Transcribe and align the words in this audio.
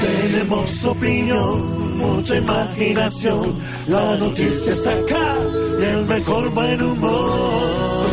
Tenemos 0.00 0.84
opinión, 0.84 1.96
mucha 1.96 2.36
imaginación. 2.36 3.54
La 3.86 4.16
noticia 4.16 4.72
está 4.72 4.92
acá 4.94 5.36
y 5.78 5.82
el 5.84 6.06
mejor 6.06 6.50
buen 6.50 6.82
humor. 6.82 8.06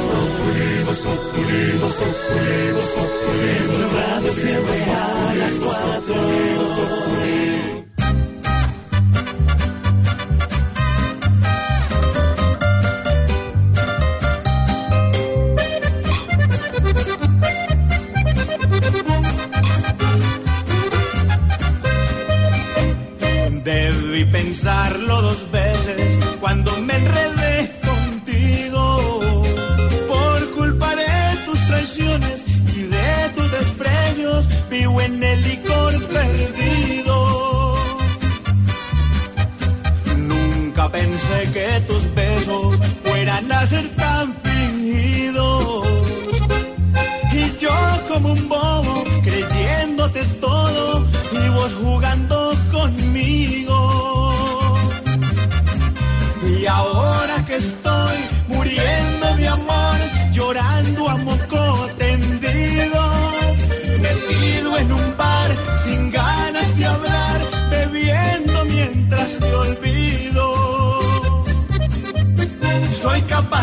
Radio 3.96 4.34
siempre 4.34 4.84
a 4.84 5.36
las 5.36 5.54
cuatro. 5.60 7.03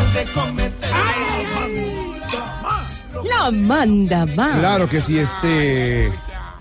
Capaz 0.01 0.15
de 0.15 0.25
cometer. 0.33 0.91
La 3.25 3.51
manda 3.51 4.27
más. 4.27 4.59
Claro 4.59 4.89
que 4.89 5.01
sí, 5.01 5.19
este 5.19 6.13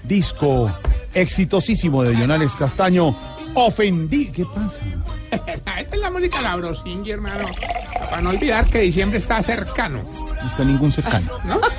disco 0.03 0.71
exitosísimo 1.13 2.03
de 2.03 2.13
Lionales 2.13 2.55
Castaño, 2.55 3.15
ofendí. 3.53 4.31
¿Qué 4.31 4.45
pasa? 4.45 4.77
Esta 5.31 5.79
es 5.79 6.01
la 6.01 6.11
música 6.11 6.41
Labrosingui, 6.41 7.11
hermano. 7.11 7.49
Para 8.09 8.21
no 8.21 8.31
olvidar 8.31 8.69
que 8.69 8.79
diciembre 8.79 9.19
está 9.19 9.41
cercano, 9.41 10.01
No 10.41 10.47
está 10.47 10.63
ningún 10.63 10.91
cercano. 10.91 11.31
¿no? 11.45 11.59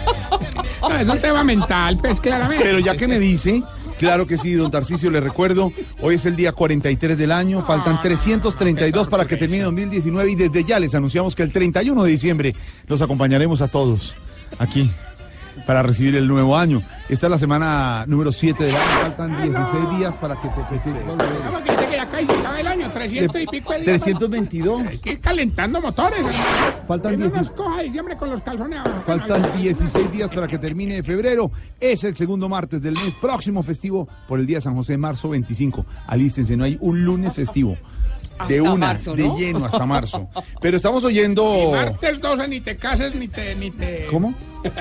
No, 0.80 0.96
es 0.96 1.08
un 1.08 1.18
tema 1.18 1.44
mental, 1.44 1.98
pues 1.98 2.18
claramente. 2.20 2.64
Pero 2.64 2.78
ya 2.78 2.96
que 2.96 3.06
me 3.06 3.18
dice, 3.18 3.62
claro 4.00 4.26
que 4.26 4.38
sí, 4.38 4.54
don 4.54 4.70
Tarcicio, 4.70 5.10
le 5.10 5.20
recuerdo, 5.20 5.72
hoy 6.00 6.14
es 6.14 6.24
el 6.24 6.34
día 6.34 6.52
43 6.52 7.18
del 7.18 7.30
año, 7.30 7.62
faltan 7.62 8.00
332 8.00 9.08
para 9.08 9.26
que 9.26 9.36
termine 9.36 9.64
2019 9.64 10.30
y 10.30 10.34
desde 10.34 10.64
ya 10.64 10.80
les 10.80 10.94
anunciamos 10.94 11.36
que 11.36 11.42
el 11.42 11.52
31 11.52 12.02
de 12.02 12.10
diciembre 12.10 12.54
los 12.86 13.02
acompañaremos 13.02 13.60
a 13.60 13.68
todos 13.68 14.14
aquí 14.58 14.90
para 15.66 15.82
recibir 15.82 16.16
el 16.16 16.26
nuevo 16.26 16.56
año. 16.56 16.80
Esta 17.10 17.26
es 17.26 17.30
la 17.30 17.38
semana 17.38 18.04
número 18.06 18.32
7 18.32 18.64
del 18.64 18.74
año, 18.74 19.02
faltan 19.02 19.42
16 19.42 19.98
días 19.98 20.14
para 20.16 20.40
que 20.40 20.48
se 20.48 20.62
presente. 20.62 21.69
Ya 22.00 22.08
casi 22.08 22.24
se 22.26 22.32
acaba 22.32 22.60
el 22.60 22.66
año, 22.66 22.90
300 22.90 23.42
y 23.42 23.46
pico 23.46 23.72
de 23.74 23.80
días. 23.80 24.00
322, 24.00 24.86
Hay 24.86 24.98
que 24.98 25.12
ir 25.12 25.20
calentando 25.20 25.82
motores. 25.82 26.24
Faltan 26.88 27.12
Que 27.12 27.18
no 27.18 27.24
10. 27.26 27.36
nos 27.36 27.50
coja 27.50 27.82
diciembre 27.82 28.16
con 28.16 28.30
los 28.30 28.40
calzones 28.40 28.78
abajo. 28.80 29.02
Faltan 29.04 29.42
16 29.60 30.10
días 30.12 30.30
para 30.30 30.48
que 30.48 30.56
termine 30.58 31.02
febrero. 31.02 31.50
Es 31.78 32.02
el 32.04 32.16
segundo 32.16 32.48
martes 32.48 32.80
del 32.80 32.94
mes 32.94 33.12
próximo 33.20 33.62
festivo 33.62 34.08
por 34.26 34.40
el 34.40 34.46
día 34.46 34.56
de 34.56 34.62
San 34.62 34.74
José, 34.76 34.96
marzo 34.96 35.28
25. 35.28 35.84
Alístense, 36.06 36.56
no 36.56 36.64
hay 36.64 36.78
un 36.80 37.04
lunes 37.04 37.34
festivo. 37.34 37.76
De 38.48 38.58
Hasta 38.58 38.72
una, 38.72 38.86
marzo, 38.86 39.14
de 39.14 39.28
¿no? 39.28 39.36
lleno 39.36 39.66
hasta 39.66 39.84
marzo. 39.84 40.28
Pero 40.62 40.78
estamos 40.78 41.04
oyendo. 41.04 41.70
Martes 41.72 42.18
12 42.18 42.48
ni 42.48 42.60
te 42.62 42.76
cases 42.76 43.14
ni 43.14 43.28
te... 43.28 43.54
Ni 43.56 43.70
te... 43.70 44.06
¿Cómo? 44.10 44.32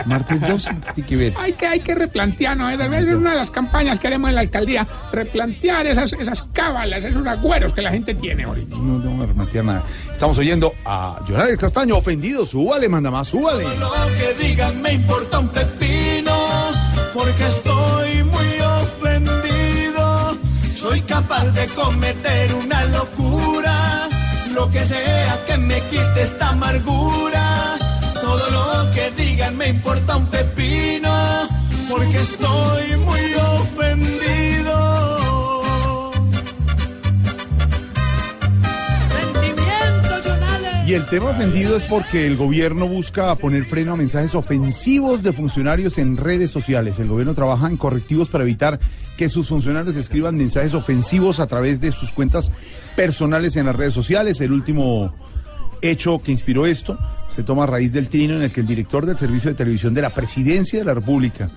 Martes 0.05 0.41
12. 0.41 0.69
Tiene 0.95 1.09
que 1.09 1.15
ver. 1.15 1.33
Hay 1.37 1.53
que, 1.53 1.67
hay 1.67 1.79
que 1.79 1.95
replantear, 1.95 2.57
¿no? 2.57 2.69
Es 2.69 2.77
una 2.77 3.31
de 3.31 3.37
las 3.37 3.51
campañas 3.51 3.99
que 3.99 4.07
haremos 4.07 4.29
en 4.29 4.35
la 4.35 4.41
alcaldía. 4.41 4.87
Replantear 5.11 5.87
esas, 5.87 6.13
esas 6.13 6.43
cábalas, 6.53 7.03
esos 7.03 7.25
agüeros 7.25 7.73
que 7.73 7.81
la 7.81 7.91
gente 7.91 8.13
tiene 8.15 8.43
ahorita. 8.43 8.75
No, 8.75 8.99
no 8.99 9.23
a 9.23 9.25
rematear 9.25 9.65
nada. 9.65 9.83
Estamos 10.11 10.37
oyendo 10.37 10.73
a 10.85 11.19
Jonathan 11.27 11.57
Castaño 11.57 11.97
ofendido. 11.97 12.45
Súbale, 12.45 12.89
manda 12.89 13.11
más, 13.11 13.27
súbale. 13.27 13.63
Lo 13.63 13.91
que 14.17 14.47
digan 14.47 14.81
me 14.81 14.93
importa 14.93 15.39
un 15.39 15.49
pepino, 15.49 16.37
porque 17.13 17.47
estoy 17.47 18.23
muy 18.23 18.59
ofendido. 18.59 20.37
Soy 20.75 21.01
capaz 21.01 21.45
de 21.51 21.67
cometer 21.67 22.53
una 22.53 22.83
locura, 22.85 24.09
lo 24.53 24.69
que 24.69 24.85
sea 24.85 25.45
que 25.45 25.57
me 25.57 25.79
quite 25.89 26.21
esta 26.21 26.49
amargura. 26.49 27.48
Digan 29.49 29.57
me 29.57 29.69
importa 29.69 30.17
un 30.17 30.25
pepino, 30.27 31.47
porque 31.89 32.17
estoy 32.17 32.97
muy 32.97 33.33
ofendido. 33.33 34.81
Y 40.85 40.93
el 40.93 41.05
tema 41.05 41.29
ofendido 41.31 41.77
es 41.77 41.83
porque 41.83 42.27
el 42.27 42.35
gobierno 42.35 42.87
busca 42.87 43.33
poner 43.35 43.63
freno 43.63 43.93
a 43.93 43.95
mensajes 43.95 44.35
ofensivos 44.35 45.23
de 45.23 45.33
funcionarios 45.33 45.97
en 45.97 46.17
redes 46.17 46.51
sociales. 46.51 46.99
El 46.99 47.07
gobierno 47.07 47.33
trabaja 47.33 47.67
en 47.67 47.77
correctivos 47.77 48.29
para 48.29 48.43
evitar 48.43 48.79
que 49.17 49.29
sus 49.29 49.47
funcionarios 49.47 49.95
escriban 49.95 50.35
mensajes 50.35 50.73
ofensivos 50.73 51.39
a 51.39 51.47
través 51.47 51.81
de 51.81 51.91
sus 51.91 52.11
cuentas 52.11 52.51
personales 52.95 53.55
en 53.55 53.65
las 53.65 53.75
redes 53.75 53.93
sociales. 53.93 54.41
El 54.41 54.51
último 54.51 55.13
hecho 55.81 56.19
que 56.19 56.31
inspiró 56.31 56.65
esto 56.65 56.97
se 57.27 57.43
toma 57.43 57.63
a 57.63 57.67
raíz 57.67 57.93
del 57.93 58.09
trino 58.09 58.35
en 58.35 58.43
el 58.43 58.51
que 58.51 58.61
el 58.61 58.67
director 58.67 59.05
del 59.05 59.17
servicio 59.17 59.49
de 59.49 59.55
televisión 59.55 59.93
de 59.93 60.01
la 60.01 60.09
presidencia 60.09 60.79
de 60.79 60.85
la 60.85 60.93
República, 60.93 61.49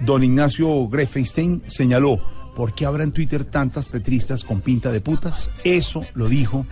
don 0.00 0.22
Ignacio 0.22 0.88
Grefenstein, 0.88 1.62
señaló, 1.66 2.20
¿por 2.56 2.74
qué 2.74 2.86
habrá 2.86 3.04
en 3.04 3.12
Twitter 3.12 3.44
tantas 3.44 3.88
petristas 3.88 4.44
con 4.44 4.60
pinta 4.60 4.90
de 4.90 5.00
putas? 5.00 5.50
Eso 5.62 6.02
lo 6.14 6.28
dijo 6.28 6.66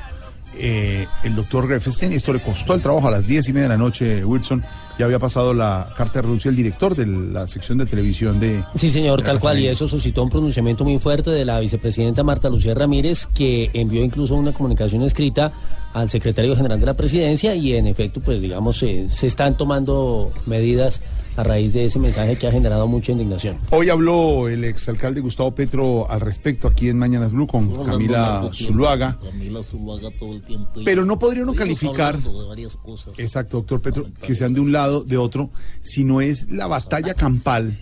eh, 0.59 1.07
el 1.25 1.35
doctor 1.35 1.67
Grefenstein. 1.67 2.13
Esto 2.13 2.33
le 2.33 2.41
costó 2.41 2.75
el 2.75 2.83
trabajo 2.83 3.09
a 3.09 3.11
las 3.11 3.27
diez 3.27 3.49
y 3.49 3.53
media 3.53 3.65
de 3.65 3.69
la 3.71 3.79
noche, 3.79 4.25
Wilson. 4.25 4.63
Ya 4.99 5.07
había 5.07 5.19
pasado 5.19 5.55
la 5.55 5.89
carta 5.97 6.15
de 6.19 6.23
renuncia 6.23 6.51
el 6.51 6.57
director 6.57 6.95
de 6.95 7.07
la 7.07 7.47
sección 7.47 7.79
de 7.79 7.87
televisión 7.87 8.39
de... 8.39 8.63
Sí, 8.75 8.91
señor, 8.91 9.21
de 9.21 9.27
tal 9.27 9.41
cual, 9.41 9.59
y 9.59 9.69
eso 9.69 9.89
suscitó 9.89 10.23
un 10.23 10.29
pronunciamiento 10.29 10.85
muy 10.85 10.99
fuerte 10.99 11.31
de 11.31 11.47
la 11.47 11.61
vicepresidenta 11.61 12.23
Marta 12.23 12.51
Lucía 12.51 12.75
Ramírez, 12.75 13.27
que 13.27 13.71
envió 13.73 14.03
incluso 14.05 14.35
una 14.35 14.53
comunicación 14.53 15.03
escrita 15.03 15.53
al 15.95 16.09
secretario 16.09 16.57
general 16.57 16.81
de 16.81 16.87
la 16.87 16.95
presidencia 16.95 17.55
y 17.55 17.75
en 17.75 17.87
efecto, 17.87 18.21
pues 18.21 18.41
digamos, 18.41 18.83
eh, 18.83 19.07
se 19.11 19.27
están 19.27 19.57
tomando 19.57 20.33
medidas 20.47 21.01
a 21.37 21.43
raíz 21.43 21.73
de 21.73 21.85
ese 21.87 21.99
mensaje 21.99 22.37
que 22.37 22.47
ha 22.47 22.53
generado 22.53 22.87
mucha 22.87 23.13
indignación. 23.13 23.57
Hoy 23.71 23.89
habló 23.89 24.49
el 24.49 24.65
exalcalde 24.65 25.21
Gustavo 25.21 25.55
Petro 25.55 26.11
al 26.11 26.21
respecto 26.21 26.69
aquí 26.69 26.89
en 26.91 26.99
Mañanas 26.99 27.33
Blue 27.33 27.47
con 27.47 27.85
Camila 27.87 28.51
Zuluaga. 28.53 29.19
Camila 29.23 29.63
Zuluaga 29.63 30.11
todo 30.19 30.33
el 30.35 30.43
tiempo. 30.43 30.81
y- 30.81 30.85
Pero 30.85 31.05
no 31.07 31.19
podría 31.19 31.43
uno 31.43 31.55
calificar, 31.55 32.17
hablando 32.17 32.43
de 32.43 32.49
varias 32.49 32.77
cosas. 32.77 33.19
exacto, 33.19 33.59
doctor 33.59 33.81
Petro, 33.81 34.07
que 34.23 34.35
sean 34.35 34.53
de 34.55 34.61
un 34.61 34.73
lado, 34.73 35.05
de 35.05 35.17
otro, 35.17 35.50
sino 35.83 36.21
es 36.21 36.50
la 36.50 36.67
batalla 36.67 37.15
campal 37.15 37.79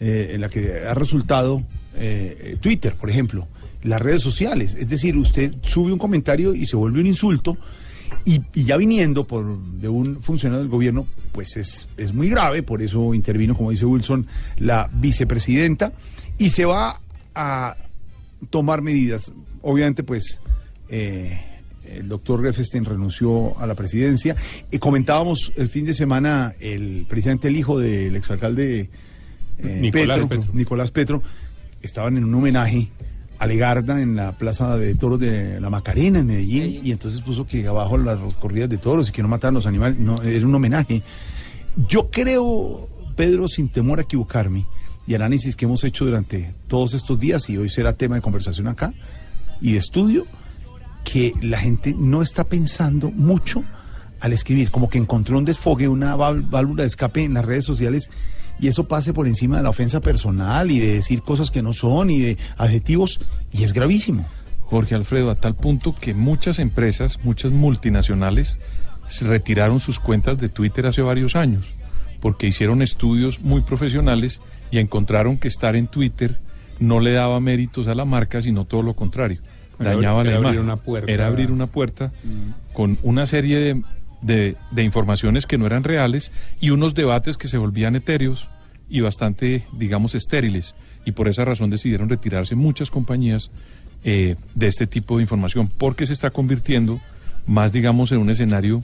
eh, 0.00 0.32
en 0.34 0.40
la 0.40 0.48
que 0.48 0.80
ha 0.86 0.94
resultado 0.94 1.62
eh, 1.96 2.36
eh, 2.40 2.56
Twitter, 2.60 2.94
por 2.94 3.08
ejemplo, 3.08 3.46
las 3.82 4.00
redes 4.00 4.22
sociales. 4.22 4.76
Es 4.78 4.88
decir, 4.88 5.16
usted 5.16 5.54
sube 5.62 5.92
un 5.92 5.98
comentario 5.98 6.54
y 6.54 6.66
se 6.66 6.76
vuelve 6.76 7.00
un 7.00 7.06
insulto. 7.06 7.56
Y, 8.24 8.40
y 8.54 8.64
ya 8.64 8.76
viniendo 8.76 9.24
por 9.24 9.58
de 9.58 9.88
un 9.88 10.20
funcionario 10.20 10.60
del 10.60 10.70
gobierno, 10.70 11.06
pues 11.32 11.56
es, 11.56 11.88
es 11.96 12.12
muy 12.12 12.28
grave, 12.28 12.62
por 12.62 12.80
eso 12.80 13.14
intervino, 13.14 13.56
como 13.56 13.72
dice 13.72 13.84
Wilson, 13.84 14.26
la 14.58 14.88
vicepresidenta, 14.92 15.92
y 16.38 16.50
se 16.50 16.64
va 16.64 17.00
a 17.34 17.76
tomar 18.50 18.82
medidas. 18.82 19.32
Obviamente, 19.62 20.04
pues, 20.04 20.40
eh, 20.88 21.40
el 21.84 22.08
doctor 22.08 22.40
Refestein 22.40 22.84
renunció 22.84 23.58
a 23.58 23.66
la 23.66 23.74
presidencia. 23.74 24.36
Y 24.70 24.78
comentábamos 24.78 25.52
el 25.56 25.68
fin 25.68 25.84
de 25.84 25.94
semana, 25.94 26.54
el 26.60 27.06
presidente, 27.08 27.48
el 27.48 27.56
hijo 27.56 27.78
del 27.78 28.14
exalcalde 28.14 28.88
eh, 29.58 29.78
Nicolás 29.80 30.26
Petro. 30.26 30.50
Nicolás 30.52 30.90
Petro, 30.90 31.22
estaban 31.82 32.16
en 32.16 32.24
un 32.24 32.34
homenaje 32.34 32.88
Alegarda 33.42 34.00
en 34.00 34.14
la 34.14 34.32
plaza 34.32 34.76
de 34.76 34.94
toros 34.94 35.18
de 35.18 35.58
la 35.60 35.68
Macarena 35.68 36.20
en 36.20 36.26
Medellín 36.26 36.80
y 36.86 36.92
entonces 36.92 37.20
puso 37.22 37.44
que 37.44 37.66
abajo 37.66 37.98
las 37.98 38.18
corridas 38.36 38.70
de 38.70 38.78
toros 38.78 39.08
y 39.08 39.12
que 39.12 39.20
no 39.20 39.26
mataran 39.26 39.54
los 39.54 39.66
animales, 39.66 39.98
no, 39.98 40.22
era 40.22 40.46
un 40.46 40.54
homenaje. 40.54 41.02
Yo 41.88 42.08
creo, 42.08 42.88
Pedro, 43.16 43.48
sin 43.48 43.68
temor 43.68 43.98
a 43.98 44.02
equivocarme, 44.02 44.64
y 45.08 45.14
análisis 45.14 45.56
que 45.56 45.64
hemos 45.64 45.82
hecho 45.82 46.04
durante 46.04 46.54
todos 46.68 46.94
estos 46.94 47.18
días 47.18 47.50
y 47.50 47.56
hoy 47.56 47.68
será 47.68 47.94
tema 47.94 48.14
de 48.14 48.22
conversación 48.22 48.68
acá 48.68 48.94
y 49.60 49.72
de 49.72 49.78
estudio, 49.78 50.24
que 51.02 51.32
la 51.42 51.58
gente 51.58 51.96
no 51.98 52.22
está 52.22 52.44
pensando 52.44 53.10
mucho 53.10 53.64
al 54.20 54.32
escribir, 54.32 54.70
como 54.70 54.88
que 54.88 54.98
encontró 54.98 55.36
un 55.36 55.44
desfogue, 55.44 55.88
una 55.88 56.14
vál- 56.14 56.48
válvula 56.48 56.82
de 56.84 56.86
escape 56.86 57.24
en 57.24 57.34
las 57.34 57.44
redes 57.44 57.64
sociales 57.64 58.08
y 58.60 58.68
eso 58.68 58.86
pase 58.88 59.12
por 59.12 59.26
encima 59.26 59.56
de 59.56 59.62
la 59.62 59.70
ofensa 59.70 60.00
personal 60.00 60.70
y 60.70 60.78
de 60.78 60.94
decir 60.94 61.22
cosas 61.22 61.50
que 61.50 61.62
no 61.62 61.72
son 61.72 62.10
y 62.10 62.20
de 62.20 62.38
adjetivos 62.56 63.20
y 63.52 63.64
es 63.64 63.72
gravísimo. 63.72 64.26
Jorge 64.60 64.94
Alfredo, 64.94 65.30
a 65.30 65.34
tal 65.34 65.54
punto 65.54 65.94
que 65.94 66.14
muchas 66.14 66.58
empresas, 66.58 67.18
muchas 67.24 67.52
multinacionales, 67.52 68.56
se 69.06 69.26
retiraron 69.26 69.80
sus 69.80 69.98
cuentas 69.98 70.38
de 70.38 70.48
Twitter 70.48 70.86
hace 70.86 71.02
varios 71.02 71.36
años, 71.36 71.74
porque 72.20 72.46
hicieron 72.46 72.80
estudios 72.82 73.40
muy 73.40 73.60
profesionales 73.62 74.40
y 74.70 74.78
encontraron 74.78 75.36
que 75.38 75.48
estar 75.48 75.76
en 75.76 75.88
Twitter 75.88 76.38
no 76.80 77.00
le 77.00 77.12
daba 77.12 77.38
méritos 77.40 77.86
a 77.88 77.94
la 77.94 78.04
marca, 78.04 78.40
sino 78.40 78.64
todo 78.64 78.82
lo 78.82 78.94
contrario. 78.94 79.40
Era 79.78 79.94
Dañaba 79.94 80.20
abrir- 80.22 80.32
la 80.32 80.38
era 80.38 80.46
abrir 80.48 80.60
una 80.60 80.76
puerta. 80.76 81.06
Mm. 81.10 81.14
Era 81.14 81.26
abrir 81.26 81.50
una 81.50 81.66
puerta 81.66 82.12
con 82.72 82.98
una 83.02 83.26
serie 83.26 83.58
de, 83.58 83.82
de- 84.22 84.56
de 84.70 84.82
informaciones 84.82 85.46
que 85.46 85.58
no 85.58 85.66
eran 85.66 85.84
reales 85.84 86.30
y 86.60 86.70
unos 86.70 86.94
debates 86.94 87.36
que 87.36 87.48
se 87.48 87.58
volvían 87.58 87.94
etéreos 87.96 88.48
y 88.88 89.00
bastante, 89.00 89.66
digamos, 89.72 90.14
estériles. 90.14 90.74
Y 91.04 91.12
por 91.12 91.28
esa 91.28 91.44
razón 91.44 91.70
decidieron 91.70 92.08
retirarse 92.08 92.54
muchas 92.54 92.90
compañías 92.90 93.50
eh, 94.04 94.36
de 94.54 94.66
este 94.66 94.86
tipo 94.86 95.16
de 95.16 95.22
información, 95.22 95.68
porque 95.78 96.06
se 96.06 96.12
está 96.12 96.30
convirtiendo 96.30 97.00
más, 97.46 97.70
digamos, 97.72 98.10
en 98.12 98.18
un 98.18 98.30
escenario 98.30 98.82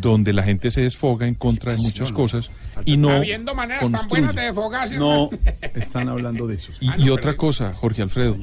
donde 0.00 0.32
la 0.32 0.42
gente 0.42 0.70
se 0.70 0.80
desfoga 0.82 1.26
en 1.28 1.34
contra 1.34 1.72
de 1.72 1.78
muchas 1.78 2.12
cosas 2.12 2.50
y 2.86 2.96
no 2.96 3.10
Habiendo 3.10 3.54
maneras 3.54 3.90
tan 3.90 4.08
buenas 4.08 4.34
de 4.34 4.42
desfogarse. 4.42 4.96
No 4.98 5.28
están 5.74 6.08
hablando 6.08 6.46
de 6.46 6.54
eso. 6.54 6.72
Y, 6.80 6.88
Ah, 6.88 6.96
no, 6.96 7.04
y 7.04 7.10
otra 7.10 7.34
cosa, 7.36 7.74
Jorge 7.74 8.02
Alfredo, 8.02 8.36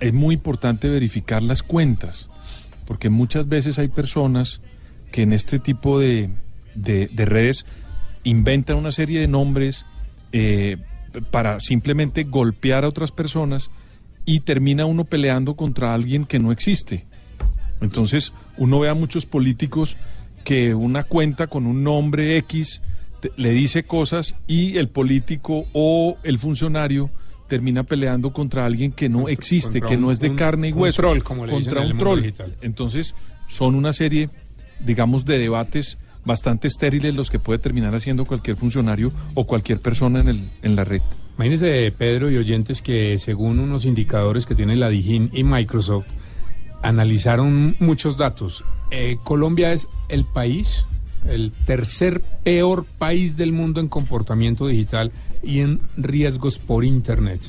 es 0.00 0.12
muy 0.12 0.34
importante 0.36 0.88
verificar 0.88 1.42
las 1.42 1.62
cuentas, 1.62 2.28
porque 2.86 3.10
muchas 3.10 3.46
veces 3.48 3.78
hay 3.78 3.88
personas 3.88 4.60
que 5.10 5.22
en 5.22 5.32
este 5.32 5.58
tipo 5.58 5.98
de, 5.98 6.30
de- 6.74 7.08
de 7.12 7.24
redes 7.24 7.64
inventan 8.24 8.76
una 8.76 8.92
serie 8.92 9.20
de 9.20 9.28
nombres 9.28 9.84
eh, 10.32 10.76
para 11.30 11.58
simplemente 11.60 12.22
golpear 12.24 12.84
a 12.84 12.88
otras 12.88 13.10
personas 13.10 13.70
y 14.24 14.40
termina 14.40 14.84
uno 14.84 15.04
peleando 15.04 15.54
contra 15.56 15.94
alguien 15.94 16.24
que 16.26 16.38
no 16.38 16.52
existe. 16.52 17.06
Entonces, 17.80 18.32
uno 18.58 18.80
ve 18.80 18.88
a 18.90 18.94
muchos 18.94 19.26
políticos 19.26 19.96
que 20.44 20.74
una 20.74 21.02
cuenta 21.04 21.46
con 21.46 21.66
un 21.66 21.82
nombre 21.82 22.36
X 22.38 22.82
te- 23.20 23.32
le 23.36 23.50
dice 23.50 23.84
cosas 23.84 24.34
y 24.46 24.76
el 24.78 24.88
político 24.88 25.66
o 25.72 26.16
el 26.22 26.38
funcionario 26.38 27.10
termina 27.48 27.82
peleando 27.82 28.32
contra 28.32 28.64
alguien 28.64 28.92
que 28.92 29.08
no 29.08 29.28
existe, 29.28 29.80
contra 29.80 29.88
que 29.88 29.96
un- 29.96 30.02
no 30.02 30.10
es 30.12 30.20
de 30.20 30.30
un- 30.30 30.36
carne 30.36 30.68
y 30.68 30.72
un 30.72 30.78
hueso. 30.78 31.02
troll, 31.02 31.22
como 31.22 31.46
le 31.46 31.52
dicen 31.56 31.64
contra 31.64 31.80
en 31.82 31.86
el 31.88 31.92
un 31.94 31.98
troll. 31.98 32.22
digital. 32.22 32.54
Entonces, 32.60 33.14
son 33.48 33.74
una 33.74 33.92
serie, 33.92 34.30
digamos, 34.84 35.24
de 35.24 35.38
debates 35.38 35.98
bastante 36.24 36.68
estériles 36.68 37.14
los 37.14 37.30
que 37.30 37.38
puede 37.38 37.58
terminar 37.58 37.94
haciendo 37.94 38.24
cualquier 38.24 38.56
funcionario 38.56 39.12
o 39.34 39.46
cualquier 39.46 39.80
persona 39.80 40.20
en, 40.20 40.28
el, 40.28 40.50
en 40.62 40.76
la 40.76 40.84
red. 40.84 41.02
Imagínense, 41.36 41.92
Pedro 41.96 42.30
y 42.30 42.36
oyentes, 42.36 42.82
que 42.82 43.16
según 43.18 43.58
unos 43.58 43.84
indicadores 43.84 44.44
que 44.44 44.54
tiene 44.54 44.76
la 44.76 44.90
Dijín 44.90 45.30
y 45.32 45.42
Microsoft, 45.42 46.06
analizaron 46.82 47.76
muchos 47.78 48.16
datos. 48.16 48.64
Eh, 48.90 49.16
Colombia 49.24 49.72
es 49.72 49.88
el 50.08 50.24
país, 50.24 50.84
el 51.26 51.52
tercer 51.66 52.20
peor 52.42 52.84
país 52.98 53.36
del 53.36 53.52
mundo 53.52 53.80
en 53.80 53.88
comportamiento 53.88 54.66
digital 54.66 55.12
y 55.42 55.60
en 55.60 55.80
riesgos 55.96 56.58
por 56.58 56.84
Internet. 56.84 57.40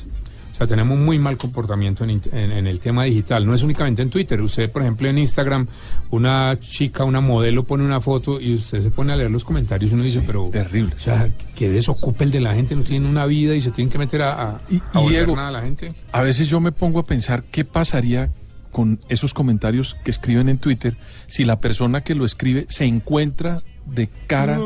Sea, 0.66 0.76
tenemos 0.76 0.98
muy 0.98 1.18
mal 1.18 1.36
comportamiento 1.36 2.04
en, 2.04 2.10
int- 2.20 2.32
en- 2.32 2.52
en 2.52 2.66
el 2.66 2.78
tema 2.80 3.04
digital. 3.04 3.46
No 3.46 3.54
es 3.54 3.62
únicamente 3.62 4.02
en 4.02 4.10
Twitter. 4.10 4.40
Usted, 4.40 4.70
por 4.70 4.82
ejemplo, 4.82 5.08
en 5.08 5.18
Instagram, 5.18 5.66
una 6.10 6.56
chica, 6.60 7.04
una 7.04 7.20
modelo 7.20 7.64
pone 7.64 7.84
una 7.84 8.00
foto 8.00 8.40
y 8.40 8.54
usted 8.54 8.82
se 8.82 8.90
pone 8.90 9.12
a 9.12 9.16
leer 9.16 9.30
los 9.30 9.44
comentarios 9.44 9.90
y 9.90 9.94
uno 9.94 10.04
dice, 10.04 10.22
pero... 10.26 10.48
terrible. 10.52 10.94
O 10.96 11.00
sea, 11.00 11.28
que 11.54 11.70
desocupe 11.70 12.24
el 12.24 12.30
de 12.30 12.40
la 12.40 12.54
gente, 12.54 12.74
no 12.76 12.82
tienen 12.82 13.08
una 13.08 13.26
vida 13.26 13.54
y 13.54 13.60
se 13.62 13.70
tienen 13.70 13.90
que 13.90 13.98
meter 13.98 14.22
a, 14.22 14.32
a, 14.50 14.60
Y- 14.70 14.76
a 14.76 14.78
y 14.78 15.02
volver 15.02 15.10
Diego, 15.10 15.36
nada 15.36 15.48
a 15.48 15.52
la 15.52 15.62
gente. 15.62 15.94
A 16.12 16.22
veces 16.22 16.48
yo 16.48 16.60
me 16.60 16.72
pongo 16.72 17.00
a 17.00 17.04
pensar 17.04 17.42
qué 17.50 17.64
pasaría 17.64 18.30
con 18.70 19.00
esos 19.08 19.34
comentarios 19.34 19.96
que 20.04 20.10
escriben 20.10 20.48
en 20.48 20.58
Twitter 20.58 20.94
si 21.26 21.44
la 21.44 21.60
persona 21.60 22.00
que 22.02 22.14
lo 22.14 22.24
escribe 22.24 22.64
se 22.68 22.84
encuentra 22.86 23.62
de 23.86 24.08
cara, 24.26 24.58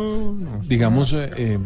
digamos, 0.69 1.13
eh, 1.13 1.31
eh, 1.37 1.59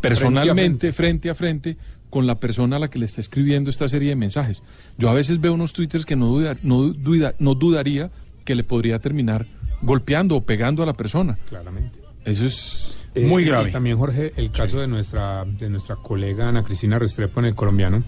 personalmente, 0.00 0.92
frente 0.92 1.30
a 1.30 1.34
frente, 1.34 1.76
con 2.14 2.28
la 2.28 2.36
persona 2.36 2.76
a 2.76 2.78
la 2.78 2.88
que 2.90 3.00
le 3.00 3.06
está 3.06 3.20
escribiendo 3.20 3.70
esta 3.70 3.88
serie 3.88 4.10
de 4.10 4.14
mensajes. 4.16 4.62
Yo 4.98 5.10
a 5.10 5.12
veces 5.14 5.40
veo 5.40 5.52
unos 5.52 5.72
twitters 5.72 6.06
que 6.06 6.14
no, 6.14 6.26
duda- 6.28 6.56
no, 6.62 6.82
duda- 6.92 7.34
no 7.40 7.56
dudaría 7.56 8.10
que 8.44 8.54
le 8.54 8.62
podría 8.62 9.00
terminar 9.00 9.46
golpeando 9.82 10.36
o 10.36 10.40
pegando 10.44 10.84
a 10.84 10.86
la 10.86 10.92
persona. 10.92 11.36
Claramente. 11.48 11.98
Eso 12.24 12.46
es... 12.46 12.98
Muy 13.16 13.42
Eh, 13.42 13.46
grave. 13.46 13.70
y 13.70 13.72
también, 13.72 13.98
Jorge, 13.98 14.32
el 14.36 14.52
caso 14.52 14.78
de 14.78 14.86
nuestra 14.86 15.44
de 15.44 15.68
nuestra 15.70 15.96
colega 15.96 16.48
Ana 16.48 16.62
Cristina 16.62 16.98
Restrepo 17.00 17.40
en 17.40 17.46
el 17.46 17.54
colombiano, 17.56 18.02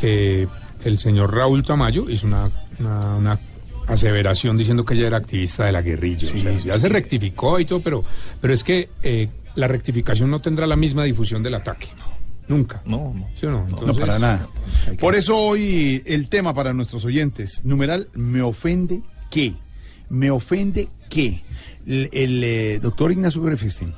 que 0.00 0.46
el 0.84 0.98
señor 0.98 1.34
Raúl 1.34 1.64
Tamayo 1.64 2.08
hizo 2.10 2.26
una, 2.28 2.48
una, 2.78 3.16
una 3.16 3.38
aseveración 3.88 4.56
diciendo 4.56 4.84
que 4.84 4.94
ella 4.94 5.08
era 5.08 5.16
activista 5.16 5.64
de 5.66 5.72
la 5.72 5.82
guerrilla. 5.82 6.28
O 6.32 6.38
sea, 6.38 6.58
ya 6.58 6.78
se 6.78 6.88
rectificó 6.88 7.58
y 7.60 7.64
todo, 7.64 7.80
pero, 7.80 8.04
pero 8.40 8.54
es 8.54 8.62
que 8.64 8.88
eh, 9.02 9.28
la 9.56 9.66
rectificación 9.68 10.30
no 10.30 10.40
tendrá 10.40 10.66
la 10.66 10.76
misma 10.76 11.02
difusión 11.04 11.42
del 11.42 11.54
ataque. 11.56 11.88
Nunca. 12.48 12.82
No, 12.84 13.14
no. 13.14 13.28
¿Sí 13.34 13.46
o 13.46 13.50
no? 13.52 13.66
No, 13.68 13.94
para 13.94 14.18
nada. 14.18 14.48
que- 14.86 14.92
Por 14.94 15.14
eso 15.14 15.36
hoy 15.38 16.02
el 16.06 16.28
tema 16.28 16.52
para 16.54 16.72
nuestros 16.72 17.04
oyentes, 17.04 17.60
numeral, 17.64 18.08
me 18.14 18.42
ofende 18.42 19.00
que, 19.30 19.54
me 20.10 20.30
ofende 20.30 20.88
que 21.08 21.42
el, 21.86 22.08
el, 22.12 22.44
eh, 22.44 22.78
doctor 22.82 23.12
Ignacio 23.12 23.40
Grefestein 23.42 23.94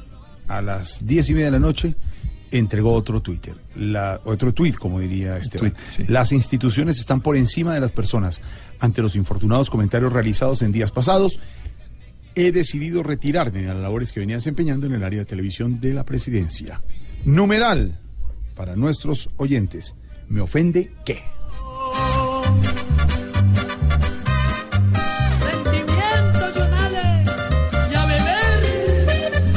a 0.48 0.60
las 0.62 1.06
diez 1.06 1.28
y 1.30 1.32
media 1.32 1.46
de 1.46 1.52
la 1.52 1.58
noche 1.58 1.94
entregó 2.50 2.92
otro 2.92 3.20
Twitter, 3.20 3.56
la, 3.74 4.20
otro 4.24 4.52
tweet, 4.54 4.74
como 4.74 5.00
diría. 5.00 5.40
Tweet, 5.40 5.72
sí. 5.96 6.04
Las 6.06 6.30
instituciones 6.30 6.98
están 6.98 7.20
por 7.20 7.36
encima 7.36 7.74
de 7.74 7.80
las 7.80 7.90
personas. 7.92 8.40
Ante 8.78 9.02
los 9.02 9.16
infortunados 9.16 9.70
comentarios 9.70 10.12
realizados 10.12 10.62
en 10.62 10.70
días 10.70 10.92
pasados, 10.92 11.40
he 12.36 12.52
decidido 12.52 13.02
retirarme 13.02 13.62
de 13.62 13.68
las 13.68 13.78
labores 13.78 14.12
que 14.12 14.20
venía 14.20 14.36
desempeñando 14.36 14.86
en 14.86 14.92
el 14.92 15.02
área 15.02 15.20
de 15.20 15.24
televisión 15.24 15.80
de 15.80 15.94
la 15.94 16.04
presidencia. 16.04 16.82
Numeral 17.24 17.98
para 18.54 18.76
nuestros 18.76 19.30
oyentes. 19.36 19.94
Me 20.28 20.40
ofende 20.40 20.90
beber. 21.06 21.34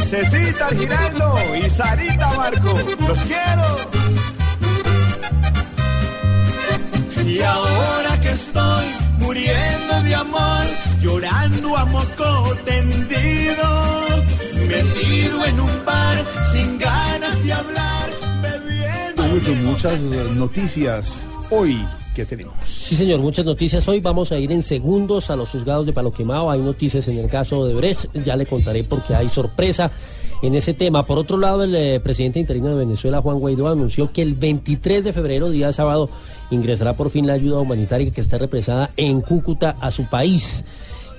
Cecita 0.07 0.69
Giraldo 0.69 1.35
y 1.61 1.69
Sarita 1.69 2.31
Marco, 2.37 2.73
los 3.07 3.19
quiero. 3.19 3.77
Y 7.25 7.41
ahora 7.41 8.21
que 8.21 8.29
estoy 8.29 8.85
muriendo 9.19 10.01
de 10.03 10.15
amor, 10.15 10.65
llorando 11.01 11.75
a 11.75 11.85
moco 11.85 12.55
tendido, 12.63 13.67
metido 14.69 15.45
en 15.45 15.59
un 15.59 15.85
bar 15.85 16.17
sin 16.53 16.79
ganas 16.79 17.43
de 17.43 17.51
hablar, 17.51 17.86
muchas 19.45 20.01
noticias 20.35 21.21
hoy 21.51 21.85
que 22.15 22.25
tenemos. 22.25 22.55
Sí, 22.65 22.95
señor, 22.95 23.19
muchas 23.19 23.45
noticias. 23.45 23.87
Hoy 23.87 23.99
vamos 23.99 24.31
a 24.31 24.39
ir 24.39 24.51
en 24.51 24.63
segundos 24.63 25.29
a 25.29 25.35
los 25.35 25.49
juzgados 25.49 25.85
de 25.85 25.93
Palo 25.93 26.11
Quemado. 26.11 26.49
Hay 26.49 26.59
noticias 26.59 27.07
en 27.07 27.19
el 27.19 27.29
caso 27.29 27.65
de 27.65 27.75
Brecht. 27.75 28.05
Ya 28.25 28.35
le 28.35 28.47
contaré 28.47 28.83
porque 28.83 29.13
hay 29.13 29.29
sorpresa 29.29 29.91
en 30.41 30.55
ese 30.55 30.73
tema. 30.73 31.05
Por 31.05 31.19
otro 31.19 31.37
lado, 31.37 31.63
el 31.63 31.75
eh, 31.75 31.99
presidente 31.99 32.39
interino 32.39 32.69
de 32.69 32.75
Venezuela, 32.75 33.21
Juan 33.21 33.37
Guaidó, 33.37 33.67
anunció 33.67 34.11
que 34.11 34.23
el 34.23 34.33
23 34.33 35.03
de 35.03 35.13
febrero, 35.13 35.51
día 35.51 35.71
sábado, 35.71 36.09
ingresará 36.49 36.93
por 36.93 37.11
fin 37.11 37.27
la 37.27 37.33
ayuda 37.33 37.59
humanitaria 37.59 38.09
que 38.09 38.21
está 38.21 38.39
represada 38.39 38.89
en 38.97 39.21
Cúcuta 39.21 39.75
a 39.79 39.91
su 39.91 40.05
país. 40.05 40.65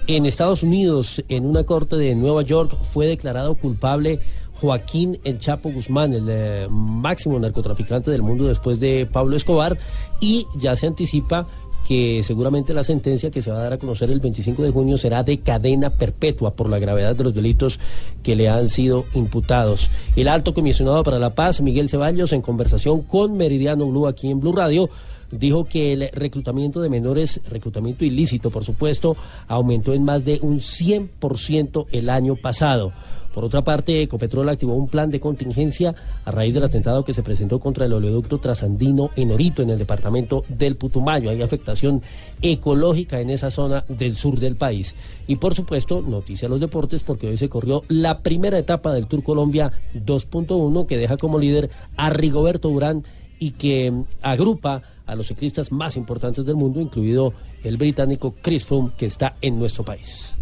En 0.08 0.26
Estados 0.26 0.64
Unidos, 0.64 1.22
en 1.28 1.46
una 1.46 1.62
corte 1.62 1.94
de 1.96 2.16
Nueva 2.16 2.42
York, 2.42 2.76
fue 2.92 3.06
declarado 3.06 3.54
culpable 3.54 4.18
Joaquín 4.61 5.19
El 5.25 5.38
Chapo 5.38 5.71
Guzmán, 5.71 6.12
el 6.12 6.27
eh, 6.29 6.67
máximo 6.71 7.38
narcotraficante 7.38 8.11
del 8.11 8.23
mundo 8.23 8.47
después 8.47 8.81
de 8.81 9.07
Pablo 9.11 9.37
Escobar, 9.37 9.79
y 10.21 10.47
ya 10.57 10.77
se 10.77 10.87
anticipa 10.87 11.47
que 11.88 12.23
seguramente 12.23 12.75
la 12.75 12.85
sentencia 12.85 13.31
que 13.31 13.41
se 13.41 13.50
va 13.50 13.61
a 13.61 13.62
dar 13.62 13.73
a 13.73 13.79
conocer 13.79 14.11
el 14.11 14.21
25 14.21 14.62
de 14.62 14.71
junio 14.71 14.99
será 14.99 15.23
de 15.23 15.38
cadena 15.38 15.88
perpetua 15.88 16.50
por 16.53 16.69
la 16.69 16.79
gravedad 16.79 17.17
de 17.17 17.25
los 17.25 17.35
delitos 17.35 17.81
que 18.23 18.37
le 18.37 18.50
han 18.50 18.69
sido 18.69 19.07
imputados. 19.15 19.88
El 20.15 20.29
alto 20.29 20.53
comisionado 20.53 21.03
para 21.03 21.19
la 21.19 21.31
paz, 21.31 21.62
Miguel 21.62 21.88
Ceballos, 21.88 22.35
en 22.35 22.43
conversación 22.43 23.00
con 23.00 23.38
Meridiano 23.38 23.87
Blue 23.87 24.07
aquí 24.07 24.31
en 24.31 24.38
Blue 24.38 24.53
Radio, 24.53 24.91
dijo 25.31 25.65
que 25.65 25.95
el 25.95 26.11
reclutamiento 26.12 26.83
de 26.83 26.91
menores, 26.91 27.41
reclutamiento 27.49 28.05
ilícito, 28.05 28.50
por 28.50 28.65
supuesto, 28.65 29.17
aumentó 29.47 29.95
en 29.95 30.05
más 30.05 30.27
de 30.27 30.41
un 30.43 30.61
100% 30.61 31.87
el 31.91 32.11
año 32.11 32.37
pasado. 32.37 32.93
Por 33.38 33.45
otra 33.45 33.62
parte, 33.62 34.02
Ecopetrol 34.02 34.49
activó 34.49 34.75
un 34.75 34.88
plan 34.88 35.12
de 35.12 35.21
contingencia 35.21 35.95
a 36.25 36.33
raíz 36.33 36.54
del 36.54 36.64
atentado 36.64 37.04
que 37.04 37.14
se 37.14 37.23
presentó 37.23 37.61
contra 37.61 37.87
el 37.87 37.92
oleoducto 37.92 38.38
trasandino 38.38 39.11
en 39.14 39.30
Orito, 39.30 39.62
en 39.62 39.71
el 39.71 39.78
departamento 39.78 40.42
del 40.49 40.75
Putumayo. 40.75 41.30
Hay 41.30 41.40
afectación 41.40 42.02
ecológica 42.42 43.21
en 43.21 43.30
esa 43.30 43.52
zona 43.52 43.85
del 43.88 44.16
sur 44.16 44.40
del 44.40 44.57
país. 44.57 44.97
Y 45.28 45.37
por 45.37 45.54
supuesto, 45.54 46.02
noticia 46.02 46.49
a 46.49 46.49
los 46.49 46.59
deportes, 46.59 47.04
porque 47.04 47.28
hoy 47.28 47.37
se 47.37 47.49
corrió 47.49 47.83
la 47.87 48.23
primera 48.23 48.59
etapa 48.59 48.92
del 48.92 49.07
Tour 49.07 49.23
Colombia 49.23 49.71
2.1, 49.95 50.87
que 50.87 50.99
deja 50.99 51.16
como 51.16 51.38
líder 51.38 51.71
a 51.97 52.11
Rigoberto 52.11 52.68
Urán 52.71 53.04
y 53.38 53.52
que 53.52 53.92
agrupa 54.21 54.83
a 55.07 55.14
los 55.14 55.28
ciclistas 55.28 55.71
más 55.71 55.97
importantes 55.97 56.45
del 56.45 56.57
mundo, 56.57 56.80
incluido 56.80 57.35
el 57.62 57.76
británico 57.76 58.35
Chris 58.42 58.66
Froome, 58.66 58.90
que 58.99 59.07
está 59.07 59.37
en 59.40 59.61
nuestro 59.61 59.85
país. 59.85 60.35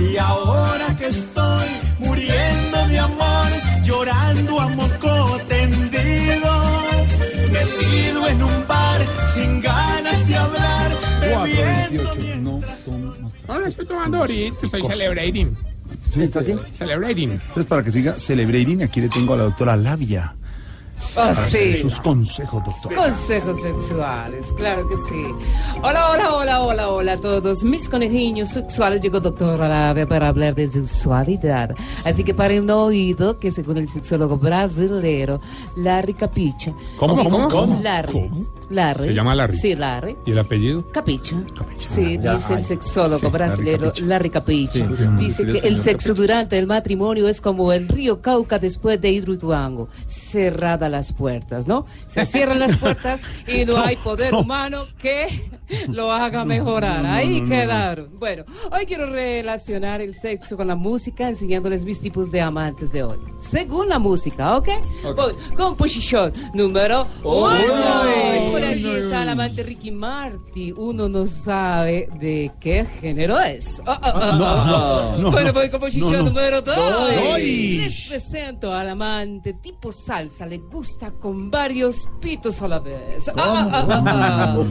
Y 0.00 0.16
ahora 0.16 0.96
que 0.98 1.06
estoy 1.08 1.66
muriendo 1.98 2.86
de 2.88 2.98
amor, 2.98 3.48
llorando 3.84 4.60
a 4.60 4.68
moco 4.68 5.38
tendido, 5.48 6.62
metido 7.52 8.28
en 8.28 8.42
un 8.42 8.66
bar 8.68 9.00
sin 9.34 9.60
ganas 9.60 10.26
de 10.28 10.36
hablar, 10.36 10.92
bebiendo 11.20 12.04
4.28. 12.14 12.36
No, 12.40 12.60
son- 12.84 13.22
no. 13.22 13.32
Ahora 13.48 13.68
estoy 13.68 13.86
tomando 13.86 14.18
ahorita, 14.18 14.56
estoy 14.64 14.82
celebrating. 14.86 15.56
¿Sí, 16.10 16.22
está 16.22 16.40
aquí? 16.40 16.52
Celebrating. 16.72 17.30
Entonces, 17.32 17.66
para 17.66 17.82
que 17.82 17.92
siga 17.92 18.18
celebrating, 18.18 18.82
aquí 18.82 19.00
le 19.00 19.08
tengo 19.08 19.34
a 19.34 19.36
la 19.38 19.42
doctora 19.44 19.76
Labia. 19.76 20.34
Para 21.14 21.34
sí. 21.48 21.80
Sus 21.82 22.00
consejos, 22.00 22.62
doctora. 22.64 22.96
Consejos 22.96 23.60
sexuales, 23.60 24.46
claro 24.56 24.88
que 24.88 24.96
sí. 24.96 25.24
Hola, 25.82 26.10
hola, 26.10 26.34
hola, 26.34 26.62
hola, 26.62 26.88
hola 26.90 27.12
a 27.12 27.16
todos 27.16 27.62
mis 27.64 27.88
conejillos 27.88 28.48
sexuales. 28.48 29.00
Llegó 29.00 29.20
doctor 29.20 29.58
Labia 29.58 30.06
para 30.06 30.28
hablar 30.28 30.54
de 30.54 30.66
sexualidad. 30.66 31.74
Así 32.04 32.24
que 32.24 32.34
paren 32.34 32.68
oído 32.70 33.38
que 33.38 33.50
según 33.50 33.78
el 33.78 33.88
sexólogo 33.88 34.36
brasilero 34.36 35.40
Larry 35.76 36.14
Capicha. 36.14 36.72
¿Cómo, 36.98 37.22
cómo, 37.24 37.48
cómo? 37.48 37.80
Larry. 37.82 38.12
¿Cómo? 38.12 38.46
Larry. 38.70 39.04
¿Se 39.04 39.14
llama 39.14 39.34
Larry? 39.34 39.56
Sí, 39.56 39.74
Larry. 39.74 40.16
¿Y 40.26 40.32
el 40.32 40.38
apellido? 40.38 40.90
Capicha. 40.92 41.36
Sí, 41.88 42.18
Ya, 42.22 42.34
dice 42.34 42.52
ay. 42.52 42.56
el 42.58 42.64
sexólogo 42.64 43.28
Sí, 43.30 43.32
Larry 43.38 43.78
Capicha. 43.78 44.04
Larry 44.04 44.30
Capicha. 44.30 44.72
Sí, 44.72 44.94
dice 45.18 45.44
sí, 45.46 45.52
que 45.60 45.68
el 45.68 45.80
sexo 45.80 46.12
durante 46.14 46.58
el 46.58 46.66
matrimonio 46.66 47.28
es 47.28 47.40
como 47.40 47.72
el 47.72 47.88
río 47.88 48.20
Cauca 48.20 48.58
después 48.58 49.00
de 49.00 49.10
Hidroituango, 49.10 49.88
las 50.88 51.12
puertas, 51.12 51.66
¿no? 51.66 51.86
Se 52.06 52.24
cierran 52.26 52.58
las 52.58 52.76
puertas 52.76 53.20
y 53.46 53.64
no 53.64 53.78
hay 53.78 53.96
poder 54.04 54.34
humano 54.34 54.86
que 54.98 55.50
lo 55.88 56.10
haga 56.10 56.44
mejorar. 56.44 57.04
Ahí 57.06 57.42
quedaron. 57.42 58.18
Bueno, 58.18 58.44
hoy 58.70 58.86
quiero 58.86 59.06
relacionar 59.06 60.00
el 60.00 60.14
sexo 60.14 60.56
con 60.56 60.68
la 60.68 60.76
música, 60.76 61.28
enseñándoles 61.28 61.84
mis 61.84 62.00
tipos 62.00 62.30
de 62.30 62.40
amantes 62.40 62.90
de 62.92 63.02
hoy. 63.02 63.18
Según 63.40 63.88
la 63.88 63.98
música, 63.98 64.56
¿ok? 64.56 64.68
Voy 65.14 65.34
con 65.56 65.76
posición 65.76 66.32
número 66.54 67.06
uno. 67.22 67.52
Y 67.58 68.50
Por 68.50 68.64
aquí 68.64 68.86
está 68.86 69.22
el 69.22 69.28
amante 69.30 69.62
Ricky 69.62 69.90
Marty. 69.90 70.72
Uno 70.72 71.08
no 71.08 71.26
sabe 71.26 72.08
de 72.18 72.50
qué 72.60 72.84
género 72.84 73.38
es. 73.38 73.80
Oh, 73.86 73.92
oh, 73.92 73.96
oh, 74.02 74.18
oh, 74.18 75.14
oh. 75.14 75.18
no, 75.18 75.30
bueno, 75.30 75.48
no. 75.48 75.52
voy 75.52 75.70
con 75.70 75.80
posición 75.80 76.12
No, 76.12 76.18
no. 76.18 76.24
número 76.30 76.62
dos. 76.62 77.38
Les 77.38 78.08
presento 78.08 78.72
al 78.72 78.88
amante 78.90 79.54
tipo 79.54 79.92
salsa. 79.92 80.46
Le 80.46 80.58
gusta 80.58 80.77
con 81.20 81.50
varios 81.50 82.08
pitos 82.20 82.62
a 82.62 82.68
la 82.68 82.78
vez. 82.78 83.28
Ah, 83.30 83.34
ah, 83.36 83.86
ah, 83.90 84.04
ah. 84.06 84.64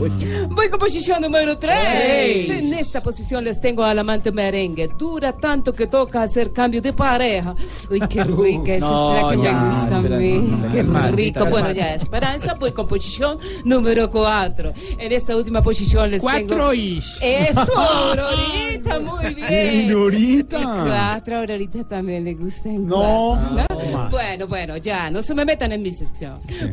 Voy 0.49 0.69
con 0.69 0.79
posición 0.79 1.21
número 1.21 1.57
tres. 1.57 2.49
En 2.49 2.73
esta 2.73 3.01
posición 3.03 3.43
les 3.43 3.59
tengo 3.59 3.83
al 3.83 3.99
amante 3.99 4.31
merengue. 4.31 4.87
Dura 4.97 5.33
tanto 5.33 5.73
que 5.73 5.87
toca 5.87 6.23
hacer 6.23 6.53
cambio 6.53 6.81
de 6.81 6.93
pareja. 6.93 7.55
Uy, 7.89 7.99
qué 8.09 8.23
rica. 8.23 8.75
Esa 8.75 8.87
No, 8.89 9.15
es 9.17 9.23
la 9.23 9.29
que 9.29 9.43
ya, 9.43 9.53
me 9.53 9.65
gusta 9.67 9.97
a 9.97 10.01
mí. 10.01 10.63
Qué 10.71 10.83
rico. 11.11 11.45
Bueno, 11.47 11.71
ya, 11.71 11.93
Esperanza. 11.95 12.53
Voy 12.53 12.71
con 12.71 12.87
posición 12.87 13.37
número 13.65 14.09
cuatro. 14.09 14.71
En 14.97 15.11
esta 15.11 15.35
última 15.35 15.61
posición 15.61 16.09
les 16.11 16.21
tengo... 16.21 16.31
Cuatro 16.47 16.73
is. 16.73 17.19
Eso, 17.21 17.77
Aurorita, 17.77 18.99
muy 18.99 19.33
bien. 19.35 19.47
Señorita. 19.49 20.59
Y 20.59 20.63
cuatro, 20.63 21.37
Aurorita 21.39 21.83
también 21.83 22.23
le 22.23 22.33
gusta 22.33 22.69
en 22.69 22.85
No, 22.87 23.37
cuatro, 23.53 23.77
no 23.85 23.97
más. 23.97 24.11
Bueno, 24.11 24.47
bueno, 24.47 24.77
ya, 24.77 25.09
no 25.11 25.21
se 25.21 25.35
me 25.35 25.43
metan 25.43 25.71
en 25.73 25.81
mi 25.81 25.89
sección. 25.91 25.96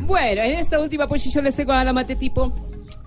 Bueno, 0.01 0.41
en 0.41 0.59
esta 0.59 0.79
última 0.79 1.07
posición 1.07 1.45
les 1.45 1.55
tengo 1.55 1.73
a 1.73 1.83
la 1.83 1.93
mate 1.93 2.15
tipo 2.15 2.53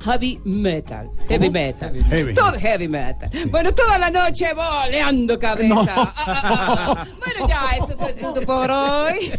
heavy 0.04 0.40
metal. 0.44 1.10
Heavy 1.28 1.50
metal. 1.50 1.94
Heavy. 2.04 2.34
Todo 2.34 2.52
heavy 2.58 2.88
metal. 2.88 3.30
Bueno, 3.50 3.72
toda 3.74 3.98
la 3.98 4.10
noche 4.10 4.46
boleando 4.54 5.38
cabeza. 5.38 5.84
Ah, 5.96 6.14
ah, 6.16 6.42
ah, 6.44 6.94
ah. 6.98 7.06
Bueno, 7.18 7.48
ya, 7.48 7.76
esto 7.78 7.96
fue 7.98 8.12
todo 8.14 8.40
por 8.42 8.70
hoy. 8.70 9.30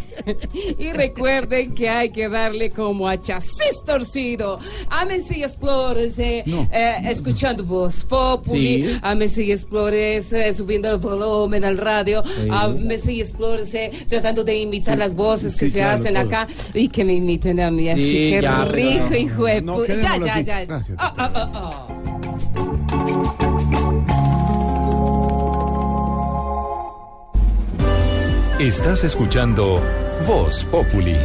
Y 0.78 0.92
recuerden 0.92 1.74
que 1.74 1.90
hay 1.90 2.12
que 2.12 2.28
darle 2.30 2.70
como 2.72 3.08
a 3.08 3.20
chasis 3.20 3.84
torcido. 3.86 4.60
Ámense 4.90 5.38
y 5.40 5.44
explórense, 5.44 6.44
No. 6.46 6.68
eh, 6.72 6.96
escuchando 7.06 7.64
voz 7.64 8.04
populi. 8.04 8.84
Sí. 8.84 9.00
Ámense 9.02 9.44
y 9.44 9.52
explórense, 9.52 10.54
subiendo 10.54 10.92
el 10.92 10.98
volumen 10.98 11.64
al 11.66 11.78
radio. 11.78 12.24
Ámense 12.52 13.14
y 13.14 13.22
explórense, 13.22 13.92
tratando 14.08 14.44
de 14.44 14.58
imitar 14.60 14.96
Sí. 14.96 15.00
las 15.00 15.16
voces 15.16 15.54
que 15.58 15.66
Sí, 15.68 15.72
se 15.72 15.80
claro, 15.80 15.96
hacen 15.96 16.14
todo. 16.14 16.24
acá 16.28 16.48
y 16.74 16.88
que 16.90 17.04
me 17.04 17.14
imiten 17.14 17.60
a 17.60 17.72
mí. 17.72 17.90
Así 17.90 18.12
Sí, 18.12 18.32
que 18.32 18.42
ya, 18.42 18.66
rico, 18.66 19.16
hijo 19.16 19.46
de 19.46 19.62
No, 19.62 19.78
pu- 19.78 19.88
Ya, 19.88 19.96
quedémoslo 19.96 20.26
ya, 20.28 20.42
Gracias, 20.50 20.98
ah, 21.00 21.14
ah, 21.16 21.52
ah. 21.54 21.88
Estás 28.60 29.04
escuchando 29.04 29.80
Voz 30.28 30.66
Populi. 30.66 31.16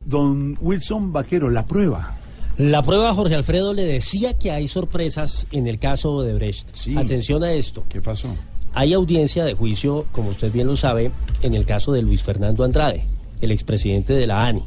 Don 0.00 0.56
Wilson 0.62 1.12
Vaquero, 1.12 1.50
la 1.50 1.66
prueba. 1.66 2.14
La 2.56 2.82
prueba, 2.82 3.12
Jorge 3.12 3.34
Alfredo 3.34 3.74
le 3.74 3.84
decía 3.84 4.38
que 4.38 4.50
hay 4.50 4.66
sorpresas 4.66 5.46
en 5.52 5.66
el 5.66 5.78
caso 5.78 6.22
de 6.22 6.32
Brecht. 6.32 6.74
Sí. 6.74 6.96
Atención 6.96 7.44
a 7.44 7.52
esto. 7.52 7.84
¿Qué 7.90 8.00
pasó? 8.00 8.28
Hay 8.74 8.92
audiencia 8.94 9.44
de 9.44 9.54
juicio, 9.54 10.06
como 10.12 10.30
usted 10.30 10.52
bien 10.52 10.66
lo 10.66 10.76
sabe, 10.76 11.10
en 11.42 11.54
el 11.54 11.64
caso 11.66 11.92
de 11.92 12.02
Luis 12.02 12.22
Fernando 12.22 12.64
Andrade, 12.64 13.04
el 13.40 13.50
expresidente 13.50 14.14
de 14.14 14.26
la 14.26 14.46
ANI. 14.46 14.62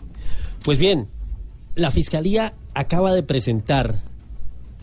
Pues 0.63 0.77
bien, 0.77 1.07
la 1.75 1.91
Fiscalía 1.91 2.53
acaba 2.73 3.13
de 3.13 3.23
presentar 3.23 4.01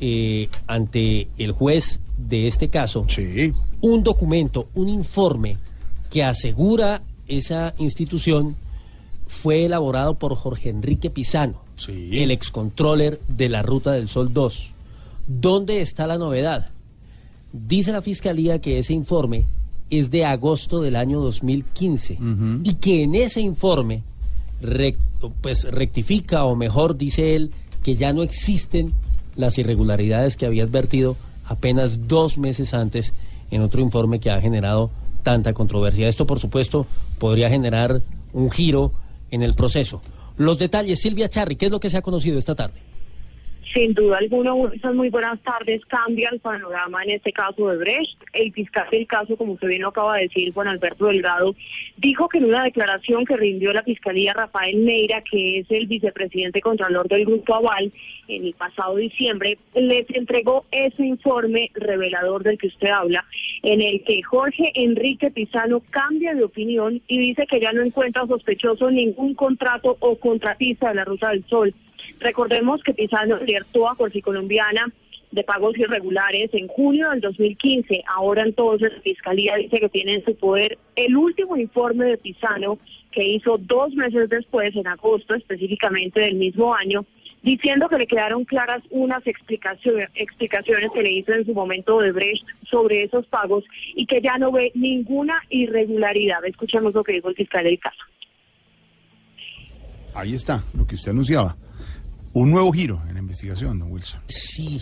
eh, 0.00 0.48
ante 0.66 1.28
el 1.38 1.52
juez 1.52 2.00
de 2.18 2.48
este 2.48 2.68
caso 2.68 3.04
Sí. 3.08 3.52
un 3.80 4.02
documento, 4.02 4.68
un 4.74 4.88
informe 4.88 5.58
que 6.10 6.24
asegura 6.24 7.02
esa 7.28 7.74
institución 7.78 8.56
fue 9.28 9.64
elaborado 9.64 10.14
por 10.16 10.34
Jorge 10.34 10.68
Enrique 10.70 11.08
Pisano, 11.10 11.62
Sí. 11.76 12.10
el 12.20 12.30
excontroller 12.32 13.20
de 13.28 13.48
la 13.48 13.62
Ruta 13.62 13.92
del 13.92 14.08
Sol 14.08 14.32
2. 14.32 14.70
¿Dónde 15.28 15.80
está 15.80 16.06
la 16.08 16.18
novedad? 16.18 16.70
Dice 17.52 17.92
la 17.92 18.02
Fiscalía 18.02 18.60
que 18.60 18.78
ese 18.78 18.94
informe 18.94 19.44
es 19.90 20.10
de 20.10 20.24
agosto 20.24 20.80
del 20.80 20.96
año 20.96 21.20
2015 21.20 22.18
y 22.64 22.74
que 22.74 23.02
en 23.02 23.14
ese 23.14 23.40
informe 23.42 24.02
rec- 24.62 24.96
pues 25.42 25.64
rectifica 25.64 26.44
o 26.44 26.56
mejor 26.56 26.96
dice 26.96 27.36
él 27.36 27.50
que 27.82 27.94
ya 27.94 28.12
no 28.14 28.22
existen 28.22 28.92
las 29.36 29.58
irregularidades 29.58 30.36
que 30.36 30.46
había 30.46 30.64
advertido 30.64 31.16
apenas 31.44 32.08
dos 32.08 32.38
meses 32.38 32.72
antes 32.72 33.12
en 33.50 33.60
otro 33.60 33.82
informe 33.82 34.18
que 34.18 34.30
ha 34.30 34.40
generado 34.40 34.90
tanta 35.22 35.52
controversia. 35.52 36.08
Esto, 36.08 36.26
por 36.26 36.38
supuesto, 36.38 36.86
podría 37.18 37.50
generar 37.50 38.00
un 38.32 38.50
giro 38.50 38.92
en 39.30 39.42
el 39.42 39.54
proceso. 39.54 40.00
Los 40.38 40.58
detalles, 40.58 41.00
Silvia 41.00 41.28
Charri, 41.28 41.56
¿qué 41.56 41.66
es 41.66 41.72
lo 41.72 41.80
que 41.80 41.90
se 41.90 41.98
ha 41.98 42.02
conocido 42.02 42.38
esta 42.38 42.54
tarde? 42.54 42.80
Sin 43.72 43.94
duda 43.94 44.18
alguna, 44.18 44.52
esas 44.74 44.94
muy 44.94 45.08
buenas 45.08 45.40
tardes. 45.40 45.82
Cambia 45.86 46.28
el 46.30 46.40
panorama 46.40 47.02
en 47.04 47.10
este 47.12 47.32
caso 47.32 47.68
de 47.68 47.78
Brecht. 47.78 48.22
El 48.34 48.52
fiscal 48.52 48.86
del 48.90 49.06
caso, 49.06 49.34
como 49.36 49.54
usted 49.54 49.68
bien 49.68 49.84
acaba 49.84 50.16
de 50.16 50.24
decir, 50.24 50.52
Juan 50.52 50.68
Alberto 50.68 51.06
Delgado, 51.06 51.54
dijo 51.96 52.28
que 52.28 52.36
en 52.36 52.44
una 52.46 52.64
declaración 52.64 53.24
que 53.24 53.36
rindió 53.36 53.72
la 53.72 53.82
Fiscalía 53.82 54.34
Rafael 54.34 54.84
Neira, 54.84 55.22
que 55.22 55.60
es 55.60 55.70
el 55.70 55.86
vicepresidente 55.86 56.60
contralor 56.60 57.08
del 57.08 57.24
Grupo 57.24 57.54
Aval, 57.54 57.90
en 58.28 58.44
el 58.44 58.52
pasado 58.54 58.96
diciembre, 58.96 59.56
les 59.74 60.06
entregó 60.10 60.66
ese 60.70 61.06
informe 61.06 61.70
revelador 61.74 62.42
del 62.42 62.58
que 62.58 62.66
usted 62.66 62.90
habla, 62.90 63.24
en 63.62 63.80
el 63.80 64.04
que 64.04 64.22
Jorge 64.22 64.70
Enrique 64.74 65.30
Pizano 65.30 65.80
cambia 65.90 66.34
de 66.34 66.44
opinión 66.44 67.00
y 67.08 67.18
dice 67.18 67.46
que 67.46 67.60
ya 67.60 67.72
no 67.72 67.82
encuentra 67.82 68.26
sospechoso 68.26 68.90
ningún 68.90 69.34
contrato 69.34 69.96
o 70.00 70.16
contratista 70.16 70.90
de 70.90 70.96
la 70.96 71.04
Ruta 71.04 71.30
del 71.30 71.44
Sol. 71.46 71.74
Recordemos 72.22 72.82
que 72.84 72.94
Pizano 72.94 73.36
alertó 73.36 73.88
a 73.88 73.96
Colombiana 73.96 74.92
de 75.32 75.42
pagos 75.44 75.76
irregulares 75.76 76.50
en 76.52 76.68
junio 76.68 77.10
del 77.10 77.20
2015. 77.20 78.04
Ahora 78.06 78.42
entonces 78.42 78.92
la 78.92 79.00
Fiscalía 79.00 79.56
dice 79.56 79.80
que 79.80 79.88
tiene 79.88 80.14
en 80.14 80.24
su 80.24 80.36
poder 80.36 80.78
el 80.94 81.16
último 81.16 81.56
informe 81.56 82.04
de 82.06 82.18
Pisano 82.18 82.78
que 83.10 83.26
hizo 83.26 83.58
dos 83.58 83.92
meses 83.94 84.28
después, 84.28 84.74
en 84.76 84.86
agosto 84.86 85.34
específicamente 85.34 86.20
del 86.20 86.36
mismo 86.36 86.74
año, 86.74 87.04
diciendo 87.42 87.88
que 87.88 87.98
le 87.98 88.06
quedaron 88.06 88.44
claras 88.44 88.82
unas 88.90 89.26
explicaciones, 89.26 90.08
explicaciones 90.14 90.90
que 90.92 91.02
le 91.02 91.12
hizo 91.12 91.32
en 91.32 91.44
su 91.44 91.52
momento 91.52 91.98
de 92.00 92.12
Brecht 92.12 92.46
sobre 92.70 93.02
esos 93.02 93.26
pagos 93.26 93.64
y 93.94 94.06
que 94.06 94.20
ya 94.20 94.38
no 94.38 94.52
ve 94.52 94.70
ninguna 94.74 95.42
irregularidad. 95.50 96.44
Escuchemos 96.44 96.94
lo 96.94 97.02
que 97.02 97.12
dijo 97.12 97.28
el 97.28 97.34
fiscal 97.34 97.64
del 97.64 97.78
caso. 97.80 97.98
Ahí 100.14 100.34
está, 100.34 100.62
lo 100.74 100.86
que 100.86 100.94
usted 100.94 101.10
anunciaba. 101.10 101.56
Un 102.34 102.50
nuevo 102.50 102.72
giro 102.72 103.02
en 103.08 103.14
la 103.14 103.20
investigación, 103.20 103.78
don 103.78 103.92
Wilson. 103.92 104.20
Sí, 104.28 104.80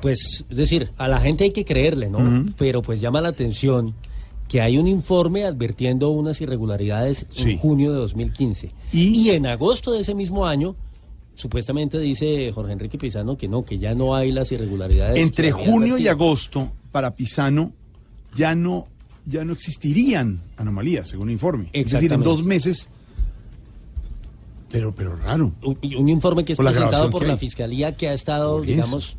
pues 0.00 0.44
es 0.48 0.56
decir, 0.56 0.90
a 0.96 1.06
la 1.08 1.20
gente 1.20 1.44
hay 1.44 1.50
que 1.50 1.64
creerle, 1.64 2.08
¿no? 2.08 2.46
Pero 2.56 2.80
pues 2.82 3.00
llama 3.00 3.20
la 3.20 3.28
atención 3.28 3.94
que 4.48 4.62
hay 4.62 4.78
un 4.78 4.88
informe 4.88 5.44
advirtiendo 5.44 6.08
unas 6.08 6.40
irregularidades 6.40 7.26
Sí. 7.30 7.50
en 7.50 7.58
junio 7.58 7.92
de 7.92 7.98
2015. 7.98 8.72
Y- 8.92 9.28
en 9.30 9.46
agosto 9.46 9.92
de 9.92 10.00
ese 10.00 10.14
mismo 10.14 10.46
año, 10.46 10.74
supuestamente 11.34 11.98
dice 11.98 12.50
Jorge 12.52 12.72
Enrique 12.72 12.96
Pizano 12.96 13.36
que 13.36 13.46
no, 13.48 13.64
que 13.64 13.76
ya 13.78 13.94
no 13.94 14.14
hay 14.14 14.32
las 14.32 14.50
irregularidades. 14.50 15.20
Entre 15.20 15.52
junio 15.52 15.98
y 15.98 16.08
agosto, 16.08 16.72
para 16.90 17.14
Pisano, 17.14 17.72
ya 18.34 18.54
no, 18.54 18.86
ya 19.26 19.44
no 19.44 19.52
existirían 19.52 20.40
anomalías, 20.56 21.08
según 21.10 21.28
el 21.28 21.34
informe. 21.34 21.68
Es 21.74 21.90
decir, 21.90 22.10
en 22.12 22.22
dos 22.22 22.42
meses. 22.42 22.88
Pero, 24.70 24.94
pero 24.94 25.16
raro. 25.16 25.52
un, 25.62 25.78
un 25.96 26.08
informe 26.08 26.44
que 26.44 26.52
es 26.52 26.56
Por 26.58 26.66
presentado 26.66 27.10
por 27.10 27.26
la 27.26 27.32
hay. 27.34 27.38
fiscalía 27.38 27.96
que 27.96 28.08
ha 28.08 28.12
estado, 28.12 28.60
digamos, 28.60 29.16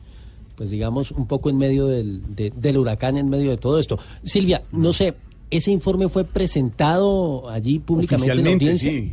pues 0.56 0.70
digamos, 0.70 1.12
un 1.12 1.28
poco 1.28 1.50
en 1.50 1.58
medio 1.58 1.88
del, 1.88 2.36
de- 2.36 2.52
del 2.56 2.78
huracán, 2.78 3.18
en 3.18 3.30
medio 3.30 3.50
de 3.52 3.58
todo 3.58 3.80
esto. 3.80 3.98
Silvia, 4.24 4.62
no 4.72 4.94
sé, 4.94 5.16
ese 5.50 5.72
informe 5.72 6.08
fue 6.10 6.24
presentado 6.26 7.50
allí 7.50 7.80
públicamente 7.80 8.34
en 8.38 8.44
la 8.46 8.52
audiencia. 8.52 8.92
sí. 8.92 9.12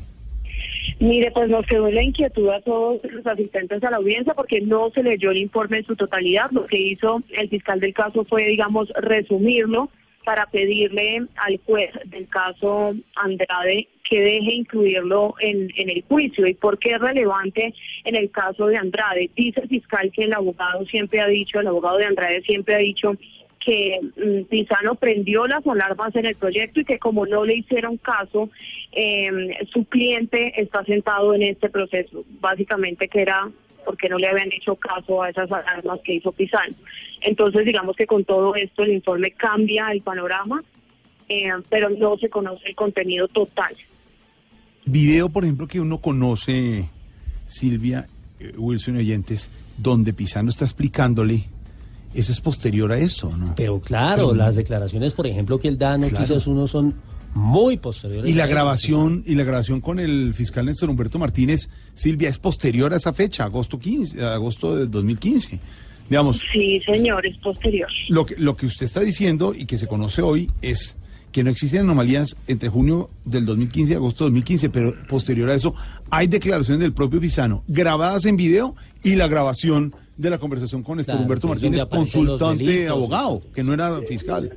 Mire, 1.00 1.30
pues 1.32 1.48
nos 1.50 1.66
quedó 1.66 1.90
la 1.90 2.02
inquietud 2.02 2.48
a 2.48 2.60
todos 2.62 3.00
los 3.12 3.26
asistentes 3.26 3.82
a 3.82 3.90
la 3.90 3.96
audiencia 3.96 4.32
porque 4.34 4.60
no 4.60 4.90
se 4.94 5.02
leyó 5.02 5.30
el 5.30 5.38
informe 5.38 5.78
en 5.78 5.84
su 5.84 5.96
totalidad. 5.96 6.50
Lo 6.52 6.64
que 6.64 6.80
hizo 6.80 7.22
el 7.38 7.48
fiscal 7.50 7.80
del 7.80 7.92
caso 7.92 8.24
fue, 8.24 8.44
digamos, 8.44 8.88
resumirlo 9.02 9.90
para 10.26 10.46
pedirle 10.46 11.22
al 11.36 11.60
juez 11.64 11.88
del 12.06 12.26
caso 12.26 12.96
Andrade 13.14 13.86
que 14.10 14.20
deje 14.20 14.54
incluirlo 14.54 15.36
en, 15.38 15.70
el 15.76 16.02
juicio. 16.02 16.48
¿Y 16.48 16.54
por 16.54 16.80
qué 16.80 16.94
es 16.94 17.00
relevante 17.00 17.72
en 18.02 18.16
el 18.16 18.28
caso 18.32 18.66
de 18.66 18.76
Andrade? 18.76 19.30
Dice 19.36 19.60
el 19.60 19.68
fiscal 19.68 20.10
que 20.12 20.24
el 20.24 20.34
abogado 20.34 20.84
siempre 20.86 21.20
ha 21.20 21.28
dicho, 21.28 21.60
el 21.60 21.68
abogado 21.68 21.98
de 21.98 22.06
Andrade 22.06 22.42
siempre 22.42 22.74
ha 22.74 22.78
dicho 22.78 23.12
que 23.60 24.00
mm, 24.16 24.48
Pisano 24.48 24.96
prendió 24.96 25.46
las 25.46 25.64
alarmas 25.64 26.14
en 26.16 26.26
el 26.26 26.34
proyecto 26.34 26.80
y 26.80 26.84
que 26.84 26.98
como 26.98 27.24
no 27.24 27.44
le 27.44 27.58
hicieron 27.58 27.96
caso, 27.96 28.50
eh, 28.90 29.30
su 29.72 29.84
cliente 29.84 30.60
está 30.60 30.84
sentado 30.84 31.34
en 31.34 31.42
este 31.42 31.68
proceso. 31.68 32.24
Básicamente 32.40 33.06
que 33.06 33.22
era 33.22 33.48
porque 33.86 34.08
no 34.10 34.18
le 34.18 34.28
habían 34.28 34.52
hecho 34.52 34.74
caso 34.74 35.22
a 35.22 35.30
esas 35.30 35.50
alarmas 35.50 36.00
que 36.04 36.14
hizo 36.16 36.32
Pisano. 36.32 36.74
Entonces, 37.22 37.64
digamos 37.64 37.96
que 37.96 38.06
con 38.06 38.24
todo 38.24 38.54
esto 38.56 38.82
el 38.82 38.92
informe 38.92 39.30
cambia 39.30 39.90
el 39.92 40.02
panorama, 40.02 40.62
eh, 41.28 41.48
pero 41.70 41.88
no 41.88 42.18
se 42.18 42.28
conoce 42.28 42.68
el 42.68 42.74
contenido 42.74 43.28
total. 43.28 43.74
Video, 44.84 45.28
por 45.28 45.44
ejemplo, 45.44 45.66
que 45.66 45.80
uno 45.80 45.98
conoce, 45.98 46.88
Silvia, 47.46 48.06
eh, 48.38 48.52
Wilson 48.56 48.96
oyentes, 48.96 49.48
donde 49.78 50.12
Pisano 50.12 50.50
está 50.50 50.64
explicándole, 50.64 51.44
eso 52.14 52.32
es 52.32 52.40
posterior 52.40 52.92
a 52.92 52.98
esto, 52.98 53.34
¿no? 53.36 53.54
Pero 53.56 53.80
claro, 53.80 54.28
Pero- 54.28 54.34
las 54.34 54.56
declaraciones, 54.56 55.12
por 55.14 55.26
ejemplo, 55.26 55.58
que 55.58 55.68
él 55.68 55.78
da, 55.78 55.96
Claro. 55.96 56.10
Noticias 56.12 56.46
Uno, 56.46 56.66
son 56.66 56.94
muy 57.36 57.76
posteriores. 57.76 58.28
Y 58.30 58.32
la 58.34 58.46
grabación, 58.46 59.22
y 59.26 59.34
la 59.34 59.44
grabación 59.44 59.80
con 59.82 60.00
el 60.00 60.32
fiscal 60.34 60.64
Néstor 60.66 60.88
Humberto 60.90 61.18
Martínez, 61.18 61.68
Silvia, 61.94 62.28
es 62.30 62.38
posterior 62.38 62.92
a 62.92 62.96
esa 62.96 63.12
fecha, 63.12 63.44
agosto 63.44 63.78
15, 63.78 64.24
agosto 64.24 64.74
del 64.74 64.90
2015. 64.90 65.60
Digamos, 66.08 66.40
Sí, 66.52 66.80
señor, 66.86 67.26
es 67.26 67.36
posterior. 67.38 67.88
lo 68.08 68.24
que, 68.24 68.36
lo 68.36 68.56
que 68.56 68.66
usted 68.66 68.86
está 68.86 69.00
diciendo 69.00 69.52
y 69.54 69.66
que 69.66 69.76
se 69.76 69.86
conoce 69.86 70.22
hoy 70.22 70.50
es 70.62 70.96
que 71.32 71.44
no 71.44 71.50
existen 71.50 71.80
anomalías 71.80 72.36
entre 72.46 72.70
junio 72.70 73.10
del 73.26 73.44
2015 73.44 73.92
y 73.92 73.96
agosto 73.96 74.24
del 74.24 74.32
2015, 74.32 74.70
pero 74.70 74.94
posterior 75.06 75.50
a 75.50 75.54
eso 75.54 75.74
hay 76.08 76.28
declaraciones 76.28 76.80
del 76.80 76.94
propio 76.94 77.20
Pisano 77.20 77.62
grabadas 77.68 78.24
en 78.24 78.36
video 78.38 78.74
y 79.02 79.16
la 79.16 79.28
grabación 79.28 79.92
de 80.16 80.30
la 80.30 80.38
conversación 80.38 80.82
con 80.82 80.96
Néstor 80.96 81.16
Claro, 81.16 81.22
Humberto 81.24 81.48
Martínez, 81.48 81.84
consultante 81.90 82.64
delitos. 82.64 82.90
abogado, 82.90 83.42
que 83.54 83.62
no 83.62 83.74
era 83.74 84.00
fiscal. 84.08 84.50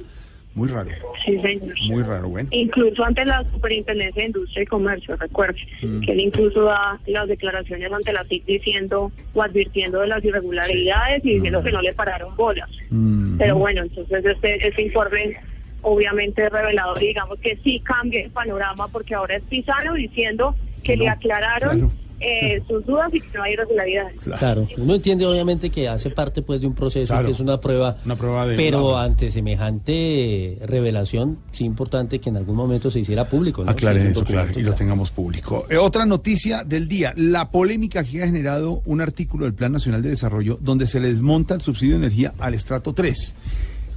Muy 0.55 0.67
raro, 0.67 0.89
Sí, 1.23 1.39
señor. 1.39 1.75
muy 1.89 2.03
raro, 2.03 2.27
bueno. 2.29 2.49
Incluso 2.51 3.03
ante 3.05 3.23
la 3.23 3.43
Superintendencia 3.51 4.21
de 4.23 4.27
Industria 4.27 4.63
y 4.63 4.65
Comercio, 4.65 5.15
recuerde, 5.15 5.59
Mm. 5.83 5.99
que 6.01 6.11
él 6.11 6.19
incluso 6.21 6.63
da 6.63 6.99
las 7.05 7.27
declaraciones 7.27 7.91
ante 7.91 8.11
la 8.11 8.23
TIC 8.25 8.45
diciendo 8.45 9.11
o 9.33 9.41
advirtiendo 9.43 10.01
de 10.01 10.07
las 10.07 10.23
irregularidades 10.25 11.23
y 11.23 11.35
diciendo 11.35 11.63
que 11.63 11.71
no 11.71 11.81
le 11.81 11.93
pararon 11.93 12.35
bolas. 12.35 12.69
Mm. 12.89 13.37
Pero 13.37 13.57
bueno, 13.57 13.83
entonces 13.83 14.25
este, 14.25 14.67
este 14.67 14.81
informe 14.81 15.35
obviamente 15.81 16.43
es 16.43 16.51
revelador 16.51 17.01
y 17.01 17.07
digamos 17.07 17.39
que 17.39 17.55
sí 17.63 17.79
cambia 17.81 18.21
el 18.23 18.31
panorama 18.31 18.87
porque 18.89 19.15
ahora 19.15 19.37
es 19.37 19.43
Pisano 19.43 19.93
diciendo 19.93 20.55
que 20.83 20.97
No, 20.97 21.03
le 21.03 21.09
aclararon 21.09 21.79
claro. 21.79 21.91
Eh, 22.21 22.61
sus 22.67 22.85
dudas 22.85 23.13
y 23.13 23.21
que 23.21 23.27
no 23.37 23.43
hay 23.43 23.53
irregularidades. 23.53 24.15
Claro, 24.37 24.67
uno 24.77 24.95
entiende 24.95 25.25
obviamente 25.25 25.69
que 25.69 25.87
hace 25.87 26.09
parte 26.09 26.41
pues 26.41 26.61
de 26.61 26.67
un 26.67 26.75
proceso 26.75 27.13
Claro. 27.13 27.27
que 27.27 27.31
es 27.31 27.39
una 27.39 27.59
prueba, 27.59 27.97
Una 28.05 28.15
prueba 28.15 28.45
de- 28.45 28.55
pero 28.57 28.97
ante 28.97 29.31
semejante 29.31 30.57
revelación, 30.65 31.39
sí 31.51 31.63
importante 31.65 32.19
que 32.19 32.29
en 32.29 32.37
algún 32.37 32.55
momento 32.55 32.91
se 32.91 32.99
hiciera 32.99 33.27
público. 33.27 33.63
¿no? 33.63 33.71
Aclaren 33.71 34.03
Sí, 34.03 34.09
eso, 34.11 34.23
claro, 34.25 34.51
y 34.59 34.63
lo 34.63 34.73
tengamos 34.73 35.11
público. 35.11 35.65
Eh, 35.69 35.77
otra 35.77 36.05
noticia 36.05 36.63
del 36.63 36.87
día, 36.87 37.13
la 37.15 37.51
polémica 37.51 38.03
que 38.03 38.21
ha 38.23 38.25
generado 38.25 38.81
un 38.85 39.01
artículo 39.01 39.45
del 39.45 39.53
Plan 39.53 39.71
Nacional 39.71 40.01
de 40.01 40.09
Desarrollo 40.09 40.57
donde 40.61 40.87
se 40.87 40.99
le 40.99 41.09
desmonta 41.09 41.55
el 41.55 41.61
subsidio 41.61 41.93
de 41.93 42.05
energía 42.05 42.33
al 42.39 42.53
estrato 42.53 42.93
3. 42.93 43.33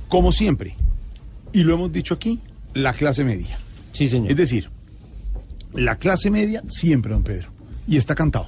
Como 0.08 0.30
siempre, 0.32 0.76
y 1.52 1.62
lo 1.64 1.74
hemos 1.74 1.92
dicho 1.92 2.14
aquí, 2.14 2.38
la 2.74 2.92
clase 2.92 3.24
media. 3.24 3.58
Sí, 3.92 4.08
señor. 4.08 4.30
Es 4.30 4.36
decir, 4.36 4.70
la 5.74 5.96
clase 5.96 6.30
media 6.30 6.62
siempre, 6.68 7.12
don 7.12 7.22
Pedro, 7.22 7.48
y 7.86 7.96
está 7.96 8.14
cantado. 8.14 8.46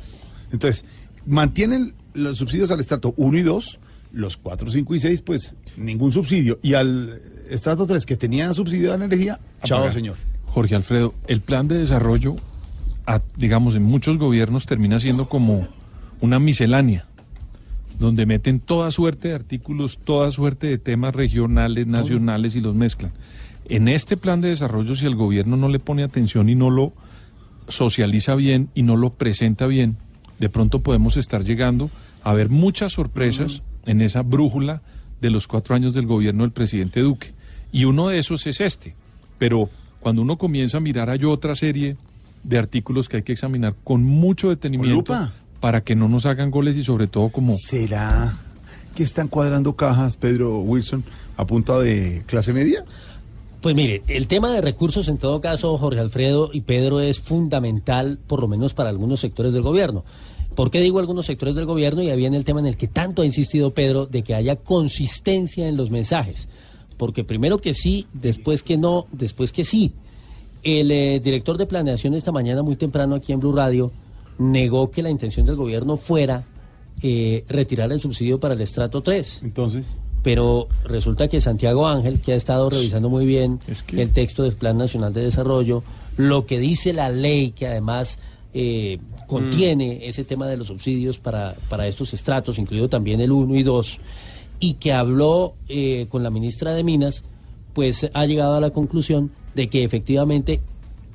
Entonces, 0.52 0.84
mantienen 1.26 1.94
los 2.14 2.38
subsidios 2.38 2.70
al 2.70 2.80
estrato 2.80 3.14
1 3.16 3.38
y 3.38 3.42
2, 3.42 3.78
los 4.12 4.36
4, 4.36 4.70
5 4.70 4.94
y 4.94 4.98
6, 5.00 5.20
pues 5.22 5.56
ningún 5.76 6.12
subsidio. 6.12 6.58
Y 6.62 6.74
al 6.74 7.20
estrato 7.50 7.86
3, 7.86 8.06
que 8.06 8.16
tenía 8.16 8.52
subsidio 8.54 8.92
de 8.92 8.98
la 8.98 9.04
energía, 9.06 9.40
chao, 9.64 9.90
señor. 9.92 10.16
Jorge 10.46 10.76
Alfredo, 10.76 11.14
el 11.26 11.40
plan 11.40 11.66
de 11.66 11.78
desarrollo, 11.78 12.36
a- 13.06 13.20
digamos, 13.36 13.74
en 13.74 13.82
muchos 13.82 14.18
gobiernos 14.18 14.66
termina 14.66 15.00
siendo 15.00 15.28
como 15.28 15.66
una 16.20 16.38
miscelánea, 16.38 17.06
donde 17.98 18.24
meten 18.26 18.60
toda 18.60 18.90
suerte 18.92 19.28
de 19.28 19.34
artículos, 19.34 19.98
toda 20.04 20.30
suerte 20.30 20.68
de 20.68 20.78
temas 20.78 21.14
regionales, 21.14 21.86
nacionales 21.86 22.54
y 22.56 22.60
los 22.60 22.74
mezclan. 22.74 23.12
En 23.66 23.88
este 23.88 24.16
plan 24.16 24.40
de 24.40 24.48
desarrollo, 24.50 24.94
si 24.94 25.06
el 25.06 25.16
gobierno 25.16 25.56
no 25.56 25.68
le 25.68 25.78
pone 25.80 26.02
atención 26.04 26.48
y 26.48 26.54
no 26.54 26.70
lo 26.70 26.92
socializa 27.68 28.34
bien 28.34 28.68
y 28.74 28.82
no 28.82 28.96
lo 28.96 29.10
presenta 29.10 29.66
bien, 29.66 29.96
de 30.38 30.48
pronto 30.48 30.80
podemos 30.80 31.16
estar 31.16 31.44
llegando 31.44 31.90
a 32.22 32.32
ver 32.32 32.48
muchas 32.48 32.92
sorpresas 32.92 33.62
en 33.86 34.00
esa 34.00 34.22
brújula 34.22 34.82
de 35.20 35.30
los 35.30 35.46
cuatro 35.46 35.74
años 35.74 35.94
del 35.94 36.06
gobierno 36.06 36.42
del 36.42 36.52
presidente 36.52 37.00
Duque. 37.00 37.32
Y 37.72 37.84
uno 37.84 38.08
de 38.08 38.18
esos 38.18 38.46
es 38.46 38.60
este. 38.60 38.94
Pero 39.38 39.68
cuando 40.00 40.22
uno 40.22 40.36
comienza 40.38 40.78
a 40.78 40.80
mirar, 40.80 41.10
hay 41.10 41.24
otra 41.24 41.54
serie 41.54 41.96
de 42.42 42.58
artículos 42.58 43.08
que 43.08 43.18
hay 43.18 43.22
que 43.22 43.32
examinar 43.32 43.74
con 43.84 44.04
mucho 44.04 44.50
detenimiento 44.50 44.96
lupa. 44.96 45.32
para 45.60 45.82
que 45.82 45.96
no 45.96 46.08
nos 46.08 46.26
hagan 46.26 46.50
goles 46.50 46.76
y 46.76 46.84
sobre 46.84 47.06
todo 47.06 47.30
como... 47.30 47.56
¿Será 47.56 48.36
que 48.94 49.02
están 49.02 49.28
cuadrando 49.28 49.74
cajas, 49.74 50.16
Pedro 50.16 50.60
Wilson, 50.60 51.04
a 51.36 51.46
punta 51.46 51.78
de 51.78 52.22
clase 52.26 52.52
media? 52.52 52.84
Pues 53.64 53.74
mire, 53.74 54.02
el 54.08 54.26
tema 54.26 54.52
de 54.52 54.60
recursos 54.60 55.08
en 55.08 55.16
todo 55.16 55.40
caso, 55.40 55.78
Jorge 55.78 55.98
Alfredo 55.98 56.50
y 56.52 56.60
Pedro, 56.60 57.00
es 57.00 57.18
fundamental, 57.18 58.18
por 58.26 58.42
lo 58.42 58.46
menos 58.46 58.74
para 58.74 58.90
algunos 58.90 59.20
sectores 59.20 59.54
del 59.54 59.62
gobierno. 59.62 60.04
¿Por 60.54 60.70
qué 60.70 60.82
digo 60.82 60.98
algunos 60.98 61.24
sectores 61.24 61.54
del 61.54 61.64
gobierno? 61.64 62.02
Y 62.02 62.10
ahí 62.10 62.18
viene 62.18 62.36
el 62.36 62.44
tema 62.44 62.60
en 62.60 62.66
el 62.66 62.76
que 62.76 62.88
tanto 62.88 63.22
ha 63.22 63.24
insistido 63.24 63.72
Pedro, 63.72 64.04
de 64.04 64.22
que 64.22 64.34
haya 64.34 64.56
consistencia 64.56 65.66
en 65.66 65.78
los 65.78 65.90
mensajes. 65.90 66.46
Porque 66.98 67.24
primero 67.24 67.56
que 67.56 67.72
sí, 67.72 68.06
después 68.12 68.62
que 68.62 68.76
no, 68.76 69.06
después 69.12 69.50
que 69.50 69.64
sí. 69.64 69.94
El 70.62 70.90
eh, 70.90 71.18
director 71.20 71.56
de 71.56 71.64
planeación 71.64 72.12
esta 72.12 72.32
mañana, 72.32 72.62
muy 72.62 72.76
temprano 72.76 73.14
aquí 73.14 73.32
en 73.32 73.40
Blue 73.40 73.56
Radio, 73.56 73.90
negó 74.36 74.90
que 74.90 75.02
la 75.02 75.08
intención 75.08 75.46
del 75.46 75.56
gobierno 75.56 75.96
fuera 75.96 76.44
eh, 77.00 77.46
retirar 77.48 77.90
el 77.92 77.98
subsidio 77.98 78.38
para 78.38 78.52
el 78.52 78.60
estrato 78.60 79.00
3 79.00 79.40
Entonces, 79.42 79.86
pero 80.24 80.66
resulta 80.84 81.28
que 81.28 81.40
Santiago 81.40 81.86
Ángel, 81.86 82.20
que 82.20 82.32
ha 82.32 82.36
estado 82.36 82.68
revisando 82.70 83.08
muy 83.10 83.26
bien 83.26 83.60
Es 83.68 83.84
que- 83.84 84.00
el 84.02 84.10
texto 84.10 84.42
del 84.42 84.54
Plan 84.54 84.76
Nacional 84.78 85.12
de 85.12 85.22
Desarrollo, 85.22 85.84
lo 86.16 86.46
que 86.46 86.58
dice 86.58 86.92
la 86.92 87.10
ley, 87.10 87.52
que 87.52 87.68
además 87.68 88.18
eh, 88.56 88.98
contiene 89.26 90.06
ese 90.06 90.22
tema 90.24 90.46
de 90.46 90.56
los 90.56 90.68
subsidios 90.68 91.18
para, 91.18 91.56
para 91.68 91.86
estos 91.88 92.14
estratos, 92.14 92.58
incluido 92.58 92.88
también 92.88 93.20
el 93.20 93.32
1 93.32 93.54
y 93.56 93.62
2, 93.64 93.98
y 94.60 94.74
que 94.74 94.92
habló 94.92 95.54
eh, 95.68 96.06
con 96.08 96.22
la 96.22 96.30
ministra 96.30 96.72
de 96.72 96.84
Minas, 96.84 97.24
pues 97.72 98.08
ha 98.14 98.24
llegado 98.26 98.54
a 98.54 98.60
la 98.60 98.70
conclusión 98.70 99.30
de 99.56 99.68
que 99.68 99.82
efectivamente 99.84 100.60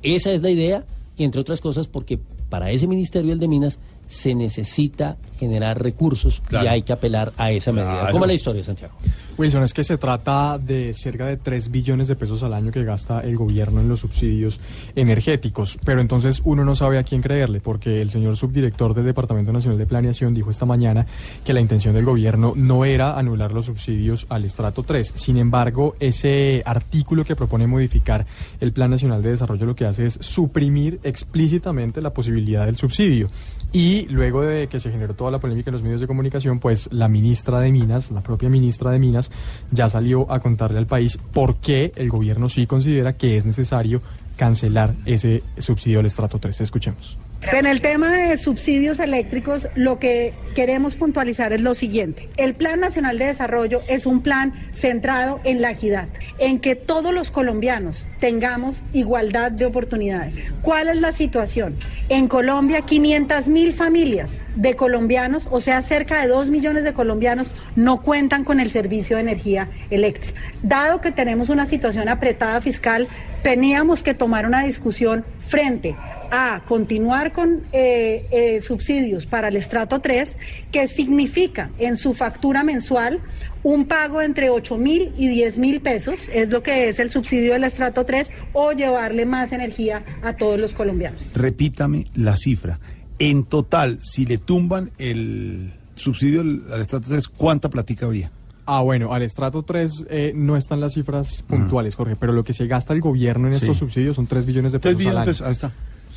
esa 0.02 0.30
es 0.32 0.42
la 0.42 0.50
idea, 0.50 0.84
y 1.16 1.24
entre 1.24 1.40
otras 1.40 1.60
cosas 1.60 1.88
porque 1.88 2.18
para 2.50 2.70
ese 2.70 2.86
ministerio, 2.86 3.32
el 3.32 3.38
de 3.40 3.48
Minas, 3.48 3.78
se 4.10 4.34
necesita 4.34 5.16
generar 5.38 5.80
recursos 5.80 6.42
y 6.50 6.56
hay 6.56 6.82
que 6.82 6.92
apelar 6.92 7.32
a 7.38 7.52
esa 7.52 7.72
medida. 7.72 8.10
¿Cómo 8.10 8.24
es 8.24 8.28
la 8.28 8.34
historia, 8.34 8.64
Santiago? 8.64 8.92
Wilson, 9.38 9.62
es 9.62 9.72
que 9.72 9.84
se 9.84 9.96
trata 9.96 10.58
de 10.58 10.92
cerca 10.92 11.24
de 11.24 11.38
3 11.38 11.70
billones 11.70 12.08
de 12.08 12.16
pesos 12.16 12.42
al 12.42 12.52
año 12.52 12.72
que 12.72 12.84
gasta 12.84 13.20
el 13.20 13.38
gobierno 13.38 13.80
en 13.80 13.88
los 13.88 14.00
subsidios 14.00 14.60
energéticos. 14.94 15.78
Pero 15.82 16.02
entonces 16.02 16.42
uno 16.44 16.62
no 16.62 16.74
sabe 16.74 16.98
a 16.98 17.04
quién 17.04 17.22
creerle, 17.22 17.60
porque 17.60 18.02
el 18.02 18.10
señor 18.10 18.36
subdirector 18.36 18.92
del 18.92 19.06
Departamento 19.06 19.50
Nacional 19.50 19.78
de 19.78 19.86
Planeación 19.86 20.34
dijo 20.34 20.50
esta 20.50 20.66
mañana 20.66 21.06
que 21.42 21.54
la 21.54 21.60
intención 21.62 21.94
del 21.94 22.04
gobierno 22.04 22.52
no 22.54 22.84
era 22.84 23.18
anular 23.18 23.52
los 23.52 23.66
subsidios 23.66 24.26
al 24.28 24.44
estrato 24.44 24.82
3. 24.82 25.12
Sin 25.14 25.38
embargo, 25.38 25.96
ese 26.00 26.62
artículo 26.66 27.24
que 27.24 27.36
propone 27.36 27.66
modificar 27.66 28.26
el 28.60 28.72
Plan 28.72 28.90
Nacional 28.90 29.22
de 29.22 29.30
Desarrollo 29.30 29.64
lo 29.64 29.74
que 29.74 29.86
hace 29.86 30.04
es 30.04 30.18
suprimir 30.20 31.00
explícitamente 31.02 32.02
la 32.02 32.10
posibilidad 32.10 32.66
del 32.66 32.76
subsidio. 32.76 33.30
Y 33.72 34.06
luego 34.08 34.42
de 34.42 34.66
que 34.66 34.80
se 34.80 34.90
generó 34.90 35.14
toda 35.14 35.30
la 35.30 35.38
polémica 35.38 35.70
en 35.70 35.74
los 35.74 35.82
medios 35.82 36.00
de 36.00 36.08
comunicación, 36.08 36.58
pues 36.58 36.88
la 36.90 37.06
ministra 37.06 37.60
de 37.60 37.70
Minas, 37.70 38.10
la 38.10 38.20
propia 38.20 38.48
ministra 38.48 38.90
de 38.90 38.98
Minas, 38.98 39.30
ya 39.70 39.88
salió 39.88 40.30
a 40.30 40.40
contarle 40.40 40.78
al 40.78 40.86
país 40.86 41.18
por 41.32 41.56
qué 41.56 41.92
el 41.94 42.08
gobierno 42.08 42.48
sí 42.48 42.66
considera 42.66 43.12
que 43.12 43.36
es 43.36 43.46
necesario 43.46 44.02
cancelar 44.40 44.94
ese 45.04 45.42
subsidio 45.58 45.98
del 45.98 46.06
estrato 46.06 46.38
3. 46.38 46.62
Escuchemos. 46.62 47.18
En 47.52 47.66
el 47.66 47.82
tema 47.82 48.10
de 48.10 48.38
subsidios 48.38 48.98
eléctricos, 48.98 49.68
lo 49.74 49.98
que 49.98 50.32
queremos 50.54 50.94
puntualizar 50.94 51.52
es 51.52 51.60
lo 51.60 51.74
siguiente. 51.74 52.30
El 52.38 52.54
Plan 52.54 52.80
Nacional 52.80 53.18
de 53.18 53.26
Desarrollo 53.26 53.82
es 53.86 54.06
un 54.06 54.22
plan 54.22 54.54
centrado 54.72 55.40
en 55.44 55.60
la 55.60 55.72
equidad, 55.72 56.08
en 56.38 56.58
que 56.58 56.74
todos 56.74 57.12
los 57.12 57.30
colombianos 57.30 58.06
tengamos 58.18 58.80
igualdad 58.94 59.52
de 59.52 59.66
oportunidades. 59.66 60.34
¿Cuál 60.62 60.88
es 60.88 61.00
la 61.02 61.12
situación? 61.12 61.76
En 62.08 62.26
Colombia, 62.26 62.80
500 62.80 63.48
mil 63.48 63.74
familias 63.74 64.30
de 64.56 64.76
colombianos, 64.76 65.48
o 65.50 65.60
sea, 65.60 65.82
cerca 65.82 66.20
de 66.20 66.28
2 66.28 66.50
millones 66.50 66.84
de 66.84 66.92
colombianos, 66.92 67.50
no 67.76 68.02
cuentan 68.02 68.44
con 68.44 68.60
el 68.60 68.70
servicio 68.70 69.16
de 69.16 69.22
energía 69.22 69.68
eléctrica. 69.90 70.40
Dado 70.62 71.00
que 71.00 71.12
tenemos 71.12 71.48
una 71.48 71.66
situación 71.66 72.08
apretada 72.08 72.60
fiscal, 72.60 73.08
teníamos 73.42 74.02
que 74.02 74.14
tomar 74.14 74.46
una 74.46 74.62
discusión 74.62 75.24
frente 75.46 75.96
a 76.30 76.62
continuar 76.66 77.32
con 77.32 77.62
eh, 77.72 78.24
eh, 78.30 78.62
subsidios 78.62 79.26
para 79.26 79.48
el 79.48 79.56
estrato 79.56 80.00
3, 80.00 80.36
que 80.70 80.88
significa 80.88 81.70
en 81.78 81.96
su 81.96 82.14
factura 82.14 82.62
mensual 82.62 83.20
un 83.62 83.86
pago 83.86 84.22
entre 84.22 84.48
8 84.48 84.76
mil 84.76 85.12
y 85.18 85.28
10 85.28 85.58
mil 85.58 85.80
pesos, 85.80 86.20
es 86.32 86.48
lo 86.50 86.62
que 86.62 86.88
es 86.88 86.98
el 86.98 87.10
subsidio 87.10 87.52
del 87.54 87.64
estrato 87.64 88.06
3, 88.06 88.30
o 88.52 88.72
llevarle 88.72 89.26
más 89.26 89.52
energía 89.52 90.02
a 90.22 90.34
todos 90.34 90.58
los 90.58 90.72
colombianos. 90.72 91.32
Repítame 91.34 92.06
la 92.14 92.36
cifra. 92.36 92.78
En 93.20 93.44
total, 93.44 93.98
si 94.02 94.26
le 94.26 94.38
tumban 94.38 94.90
el 94.98 95.72
subsidio 95.94 96.40
al 96.40 96.80
estrato 96.80 97.06
3, 97.08 97.28
¿cuánta 97.28 97.68
platica 97.68 98.06
habría? 98.06 98.32
Ah, 98.66 98.80
bueno, 98.80 99.12
al 99.12 99.22
estrato 99.22 99.62
3 99.62 100.06
eh, 100.10 100.32
no 100.34 100.56
están 100.56 100.80
las 100.80 100.94
cifras 100.94 101.42
puntuales, 101.42 101.94
Jorge, 101.94 102.16
pero 102.16 102.32
lo 102.32 102.44
que 102.44 102.52
se 102.52 102.66
gasta 102.66 102.92
el 102.94 103.00
gobierno 103.00 103.46
en 103.48 103.54
estos 103.54 103.76
subsidios 103.78 104.16
son 104.16 104.26
3 104.26 104.46
billones 104.46 104.72
de 104.72 104.78
pesos 104.78 104.96
3 104.96 104.98
billones 104.98 105.18
al 105.18 105.26
de 105.26 105.30
pesos, 105.32 105.46
ahí 105.46 105.52
está. 105.52 105.72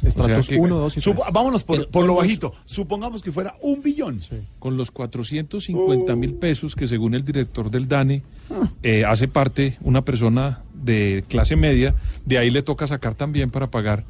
Estratos 0.07 0.39
O 0.39 0.41
sea 0.43 0.55
que- 0.57 0.61
1, 0.61 0.75
2 0.79 0.97
y 0.97 1.01
3. 1.01 1.15
Supo- 1.15 1.31
vámonos 1.31 1.63
por, 1.63 1.87
por 1.87 2.05
lo 2.05 2.15
bajito. 2.15 2.53
Supongamos 2.65 3.21
que 3.21 3.31
fuera 3.31 3.53
un 3.61 3.81
billón. 3.81 4.19
Con 4.59 4.75
los 4.77 4.91
450 4.91 6.15
mil 6.15 6.33
pesos 6.35 6.75
que 6.75 6.87
según 6.87 7.13
el 7.15 7.23
director 7.23 7.69
del 7.71 7.87
DANE 7.87 8.21
eh, 8.81 9.05
hace 9.05 9.27
parte 9.27 9.77
una 9.81 10.01
persona 10.03 10.61
de 10.73 11.23
clase 11.27 11.55
media, 11.55 11.95
de 12.25 12.37
ahí 12.37 12.49
le 12.49 12.63
toca 12.63 12.85
sacar 12.87 13.15
también 13.15 13.49
para 13.49 13.67
pagar 13.67 14.03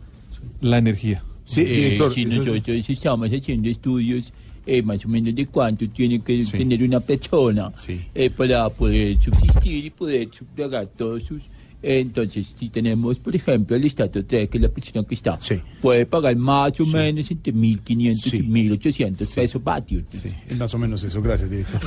la 0.62 0.77
energía. 0.79 1.23
Eh, 1.62 1.97
si 2.13 2.25
nosotros 2.45 2.89
estamos 2.89 3.29
haciendo 3.32 3.69
estudios 3.69 4.32
eh, 4.65 4.82
más 4.82 5.03
o 5.06 5.10
menos 5.10 5.36
de 5.36 5.45
cuánto 5.47 5.88
tiene 5.89 6.21
que 6.21 6.45
tener 6.58 6.82
una 6.84 6.99
persona 7.01 7.71
eh, 8.15 8.29
para 8.29 8.69
poder 8.69 9.19
subsistir 9.21 9.86
y 9.86 9.89
poder 9.89 10.29
pagar 10.56 10.88
todos 10.88 11.23
sus... 11.23 11.41
eh, 11.82 11.99
entonces, 11.99 12.47
si 12.58 12.69
tenemos, 12.69 13.19
por 13.19 13.36
ejemplo, 13.36 13.75
el 13.75 13.84
estatus 13.84 14.25
3, 14.25 14.47
que 14.49 14.58
es 14.58 14.62
la 14.62 14.69
persona 14.69 15.03
que 15.06 15.15
está, 15.15 15.38
puede 15.82 16.06
pagar 16.06 16.34
más 16.38 16.79
o 16.79 16.86
menos 16.86 17.29
entre 17.29 17.53
1.500 17.53 18.34
y 18.36 18.41
1.800 18.69 19.36
pesos 19.36 19.62
vatios. 19.62 20.03
Es 20.47 20.58
más 20.58 20.73
o 20.73 20.77
menos 20.77 21.03
eso, 21.03 21.21
gracias, 21.21 21.49
director. 21.49 21.82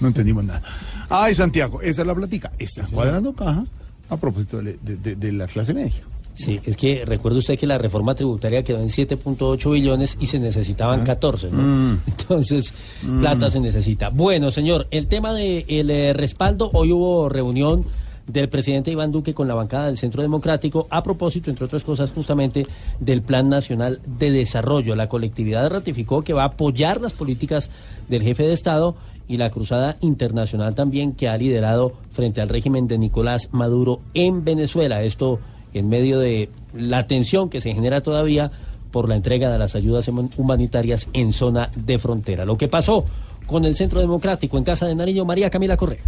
No 0.00 0.08
entendimos 0.08 0.42
nada. 0.44 0.62
Ay, 1.10 1.34
Santiago, 1.34 1.82
esa 1.82 2.00
es 2.00 2.06
la 2.06 2.14
platica. 2.14 2.50
Está 2.58 2.86
cuadrando 2.86 3.34
caja 3.34 3.66
a 4.08 4.16
propósito 4.16 4.62
de, 4.62 4.78
de- 4.82 4.96
de- 4.96 5.16
de 5.16 5.32
la 5.32 5.46
clase 5.46 5.74
media. 5.74 6.00
Sí, 6.34 6.58
es 6.64 6.76
que 6.76 7.04
recuerde 7.04 7.38
usted 7.38 7.58
que 7.58 7.66
la 7.66 7.76
reforma 7.78 8.14
tributaria 8.14 8.62
quedó 8.62 8.78
en 8.78 8.88
7.8 8.88 9.70
billones 9.70 10.16
y 10.18 10.26
se 10.26 10.38
necesitaban 10.38 11.04
14, 11.04 11.50
¿no? 11.50 11.62
Mm. 11.62 12.00
Entonces, 12.06 12.72
Mm. 13.02 13.20
plata 13.20 13.50
se 13.50 13.60
necesita. 13.60 14.08
Bueno, 14.08 14.50
señor, 14.50 14.86
el 14.90 15.08
tema 15.08 15.34
del 15.34 15.66
de 15.66 15.80
el, 15.80 15.90
eh, 15.90 16.12
respaldo, 16.12 16.70
hoy 16.72 16.92
hubo 16.92 17.28
reunión 17.28 17.84
del 18.26 18.48
presidente 18.48 18.90
Iván 18.90 19.10
Duque 19.10 19.34
con 19.34 19.48
la 19.48 19.54
bancada 19.54 19.86
del 19.86 19.98
Centro 19.98 20.22
Democrático 20.22 20.86
a 20.90 21.02
propósito, 21.02 21.50
entre 21.50 21.66
otras 21.66 21.84
cosas, 21.84 22.12
justamente 22.12 22.66
del 23.00 23.22
Plan 23.22 23.48
Nacional 23.48 24.00
de 24.06 24.30
Desarrollo. 24.30 24.94
La 24.94 25.08
colectividad 25.08 25.68
ratificó 25.70 26.22
que 26.22 26.32
va 26.32 26.44
a 26.44 26.46
apoyar 26.46 27.00
las 27.00 27.12
políticas 27.12 27.68
del 28.08 28.22
jefe 28.22 28.44
de 28.44 28.52
Estado 28.52 28.94
y 29.28 29.36
la 29.36 29.50
cruzada 29.50 29.96
internacional 30.00 30.74
también 30.74 31.12
que 31.12 31.28
ha 31.28 31.36
liderado 31.36 31.94
frente 32.12 32.40
al 32.40 32.48
régimen 32.48 32.86
de 32.86 32.98
Nicolás 32.98 33.48
Maduro 33.50 34.00
en 34.14 34.44
Venezuela. 34.44 35.02
Esto 35.02 35.40
en 35.74 35.88
medio 35.88 36.18
de 36.18 36.48
la 36.74 37.06
tensión 37.06 37.48
que 37.48 37.60
se 37.60 37.74
genera 37.74 38.00
todavía 38.00 38.50
por 38.90 39.08
la 39.08 39.16
entrega 39.16 39.50
de 39.50 39.58
las 39.58 39.74
ayudas 39.74 40.06
human- 40.08 40.30
humanitarias 40.36 41.08
en 41.12 41.32
zona 41.32 41.70
de 41.74 41.98
frontera. 41.98 42.44
Lo 42.44 42.56
que 42.58 42.68
pasó 42.68 43.04
con 43.46 43.64
el 43.64 43.74
Centro 43.74 44.00
Democrático 44.00 44.58
en 44.58 44.64
Casa 44.64 44.86
de 44.86 44.94
Nariño, 44.94 45.24
María 45.24 45.50
Camila 45.50 45.76
Correa. 45.76 46.00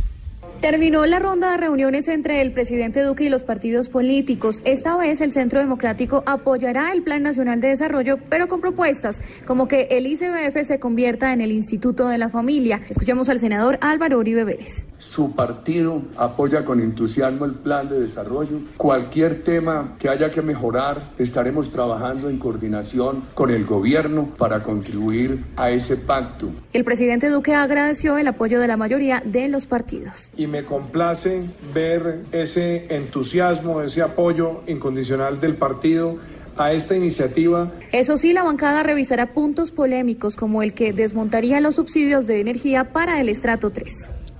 Terminó 0.64 1.04
la 1.04 1.18
ronda 1.18 1.50
de 1.50 1.58
reuniones 1.58 2.08
entre 2.08 2.40
el 2.40 2.50
presidente 2.50 3.02
Duque 3.02 3.24
y 3.24 3.28
los 3.28 3.42
partidos 3.42 3.90
políticos. 3.90 4.62
Esta 4.64 4.96
vez 4.96 5.20
el 5.20 5.30
Centro 5.30 5.60
Democrático 5.60 6.22
apoyará 6.24 6.90
el 6.90 7.02
Plan 7.02 7.22
Nacional 7.22 7.60
de 7.60 7.68
Desarrollo, 7.68 8.16
pero 8.30 8.48
con 8.48 8.62
propuestas 8.62 9.20
como 9.46 9.68
que 9.68 9.88
el 9.90 10.06
ICBF 10.06 10.64
se 10.64 10.80
convierta 10.80 11.34
en 11.34 11.42
el 11.42 11.52
Instituto 11.52 12.08
de 12.08 12.16
la 12.16 12.30
Familia. 12.30 12.80
Escuchemos 12.88 13.28
al 13.28 13.40
senador 13.40 13.76
Álvaro 13.82 14.18
Uribe 14.18 14.44
Vélez. 14.44 14.86
Su 14.96 15.34
partido 15.34 16.00
apoya 16.16 16.64
con 16.64 16.80
entusiasmo 16.80 17.44
el 17.44 17.56
plan 17.56 17.90
de 17.90 18.00
desarrollo. 18.00 18.58
Cualquier 18.78 19.44
tema 19.44 19.96
que 19.98 20.08
haya 20.08 20.30
que 20.30 20.40
mejorar, 20.40 21.02
estaremos 21.18 21.70
trabajando 21.70 22.30
en 22.30 22.38
coordinación 22.38 23.24
con 23.34 23.50
el 23.50 23.66
gobierno 23.66 24.28
para 24.38 24.62
contribuir 24.62 25.44
a 25.56 25.70
ese 25.70 25.98
pacto. 25.98 26.48
El 26.72 26.84
presidente 26.84 27.28
Duque 27.28 27.54
agradeció 27.54 28.16
el 28.16 28.28
apoyo 28.28 28.58
de 28.60 28.66
la 28.66 28.78
mayoría 28.78 29.22
de 29.26 29.48
los 29.48 29.66
partidos. 29.66 30.30
y 30.34 30.53
me 30.54 30.64
complace 30.64 31.42
ver 31.74 32.22
ese 32.30 32.86
entusiasmo, 32.94 33.80
ese 33.80 34.02
apoyo 34.02 34.62
incondicional 34.68 35.40
del 35.40 35.56
partido 35.56 36.16
a 36.56 36.72
esta 36.72 36.94
iniciativa. 36.94 37.72
Eso 37.90 38.16
sí, 38.16 38.32
la 38.32 38.44
bancada 38.44 38.84
revisará 38.84 39.34
puntos 39.34 39.72
polémicos 39.72 40.36
como 40.36 40.62
el 40.62 40.72
que 40.72 40.92
desmontaría 40.92 41.60
los 41.60 41.74
subsidios 41.74 42.28
de 42.28 42.40
energía 42.40 42.92
para 42.92 43.20
el 43.20 43.28
estrato 43.28 43.70
3. 43.70 43.92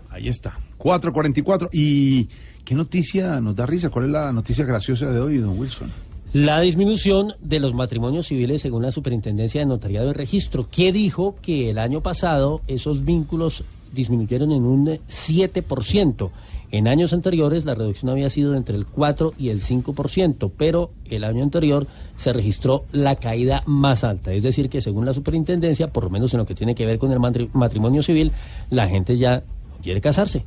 Ahí 0.09 0.29
está. 0.29 0.57
444. 0.79 1.71
¿Y 1.73 2.29
qué 2.65 2.77
noticia 2.77 3.41
nos 3.41 3.57
da 3.57 3.67
risa? 3.67 3.91
¿Cuál 3.91 4.05
es 4.05 4.11
la 4.13 4.33
noticia 4.33 4.65
graciosa 4.65 5.11
de 5.11 5.19
hoy, 5.19 5.39
don 5.39 5.59
Wilson? 5.59 5.91
La 6.33 6.61
disminución 6.61 7.35
de 7.41 7.59
los 7.59 7.75
matrimonios 7.75 8.27
civiles 8.27 8.63
según 8.63 8.83
la 8.83 8.93
Superintendencia 8.93 9.61
de 9.61 9.67
Notariado 9.67 10.11
y 10.11 10.13
Registro, 10.13 10.69
que 10.71 10.93
dijo 10.93 11.35
que 11.43 11.71
el 11.71 11.79
año 11.79 12.03
pasado 12.03 12.61
esos 12.69 13.05
vínculos 13.05 13.65
disminuyeron 13.95 14.53
en 14.53 14.65
un 14.65 14.89
eh, 14.89 15.01
7%. 15.09 16.31
En 16.71 16.89
años 16.89 17.13
anteriores 17.13 17.65
la 17.65 17.75
reducción 17.75 18.11
había 18.11 18.29
sido 18.29 18.55
entre 18.57 18.75
el 18.75 18.85
4 18.85 19.35
y 19.39 19.51
el 19.51 19.61
5%, 19.61 20.51
pero 20.57 20.91
el 21.09 21.23
año 21.23 21.43
anterior 21.45 21.87
se 22.17 22.33
registró 22.33 22.85
la 22.91 23.15
caída 23.17 23.63
más 23.67 24.03
alta. 24.03 24.33
Es 24.33 24.43
decir, 24.43 24.69
que 24.69 24.81
según 24.81 25.07
la 25.07 25.13
superintendencia, 25.13 25.87
por 25.89 26.03
lo 26.05 26.11
menos 26.11 26.35
en 26.35 26.39
lo 26.39 26.47
que 26.47 26.55
tiene 26.57 26.75
que 26.75 26.85
ver 26.85 26.99
con 26.99 27.13
el 27.13 27.21
matri- 27.21 27.49
matrimonio 27.53 28.03
civil, 28.03 28.33
la 28.71 28.89
gente 28.89 29.17
ya 29.17 29.45
quiere 29.85 30.01
casarse. 30.01 30.45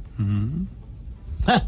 Ja, 1.45 1.65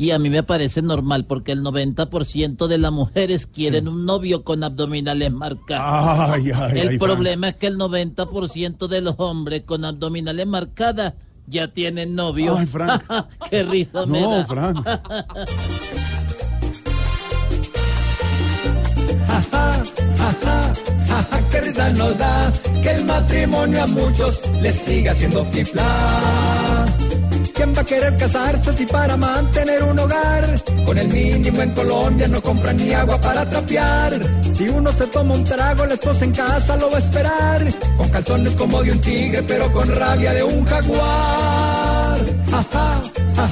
Y 0.00 0.12
a 0.12 0.18
mí 0.18 0.30
me 0.30 0.42
parece 0.42 0.80
normal 0.80 1.26
porque 1.26 1.52
el 1.52 1.62
90% 1.62 2.68
de 2.68 2.78
las 2.78 2.90
mujeres 2.90 3.46
quieren 3.46 3.86
un 3.86 4.06
novio 4.06 4.44
con 4.44 4.64
abdominales 4.64 5.30
marcadas. 5.30 6.30
Ay, 6.30 6.50
ay, 6.54 6.78
el 6.78 6.88
ay, 6.88 6.98
problema 6.98 7.50
es 7.50 7.56
que 7.56 7.66
el 7.66 7.76
90% 7.76 8.88
de 8.88 9.02
los 9.02 9.16
hombres 9.18 9.64
con 9.66 9.84
abdominales 9.84 10.46
marcadas 10.46 11.12
ya 11.46 11.68
tienen 11.68 12.14
novio. 12.14 12.56
Ay, 12.56 12.64
Frank. 12.64 13.02
Qué 13.50 13.62
risa 13.62 14.06
me 14.06 14.22
No, 14.22 14.30
da. 14.30 14.46
Frank. 14.46 14.86
Qué 21.50 21.60
risa 21.60 21.90
nos 21.90 22.16
da 22.16 22.50
que 22.82 22.90
el 22.90 23.04
matrimonio 23.04 23.82
a 23.82 23.86
muchos 23.86 24.40
les 24.62 24.76
siga 24.76 25.12
siendo 25.12 25.44
pipla. 25.50 26.69
¿Quién 27.60 27.76
va 27.76 27.82
a 27.82 27.84
querer 27.84 28.16
casarse 28.16 28.72
si 28.72 28.86
para 28.86 29.18
mantener 29.18 29.82
un 29.82 29.98
hogar? 29.98 30.44
Con 30.86 30.96
el 30.96 31.08
mínimo 31.08 31.60
en 31.60 31.70
Colombia 31.72 32.26
no 32.28 32.40
compran 32.40 32.76
ni 32.78 32.90
agua 32.94 33.20
para 33.20 33.44
trapear. 33.44 34.12
Si 34.54 34.66
uno 34.68 34.90
se 34.92 35.06
toma 35.08 35.34
un 35.34 35.44
trago, 35.44 35.84
la 35.84 35.92
esposa 35.92 36.24
en 36.24 36.32
casa 36.32 36.76
lo 36.76 36.90
va 36.90 36.96
a 36.96 37.00
esperar. 37.00 37.60
Con 37.98 38.08
calzones 38.08 38.56
como 38.56 38.82
de 38.82 38.92
un 38.92 39.00
tigre, 39.02 39.42
pero 39.42 39.70
con 39.74 39.94
rabia 39.94 40.32
de 40.32 40.42
un 40.42 40.64
jaguar. 40.64 42.18
Ja, 42.50 42.64
ja, 42.72 43.02
ja, 43.36 43.48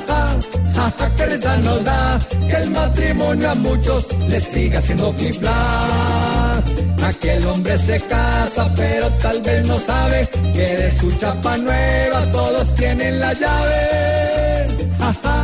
ja, 0.75 0.93
ja, 0.99 1.15
que 1.17 1.27
risa 1.27 1.57
nos 1.59 1.85
da 1.85 2.19
que 2.49 2.57
el 2.57 2.71
matrimonio 2.71 3.51
a 3.51 3.55
muchos 3.57 4.09
les 4.29 4.43
siga 4.43 4.81
siendo 4.81 5.13
fliplar. 5.13 6.65
Aquel 7.03 7.47
hombre 7.47 7.79
se 7.79 8.01
casa, 8.01 8.73
pero 8.77 9.09
tal 9.15 9.41
vez 9.43 9.67
no 9.67 9.79
sabe 9.79 10.29
que 10.53 10.77
de 10.77 10.91
su 10.91 11.11
chapa 11.13 11.57
nueva 11.57 12.31
todos 12.33 12.75
tienen 12.75 13.21
la 13.21 13.33
llave. 13.33 14.67
Ja, 14.99 15.13
ja, 15.23 15.43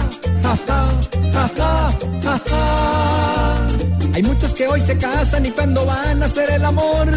ja. 0.66 0.84
Hay 4.14 4.22
muchos 4.22 4.54
que 4.54 4.68
hoy 4.68 4.80
se 4.80 4.96
casan 4.96 5.44
y 5.44 5.50
cuando 5.50 5.84
van 5.84 6.22
a 6.22 6.26
hacer 6.26 6.48
el 6.50 6.64
amor 6.64 7.08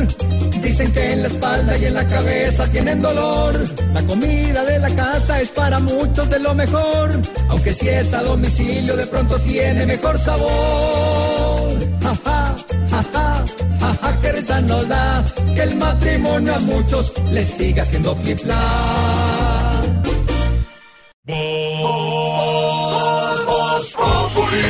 dicen 0.61 0.91
que 0.91 1.13
en 1.13 1.21
la 1.21 1.27
espalda 1.27 1.77
y 1.77 1.85
en 1.85 1.93
la 1.93 2.07
cabeza 2.07 2.67
tienen 2.67 3.01
dolor. 3.01 3.53
La 3.93 4.01
comida 4.03 4.63
de 4.63 4.79
la 4.79 4.89
casa 4.89 5.41
es 5.41 5.49
para 5.49 5.79
muchos 5.79 6.27
de 6.29 6.39
lo 6.39 6.55
mejor, 6.55 7.11
aunque 7.49 7.73
si 7.73 7.87
es 7.87 8.13
a 8.13 8.23
domicilio 8.23 8.95
de 8.95 9.05
pronto 9.07 9.37
tiene 9.39 9.85
mejor 9.85 10.17
sabor. 10.17 11.26
Ja, 12.07 12.15
ja, 12.25 12.55
ja, 12.91 13.03
ja, 13.13 13.45
ja, 13.81 13.89
ja, 14.01 14.21
que 14.21 14.31
risa 14.31 14.61
nos 14.61 14.87
da 14.87 15.25
que 15.55 15.63
el 15.63 15.75
matrimonio 15.75 16.55
a 16.55 16.59
muchos 16.59 17.11
les 17.31 17.49
siga 17.49 17.83
siendo. 17.83 18.15
Voz 18.15 18.25
Populi. 24.55 24.63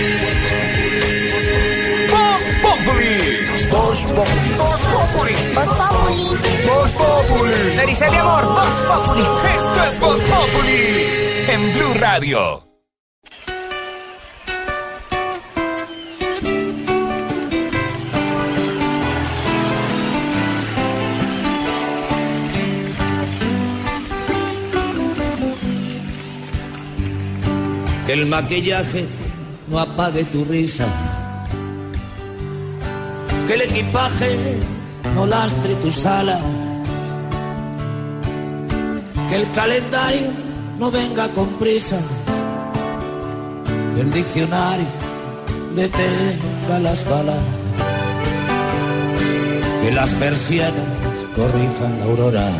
Voz 3.69 3.99
Populi. 4.15 4.51
Voz 4.57 4.81
Populi. 4.93 5.35
Voz 5.53 5.71
Populi. 5.77 6.21
Voz 6.65 6.91
Populi. 6.91 7.61
Amor. 8.19 8.43
Esto 9.57 9.83
es 9.87 9.99
Voz 9.99 10.19
Populi 10.21 11.05
en 11.49 11.73
Blue 11.73 11.93
Radio. 11.99 12.66
Que 28.07 28.13
el 28.13 28.25
maquillaje 28.25 29.05
no 29.67 29.79
apague 29.79 30.23
tu 30.23 30.45
risa. 30.45 30.85
Que 33.45 33.55
el 33.55 33.61
equipaje 33.63 34.37
no 35.13 35.25
lastre 35.25 35.75
tus 35.75 36.05
alas. 36.05 36.41
Que 39.27 39.35
el 39.35 39.51
calendario 39.51 40.29
no 40.79 40.89
venga 40.89 41.27
con 41.31 41.49
prisa. 41.59 41.99
Que 43.93 44.01
el 44.01 44.13
diccionario 44.13 44.87
detenga 45.75 46.79
las 46.81 47.03
balas. 47.09 47.43
Que 49.83 49.91
las 49.91 50.11
persianas 50.11 50.87
corrijan 51.35 51.99
la 51.99 52.05
aurora. 52.05 52.51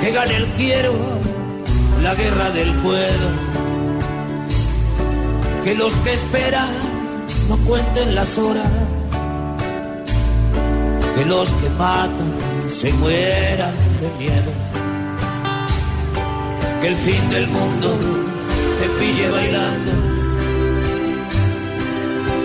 Que 0.00 0.12
gane 0.12 0.36
el 0.36 0.46
quiero 0.50 1.19
la 2.02 2.14
guerra 2.14 2.50
del 2.50 2.74
puedo. 2.76 3.28
Que 5.64 5.74
los 5.74 5.92
que 5.96 6.12
esperan 6.14 6.70
no 7.48 7.56
cuenten 7.58 8.14
las 8.14 8.38
horas. 8.38 8.70
Que 11.16 11.24
los 11.24 11.48
que 11.52 11.68
matan 11.70 12.32
se 12.68 12.92
mueran 12.94 13.74
de 14.00 14.08
miedo. 14.18 14.52
Que 16.80 16.88
el 16.88 16.96
fin 16.96 17.30
del 17.30 17.46
mundo 17.48 17.98
te 18.80 18.88
pille 18.98 19.28
bailando. 19.28 19.92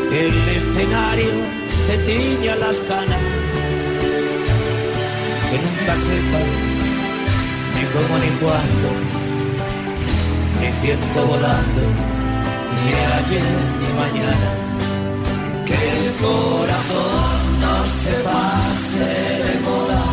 Que 0.09 0.27
el 0.27 0.49
escenario 0.49 1.31
te 1.87 1.97
tiña 1.99 2.55
las 2.57 2.77
canas. 2.81 3.21
Que 5.49 5.57
nunca 5.65 5.95
sepas 5.95 6.75
ni 7.75 7.83
cómo 7.93 8.17
ni 8.17 8.29
cuándo 8.39 9.14
ni 10.65 10.71
ciento 10.81 11.19
volando, 11.27 11.81
ni 12.85 12.93
ayer 13.17 13.43
ni 13.81 13.89
mañana. 14.01 14.49
Que 15.65 15.73
el 15.73 16.13
corazón 16.25 17.59
no 17.61 17.75
se 18.01 18.13
pase 18.27 19.11
de 19.45 19.59
moda, 19.67 20.03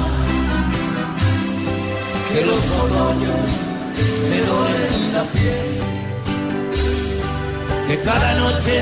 que 2.32 2.46
los 2.46 2.62
otoños 2.82 3.48
me 4.30 4.38
dolen 4.50 5.12
la 5.14 5.24
piel, 5.32 5.78
que 7.88 8.00
cada 8.00 8.34
noche 8.34 8.76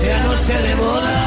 sea 0.00 0.18
noche 0.24 0.52
de 0.66 0.74
boda, 0.74 1.18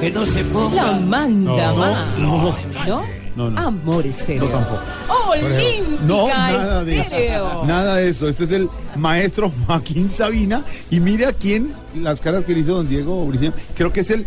que 0.00 0.10
no 0.10 0.24
se 0.24 0.44
ponga 0.44 0.82
La 0.84 1.00
manda 1.00 1.66
No, 1.72 1.76
más. 1.76 2.18
no, 2.18 2.56
¿No? 2.86 3.13
No, 3.36 3.50
no. 3.50 3.58
Amor 3.58 4.06
estéreo. 4.06 4.44
No, 4.44 4.50
tampoco. 4.50 4.82
Olímpica 5.30 6.04
No, 6.06 6.28
nada 6.28 6.84
de 6.84 7.00
eso. 7.00 7.64
Nada 7.66 7.96
de 7.96 8.08
eso. 8.08 8.28
Este 8.28 8.44
es 8.44 8.50
el 8.52 8.68
maestro 8.96 9.52
Joaquín 9.66 10.10
Sabina. 10.10 10.64
Y 10.90 11.00
mire 11.00 11.26
a 11.26 11.32
quién, 11.32 11.72
las 12.00 12.20
caras 12.20 12.44
que 12.44 12.54
le 12.54 12.60
hizo 12.60 12.74
don 12.74 12.88
Diego 12.88 13.26
Briceño. 13.26 13.52
Creo 13.74 13.92
que 13.92 14.00
es 14.00 14.10
el 14.10 14.26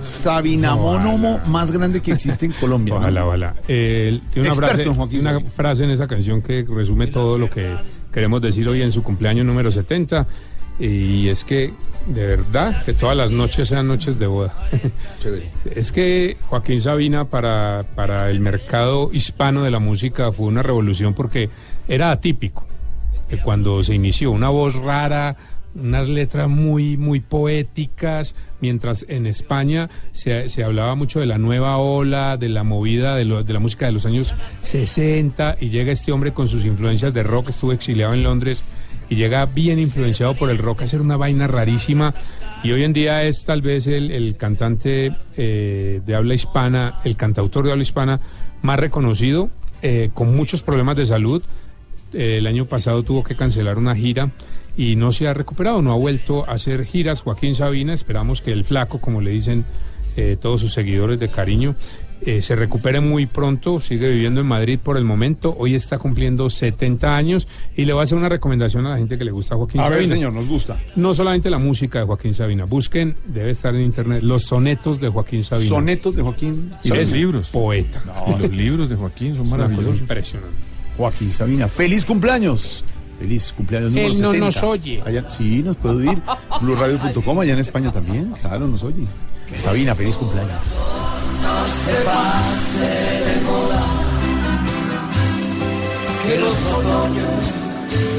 sabinamónomo 0.00 1.40
más 1.46 1.72
grande 1.72 2.00
que 2.00 2.12
existe 2.12 2.46
en 2.46 2.52
Colombia. 2.52 2.94
¿no? 2.94 3.00
Ojalá, 3.00 3.26
ojalá. 3.26 3.54
Eh, 3.68 4.20
tiene 4.32 4.50
una, 4.50 4.66
Experto 4.66 4.94
frase, 4.94 5.18
una 5.18 5.40
frase 5.40 5.84
en 5.84 5.90
esa 5.90 6.06
canción 6.06 6.42
que 6.42 6.64
resume 6.68 7.08
todo 7.08 7.38
lo 7.38 7.50
que 7.50 7.74
queremos 8.12 8.40
decir 8.40 8.68
hoy 8.68 8.82
en 8.82 8.92
su 8.92 9.02
cumpleaños 9.02 9.46
número 9.46 9.70
70. 9.70 10.26
Y 10.78 11.28
es 11.28 11.44
que, 11.44 11.72
de 12.06 12.26
verdad, 12.26 12.82
que 12.84 12.92
todas 12.92 13.16
las 13.16 13.30
noches 13.30 13.68
sean 13.68 13.86
noches 13.88 14.18
de 14.18 14.26
boda. 14.26 14.54
Es 15.74 15.92
que 15.92 16.36
Joaquín 16.48 16.80
Sabina 16.80 17.26
para, 17.26 17.84
para 17.94 18.30
el 18.30 18.40
mercado 18.40 19.10
hispano 19.12 19.62
de 19.62 19.70
la 19.70 19.78
música 19.78 20.32
fue 20.32 20.46
una 20.46 20.62
revolución 20.62 21.14
porque 21.14 21.50
era 21.88 22.10
atípico. 22.10 22.66
Que 23.28 23.36
cuando 23.38 23.82
se 23.84 23.94
inició 23.94 24.32
una 24.32 24.48
voz 24.48 24.74
rara, 24.74 25.36
unas 25.74 26.08
letras 26.08 26.48
muy, 26.48 26.96
muy 26.96 27.20
poéticas, 27.20 28.34
mientras 28.60 29.04
en 29.08 29.24
España 29.26 29.88
se, 30.10 30.48
se 30.48 30.64
hablaba 30.64 30.96
mucho 30.96 31.20
de 31.20 31.26
la 31.26 31.38
nueva 31.38 31.76
ola, 31.76 32.36
de 32.36 32.48
la 32.48 32.64
movida 32.64 33.14
de, 33.14 33.24
lo- 33.24 33.44
de 33.44 33.52
la 33.52 33.60
música 33.60 33.86
de 33.86 33.92
los 33.92 34.04
años 34.04 34.34
60, 34.62 35.58
y 35.60 35.68
llega 35.68 35.92
este 35.92 36.10
hombre 36.10 36.32
con 36.32 36.48
sus 36.48 36.64
influencias 36.64 37.14
de 37.14 37.22
rock, 37.22 37.50
estuvo 37.50 37.70
exiliado 37.72 38.14
en 38.14 38.24
Londres, 38.24 38.64
y 39.10 39.16
llega 39.16 39.44
bien 39.44 39.78
influenciado 39.78 40.34
por 40.34 40.48
el 40.50 40.56
rock 40.56 40.80
a 40.80 40.84
hacer 40.84 41.02
una 41.02 41.18
vaina 41.18 41.46
rarísima, 41.46 42.14
y 42.62 42.72
hoy 42.72 42.84
en 42.84 42.92
día 42.92 43.24
es 43.24 43.44
tal 43.44 43.60
vez 43.60 43.86
el, 43.86 44.10
el 44.10 44.36
cantante 44.36 45.12
eh, 45.36 46.00
de 46.06 46.14
habla 46.14 46.34
hispana, 46.34 47.00
el 47.04 47.16
cantautor 47.16 47.64
de 47.64 47.72
habla 47.72 47.82
hispana 47.82 48.20
más 48.62 48.78
reconocido, 48.78 49.50
eh, 49.82 50.10
con 50.14 50.36
muchos 50.36 50.62
problemas 50.62 50.96
de 50.96 51.06
salud, 51.06 51.42
eh, 52.12 52.36
el 52.38 52.46
año 52.46 52.66
pasado 52.66 53.02
tuvo 53.02 53.24
que 53.24 53.34
cancelar 53.34 53.78
una 53.78 53.96
gira 53.96 54.30
y 54.76 54.94
no 54.94 55.10
se 55.10 55.26
ha 55.26 55.34
recuperado, 55.34 55.82
no 55.82 55.92
ha 55.92 55.96
vuelto 55.96 56.48
a 56.48 56.52
hacer 56.52 56.84
giras. 56.84 57.22
Joaquín 57.22 57.54
Sabina, 57.54 57.92
esperamos 57.92 58.42
que 58.42 58.52
el 58.52 58.64
flaco, 58.64 59.00
como 59.00 59.20
le 59.20 59.32
dicen 59.32 59.64
todos 60.42 60.60
sus 60.60 60.74
seguidores 60.74 61.18
de 61.18 61.28
cariño, 61.28 61.76
eh, 62.22 62.42
se 62.42 62.54
recupere 62.56 63.00
muy 63.00 63.26
pronto, 63.26 63.80
sigue 63.80 64.08
viviendo 64.10 64.40
en 64.40 64.46
Madrid 64.46 64.78
por 64.82 64.96
el 64.96 65.04
momento, 65.04 65.54
hoy 65.58 65.74
está 65.74 65.98
cumpliendo 65.98 66.50
70 66.50 67.16
años 67.16 67.48
y 67.76 67.84
le 67.84 67.92
voy 67.92 68.00
a 68.00 68.04
hacer 68.04 68.18
una 68.18 68.28
recomendación 68.28 68.86
a 68.86 68.90
la 68.90 68.98
gente 68.98 69.16
que 69.18 69.24
le 69.24 69.30
gusta 69.30 69.54
a 69.54 69.58
Joaquín 69.58 69.80
A 69.80 69.88
ver, 69.88 69.98
Sabina. 70.00 70.14
señor, 70.14 70.32
nos 70.32 70.46
gusta. 70.46 70.78
No 70.96 71.14
solamente 71.14 71.48
la 71.50 71.58
música 71.58 71.98
de 72.00 72.04
Joaquín 72.04 72.34
Sabina, 72.34 72.64
busquen, 72.64 73.16
debe 73.26 73.50
estar 73.50 73.74
en 73.74 73.82
internet, 73.82 74.22
los 74.22 74.44
sonetos 74.44 75.00
de 75.00 75.08
Joaquín 75.08 75.42
Sabina. 75.44 75.68
Sonetos 75.70 76.14
de 76.14 76.22
Joaquín 76.22 76.72
Y 76.84 76.92
es 76.92 77.12
libros. 77.12 77.48
Poeta. 77.48 78.02
No, 78.06 78.38
los 78.40 78.50
libros 78.50 78.88
de 78.90 78.96
Joaquín 78.96 79.36
son 79.36 79.48
maravillosos. 79.48 79.98
impresionante. 79.98 80.54
Joaquín 80.96 81.32
Sabina. 81.32 81.68
¡Feliz 81.68 82.04
cumpleaños! 82.04 82.84
Feliz 83.18 83.52
cumpleaños 83.54 83.90
número 83.90 84.06
Él 84.14 84.20
no 84.20 84.32
70. 84.32 84.46
nos 84.46 84.62
oye. 84.62 85.02
Allá- 85.04 85.28
sí, 85.28 85.62
nos 85.62 85.76
puede 85.76 86.08
oír. 86.08 86.18
BlueRadio.com, 86.62 87.40
allá 87.40 87.52
en 87.52 87.58
España 87.58 87.92
también. 87.92 88.32
Claro, 88.40 88.66
nos 88.66 88.82
oye. 88.82 89.04
Sabina, 89.58 89.94
feliz 89.94 90.16
cumpleaños. 90.16 90.50
no 91.42 91.68
se 91.84 91.94
pase 92.04 92.90
de 93.26 93.40
moda. 93.42 93.82
Que 96.26 96.38
los 96.38 96.56
otoños 96.66 97.42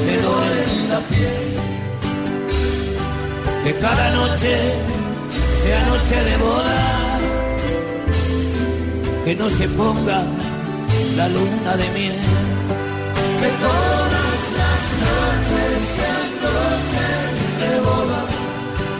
me 0.06 0.16
dolen 0.18 0.88
la 0.90 1.00
piel. 1.00 1.52
Que 3.64 3.74
cada 3.76 4.10
noche 4.10 4.72
sea 5.62 5.86
noche 5.86 6.24
de 6.24 6.36
boda. 6.36 7.18
Que 9.24 9.34
no 9.36 9.48
se 9.48 9.68
ponga 9.68 10.24
la 11.16 11.28
luna 11.28 11.76
de 11.76 11.88
miel. 11.90 12.18
Que 13.40 13.48
todas 13.66 14.40
las 14.58 14.82
noches 15.06 15.72
sean 15.94 16.30
noches 16.46 17.20
de 17.60 17.80
boda, 17.80 18.21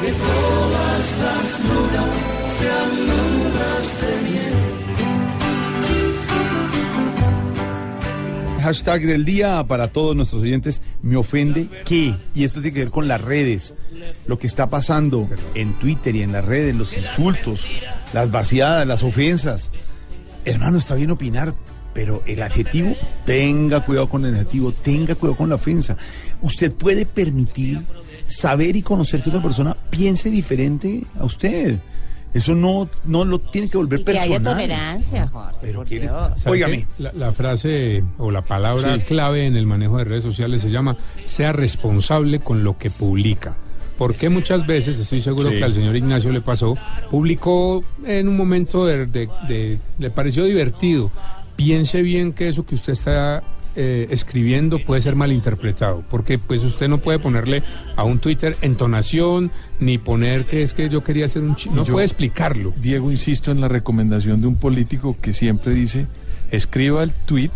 que 0.02 0.12
todas 0.12 1.18
las 1.18 1.60
lunas 1.60 2.10
sean 2.58 2.90
lunas 3.06 3.84
de 4.00 4.12
miel. 4.30 4.54
Hashtag 8.62 9.02
del 9.02 9.24
día 9.24 9.64
para 9.68 9.88
todos 9.88 10.16
nuestros 10.16 10.42
oyentes. 10.42 10.80
Me 11.02 11.16
ofende 11.16 11.68
que, 11.84 12.16
y 12.34 12.44
esto 12.44 12.60
tiene 12.60 12.74
que 12.74 12.80
ver 12.80 12.90
con 12.90 13.06
las 13.06 13.20
redes, 13.20 13.74
lo 14.26 14.40
que 14.40 14.48
está 14.48 14.68
pasando 14.68 15.28
en 15.54 15.74
Twitter 15.78 16.16
y 16.16 16.22
en 16.22 16.32
las 16.32 16.44
redes, 16.44 16.74
los 16.74 16.96
insultos, 16.96 17.64
las 18.12 18.30
vaciadas, 18.32 18.84
las 18.86 19.04
ofensas. 19.04 19.70
Hermano, 20.44 20.78
está 20.78 20.96
bien 20.96 21.12
opinar, 21.12 21.54
pero 21.94 22.24
el 22.26 22.42
adjetivo, 22.42 22.96
tenga 23.24 23.84
cuidado 23.84 24.08
con 24.08 24.24
el 24.24 24.34
adjetivo, 24.34 24.72
tenga 24.72 25.14
cuidado 25.14 25.36
con 25.36 25.48
la 25.48 25.54
ofensa. 25.56 25.96
Usted 26.40 26.74
puede 26.74 27.06
permitir 27.06 27.84
saber 28.36 28.74
y 28.76 28.82
conocer 28.82 29.22
que 29.22 29.30
otra 29.30 29.42
persona 29.42 29.76
piense 29.90 30.30
diferente 30.30 31.04
a 31.18 31.24
usted. 31.24 31.78
Eso 32.34 32.54
no, 32.54 32.88
no 33.04 33.26
lo 33.26 33.38
tiene 33.40 33.68
que 33.68 33.76
volver 33.76 34.00
Y 34.00 34.04
que 34.04 34.18
haya 34.18 34.40
tolerancia, 34.42 35.28
Jorge. 35.28 35.58
Pero 35.60 35.80
por 35.80 35.88
¿qué 35.88 35.94
le- 35.96 36.00
Dios. 36.02 36.40
¿Sabe 36.40 36.52
Óigame. 36.56 36.86
La, 36.98 37.12
la 37.12 37.32
frase 37.32 38.02
o 38.16 38.30
la 38.30 38.40
palabra 38.42 38.94
Sí. 38.96 39.00
clave 39.02 39.44
en 39.44 39.54
el 39.56 39.66
manejo 39.66 39.98
de 39.98 40.04
redes 40.04 40.22
sociales 40.22 40.62
se 40.62 40.70
llama 40.70 40.96
sea 41.26 41.52
responsable 41.52 42.40
con 42.40 42.64
lo 42.64 42.78
que 42.78 42.88
publica. 42.88 43.54
Porque 43.98 44.30
muchas 44.30 44.66
veces, 44.66 44.98
estoy 44.98 45.20
seguro 45.20 45.50
Sí. 45.50 45.58
que 45.58 45.64
al 45.64 45.74
señor 45.74 45.94
Ignacio 45.94 46.32
le 46.32 46.40
pasó, 46.40 46.74
publicó 47.10 47.84
en 48.06 48.28
un 48.28 48.36
momento 48.38 48.86
de, 48.86 49.04
de- 49.06 49.28
de- 49.46 49.78
le 49.98 50.10
pareció 50.10 50.44
divertido. 50.44 51.10
Piense 51.54 52.00
bien 52.00 52.32
que 52.32 52.48
eso 52.48 52.64
que 52.64 52.74
usted 52.76 52.94
está 52.94 53.42
eh, 53.76 54.06
escribiendo 54.10 54.78
puede 54.78 55.00
ser 55.02 55.16
malinterpretado, 55.16 56.04
porque 56.10 56.38
pues 56.38 56.62
usted 56.64 56.88
no 56.88 56.98
puede 56.98 57.18
ponerle 57.18 57.62
a 57.96 58.04
un 58.04 58.18
Twitter 58.18 58.56
entonación, 58.62 59.50
ni 59.80 59.98
poner 59.98 60.44
que 60.44 60.62
es 60.62 60.74
que 60.74 60.88
yo 60.88 61.02
quería 61.02 61.26
hacer 61.26 61.42
un... 61.42 61.56
No 61.74 61.84
Yo- 61.84 61.92
puede 61.92 62.04
explicarlo. 62.06 62.72
Diego, 62.76 63.10
insisto 63.10 63.50
en 63.50 63.60
la 63.60 63.68
recomendación 63.68 64.40
de 64.40 64.46
un 64.46 64.56
político 64.56 65.16
que 65.20 65.32
siempre 65.32 65.74
dice, 65.74 66.06
escriba 66.50 67.02
el 67.02 67.12
tweet, 67.12 67.50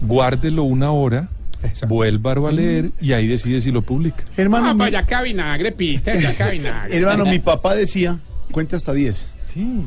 guárdelo 0.00 0.62
una 0.64 0.90
hora, 0.92 1.28
vuelva 1.86 2.32
a 2.48 2.52
leer 2.52 2.90
y 3.00 3.12
ahí 3.12 3.26
decide 3.28 3.60
si 3.60 3.70
lo 3.70 3.82
publica. 3.82 4.24
Hermano, 4.36 4.70
Ah, 4.70 4.74
mi- 4.74 4.90
ya 4.90 5.04
que 5.04 5.22
vinagre, 5.22 5.72
Peter, 5.72 6.20
ya 6.20 6.34
que 6.36 6.50
vinagre. 6.50 6.96
Hermano, 6.96 7.24
mi 7.24 7.38
papá 7.38 7.74
decía, 7.74 8.18
cuenta 8.50 8.76
hasta 8.76 8.92
10. 8.92 9.32
Sí. 9.46 9.82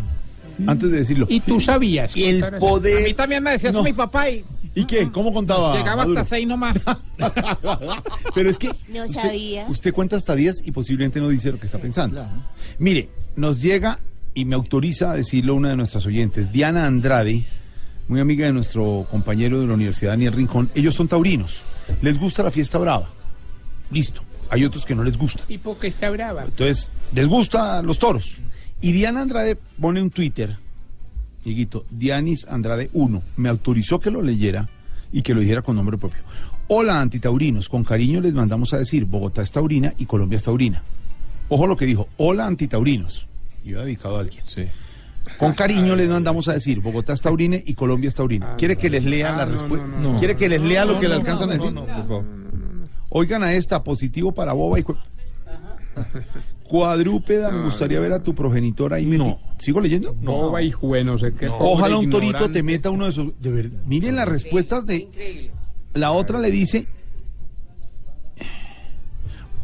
Antes 0.67 0.89
de 0.89 0.97
decirlo. 0.99 1.25
Y 1.29 1.41
tú 1.41 1.59
sabías. 1.59 2.15
Y 2.15 2.23
el 2.25 2.45
poder- 2.59 3.03
A 3.03 3.07
mí 3.07 3.13
también 3.13 3.43
me 3.43 3.51
decía 3.51 3.71
eso 3.71 3.79
No. 3.79 3.83
mi 3.83 3.91
papá 3.91 4.29
y 4.29 4.45
¿Y 4.75 4.85
qué? 4.85 5.09
¿Cómo 5.11 5.31
contaba? 5.33 5.75
llegaba 5.77 5.97
Maduro? 6.03 6.19
hasta 6.19 6.35
seis 6.35 6.45
nomás. 6.47 6.77
Pero 8.35 8.49
es 8.49 8.57
que 8.57 8.67
No 8.89 9.05
usted, 9.05 9.21
sabía. 9.21 9.65
usted 9.69 9.93
cuenta 9.93 10.17
hasta 10.17 10.35
10 10.35 10.63
y 10.65 10.71
posiblemente 10.71 11.19
no 11.19 11.29
dice 11.29 11.51
lo 11.51 11.59
que 11.59 11.65
está 11.65 11.79
pensando. 11.79 12.25
Mire, 12.77 13.09
nos 13.35 13.61
llega 13.61 13.99
y 14.33 14.45
me 14.45 14.55
autoriza 14.55 15.11
a 15.11 15.15
decirlo 15.15 15.55
una 15.55 15.69
de 15.69 15.75
nuestras 15.77 16.05
oyentes, 16.05 16.51
Diana 16.51 16.85
Andrade, 16.85 17.45
muy 18.07 18.19
amiga 18.19 18.45
de 18.45 18.53
nuestro 18.53 19.07
compañero 19.09 19.61
de 19.61 19.67
la 19.67 19.73
Universidad 19.73 20.11
Daniel 20.11 20.33
Rincón. 20.33 20.69
Ellos 20.75 20.93
son 20.93 21.07
taurinos. 21.07 21.61
Les 22.01 22.19
gusta 22.19 22.43
la 22.43 22.51
fiesta 22.51 22.77
brava. 22.77 23.09
Listo. 23.91 24.21
Hay 24.49 24.63
otros 24.65 24.85
que 24.85 24.93
no 24.93 25.03
les 25.03 25.17
gusta. 25.17 25.43
¿Y 25.47 25.57
por 25.57 25.77
qué 25.79 25.87
está 25.87 26.09
brava? 26.09 26.43
Entonces, 26.43 26.91
les 27.13 27.25
gustan 27.27 27.85
los 27.85 27.97
toros. 27.97 28.35
Y 28.81 28.91
Diana 28.91 29.21
Andrade 29.21 29.57
pone 29.79 30.01
un 30.01 30.11
Twitter, 30.11 30.57
Dieguito, 31.45 31.85
Dianis 31.91 32.47
Andrade 32.49 32.89
1, 32.93 33.21
me 33.37 33.49
autorizó 33.49 33.99
que 33.99 34.09
lo 34.09 34.23
leyera 34.23 34.67
y 35.11 35.21
que 35.21 35.35
lo 35.35 35.41
dijera 35.41 35.61
con 35.61 35.75
nombre 35.75 35.97
propio. 35.97 36.23
Hola, 36.67 36.99
antitaurinos, 36.99 37.69
con 37.69 37.83
cariño 37.83 38.19
les 38.19 38.33
mandamos 38.33 38.73
a 38.73 38.79
decir, 38.79 39.05
Bogotá 39.05 39.43
es 39.43 39.51
taurina 39.51 39.93
y 39.99 40.07
Colombia 40.07 40.37
es 40.37 40.43
taurina. 40.43 40.81
Ojo 41.47 41.67
lo 41.67 41.77
que 41.77 41.85
dijo, 41.85 42.09
hola, 42.17 42.47
antitaurinos. 42.47 43.27
Iba 43.63 43.83
dedicado 43.83 44.17
a 44.17 44.21
alguien. 44.21 44.43
Sí. 44.47 44.63
Con 45.37 45.53
cariño 45.53 45.95
les 45.95 46.09
mandamos 46.09 46.47
a 46.47 46.53
decir, 46.53 46.79
Bogotá 46.81 47.13
es 47.13 47.21
taurina 47.21 47.57
y 47.63 47.75
Colombia 47.75 48.07
es 48.07 48.15
taurina. 48.15 48.55
¿Quiere 48.57 48.75
que 48.75 48.89
les 48.89 49.05
lea 49.05 49.31
la 49.35 49.45
respuesta? 49.45 49.87
no, 49.99 50.17
¿Quiere 50.17 50.35
que 50.35 50.49
les 50.49 50.61
lea 50.61 50.85
lo 50.85 50.99
que 50.99 51.07
le 51.07 51.13
alcanzan 51.13 51.51
a 51.51 51.55
no, 51.57 51.63
decir? 51.63 51.73
no, 51.73 51.85
por 51.85 52.07
favor. 52.07 52.25
Oigan 53.09 53.43
a 53.43 53.53
esta, 53.53 53.83
positivo 53.83 54.33
para 54.33 54.53
boba 54.53 54.79
y... 54.79 54.83
Cuadrúpeda, 56.67 57.51
me 57.51 57.63
gustaría 57.65 57.99
ver 57.99 58.11
a 58.13 58.23
tu 58.23 58.33
progenitora 58.33 58.95
ahí. 58.97 59.05
meti- 59.05 59.37
¿Sigo 59.59 59.79
leyendo? 59.79 60.15
Y 60.61 60.71
jue, 60.71 61.03
no 61.03 61.17
sé 61.17 61.31
qué. 61.33 61.47
Ojalá 61.47 61.97
un 61.97 62.09
torito 62.09 62.49
te 62.49 62.63
meta 62.63 62.89
uno 62.89 63.05
de 63.05 63.11
esos. 63.11 63.27
De 63.39 63.51
verdad. 63.51 63.79
Miren 63.85 64.15
las 64.15 64.27
respuestas 64.27 64.85
de. 64.85 65.51
La 65.93 66.11
otra 66.11 66.39
le 66.39 66.49
dice. 66.51 66.87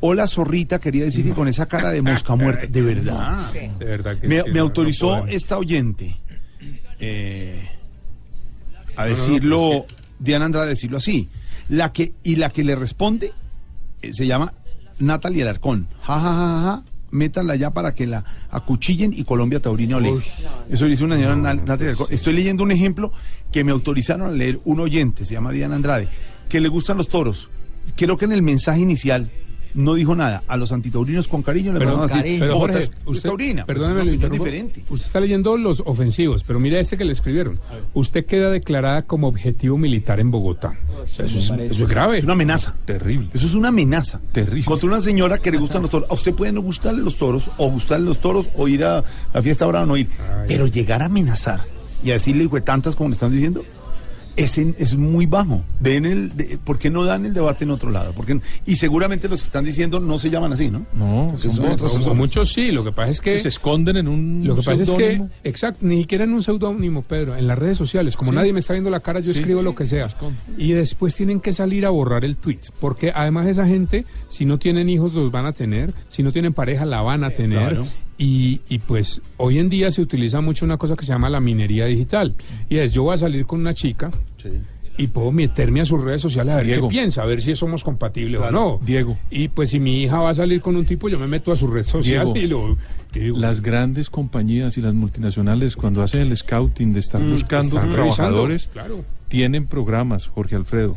Hola 0.04 0.26
zorrita, 0.28 0.80
quería 0.80 1.04
decir 1.06 1.24
que 1.24 1.32
con 1.34 1.48
esa 1.48 1.68
cara 1.68 1.92
de 1.92 2.02
mosca 2.02 2.36
muerta. 2.36 2.66
De 2.70 2.82
verdad. 2.82 3.52
De 3.54 3.86
verdad 3.86 4.18
que 4.18 4.28
Me, 4.28 4.44
que 4.44 4.50
me 4.52 4.58
no- 4.58 4.64
autorizó 4.64 5.18
no 5.18 5.26
esta 5.28 5.58
oyente 5.60 6.18
eh, 7.00 7.70
a 8.96 9.04
No, 9.06 9.10
no, 9.10 9.16
no, 9.16 9.16
decirlo, 9.16 9.86
Diana 10.20 10.46
Andrade, 10.46 10.66
a 10.68 10.70
decirlo 10.70 10.98
así. 10.98 11.30
La 11.70 11.94
que, 11.94 12.14
y 12.24 12.36
la 12.38 12.50
que 12.50 12.64
le 12.64 12.76
responde 12.76 13.32
eh, 14.02 14.12
se 14.14 14.26
llama 14.26 14.54
Natalia 15.00 15.44
Alarcón. 15.44 15.88
Ja, 16.02 16.20
ja, 16.20 16.34
ja, 16.34 16.34
ja, 16.34 16.62
ja. 16.64 16.84
Métanla 17.12 17.56
ya 17.56 17.72
para 17.72 17.94
que 17.94 18.08
la 18.08 18.24
acuchillen 18.50 19.14
y 19.14 19.24
Colombia 19.24 19.60
Taurina 19.60 19.98
ole. 19.98 20.14
Eso 20.70 20.86
dice 20.86 21.04
una 21.04 21.16
señora 21.16 21.34
Alarcón. 21.34 22.08
Estoy 22.10 22.34
leyendo 22.34 22.64
un 22.64 22.72
ejemplo 22.72 23.12
que 23.52 23.64
me 23.64 23.72
autorizaron 23.72 24.30
a 24.30 24.32
leer 24.32 24.60
un 24.66 24.80
oyente, 24.80 25.26
se 25.26 25.34
llama 25.34 25.52
Diana 25.52 25.76
Andrade, 25.76 26.08
que 26.50 26.62
le 26.62 26.70
gustan 26.70 26.98
los 26.98 27.10
toros. 27.10 27.50
Creo 27.96 28.18
que 28.18 28.26
en 28.26 28.32
el 28.32 28.42
mensaje 28.42 28.80
inicial 28.80 29.30
no 29.74 29.94
dijo 29.96 30.16
nada. 30.16 30.44
A 30.48 30.58
los 30.58 30.72
antitaurinos 30.72 31.28
con 31.28 31.42
cariño 31.42 31.74
le 31.74 31.80
Pero, 31.80 31.92
mandamos 31.98 32.12
a 32.20 32.24
decir, 32.24 32.40
pero 32.40 32.60
Jorge, 32.60 32.88
usted, 33.06 33.30
taurina. 33.30 33.66
Pues, 33.66 33.78
perdóneme, 33.78 34.00
es 34.02 34.06
lo 34.06 34.12
una 34.12 34.12
opinión 34.12 34.34
interrumpo. 34.34 34.46
diferente. 34.46 34.84
Usted 34.90 35.06
está 35.08 35.20
leyendo 35.20 35.58
los 35.58 35.82
ofensivos, 35.86 36.44
pero 36.44 36.60
mira 36.60 36.80
este 36.80 36.98
que 36.98 37.06
le 37.06 37.12
escribieron. 37.14 37.60
Usted 37.94 38.26
queda 38.26 38.50
declarada 38.50 39.04
como 39.04 39.28
objetivo 39.28 39.78
militar 39.78 40.20
en 40.20 40.32
Bogotá. 40.32 40.74
Eso, 41.06 41.24
es, 41.24 41.36
eso 41.36 41.52
es 41.52 41.88
grave. 41.88 42.18
Es 42.20 42.24
una 42.24 42.34
amenaza. 42.34 42.76
Terrible. 42.86 43.28
Eso 43.34 43.46
es 43.48 43.54
una 43.54 43.70
amenaza. 43.70 44.22
Terrible. 44.32 44.66
Contra 44.66 44.88
una 44.88 45.02
señora 45.02 45.38
que 45.38 45.52
le 45.52 45.58
gustan 45.58 45.82
los 45.82 45.92
toros. 45.92 46.10
A 46.10 46.14
usted 46.14 46.34
puede 46.34 46.52
no 46.52 46.62
gustarle 46.62 47.02
los 47.02 47.18
toros, 47.18 47.50
o 47.58 47.70
gustarle 47.70 48.06
los 48.06 48.20
toros, 48.20 48.50
o 48.56 48.68
ir 48.68 48.84
a 48.84 49.04
la 49.34 49.42
fiesta 49.42 49.66
brava 49.66 49.84
o 49.84 49.88
no 49.88 49.98
ir. 49.98 50.08
Pero 50.48 50.68
llegar 50.68 51.02
a 51.02 51.06
amenazar 51.06 51.62
y 52.04 52.10
a 52.12 52.14
decirle 52.14 52.44
hijo 52.46 52.62
tantas 52.62 52.96
como 52.96 53.10
le 53.10 53.14
están 53.14 53.32
diciendo, 53.32 53.64
es, 54.36 54.58
en- 54.58 54.76
es 54.78 54.96
muy 54.96 55.26
bajo. 55.26 55.64
Den 55.80 56.06
el, 56.06 56.36
de- 56.36 56.58
¿Por 56.64 56.80
qué 56.80 56.90
no 56.90 57.04
dan 57.06 57.26
el 57.26 57.34
debate 57.34 57.64
en 57.66 57.72
otro 57.72 57.90
lado? 57.92 58.14
¿Por 58.14 58.26
qué 58.26 58.36
no? 58.36 58.42
Y 58.66 58.76
seguramente 58.76 59.28
los 59.30 59.42
que 59.42 59.46
están 59.48 59.66
diciendo 59.66 60.00
no 60.00 60.18
se 60.20 60.30
llaman 60.30 60.54
así, 60.54 60.70
¿no? 60.70 60.86
No, 60.94 61.30
Porque 61.32 61.48
son 61.50 61.56
son 61.58 61.66
otras 61.66 61.82
O- 61.82 61.86
o 61.86 61.94
personas. 61.94 62.18
muchos 62.18 62.54
sí, 62.54 62.72
lo 62.72 62.84
que 62.84 62.92
pasa 62.92 63.12
es 63.12 63.22
que... 63.22 63.40
se 63.40 63.48
esconden 63.50 63.98
en 63.98 64.08
un 64.08 64.42
Lo 64.46 64.56
que 64.56 64.62
pasa 64.64 64.84
es 64.84 64.92
que, 64.92 65.22
exacto, 65.44 65.86
ni 65.86 66.02
siquiera 66.02 66.24
en 66.24 66.34
un 66.34 66.44
seudónimo, 66.44 67.02
Pedro, 67.02 67.36
en 67.36 67.48
las 67.48 67.58
redes 67.58 67.78
sociales, 67.78 68.16
como 68.18 68.32
nadie 68.32 68.54
me 68.54 68.60
está 68.60 68.74
viendo 68.74 68.90
la 68.90 69.00
cara, 69.00 69.20
yo 69.20 69.34
Sí. 69.34 69.40
escribo 69.40 69.62
lo 69.62 69.76
que 69.76 69.86
sea. 69.86 70.08
Y 70.58 70.72
después 70.72 71.16
tienen 71.16 71.40
que 71.40 71.54
salir 71.54 71.86
a 71.86 71.90
borrar 71.90 72.26
el 72.26 72.38
tweet, 72.38 72.60
porque 72.80 73.12
además 73.14 73.48
esa 73.48 73.66
gente, 73.68 74.06
si 74.28 74.46
no 74.46 74.58
tienen 74.60 74.90
hijos, 74.90 75.14
los 75.14 75.32
van 75.32 75.46
a 75.46 75.54
tener, 75.54 75.94
si 76.10 76.24
no 76.24 76.32
tienen 76.32 76.54
pareja, 76.54 76.86
la 76.86 77.02
van 77.02 77.24
a 77.24 77.32
tener. 77.32 77.60
claro. 77.60 77.86
Y, 78.24 78.62
y 78.70 78.78
pues 78.78 79.20
hoy 79.38 79.58
en 79.58 79.68
día 79.70 79.92
se 79.92 80.02
utiliza 80.02 80.42
mucho 80.42 80.64
una 80.64 80.78
cosa 80.78 80.96
que 80.96 81.06
se 81.06 81.12
llama 81.12 81.28
la 81.30 81.40
minería 81.40 81.86
digital. 81.86 82.36
Y 82.70 82.78
es, 82.78 82.94
yo 82.94 83.02
voy 83.04 83.16
a 83.16 83.18
salir 83.18 83.48
con 83.48 83.60
una 83.60 83.74
chica 83.74 84.12
y 84.98 85.08
puedo 85.08 85.32
meterme 85.32 85.82
a 85.82 85.86
sus 85.86 86.04
redes 86.04 86.22
sociales 86.22 86.54
a 86.54 86.58
ver 86.58 86.66
Diego. 86.68 86.88
qué 86.88 86.92
piensa, 86.94 87.24
a 87.24 87.26
ver 87.26 87.42
si 87.42 87.56
somos 87.56 87.84
compatibles 87.84 88.40
Claro. 88.40 88.60
o 88.60 88.80
no. 88.80 88.86
Diego. 88.86 89.18
Y 89.32 89.48
pues 89.48 89.72
si 89.72 89.80
mi 89.80 90.04
hija 90.04 90.20
va 90.20 90.30
a 90.30 90.34
salir 90.36 90.62
con 90.62 90.76
un 90.76 90.86
tipo, 90.86 91.10
yo 91.10 91.18
me 91.18 91.26
meto 91.26 91.52
a 91.52 91.56
su 91.56 91.66
red 91.66 91.84
social 91.84 92.32
Diego. 92.34 92.38
y 92.38 92.48
lo... 92.48 92.78
digo, 93.12 93.40
Las 93.40 93.62
grandes 93.62 94.12
compañías 94.12 94.78
y 94.78 94.82
las 94.82 94.94
multinacionales, 94.94 95.76
cuando 95.76 96.04
hacen 96.04 96.22
el 96.22 96.38
scouting 96.38 96.94
de 96.94 97.00
estar 97.00 97.22
Mm, 97.22 97.32
buscando 97.32 97.78
están 97.78 97.92
trabajadores, 97.92 98.70
claro. 98.72 99.04
tienen 99.30 99.66
programas, 99.66 100.28
Jorge 100.28 100.56
Alfredo, 100.58 100.96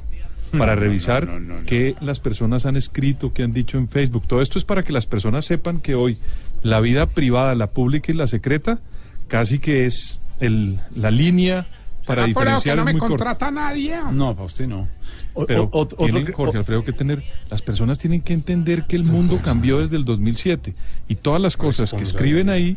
para 0.59 0.75
No, 0.75 0.83
revisar 0.83 1.27
no, 1.27 1.41
no, 1.41 1.55
no, 1.55 1.61
no. 1.61 1.67
qué 1.67 1.95
las 2.03 2.21
personas 2.21 2.67
han 2.67 2.77
escrito, 2.77 3.33
qué 3.33 3.45
han 3.45 3.53
dicho 3.55 3.79
en 3.79 3.89
Facebook. 3.89 4.25
Todo 4.27 4.43
esto 4.43 4.59
es 4.59 4.65
para 4.67 4.83
que 4.83 4.93
las 4.93 5.07
personas 5.07 5.47
sepan 5.47 5.81
que 5.81 5.95
hoy 5.95 6.17
la 6.65 6.81
vida 6.81 7.07
privada, 7.07 7.55
la 7.55 7.69
pública 7.69 8.11
y 8.11 8.17
la 8.17 8.27
secreta, 8.27 8.81
casi 9.29 9.61
que 9.61 9.87
es 9.87 10.19
el, 10.41 10.81
la 10.97 11.13
línea 11.13 11.67
para 12.07 12.25
"Ah, 12.25 12.27
pero 12.27 12.35
que 12.35 12.41
diferenciar 12.41 12.77
no 12.79 12.83
es 12.89 12.93
muy 12.93 13.01
corta. 13.01 13.09
contrata 13.17 13.51
nadie. 13.51 13.97
No, 14.13 14.35
para 14.35 14.47
usted 14.47 14.67
no. 14.67 14.89
O- 15.35 15.47
Pero 15.47 15.65
o- 15.65 15.71
otro 15.81 15.97
tienen, 15.99 16.27
que- 16.27 16.33
Jorge 16.33 16.57
o- 16.57 16.61
Alfredo, 16.61 16.85
que 16.85 16.93
tener, 16.93 17.23
las 17.51 17.63
personas 17.63 17.99
tienen 17.99 18.21
que 18.21 18.33
entender 18.35 18.85
que 18.85 18.97
el 18.97 19.05
mundo 19.05 19.41
cambió 19.43 19.79
desde 19.79 19.97
el 19.97 20.05
2007 20.05 20.75
y 21.09 21.15
todas 21.15 21.41
las 21.41 21.57
cosas 21.57 21.93
que 21.95 22.03
escriben 22.03 22.49
ahí 22.51 22.77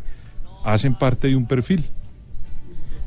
hacen 0.63 0.93
parte 0.95 1.27
de 1.27 1.35
un 1.35 1.45
perfil. 1.47 1.85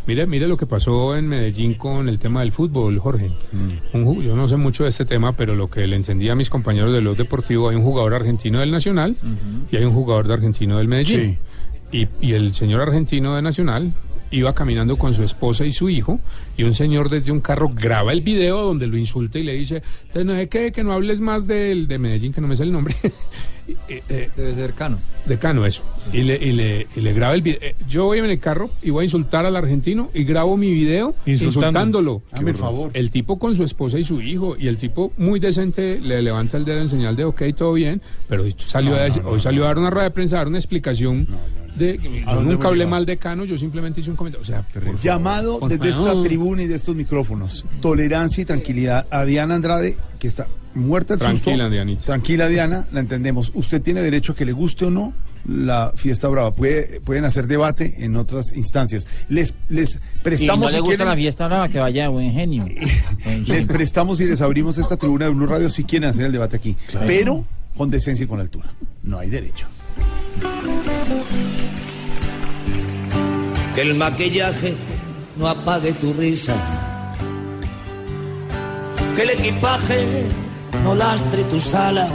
Mire, 0.07 0.26
mire 0.26 0.48
lo 0.48 0.57
que 0.57 0.66
pasó 0.66 1.16
en 1.16 1.28
Medellín 1.28 1.74
con 1.74 2.09
el 2.09 2.18
tema 2.18 2.40
del 2.40 2.53
fútbol, 2.53 2.98
Jorge. 2.98 3.30
Mm. 3.53 3.96
Un 3.96 4.22
yo 4.22 4.34
no 4.34 4.48
sé 4.48 4.57
mucho 4.57 4.84
de 4.84 4.90
este 4.90 5.05
tema, 5.05 5.36
pero 5.36 5.55
lo 5.55 5.68
que 5.68 5.86
le 5.86 5.96
entendí 5.96 6.28
a 6.28 6.34
mis 6.34 6.51
compañeros 6.51 6.92
de 6.92 7.01
los 7.01 7.16
deportivos, 7.16 7.70
hay 7.70 7.76
un 7.76 7.84
jugador 7.84 8.14
argentino 8.14 8.61
del 8.61 8.70
Nacional 8.70 9.14
y 9.70 9.76
hay 9.76 9.84
un 9.84 9.94
jugador 9.94 10.26
de 10.26 10.34
argentino 10.34 10.78
del 10.78 10.88
Medellín. 10.88 11.38
Y, 11.92 12.09
y 12.20 12.32
el 12.34 12.55
señor 12.55 12.80
argentino 12.80 13.34
de 13.34 13.42
Nacional 13.42 13.92
iba 14.30 14.54
caminando 14.54 14.96
con 14.96 15.12
su 15.14 15.22
esposa 15.24 15.64
y 15.64 15.72
su 15.72 15.88
hijo 15.90 16.20
y 16.56 16.62
un 16.62 16.74
señor 16.74 17.08
desde 17.10 17.32
un 17.32 17.40
carro 17.40 17.70
graba 17.74 18.12
el 18.12 18.20
video 18.20 18.62
donde 18.62 18.86
lo 18.86 18.96
insulta 18.96 19.38
y 19.38 19.42
le 19.42 19.54
dice, 19.54 19.82
"Te 20.12 20.24
no 20.24 20.34
sé 20.34 20.48
qué, 20.48 20.70
que 20.72 20.84
no 20.84 20.92
hables 20.92 21.20
más 21.20 21.46
del 21.46 21.88
de 21.88 21.98
Medellín, 21.98 22.32
que 22.32 22.40
no 22.40 22.46
me 22.46 22.54
sé 22.56 22.62
el 22.62 22.72
nombre. 22.72 22.94
Debe 24.36 24.54
ser 24.54 24.72
Cano. 24.72 24.98
De 25.26 25.38
Cano, 25.38 25.64
eso. 25.64 25.82
Y 26.12 26.22
le, 26.22 26.36
y 26.36 26.52
le, 26.52 26.86
y 26.96 27.00
le 27.00 27.12
graba 27.12 27.34
el 27.34 27.42
video. 27.42 27.58
Eh, 27.62 27.74
Yo 27.88 28.06
voy 28.06 28.18
en 28.18 28.24
el 28.24 28.40
carro 28.40 28.70
y 28.82 28.90
voy 28.90 29.02
a 29.02 29.04
insultar 29.04 29.46
al 29.46 29.54
argentino 29.54 30.10
y 30.14 30.24
grabo 30.24 30.56
mi 30.56 30.70
video 30.72 31.14
Insultando. 31.26 31.90
insultándolo. 32.20 32.56
Favor. 32.58 32.90
El 32.94 33.10
tipo 33.10 33.38
con 33.38 33.54
su 33.54 33.62
esposa 33.62 33.98
y 33.98 34.04
su 34.04 34.20
hijo. 34.20 34.56
Y 34.58 34.66
el 34.68 34.76
tipo 34.76 35.12
muy 35.18 35.38
decente 35.40 36.00
le 36.00 36.20
levanta 36.22 36.56
el 36.56 36.64
dedo 36.64 36.80
en 36.80 36.88
señal 36.88 37.14
de 37.16 37.24
ok, 37.24 37.42
todo 37.56 37.74
bien. 37.74 38.00
Pero 38.28 38.42
hoy 38.42 38.54
salió, 38.58 38.90
No, 38.90 38.96
a, 38.96 38.98
no, 39.00 39.04
decir- 39.04 39.22
no, 39.22 39.28
hoy 39.28 39.34
no, 39.36 39.40
salió 39.40 39.64
a 39.64 39.66
dar 39.68 39.78
una 39.78 39.90
rueda 39.90 40.04
de 40.04 40.10
prensa, 40.10 40.36
a 40.36 40.38
dar 40.40 40.48
una 40.48 40.58
explicación. 40.58 41.28
De, 41.80 41.98
yo 41.98 42.30
¿A 42.30 42.34
dónde 42.34 42.52
nunca 42.54 42.68
hablé 42.68 42.86
mal 42.86 43.06
de 43.06 43.16
Cano, 43.16 43.44
yo 43.44 43.56
simplemente 43.56 44.00
hice 44.02 44.10
un 44.10 44.16
comentario. 44.16 44.42
O 44.42 44.46
sea, 44.46 44.62
por 44.62 45.00
Llamado 45.00 45.58
por 45.58 45.70
desde 45.70 45.88
esta 45.88 46.22
tribuna 46.22 46.62
y 46.62 46.66
de 46.66 46.74
estos 46.74 46.94
micrófonos. 46.94 47.64
Tolerancia 47.80 48.42
y 48.42 48.44
tranquilidad 48.44 49.06
a 49.10 49.24
Diana 49.24 49.54
Andrade, 49.54 49.96
que 50.18 50.28
está 50.28 50.46
muerta 50.74 51.14
el 51.14 51.20
susto. 51.20 51.44
Tranquila, 51.44 51.68
Dianita. 51.70 52.04
Tranquila, 52.04 52.48
Diana, 52.48 52.86
la 52.92 53.00
entendemos. 53.00 53.50
Usted 53.54 53.80
tiene 53.80 54.02
derecho 54.02 54.32
a 54.32 54.36
que 54.36 54.44
le 54.44 54.52
guste 54.52 54.84
o 54.84 54.90
no 54.90 55.12
la 55.48 55.92
fiesta 55.96 56.28
brava. 56.28 56.54
Puede, 56.54 57.00
pueden 57.00 57.24
hacer 57.24 57.46
debate 57.46 58.04
en 58.04 58.14
otras 58.16 58.54
instancias. 58.54 59.08
Les, 59.30 59.54
les 59.70 59.92
Si 59.92 59.98
prestamos 60.22 60.70
no 60.70 60.78
le 60.78 60.82
si 60.82 60.88
quieren- 60.88 61.08
la 61.08 61.16
fiesta 61.16 61.46
brava, 61.46 61.68
que 61.70 61.78
vaya 61.78 62.08
buen 62.10 62.30
genio. 62.30 62.66
Les 63.46 63.66
prestamos 63.66 64.20
y 64.20 64.26
les 64.26 64.40
abrimos 64.42 64.76
esta 64.78 64.96
tribuna 64.96 65.24
de 65.26 65.30
Blue 65.32 65.46
Radio 65.46 65.70
si 65.70 65.84
quieren 65.84 66.10
hacer 66.10 66.26
el 66.26 66.32
debate 66.32 66.56
aquí. 66.56 66.76
Claro. 66.88 67.06
Pero 67.06 67.44
con 67.76 67.90
decencia 67.90 68.24
y 68.24 68.26
con 68.26 68.38
altura. 68.38 68.72
No 69.02 69.18
hay 69.18 69.30
derecho. 69.30 69.66
Que 73.74 73.82
el 73.82 73.94
maquillaje 73.94 74.74
no 75.36 75.48
apague 75.48 75.92
tu 75.92 76.12
risa. 76.12 76.54
Que 79.14 79.22
el 79.22 79.30
equipaje 79.30 80.24
no 80.82 80.94
lastre 80.94 81.44
tus 81.44 81.74
alas. 81.74 82.10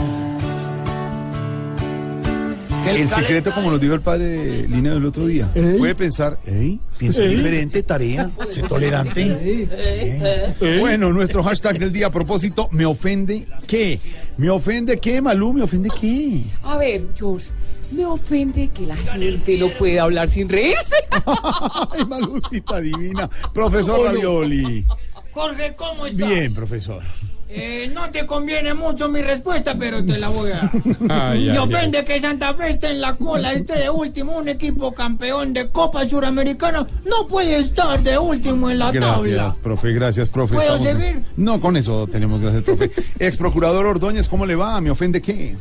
Que 2.84 2.90
El 3.02 3.08
secreto, 3.08 3.52
como 3.52 3.72
nos 3.72 3.80
dijo 3.80 3.94
el 3.94 4.00
padre 4.00 4.68
Lina 4.68 4.92
el 4.92 5.04
otro 5.04 5.26
día, 5.26 5.48
puede 5.76 5.96
pensar, 5.96 6.38
¿eh? 6.46 6.78
Piensa 6.96 7.22
¿Eh? 7.22 7.28
diferente, 7.28 7.82
tarea, 7.82 8.30
sé 8.52 8.62
tolerante. 8.62 9.26
¿Eh? 9.26 10.76
Bueno, 10.78 11.12
nuestro 11.12 11.42
hashtag 11.42 11.80
del 11.80 11.92
día 11.92 12.06
a 12.06 12.12
propósito, 12.12 12.68
¿me 12.70 12.86
ofende 12.86 13.44
qué? 13.66 13.98
¿Me 14.36 14.50
ofende 14.50 14.98
qué, 15.00 15.20
Malú? 15.20 15.52
¿Me 15.52 15.62
ofende 15.62 15.90
qué? 16.00 16.44
A 16.62 16.76
ver, 16.76 17.06
George, 17.18 17.48
me 17.92 18.04
ofende 18.04 18.68
que 18.68 18.86
la 18.86 18.96
gente 18.96 19.58
no 19.58 19.68
pueda 19.70 20.02
hablar 20.02 20.28
sin 20.28 20.48
reírse. 20.48 20.94
Ay, 21.92 22.04
Malucita 22.06 22.80
divina. 22.80 23.28
Profesor. 23.54 24.04
Ravioli. 24.06 24.84
Jorge, 25.32 25.74
¿cómo 25.76 26.06
estás? 26.06 26.28
Bien, 26.28 26.54
profesor. 26.54 27.02
Eh, 27.48 27.88
no 27.94 28.10
te 28.10 28.26
conviene 28.26 28.74
mucho 28.74 29.08
mi 29.08 29.22
respuesta, 29.22 29.76
pero 29.78 30.04
te 30.04 30.18
la 30.18 30.28
voy 30.28 30.50
a 30.50 30.56
dar. 30.56 30.70
Ay, 31.32 31.44
Me 31.46 31.52
ay, 31.52 31.58
ofende 31.58 32.04
que 32.04 32.20
Santa 32.20 32.52
Fe 32.54 32.70
esté 32.70 32.88
en 32.90 33.00
la 33.00 33.14
cola, 33.16 33.52
esté 33.52 33.78
de 33.78 33.88
último, 33.88 34.36
un 34.36 34.48
equipo 34.48 34.92
campeón 34.92 35.52
de 35.52 35.68
Copa 35.68 36.04
Suramericana 36.06 36.86
no 37.04 37.28
puede 37.28 37.58
estar 37.58 38.02
de 38.02 38.18
último 38.18 38.68
en 38.68 38.80
la 38.80 38.90
Gracias, 38.90 39.14
tabla. 39.14 39.56
profe, 39.62 39.92
gracias, 39.92 40.28
profe. 40.28 40.54
¿Puedo 40.56 40.76
Estamos- 40.76 41.00
seguir? 41.02 41.22
No, 41.36 41.60
con 41.60 41.76
eso 41.76 42.06
tenemos, 42.08 42.40
gracias, 42.40 42.64
profe. 42.64 42.90
Ex 43.20 43.36
procurador 43.36 43.86
Ordóñez, 43.86 44.28
¿cómo 44.28 44.44
le 44.44 44.56
va? 44.56 44.80
¿Me 44.80 44.90
ofende 44.90 45.22
qué? 45.22 45.56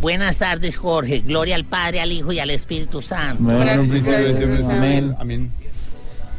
Buenas 0.00 0.36
tardes, 0.36 0.76
Jorge. 0.76 1.20
Gloria 1.20 1.56
al 1.56 1.64
Padre, 1.64 2.00
al 2.00 2.12
Hijo 2.12 2.32
y 2.32 2.38
al 2.38 2.50
Espíritu 2.50 3.02
Santo. 3.02 3.50
Amén. 3.50 5.16
Amén. 5.18 5.50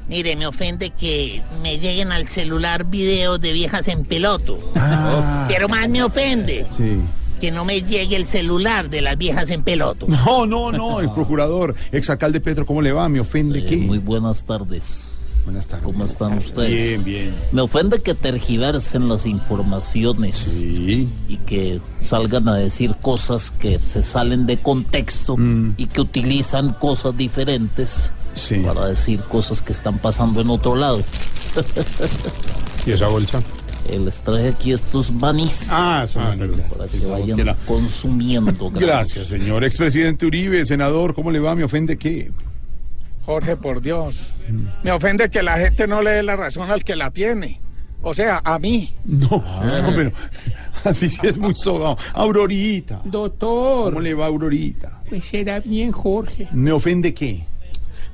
Mire, 0.08 0.36
me 0.38 0.48
ofende 0.48 0.92
que 0.92 1.42
me 1.62 1.80
lleguen 1.80 2.12
al 2.14 2.28
celular 2.30 2.86
videos 2.86 3.42
de 3.42 3.52
viejas 3.52 3.88
en 3.90 4.06
peloto. 4.06 4.58
Pero 5.50 5.68
más 5.68 5.90
me 5.90 6.02
ofende 6.04 6.66
Sí. 6.78 7.02
que 7.42 7.52
no 7.52 7.66
me 7.66 7.82
llegue 7.82 8.16
el 8.16 8.26
celular 8.26 8.90
de 8.90 9.02
las 9.02 9.18
viejas 9.18 9.50
en 9.50 9.64
peloto. 9.64 10.06
No, 10.08 10.46
no, 10.46 10.72
no, 10.72 11.02
el 11.02 11.10
procurador, 11.10 11.76
exalcalde 11.92 12.40
Petro, 12.40 12.66
¿cómo 12.66 12.82
le 12.82 12.94
va? 12.94 13.10
¿Me 13.10 13.20
ofende 13.20 13.66
qué? 13.66 13.76
Muy 13.78 13.98
buenas 13.98 14.44
tardes. 14.44 15.07
Buenas 15.48 15.66
tardes. 15.68 15.86
¿Cómo 15.86 16.04
están 16.04 16.38
ustedes? 16.40 16.76
Bien, 16.76 17.04
bien. 17.06 17.36
Me 17.54 17.62
ofende 17.62 18.02
que 18.02 18.14
tergiversen 18.14 19.08
las 19.08 19.26
informaciones 19.26 20.58
y 20.62 21.08
que 21.46 21.80
salgan 22.00 22.50
a 22.50 22.56
decir 22.56 22.96
cosas 23.02 23.50
que 23.52 23.80
se 23.86 24.04
salen 24.04 24.46
de 24.46 24.58
contexto 24.58 25.38
Mm. 25.38 25.76
y 25.78 25.86
que 25.88 26.02
utilizan 26.02 26.74
cosas 26.74 27.16
diferentes 27.16 28.12
para 28.66 28.88
decir 28.88 29.22
cosas 29.22 29.62
que 29.62 29.72
están 29.72 30.00
pasando 30.00 30.42
en 30.42 30.50
otro 30.50 30.76
lado. 30.76 31.02
¿Y 32.86 32.92
esa 32.92 33.08
bolsa? 33.08 33.42
Eh, 33.90 34.00
les 34.00 34.20
traje 34.20 34.50
aquí 34.50 34.74
estos 34.74 35.14
manis 35.14 35.70
Ah, 35.72 36.06
perdón. 36.14 36.62
para 36.70 36.90
que 36.90 37.00
vayan 37.06 37.56
consumiendo. 37.66 38.70
Gracias, 38.72 39.30
señor. 39.30 39.64
Expresidente 39.64 40.26
Uribe, 40.26 40.66
senador, 40.66 41.14
¿cómo 41.14 41.32
le 41.32 41.40
va? 41.40 41.56
¿Me 41.56 41.64
ofende 41.64 41.98
qué? 41.98 42.32
Jorge, 43.28 43.58
por 43.58 43.82
Dios. 43.82 44.32
Me 44.84 44.92
ofende 44.94 45.30
que 45.30 45.44
la 45.44 45.58
gente 45.58 45.86
no 45.86 46.02
le 46.02 46.12
dé 46.12 46.24
la 46.24 46.38
razón 46.38 46.72
al 46.72 46.86
que 46.86 46.96
la 46.96 47.12
tiene. 47.12 47.60
O 48.02 48.14
sea, 48.14 48.40
a 48.42 48.58
mí. 48.58 48.94
No, 49.04 49.28
no, 49.28 49.94
pero 49.94 50.14
así 50.86 51.10
sí 51.10 51.20
es 51.24 51.38
muy 51.38 51.54
sobado. 51.54 51.98
Aurorita. 52.14 53.02
Doctor. 53.04 53.90
¿Cómo 53.92 54.00
le 54.00 54.14
va, 54.14 54.28
Aurorita? 54.28 55.02
Pues 55.10 55.26
será 55.26 55.60
bien, 55.60 55.92
Jorge. 55.92 56.48
¿Me 56.54 56.72
ofende 56.72 57.14
qué? 57.14 57.44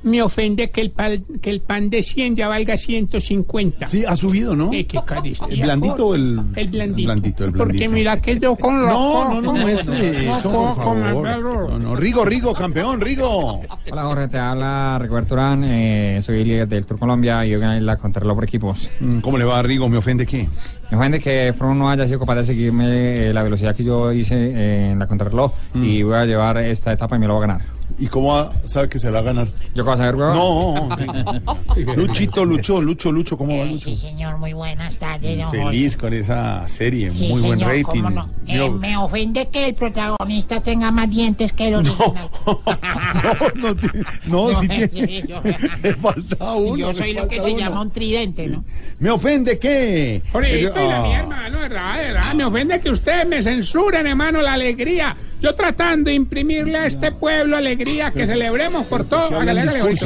Me 0.04 0.22
ofende 0.22 0.70
que 0.70 0.80
el, 0.82 0.90
pan, 0.90 1.24
que 1.40 1.50
el 1.50 1.60
pan 1.60 1.88
de 1.90 2.02
100 2.02 2.36
ya 2.36 2.48
valga 2.48 2.76
150. 2.76 3.86
Sí, 3.86 4.04
ha 4.06 4.14
subido, 4.14 4.54
¿no? 4.54 4.72
Eh, 4.72 4.86
qué 4.86 5.00
¿El 5.48 5.62
blandito 5.62 6.08
o 6.08 6.14
el...? 6.14 6.40
El 6.56 6.68
blandito. 6.68 6.98
El 7.00 7.04
blandito, 7.06 7.44
el 7.46 7.52
Porque 7.52 7.72
blandito. 7.72 7.92
mira 7.92 8.20
que 8.20 8.38
yo 8.38 8.54
con 8.56 8.80
lo 8.80 8.86
No, 8.88 9.28
no, 9.34 9.40
no 9.40 9.52
muestre 9.54 10.26
no 10.26 10.36
eso, 10.38 10.50
por 10.50 10.76
favor. 10.76 11.22
perro. 11.22 11.68
No, 11.70 11.78
no, 11.78 11.96
Rigo, 11.96 12.24
Rigo, 12.24 12.52
campeón, 12.54 13.00
Rigo. 13.00 13.60
Hola 13.90 14.02
Jorge, 14.04 14.28
te 14.28 14.38
habla 14.38 14.98
Rigoberto 15.00 15.34
Urán, 15.34 15.64
eh, 15.64 16.20
soy 16.22 16.44
líder 16.44 16.68
del 16.68 16.84
Tour 16.86 16.98
Colombia 16.98 17.44
y 17.46 17.50
yo 17.50 17.58
gané 17.58 17.80
la 17.80 17.96
contrarreloj 17.96 18.34
por 18.36 18.44
equipos. 18.44 18.90
Mm, 19.00 19.20
¿Cómo 19.20 19.38
le 19.38 19.44
va, 19.44 19.62
Rigo? 19.62 19.88
¿Me 19.88 19.96
ofende 19.96 20.26
qué? 20.26 20.46
Me 20.90 20.98
ofende 20.98 21.18
que 21.18 21.54
Froome 21.56 21.76
no 21.78 21.88
haya 21.88 22.06
sido 22.06 22.20
capaz 22.20 22.36
de 22.36 22.44
seguirme 22.44 23.28
eh, 23.28 23.32
la 23.32 23.42
velocidad 23.42 23.74
que 23.74 23.84
yo 23.84 24.12
hice 24.12 24.34
eh, 24.36 24.90
en 24.92 24.98
la 24.98 25.06
contrarreloj 25.06 25.52
y 25.74 26.02
voy 26.02 26.14
a 26.14 26.26
llevar 26.26 26.58
esta 26.58 26.92
etapa 26.92 27.16
y 27.16 27.18
me 27.20 27.26
lo 27.26 27.34
voy 27.36 27.44
a 27.44 27.46
ganar. 27.46 27.66
¿Y 27.96 28.08
cómo 28.08 28.34
va- 28.34 28.52
sabe 28.64 28.88
que 28.88 28.98
se 28.98 29.06
la 29.06 29.12
va 29.12 29.18
a 29.20 29.22
ganar? 29.22 29.46
¿Yo 29.74 29.84
qué 29.84 29.90
vas 29.90 30.00
a 30.00 30.04
ver, 30.06 30.16
huevón? 30.16 30.88
No, 30.88 31.94
Luchito, 31.96 32.44
Lucho, 32.44 32.80
Lucho, 32.82 33.12
Lucho, 33.12 33.38
¿cómo 33.38 33.56
va, 33.56 33.64
Lucho? 33.66 33.84
Sí, 33.88 33.96
señor, 33.96 34.36
muy 34.38 34.52
buenas 34.52 34.96
tardes, 34.98 35.38
don 35.38 35.46
Jorge. 35.46 35.64
Feliz 35.66 35.96
con 35.96 36.12
esa 36.12 36.66
serie, 36.66 37.10
Sí, 37.12 37.28
muy 37.28 37.42
buen 37.42 37.60
rating. 37.60 38.02
cómo 38.02 38.10
no. 38.10 38.28
Eh, 38.48 38.56
Yo- 38.56 38.72
me 38.72 38.96
ofende 38.96 39.48
que 39.48 39.66
el 39.68 39.74
protagonista 39.74 40.60
tenga 40.60 40.90
más 40.90 41.08
dientes 41.08 41.52
que 41.52 41.68
el 41.68 41.74
original. 41.76 42.14
no, 43.54 43.76
ti- 43.76 43.88
no, 44.26 44.48
sí 44.60 44.66
sí, 44.80 44.88
tiene. 44.88 45.22
yo- 45.28 45.40
Le 45.82 45.94
falta 45.94 46.52
uno. 46.54 46.76
Yo 46.76 46.94
soy 46.94 47.12
lo 47.14 47.28
que 47.28 47.40
se 47.40 47.54
llama 47.54 47.80
un 47.82 47.90
tridente, 47.90 48.48
¿no? 48.48 48.64
¿Me 48.98 49.10
ofende 49.10 49.58
qué? 49.58 50.20
Jorge, 50.32 50.60
y 50.60 50.62
la 50.64 50.72
Ah. 50.98 51.02
mía, 51.02 51.18
hermano, 51.20 51.56
de 51.60 51.68
verdad, 51.68 51.96
verdad, 51.98 52.34
me 52.34 52.44
ofende 52.44 52.80
que 52.80 52.90
ustedes 52.90 53.26
me 53.26 53.42
censuren, 53.42 54.06
hermano, 54.06 54.40
la 54.42 54.54
alegría. 54.54 55.16
Yo 55.40 55.54
tratando 55.54 56.08
de 56.08 56.14
imprimirle 56.14 56.78
a 56.78 56.86
este 56.86 57.12
pueblo 57.12 57.56
alegría, 57.58 57.83
que 57.84 58.26
celebremos 58.26 58.86
por 58.86 59.04
todo. 59.04 59.28
qué 59.28 59.34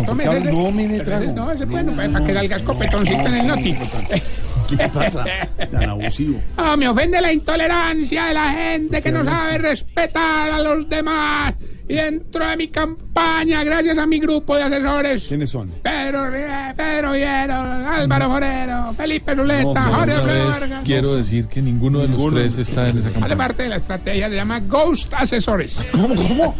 tómese 0.02 0.28
hablan? 0.28 0.42
ese. 0.42 0.52
No, 0.52 0.70
mire, 0.70 1.00
trago. 1.00 1.24
ese 1.24 1.32
No, 1.32 1.50
ese 1.52 1.64
es 1.64 1.70
bueno, 1.70 1.92
para 1.92 2.24
que 2.24 2.34
salga 2.34 2.56
escopetoncito 2.56 3.26
en 3.26 3.34
el 3.34 3.46
noti. 3.46 3.76
¿Qué 4.68 4.88
pasa? 4.88 5.24
Tan 5.70 5.88
abusivo. 5.88 6.40
Ah, 6.56 6.76
me 6.76 6.88
ofende 6.88 7.20
la 7.20 7.32
intolerancia 7.32 8.26
de 8.26 8.34
la 8.34 8.52
gente 8.52 9.00
que 9.00 9.10
no 9.10 9.24
sabe 9.24 9.58
respetar 9.58 10.50
a 10.50 10.60
los 10.60 10.88
demás. 10.88 11.54
Y 11.88 11.94
dentro 11.94 12.46
de 12.46 12.56
mi 12.56 12.68
gracias 13.64 13.98
a 13.98 14.06
mi 14.06 14.18
grupo 14.18 14.56
de 14.56 14.62
asesores, 14.62 15.24
¿Quiénes 15.28 15.50
son? 15.50 15.70
Pedro, 15.82 16.24
Pedro 16.76 17.12
Viero, 17.12 17.54
Álvaro 17.54 18.30
Forero, 18.30 18.92
Felipe 18.94 19.34
Zuleta, 19.34 19.62
No, 19.86 19.94
Jorge 19.94 20.14
Vargas. 20.44 20.82
quiero 20.84 21.14
decir 21.14 21.46
que 21.46 21.60
ninguno 21.62 22.00
de 22.00 22.08
los 22.08 22.32
tres 22.32 22.58
está 22.58 22.88
en 22.88 22.98
esa 22.98 23.10
campaña. 23.10 23.36
parte 23.36 23.62
de 23.64 23.68
la 23.70 23.76
estrategia, 23.76 24.28
se 24.28 24.34
llama 24.34 24.60
Ghost 24.60 25.12
Asesores. 25.14 25.82
¿Cómo, 25.92 26.14
cómo? 26.14 26.54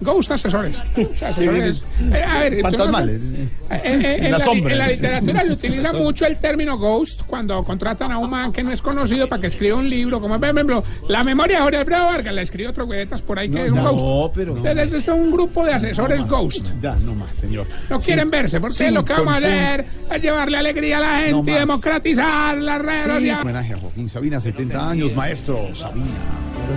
Ghost 0.00 0.30
Asesores. 0.30 0.76
Asesores. 1.22 1.82
Eh, 2.12 2.22
a 2.22 2.38
ver, 2.40 2.60
Fantasmales. 2.62 3.32
eh, 3.32 3.48
eh, 3.70 4.16
en, 4.20 4.30
la 4.32 4.38
la, 4.38 4.44
sombra. 4.44 4.72
en 4.72 4.78
la 4.78 4.88
literatura 4.88 5.40
se 5.46 5.52
utiliza 5.52 5.92
mucho 5.92 6.26
el 6.26 6.36
término 6.36 6.78
ghost 6.78 7.22
cuando 7.26 7.62
contratan 7.64 8.12
a 8.12 8.18
un 8.18 8.30
man 8.30 8.52
que 8.52 8.62
no 8.62 8.72
es 8.72 8.82
conocido 8.82 9.28
para 9.28 9.40
que 9.40 9.46
escriba 9.48 9.76
un 9.76 9.88
libro, 9.88 10.20
como 10.20 10.38
por 10.38 10.48
ejemplo, 10.48 10.84
La 11.08 11.24
memoria 11.24 11.56
de 11.58 11.62
Jorge 11.62 11.78
Alfredo 11.78 12.04
Vargas, 12.06 12.34
la 12.34 12.42
escribe 12.42 12.68
otro 12.68 12.86
güetas 12.86 13.22
por 13.22 13.38
ahí 13.38 13.48
que 13.48 13.64
es 13.66 13.70
un 13.70 13.82
no, 13.82 13.92
ghost. 13.94 14.34
pero- 14.36 14.56
Entonces, 14.56 14.92
es 14.94 15.08
un 15.08 15.30
grupo 15.30 15.64
de 15.64 15.72
asesores 15.74 16.03
ghost. 16.28 16.68
Ya, 16.82 16.94
no 17.04 17.14
más, 17.14 17.30
señor. 17.30 17.66
No 17.90 18.00
quieren 18.00 18.30
verse, 18.30 18.60
porque 18.60 18.74
Sí, 18.76 18.90
lo 18.90 19.04
que 19.04 19.12
vamos 19.12 19.34
a 19.34 19.36
hacer 19.38 19.86
es 20.12 20.22
llevarle 20.22 20.56
alegría 20.58 20.98
a 20.98 21.00
la 21.00 21.16
gente 21.18 21.32
No 21.32 21.38
y 21.40 21.42
más. 21.50 21.60
democratizar 21.60 22.58
las 22.58 22.80
redes 22.82 23.04
Sí, 23.06 23.12
sociales. 23.12 23.42
homenaje 23.42 23.72
a 23.74 23.78
Joaquín 23.78 24.08
Sabina, 24.08 24.40
70 24.40 24.90
años, 24.90 25.14
maestro 25.14 25.68
Sabina. 25.74 26.06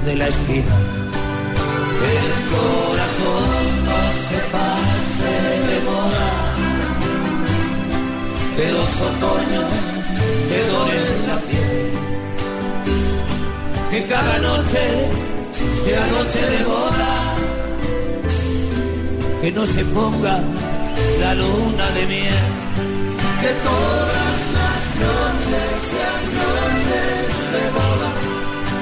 de 0.05 0.15
la 0.15 0.27
esquina. 0.27 0.75
Que 1.99 2.11
el 2.17 2.33
corazón 2.51 3.85
no 3.85 3.99
se 4.11 4.39
pase 4.51 5.31
de 5.73 5.79
moda. 5.85 6.27
otoños 8.99 9.71
te 10.49 10.67
doren 10.71 11.27
la 11.27 11.37
piel. 11.41 11.91
Que 13.91 14.05
cada 14.05 14.37
noche 14.39 15.07
sea 15.83 16.07
noche 16.07 16.39
de 16.57 16.63
boda, 16.65 17.26
que 19.41 19.51
no 19.51 19.65
se 19.65 19.83
ponga 19.85 20.41
la 21.19 21.35
luna 21.35 21.91
de 21.91 22.05
miel. 22.07 22.33
Que 23.41 23.53
todas 23.63 24.37
las 24.57 24.95
noches 25.05 25.79
sean 25.91 26.23
noches 26.41 27.13
de 27.53 27.63
boda, 27.77 28.11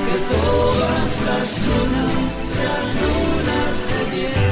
que 0.08 0.18
todas 0.34 1.12
las 1.30 1.48
lunas 1.66 2.14
sean 2.56 2.88
lunas 3.02 3.76
de 3.92 4.00
miel. 4.16 4.46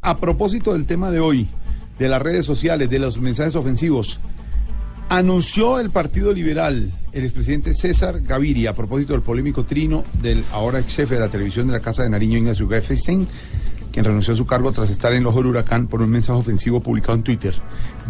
A 0.00 0.16
propósito 0.16 0.72
del 0.72 0.86
tema 0.86 1.10
de 1.10 1.20
hoy, 1.20 1.48
de 1.98 2.08
las 2.08 2.22
redes 2.22 2.46
sociales, 2.46 2.88
de 2.88 2.98
los 2.98 3.18
mensajes 3.20 3.54
ofensivos, 3.54 4.20
anunció 5.18 5.78
el 5.78 5.90
Partido 5.90 6.32
Liberal, 6.32 6.90
el 7.12 7.24
expresidente 7.24 7.74
César 7.74 8.22
Gaviria, 8.22 8.70
a 8.70 8.74
propósito 8.74 9.12
del 9.12 9.20
polémico 9.20 9.64
trino 9.64 10.04
del 10.22 10.42
ahora 10.52 10.80
ex 10.80 10.94
jefe 10.94 11.14
de 11.16 11.20
la 11.20 11.28
televisión 11.28 11.66
de 11.66 11.74
la 11.74 11.80
Casa 11.80 12.02
de 12.02 12.08
Nariño, 12.08 12.38
Ignacio 12.38 12.66
Greffenstein, 12.66 13.28
quien 13.92 14.06
renunció 14.06 14.32
a 14.32 14.38
su 14.38 14.46
cargo 14.46 14.72
tras 14.72 14.88
estar 14.88 15.12
en 15.12 15.18
el 15.18 15.26
ojo 15.26 15.38
del 15.38 15.48
huracán 15.48 15.86
por 15.86 16.00
un 16.00 16.08
mensaje 16.08 16.38
ofensivo 16.38 16.80
publicado 16.80 17.12
en 17.12 17.24
Twitter. 17.24 17.54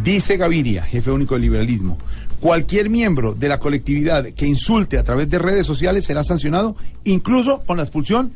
Dice 0.05 0.36
Gaviria, 0.36 0.84
jefe 0.84 1.11
único 1.11 1.34
del 1.34 1.42
liberalismo, 1.42 1.98
cualquier 2.38 2.88
miembro 2.88 3.34
de 3.34 3.48
la 3.48 3.59
colectividad 3.59 4.24
que 4.26 4.46
insulte 4.46 4.96
a 4.96 5.03
través 5.03 5.28
de 5.28 5.40
redes 5.40 5.66
sociales 5.66 6.05
será 6.05 6.22
sancionado, 6.22 6.76
incluso 7.03 7.64
con 7.66 7.78
la 7.78 7.82
expulsión 7.82 8.32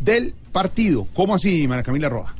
del 0.00 0.34
partido. 0.52 1.06
¿Cómo 1.14 1.34
así, 1.34 1.66
María 1.66 1.82
Camila 1.82 2.10
Roa? 2.10 2.34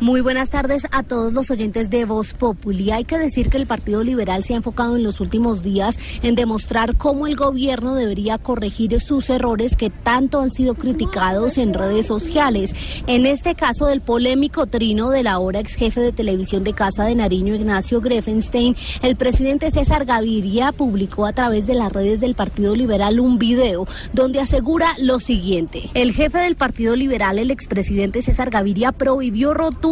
Muy 0.00 0.20
buenas 0.20 0.50
tardes 0.50 0.86
a 0.92 1.02
todos 1.02 1.32
los 1.32 1.50
oyentes 1.50 1.90
de 1.90 2.04
Voz 2.04 2.32
Populi. 2.32 2.92
Hay 2.92 3.04
que 3.04 3.18
decir 3.18 3.50
que 3.50 3.56
el 3.56 3.66
Partido 3.66 4.04
Liberal 4.04 4.44
se 4.44 4.54
ha 4.54 4.58
enfocado 4.58 4.94
en 4.94 5.02
los 5.02 5.18
últimos 5.18 5.64
días 5.64 5.96
en 6.22 6.36
demostrar 6.36 6.96
cómo 6.96 7.26
el 7.26 7.34
gobierno 7.34 7.96
debería 7.96 8.38
corregir 8.38 9.00
sus 9.00 9.28
errores 9.28 9.74
que 9.74 9.90
tanto 9.90 10.40
han 10.40 10.52
sido 10.52 10.76
criticados 10.76 11.58
en 11.58 11.74
redes 11.74 12.06
sociales. 12.06 12.70
En 13.08 13.26
este 13.26 13.56
caso 13.56 13.86
del 13.86 14.00
polémico 14.00 14.66
trino 14.66 15.10
del 15.10 15.26
ahora 15.26 15.58
ex 15.58 15.74
jefe 15.74 16.00
de 16.00 16.12
televisión 16.12 16.62
de 16.62 16.74
Casa 16.74 17.02
de 17.02 17.16
Nariño, 17.16 17.56
Ignacio 17.56 18.00
Greffenstein, 18.00 18.76
el 19.02 19.16
presidente 19.16 19.72
César 19.72 20.04
Gaviria 20.04 20.70
publicó 20.70 21.26
a 21.26 21.32
través 21.32 21.66
de 21.66 21.74
las 21.74 21.92
redes 21.92 22.20
del 22.20 22.36
Partido 22.36 22.76
Liberal 22.76 23.18
un 23.18 23.36
video 23.40 23.88
donde 24.12 24.38
asegura 24.38 24.94
lo 25.00 25.18
siguiente. 25.18 25.90
El 25.94 26.12
jefe 26.12 26.38
del 26.38 26.54
Partido 26.54 26.94
Liberal, 26.94 27.40
el 27.40 27.50
expresidente 27.50 28.22
César 28.22 28.50
Gaviria, 28.50 28.92
prohibió 28.92 29.54
rotundamente 29.54 29.87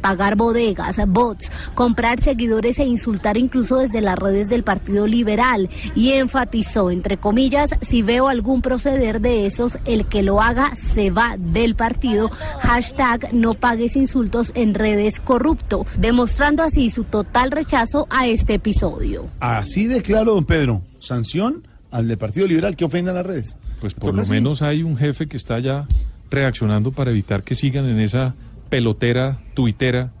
pagar 0.00 0.36
bodegas, 0.36 1.00
bots, 1.06 1.50
comprar 1.74 2.20
seguidores 2.20 2.78
e 2.78 2.84
insultar 2.84 3.36
incluso 3.36 3.78
desde 3.78 4.00
las 4.00 4.18
redes 4.18 4.48
del 4.48 4.62
Partido 4.62 5.06
Liberal 5.06 5.68
y 5.94 6.12
enfatizó, 6.12 6.90
entre 6.90 7.16
comillas, 7.16 7.70
si 7.80 8.02
veo 8.02 8.28
algún 8.28 8.62
proceder 8.62 9.20
de 9.20 9.46
esos, 9.46 9.78
el 9.84 10.06
que 10.06 10.22
lo 10.22 10.40
haga 10.40 10.74
se 10.74 11.10
va 11.10 11.36
del 11.38 11.74
partido. 11.74 12.30
Hashtag 12.60 13.32
no 13.32 13.54
pagues 13.54 13.96
insultos 13.96 14.52
en 14.54 14.74
redes 14.74 15.20
corrupto, 15.20 15.86
demostrando 15.98 16.62
así 16.62 16.90
su 16.90 17.04
total 17.04 17.50
rechazo 17.50 18.06
a 18.10 18.26
este 18.26 18.54
episodio. 18.54 19.26
Así 19.40 19.86
de 19.86 20.02
claro, 20.02 20.34
don 20.34 20.44
Pedro, 20.44 20.82
sanción 20.98 21.66
al 21.90 22.08
del 22.08 22.18
Partido 22.18 22.46
Liberal 22.46 22.76
que 22.76 22.84
ofenda 22.84 23.12
las 23.12 23.24
redes. 23.24 23.56
Pues 23.80 23.94
por 23.94 24.14
lo 24.14 24.22
así. 24.22 24.30
menos 24.30 24.62
hay 24.62 24.82
un 24.82 24.96
jefe 24.96 25.26
que 25.26 25.36
está 25.36 25.58
ya 25.60 25.86
reaccionando 26.30 26.90
para 26.90 27.10
evitar 27.10 27.42
que 27.42 27.54
sigan 27.54 27.86
en 27.86 28.00
esa 28.00 28.34
pelotera, 28.68 29.38
tuitera, 29.54 30.12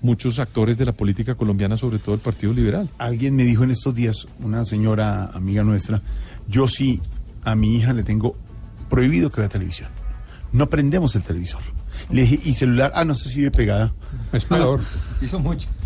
muchos 0.00 0.38
actores 0.38 0.76
de 0.78 0.84
la 0.84 0.92
política 0.92 1.34
colombiana, 1.34 1.76
sobre 1.76 1.98
todo 1.98 2.14
el 2.14 2.20
Partido 2.20 2.52
Liberal. 2.52 2.90
Alguien 2.98 3.36
me 3.36 3.44
dijo 3.44 3.64
en 3.64 3.70
estos 3.70 3.94
días, 3.94 4.26
una 4.40 4.64
señora 4.64 5.26
amiga 5.26 5.62
nuestra, 5.62 6.02
yo 6.48 6.68
sí 6.68 7.00
a 7.44 7.54
mi 7.54 7.76
hija 7.76 7.92
le 7.92 8.02
tengo 8.02 8.36
prohibido 8.90 9.30
que 9.30 9.40
vea 9.40 9.48
televisión. 9.48 9.88
No 10.52 10.68
prendemos 10.68 11.16
el 11.16 11.22
televisor. 11.22 11.62
Le 12.10 12.22
dije, 12.22 12.40
¿y 12.44 12.54
celular? 12.54 12.92
Ah, 12.94 13.04
no 13.04 13.14
sé 13.14 13.30
si 13.30 13.42
ve 13.42 13.50
pegada. 13.50 13.92
Es 14.32 14.44
peor. 14.44 14.80
Hizo 15.22 15.38
mucho. 15.38 15.68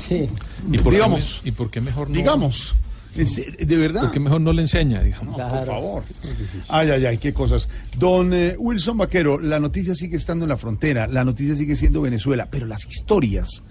Sí. 0.00 0.28
¿Y 0.72 0.78
por, 0.78 0.92
Digamos. 0.92 1.40
qué, 1.42 1.50
¿Y 1.50 1.52
por 1.52 1.70
qué 1.70 1.80
mejor 1.80 2.08
no? 2.08 2.14
Digamos, 2.16 2.74
de 3.14 3.76
verdad. 3.76 4.02
¿Por 4.02 4.10
qué 4.12 4.20
mejor 4.20 4.40
no 4.40 4.52
le 4.52 4.62
enseña, 4.62 5.02
digamos? 5.02 5.36
Por 5.36 5.66
favor. 5.66 6.02
Ay, 6.68 6.90
ay, 6.90 7.06
ay, 7.06 7.18
qué 7.18 7.32
cosas. 7.32 7.68
Don 7.98 8.32
eh, 8.32 8.54
Wilson 8.58 8.96
Vaquero, 8.98 9.38
la 9.40 9.58
noticia 9.58 9.94
sigue 9.94 10.16
estando 10.16 10.44
en 10.44 10.50
la 10.50 10.56
frontera, 10.56 11.06
la 11.06 11.24
noticia 11.24 11.56
sigue 11.56 11.74
siendo 11.76 12.00
Venezuela, 12.02 12.48
pero 12.50 12.66
las 12.66 12.86
historias 12.86 13.62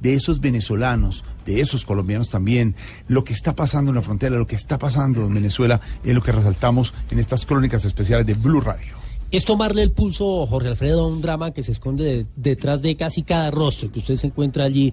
de 0.00 0.14
esos 0.14 0.40
venezolanos, 0.40 1.24
de 1.46 1.60
esos 1.60 1.84
colombianos 1.84 2.28
también, 2.28 2.74
lo 3.08 3.24
que 3.24 3.32
está 3.32 3.54
pasando 3.54 3.90
en 3.90 3.96
la 3.96 4.02
frontera, 4.02 4.36
lo 4.36 4.46
que 4.46 4.56
está 4.56 4.78
pasando 4.78 5.24
en 5.26 5.34
Venezuela, 5.34 5.80
es 6.04 6.14
lo 6.14 6.22
que 6.22 6.32
resaltamos 6.32 6.92
en 7.10 7.18
estas 7.18 7.46
crónicas 7.46 7.84
especiales 7.84 8.26
de 8.26 8.34
Blue 8.34 8.60
Radio. 8.60 8.94
Es 9.30 9.44
tomarle 9.44 9.82
el 9.82 9.92
pulso, 9.92 10.46
Jorge 10.46 10.68
Alfredo, 10.68 11.04
a 11.04 11.08
un 11.08 11.20
drama 11.22 11.52
que 11.52 11.62
se 11.62 11.72
esconde 11.72 12.04
de- 12.04 12.26
detrás 12.36 12.82
de 12.82 12.96
casi 12.96 13.22
cada 13.22 13.50
rostro 13.50 13.90
que 13.90 13.98
usted 13.98 14.16
se 14.16 14.26
encuentra 14.28 14.64
allí, 14.64 14.92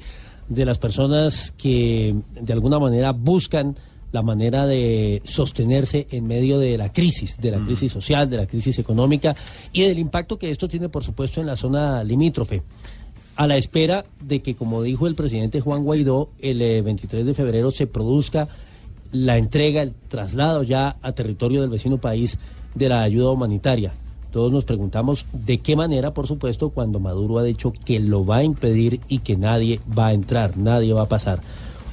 de 0.50 0.66
las 0.66 0.80
personas 0.80 1.54
que 1.58 2.14
de 2.42 2.52
alguna 2.54 2.78
manera 2.80 3.12
buscan 3.12 3.76
la 4.12 4.22
manera 4.22 4.66
de 4.68 5.22
sostenerse 5.24 6.08
en 6.12 6.28
medio 6.28 6.60
de 6.60 6.78
la 6.78 6.92
crisis, 6.92 7.38
de 7.40 7.52
la 7.52 7.60
crisis 7.60 7.92
social, 7.92 8.30
de 8.30 8.38
la 8.38 8.46
crisis 8.46 8.78
económica 8.80 9.36
y 9.72 9.84
del 9.84 10.00
impacto 10.00 10.38
que 10.38 10.50
esto 10.50 10.68
tiene, 10.68 10.90
por 10.90 11.04
supuesto, 11.04 11.40
en 11.40 11.48
la 11.48 11.56
zona 11.56 12.04
limítrofe. 12.04 12.62
A 13.36 13.48
la 13.48 13.56
espera 13.56 14.06
de 14.20 14.42
que, 14.42 14.56
como 14.56 14.84
dijo 14.84 15.08
el 15.08 15.16
presidente 15.16 15.62
Juan 15.62 15.84
Guaidó, 15.84 16.30
el 16.40 16.62
eh, 16.62 16.82
23 16.82 17.26
de 17.26 17.34
febrero 17.34 17.72
se 17.72 17.88
produzca 17.88 18.50
la 19.12 19.38
entrega, 19.38 19.82
el 19.82 19.94
traslado 20.10 20.64
ya 20.64 20.98
a 21.02 21.12
territorio 21.14 21.62
del 21.62 21.70
vecino 21.70 21.98
país 21.98 22.38
de 22.76 22.90
la 22.90 23.02
ayuda 23.02 23.32
humanitaria. 23.32 23.94
Todos 24.32 24.52
nos 24.52 24.64
preguntamos 24.64 25.26
de 25.34 25.58
qué 25.60 25.76
manera, 25.76 26.14
por 26.14 26.26
supuesto, 26.26 26.70
cuando 26.70 27.00
Maduro 27.00 27.38
ha 27.38 27.44
dicho 27.44 27.74
que 27.86 28.00
lo 28.00 28.26
va 28.26 28.38
a 28.38 28.44
impedir 28.44 29.02
y 29.10 29.20
que 29.20 29.36
nadie 29.36 29.82
va 29.98 30.08
a 30.08 30.14
entrar, 30.14 30.58
nadie 30.58 30.94
va 30.94 31.04
a 31.04 31.10
pasar. 31.10 31.40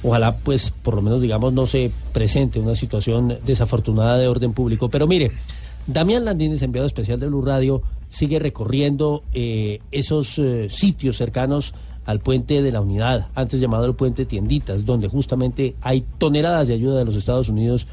Ojalá, 0.03 0.37
pues, 0.37 0.71
por 0.71 0.95
lo 0.95 1.01
menos, 1.01 1.21
digamos, 1.21 1.51
no 1.53 1.65
se 1.65 1.91
presente 2.13 2.59
una 2.59 2.75
situación 2.75 3.37
desafortunada 3.45 4.17
de 4.17 4.27
orden 4.27 4.53
público. 4.53 4.89
Pero 4.89 5.07
mire, 5.07 5.31
Damián 5.87 6.25
Landines, 6.25 6.61
enviado 6.61 6.87
especial 6.87 7.19
de 7.19 7.27
Blue 7.27 7.41
Radio, 7.41 7.81
sigue 8.09 8.39
recorriendo 8.39 9.23
eh, 9.33 9.79
esos 9.91 10.39
eh, 10.39 10.67
sitios 10.69 11.17
cercanos 11.17 11.73
al 12.05 12.19
puente 12.19 12.61
de 12.61 12.71
la 12.71 12.81
unidad, 12.81 13.27
antes 13.35 13.59
llamado 13.59 13.85
el 13.85 13.93
puente 13.93 14.25
Tienditas, 14.25 14.85
donde 14.85 15.07
justamente 15.07 15.75
hay 15.81 16.05
toneladas 16.17 16.67
de 16.67 16.73
ayuda 16.73 16.97
de 16.97 17.05
los 17.05 17.15
Estados 17.15 17.49
Unidos 17.49 17.85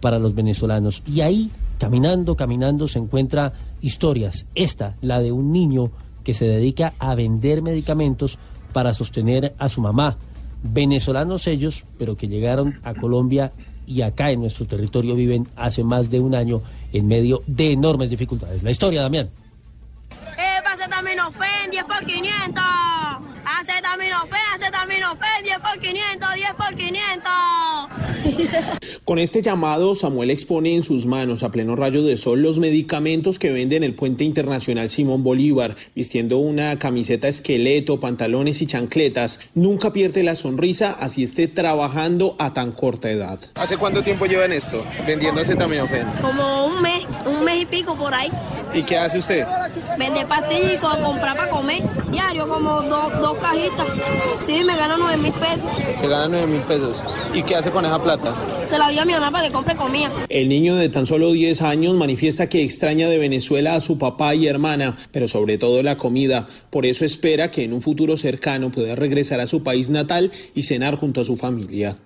para 0.00 0.18
los 0.18 0.34
venezolanos. 0.34 1.02
Y 1.06 1.22
ahí, 1.22 1.50
caminando, 1.78 2.36
caminando, 2.36 2.86
se 2.86 2.98
encuentra 2.98 3.52
historias. 3.80 4.46
Esta, 4.54 4.96
la 5.00 5.20
de 5.20 5.32
un 5.32 5.50
niño 5.50 5.90
que 6.22 6.34
se 6.34 6.46
dedica 6.46 6.94
a 6.98 7.14
vender 7.14 7.62
medicamentos 7.62 8.38
para 8.72 8.94
sostener 8.94 9.54
a 9.58 9.68
su 9.68 9.80
mamá. 9.80 10.18
Venezolanos 10.64 11.46
ellos, 11.46 11.84
pero 11.98 12.16
que 12.16 12.26
llegaron 12.26 12.80
a 12.82 12.94
Colombia 12.94 13.52
y 13.86 14.00
acá 14.00 14.30
en 14.30 14.40
nuestro 14.40 14.66
territorio 14.66 15.14
viven 15.14 15.46
hace 15.56 15.84
más 15.84 16.10
de 16.10 16.20
un 16.20 16.34
año 16.34 16.62
en 16.92 17.06
medio 17.06 17.42
de 17.46 17.72
enormes 17.72 18.08
dificultades. 18.08 18.62
La 18.62 18.70
historia, 18.70 19.02
Damián. 19.02 19.28
Eh, 20.38 20.62
acetaminofén, 20.64 21.70
10 21.70 21.84
por 21.84 22.04
500. 22.04 22.64
Acetaminofén, 23.60 24.40
acetaminofén, 24.54 25.44
10 25.44 25.58
por 25.60 25.78
500, 25.78 26.34
10 26.34 26.54
por 26.54 26.74
500. 26.74 28.03
Con 29.04 29.18
este 29.18 29.42
llamado, 29.42 29.94
Samuel 29.94 30.30
expone 30.30 30.74
en 30.74 30.82
sus 30.82 31.06
manos 31.06 31.42
a 31.42 31.50
pleno 31.50 31.76
rayo 31.76 32.02
de 32.04 32.16
sol 32.16 32.42
los 32.42 32.58
medicamentos 32.58 33.38
que 33.38 33.50
vende 33.52 33.76
en 33.76 33.84
el 33.84 33.94
puente 33.94 34.24
internacional 34.24 34.88
Simón 34.90 35.22
Bolívar, 35.22 35.76
vistiendo 35.94 36.38
una 36.38 36.78
camiseta 36.78 37.28
esqueleto, 37.28 38.00
pantalones 38.00 38.62
y 38.62 38.66
chancletas. 38.66 39.38
Nunca 39.54 39.92
pierde 39.92 40.22
la 40.22 40.36
sonrisa, 40.36 40.92
así 40.92 41.22
esté 41.24 41.48
trabajando 41.48 42.34
a 42.38 42.54
tan 42.54 42.72
corta 42.72 43.10
edad. 43.10 43.38
¿Hace 43.56 43.76
cuánto 43.76 44.02
tiempo 44.02 44.26
lleva 44.26 44.44
en 44.46 44.52
esto, 44.52 44.82
vendiendo 45.06 45.40
acetaminofén? 45.42 46.06
Como 46.20 46.66
un 46.66 46.80
mes, 46.82 47.04
un 47.26 47.44
mes 47.44 47.62
y 47.62 47.66
pico 47.66 47.94
por 47.94 48.14
ahí. 48.14 48.28
¿Y 48.72 48.82
qué 48.82 48.96
hace 48.98 49.18
usted? 49.18 49.46
Vende 49.98 50.24
pastillas 50.26 50.74
y 50.74 50.76
co- 50.78 50.98
comprar 51.04 51.36
para 51.36 51.48
comer. 51.50 51.82
Diario, 52.10 52.48
como 52.48 52.82
do- 52.82 53.10
dos 53.20 53.36
cajitas. 53.38 53.86
Sí, 54.46 54.62
me 54.64 54.76
gano 54.76 54.96
9 54.98 55.16
mil 55.18 55.32
pesos. 55.32 55.70
Se 55.96 56.08
gana 56.08 56.28
9 56.28 56.46
mil 56.46 56.60
pesos. 56.62 57.02
¿Y 57.32 57.42
qué 57.42 57.54
hace 57.56 57.70
con 57.70 57.84
esa 57.84 58.02
plata? 58.02 58.23
Se 58.68 58.78
la 58.78 58.88
di 58.88 58.98
a 58.98 59.04
mi 59.04 59.12
mamá 59.12 59.30
para 59.30 59.46
que 59.48 59.52
compre 59.52 59.74
comida. 59.76 60.10
El 60.28 60.48
niño 60.48 60.74
de 60.76 60.88
tan 60.88 61.06
solo 61.06 61.32
10 61.32 61.62
años 61.62 61.94
manifiesta 61.94 62.48
que 62.48 62.62
extraña 62.62 63.08
de 63.08 63.18
Venezuela 63.18 63.74
a 63.74 63.80
su 63.80 63.98
papá 63.98 64.34
y 64.34 64.46
hermana, 64.46 64.96
pero 65.12 65.28
sobre 65.28 65.58
todo 65.58 65.82
la 65.82 65.96
comida. 65.96 66.46
Por 66.70 66.86
eso 66.86 67.04
espera 67.04 67.50
que 67.50 67.64
en 67.64 67.72
un 67.72 67.82
futuro 67.82 68.16
cercano 68.16 68.70
pueda 68.72 68.94
regresar 68.94 69.40
a 69.40 69.46
su 69.46 69.62
país 69.62 69.90
natal 69.90 70.32
y 70.54 70.62
cenar 70.62 70.96
junto 70.96 71.20
a 71.20 71.24
su 71.24 71.36
familia. 71.36 71.96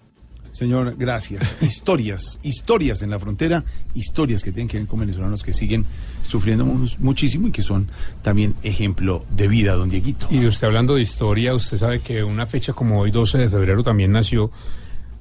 Señor, 0.50 0.96
gracias. 0.98 1.56
Historias, 1.60 2.38
historias 2.42 3.02
en 3.02 3.10
la 3.10 3.18
frontera, 3.20 3.64
historias 3.94 4.42
que 4.42 4.50
tienen 4.50 4.66
que 4.68 4.78
ver 4.78 4.86
con 4.86 4.98
venezolanos 4.98 5.42
que 5.44 5.52
siguen 5.52 5.84
sufriendo 6.26 6.64
mu- 6.64 6.88
muchísimo 6.98 7.48
y 7.48 7.52
que 7.52 7.62
son 7.62 7.88
también 8.22 8.54
ejemplo 8.62 9.24
de 9.30 9.46
vida, 9.46 9.74
don 9.74 9.90
Dieguito. 9.90 10.26
Y 10.30 10.44
usted 10.46 10.66
hablando 10.66 10.94
de 10.96 11.02
historia, 11.02 11.54
usted 11.54 11.76
sabe 11.76 12.00
que 12.00 12.24
una 12.24 12.46
fecha 12.46 12.72
como 12.72 12.98
hoy, 13.00 13.10
12 13.10 13.38
de 13.38 13.48
febrero, 13.50 13.82
también 13.84 14.10
nació 14.10 14.50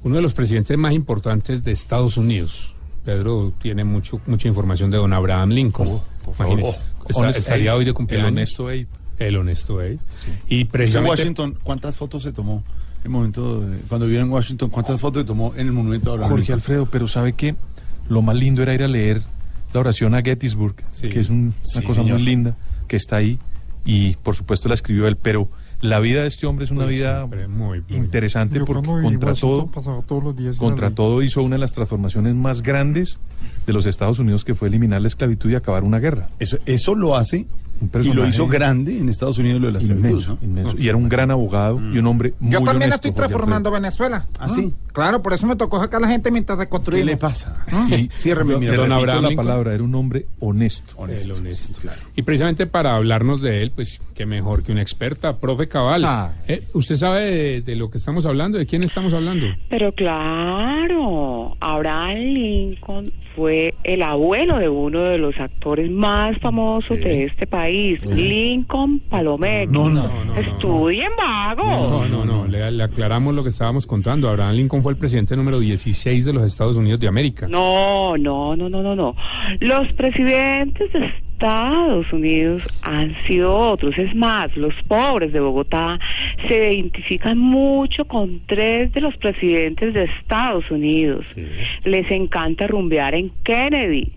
uno 0.04 0.16
de 0.16 0.22
los 0.22 0.34
presidentes 0.34 0.78
más 0.78 0.94
importantes 0.94 1.64
de 1.64 1.72
Estados 1.72 2.18
Unidos. 2.18 2.74
Pedro 3.06 3.54
tiene 3.60 3.84
mucho, 3.84 4.20
mucha 4.28 4.48
información 4.48 4.92
de 4.92 4.98
don 4.98 5.14
Abraham 5.14 5.50
Lincoln. 5.52 6.02
favor. 6.34 6.60
Oh, 6.62 6.76
Está- 7.08 7.22
Honest 7.22 7.40
estaría 7.40 7.72
Abe, 7.72 7.80
hoy 7.80 7.86
de 7.86 7.90
el 7.92 7.96
cumpleaños. 7.96 8.28
honesto 8.32 8.64
Abe. 8.68 8.88
El 9.18 9.38
honesto 9.38 9.80
Abe. 9.80 9.98
Y 10.50 10.62
en 10.62 10.68
precisamente... 10.68 11.10
Washington, 11.22 11.58
¿cuántas 11.64 11.96
fotos 11.96 12.24
se 12.24 12.34
tomó? 12.34 12.64
En 13.00 13.04
el 13.06 13.10
momento 13.10 13.62
de- 13.62 13.78
cuando 13.88 14.06
vivió 14.08 14.22
en 14.22 14.30
Washington, 14.30 14.70
¿cuántas 14.70 15.00
fotos 15.00 15.24
se 15.24 15.28
tomó 15.28 15.54
en 15.56 15.68
el 15.68 15.74
monumento 15.74 16.10
de 16.10 16.16
Abraham 16.16 16.30
Jorge 16.32 16.42
Lincoln? 16.44 16.56
Alfredo, 16.56 16.86
pero 16.88 17.08
¿sabe 17.08 17.34
qué? 17.34 17.56
Lo 18.10 18.22
más 18.22 18.36
lindo 18.36 18.62
era 18.62 18.74
ir 18.74 18.84
a 18.84 18.88
leer 18.88 19.22
la 19.74 19.80
oración 19.80 20.14
a 20.16 20.22
Gettysburg, 20.22 20.76
que 21.02 21.20
es 21.20 21.30
un- 21.30 21.54
Sí, 21.62 21.80
una 21.80 21.88
cosa 21.88 22.02
señor. 22.02 22.18
muy 22.18 22.26
linda, 22.26 22.56
que 22.88 22.98
está 22.98 23.16
ahí, 23.18 23.40
y 23.86 24.16
por 24.18 24.36
supuesto 24.36 24.68
la 24.68 24.76
escribió 24.76 25.08
él, 25.08 25.16
pero 25.16 25.48
la 25.82 26.00
vida 26.00 26.22
de 26.22 26.28
este 26.28 26.48
hombre 26.48 26.66
es 26.66 26.72
una 26.72 26.86
Pues 26.86 26.98
vida 26.98 27.18
siempre 27.20 27.48
muy, 27.48 27.82
muy- 27.88 27.98
interesante 27.98 28.60
porque 28.62 28.82
contra 28.82 29.34
todo, 29.36 29.68
pasaba 29.68 30.02
todos 30.02 30.24
los 30.24 30.36
días 30.36 30.56
en 30.56 30.60
contra 30.60 30.90
todo 30.92 31.22
hizo 31.22 31.44
una 31.44 31.56
de 31.56 31.60
las 31.62 31.74
transformaciones 31.74 32.34
más 32.36 32.62
grandes 32.64 33.20
de 33.66 33.74
los 33.74 33.86
Estados 33.86 34.18
Unidos, 34.20 34.44
que 34.44 34.56
fue 34.56 34.70
eliminar 34.70 35.02
la 35.02 35.08
esclavitud 35.08 35.50
y 35.52 35.56
acabar 35.56 35.84
una 35.84 36.00
guerra. 36.00 36.30
Eso, 36.40 36.58
eso 36.66 36.96
lo 36.96 37.16
hace 37.16 37.46
y 38.04 38.14
lo 38.14 38.28
hizo 38.28 38.48
grande 38.48 38.98
en 38.98 39.10
Estados 39.10 39.38
Unidos 39.38 39.62
lo 39.62 39.68
de 39.68 39.74
la 39.74 39.80
esclavitud. 39.80 40.10
Inmenso, 40.10 40.38
¿no? 40.42 40.48
inmenso. 40.48 40.76
Y 40.78 40.88
era 40.88 40.98
un 40.98 41.10
gran 41.10 41.32
abogado 41.32 41.80
y 41.94 41.98
un 41.98 42.08
hombre 42.08 42.34
muy 42.40 42.52
Yo 42.52 42.60
también 42.60 42.90
honesto, 42.90 42.96
estoy 42.96 43.12
transformando. 43.14 43.72
Venezuela. 43.72 44.26
¿Ah, 44.40 44.50
sí? 44.50 44.74
Claro, 44.94 45.22
por 45.22 45.34
eso 45.34 45.46
me 45.46 45.56
tocó 45.56 45.80
sacar 45.80 46.00
a 46.00 46.08
la 46.08 46.12
gente 46.12 46.32
mientras 46.32 46.58
reconstruimos. 46.58 47.06
¿Qué 47.06 47.12
le 47.12 47.18
pasa? 47.18 47.64
Y 47.90 48.10
Ciérreme, 48.16 48.54
yo- 48.54 48.60
mira, 48.60 48.76
don 48.76 48.92
Abraham 48.92 49.24
la 49.24 49.32
palabra, 49.36 49.74
era 49.74 49.84
un 49.84 49.94
hombre 49.96 50.26
honesto. 50.40 51.06
El 51.08 51.32
honesto. 51.32 51.80
Y 52.16 52.24
precisamente 52.24 52.66
para 52.66 52.96
hablarnos 52.96 53.42
de 53.42 53.62
él, 53.62 53.72
pues 53.76 54.00
qué 54.16 54.26
mejor 54.26 54.64
que 54.64 54.72
una 54.72 54.82
experta, 54.82 55.38
profe 55.38 55.68
Cabal. 55.68 56.04
Ah. 56.06 56.32
Eh, 56.48 56.64
¿Usted 56.74 56.96
sabe 56.96 57.22
de, 57.26 57.62
de 57.62 57.76
lo 57.76 57.92
que 57.92 58.00
estamos 58.00 58.26
hablando? 58.26 58.58
¿De 58.58 58.66
quién 58.66 58.82
estamos 58.84 59.14
hablando? 59.14 59.46
Pero 59.70 59.92
claro, 59.92 61.56
Abraham 61.60 62.18
Lincoln 62.18 63.12
fue 63.36 63.74
el 63.84 64.02
abuelo 64.02 64.58
de 64.58 64.70
uno 64.70 65.04
de 65.04 65.18
los 65.20 65.36
actores 65.40 65.92
más 65.92 66.38
famosos 66.40 66.98
de 67.00 67.26
este 67.26 67.46
país, 67.46 67.67
Lincoln 67.68 69.00
Palomeque. 69.00 69.68
No, 69.68 69.90
no, 69.90 70.04
Estudien, 70.38 71.12
vago. 71.18 71.64
No, 71.64 72.08
no, 72.08 72.26
no, 72.26 72.48
le, 72.48 72.72
le 72.72 72.84
aclaramos 72.84 73.34
lo 73.34 73.44
que 73.44 73.50
estábamos 73.50 73.86
contando. 73.86 74.30
Abraham 74.30 74.56
Lincoln 74.56 74.84
fue 74.84 74.94
el 74.94 74.98
presidente 74.98 75.36
número 75.36 75.60
16 75.60 76.26
de 76.26 76.34
los 76.34 76.44
Estados 76.44 76.78
Unidos 76.78 77.00
de 77.00 77.08
América. 77.08 77.48
No, 77.48 78.18
no, 78.18 78.56
no, 78.56 78.70
no, 78.70 78.82
no, 78.82 78.96
no. 78.96 79.16
Los 79.60 79.92
presidentes 79.94 80.92
de 80.94 81.14
Estados 81.38 82.12
Unidos 82.12 82.64
han 82.82 83.16
sido 83.28 83.56
otros. 83.56 83.96
Es 83.98 84.16
más, 84.16 84.56
los 84.58 84.74
pobres 84.88 85.32
de 85.32 85.40
Bogotá 85.40 86.00
se 86.48 86.74
identifican 86.74 87.38
mucho 87.38 88.06
con 88.06 88.42
tres 88.48 88.92
de 88.94 89.02
los 89.02 89.16
presidentes 89.18 89.94
de 89.94 90.06
Estados 90.06 90.70
Unidos. 90.72 91.26
Les 91.84 92.10
encanta 92.10 92.66
rumbear 92.66 93.14
en 93.14 93.32
Kennedy. 93.44 94.12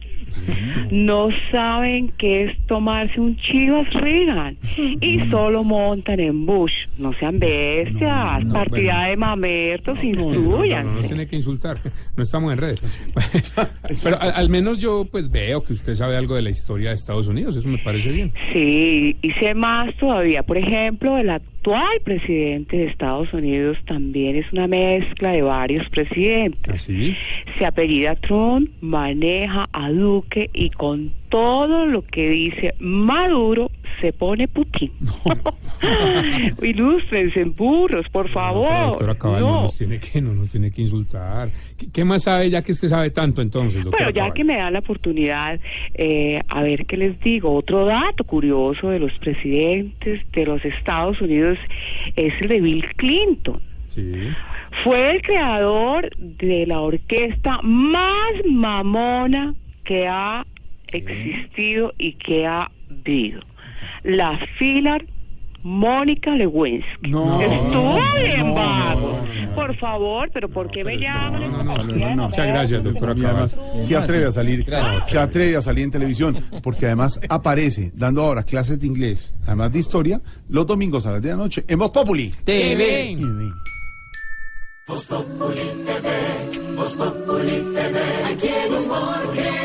No 0.91 1.29
saben 1.51 2.13
qué 2.19 2.45
es 2.45 2.67
tomarse 2.67 3.21
un 3.21 3.37
Chivas 3.37 3.93
Reagan 3.95 4.57
y 4.77 5.21
solo 5.31 5.65
montan 5.65 6.21
en 6.21 6.47
Bush. 6.47 6.73
No 6.99 7.13
sean 7.15 7.39
bestias, 7.39 8.45
no, 8.45 8.53
partida 8.53 8.95
bueno. 8.95 9.09
de 9.09 9.17
mamertos, 9.17 9.99
No, 10.03 10.33
no, 10.33 10.65
no, 10.65 10.83
nos 10.95 11.07
tiene 11.07 11.27
que 11.27 11.37
insultar. 11.37 11.79
No 12.17 12.23
estamos 12.23 12.53
en 12.53 12.59
redes. 12.59 12.83
Pero 14.03 14.21
al, 14.21 14.33
al 14.35 14.49
menos 14.49 14.79
yo 14.79 15.07
pues 15.11 15.31
veo 15.31 15.63
que 15.63 15.73
usted 15.73 15.95
sabe 15.95 16.17
algo 16.17 16.35
de 16.35 16.43
la 16.43 16.51
historia 16.51 16.91
de 16.91 16.95
Estados 16.95 17.29
Unidos. 17.29 17.57
Eso 17.57 17.69
me 17.69 17.79
parece 17.79 18.11
bien. 18.11 18.33
Sí, 18.53 19.17
y 19.23 19.33
sé 19.33 19.55
más 19.55 19.95
todavía. 19.97 20.43
Por 20.43 20.59
ejemplo, 20.59 21.19
el 21.19 21.31
actual 21.61 22.01
presidente 22.05 22.75
de 22.75 22.87
Estados 22.87 23.31
Unidos 23.35 23.77
también 23.87 24.37
es 24.37 24.51
una 24.51 24.67
mezcla 24.67 25.33
de 25.33 25.43
varios 25.43 25.89
presidentes. 25.91 26.75
¿Así? 26.75 27.15
Se 27.59 27.67
apellida 27.67 28.15
Trump, 28.17 28.71
maneja 28.81 29.69
a 29.73 29.91
Duque 29.91 30.49
y 30.55 30.71
con 30.71 31.13
todo 31.31 31.87
lo 31.87 32.03
que 32.03 32.29
dice 32.29 32.75
Maduro 32.79 33.71
se 34.03 34.13
pone 34.13 34.47
Putin. 34.49 34.93
Ilústrense, 36.63 37.45
burros, 37.45 38.09
por 38.11 38.29
favor. 38.31 38.69
doctora 38.91 39.15
Cabal, 39.15 39.41
no. 39.41 39.51
No. 39.51 39.63
nos 39.63 39.77
tiene 39.77 39.99
que, 39.99 40.21
no 40.21 40.35
nos 40.35 40.51
tiene 40.51 40.71
que 40.71 40.83
insultar. 40.83 41.51
¿Qué, 41.77 41.87
qué 41.93 42.05
más 42.05 42.23
sabe 42.25 42.51
ya 42.51 42.63
que 42.63 42.73
usted 42.73 42.89
sabe 42.89 43.11
tanto 43.11 43.43
entonces, 43.43 43.83
Bueno, 43.85 44.11
ya 44.11 44.23
Cabal? 44.23 44.33
que 44.35 44.45
me 44.45 44.57
dan 44.57 44.73
la 44.73 44.79
oportunidad, 44.81 45.59
eh, 45.95 46.41
a 46.49 46.63
ver 46.63 46.87
qué 46.87 46.97
les 46.97 47.19
digo. 47.21 47.55
Otro 47.55 47.85
dato 47.87 48.25
curioso 48.25 48.91
de 48.91 48.99
los 48.99 49.13
presidentes 49.19 50.21
de 50.33 50.45
los 50.47 50.65
Estados 50.65 51.21
Unidos 51.21 51.59
es 52.17 52.33
el 52.41 52.49
de 52.49 52.61
Bill 52.61 52.85
Clinton. 52.97 53.61
Sí. 53.87 54.13
Fue 54.85 55.17
el 55.17 55.23
creador 55.23 56.11
de 56.17 56.65
la 56.67 56.81
orquesta 56.81 57.59
más 57.63 58.33
mamona 58.49 59.55
que 59.85 60.07
ha 60.07 60.47
existido 60.93 61.93
y 61.99 62.15
que 62.15 62.47
ha 62.47 62.71
vivido. 62.89 63.41
La 64.03 64.39
Filar 64.59 65.05
Mónica 65.63 66.31
Lewinsky. 66.31 67.11
No, 67.11 67.41
Estuvo 67.41 67.99
no, 68.01 68.15
bien 68.15 68.47
no, 68.49 68.55
vago. 68.55 69.21
no, 69.27 69.47
no. 69.47 69.55
Por 69.55 69.77
favor, 69.77 70.31
pero 70.33 70.49
¿por 70.49 70.71
qué 70.71 70.83
me 70.85 70.97
llaman? 70.97 71.53
No, 71.53 71.63
no, 71.63 71.85
no, 71.85 72.15
no. 72.17 72.29
Muchas 72.29 72.47
gracias, 72.47 72.85
doctora 72.85 73.15
Y 73.17 73.25
además 73.25 73.57
se 73.81 73.97
atreve 73.97 74.27
a 74.27 74.33
salir, 74.33 74.65
se 75.07 75.19
atreve 75.19 75.57
a 75.57 75.63
salir 75.63 75.85
en 75.85 75.91
televisión, 75.91 76.45
porque 76.63 76.87
además 76.87 77.21
aparece 77.29 77.93
dando 77.95 78.23
ahora 78.23 78.43
clases 78.43 78.81
de 78.81 78.87
inglés, 78.87 79.35
además 79.47 79.73
de 79.73 79.81
historia, 79.81 80.21
los 80.49 80.67
domingos 80.67 81.07
a 81.07 81.13
las 81.13 81.23
10 81.23 81.33
de 81.35 81.37
la 81.37 81.43
noche 81.45 81.65
en 81.69 81.79
Voz 81.79 81.91
Populi. 81.91 82.31
TV. 82.45 83.17
TV. 83.19 83.51
Voz 84.87 85.07
Populi 85.07 85.61
TV, 85.85 86.75
Voz 86.75 86.95
Populi 86.95 87.51
TV. 87.75 88.01
Aquí 88.33 88.49
el 88.49 88.75
humor 88.75 89.33
crea 89.35 89.60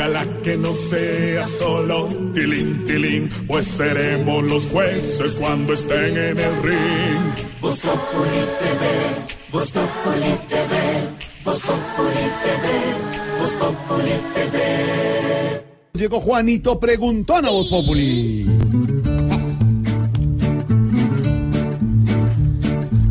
Ojalá 0.00 0.26
que 0.42 0.56
no 0.56 0.72
sea 0.72 1.42
solo 1.44 2.08
tilín, 2.32 2.86
tilín, 2.86 3.28
pues 3.46 3.66
seremos 3.66 4.42
los 4.44 4.64
jueces 4.68 5.34
cuando 5.34 5.74
estén 5.74 6.16
en 6.16 6.38
el 6.38 6.62
ring. 6.62 7.20
Voz 7.60 7.80
Populi 7.80 8.40
TV, 8.60 8.86
Voz 9.52 9.70
Populi 9.70 10.32
TV, 10.48 10.74
Voz 11.44 11.60
Populi 11.60 12.26
TV, 12.40 12.64
Voz 13.40 13.52
Populi 13.52 14.12
TV. 14.34 15.64
Llegó 15.92 16.18
Juanito 16.20 16.80
Preguntón 16.80 17.44
a 17.44 17.50
Voz 17.50 17.68
Populi. 17.68 18.46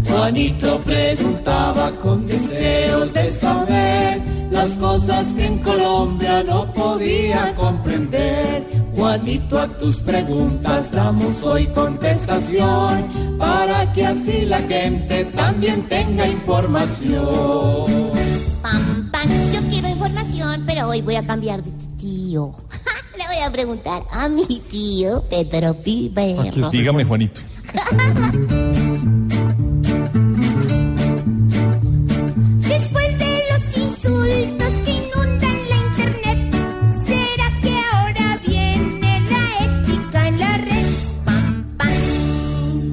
Juanito 0.10 0.82
preguntaba 0.82 1.92
con 2.00 2.26
deseos 2.26 3.14
de 3.14 3.32
saber 3.34 4.29
las 4.60 4.72
cosas 4.72 5.28
que 5.36 5.46
en 5.46 5.60
Colombia 5.60 6.44
no 6.44 6.72
podía 6.74 7.56
comprender. 7.56 8.68
Juanito, 8.94 9.58
a 9.58 9.68
tus 9.78 10.00
preguntas 10.02 10.92
damos 10.92 11.42
hoy 11.44 11.66
contestación 11.68 13.38
para 13.38 13.94
que 13.94 14.06
así 14.06 14.46
la 14.46 14.62
gente 14.64 15.26
también 15.26 15.84
tenga 15.84 16.28
información. 16.28 18.12
Pam, 18.62 19.10
pam, 19.12 19.30
yo 19.54 19.62
quiero 19.70 19.88
información, 19.88 20.64
pero 20.66 20.88
hoy 20.90 21.02
voy 21.02 21.16
a 21.16 21.26
cambiar 21.26 21.64
de 21.64 21.72
tío. 21.98 22.54
Le 23.18 23.26
voy 23.28 23.42
a 23.42 23.50
preguntar 23.50 24.04
a 24.12 24.28
mi 24.28 24.46
tío 24.46 25.24
Pedro 25.30 25.74
Pibero. 25.76 26.70
Dígame, 26.70 27.06
Juanito. 27.06 27.40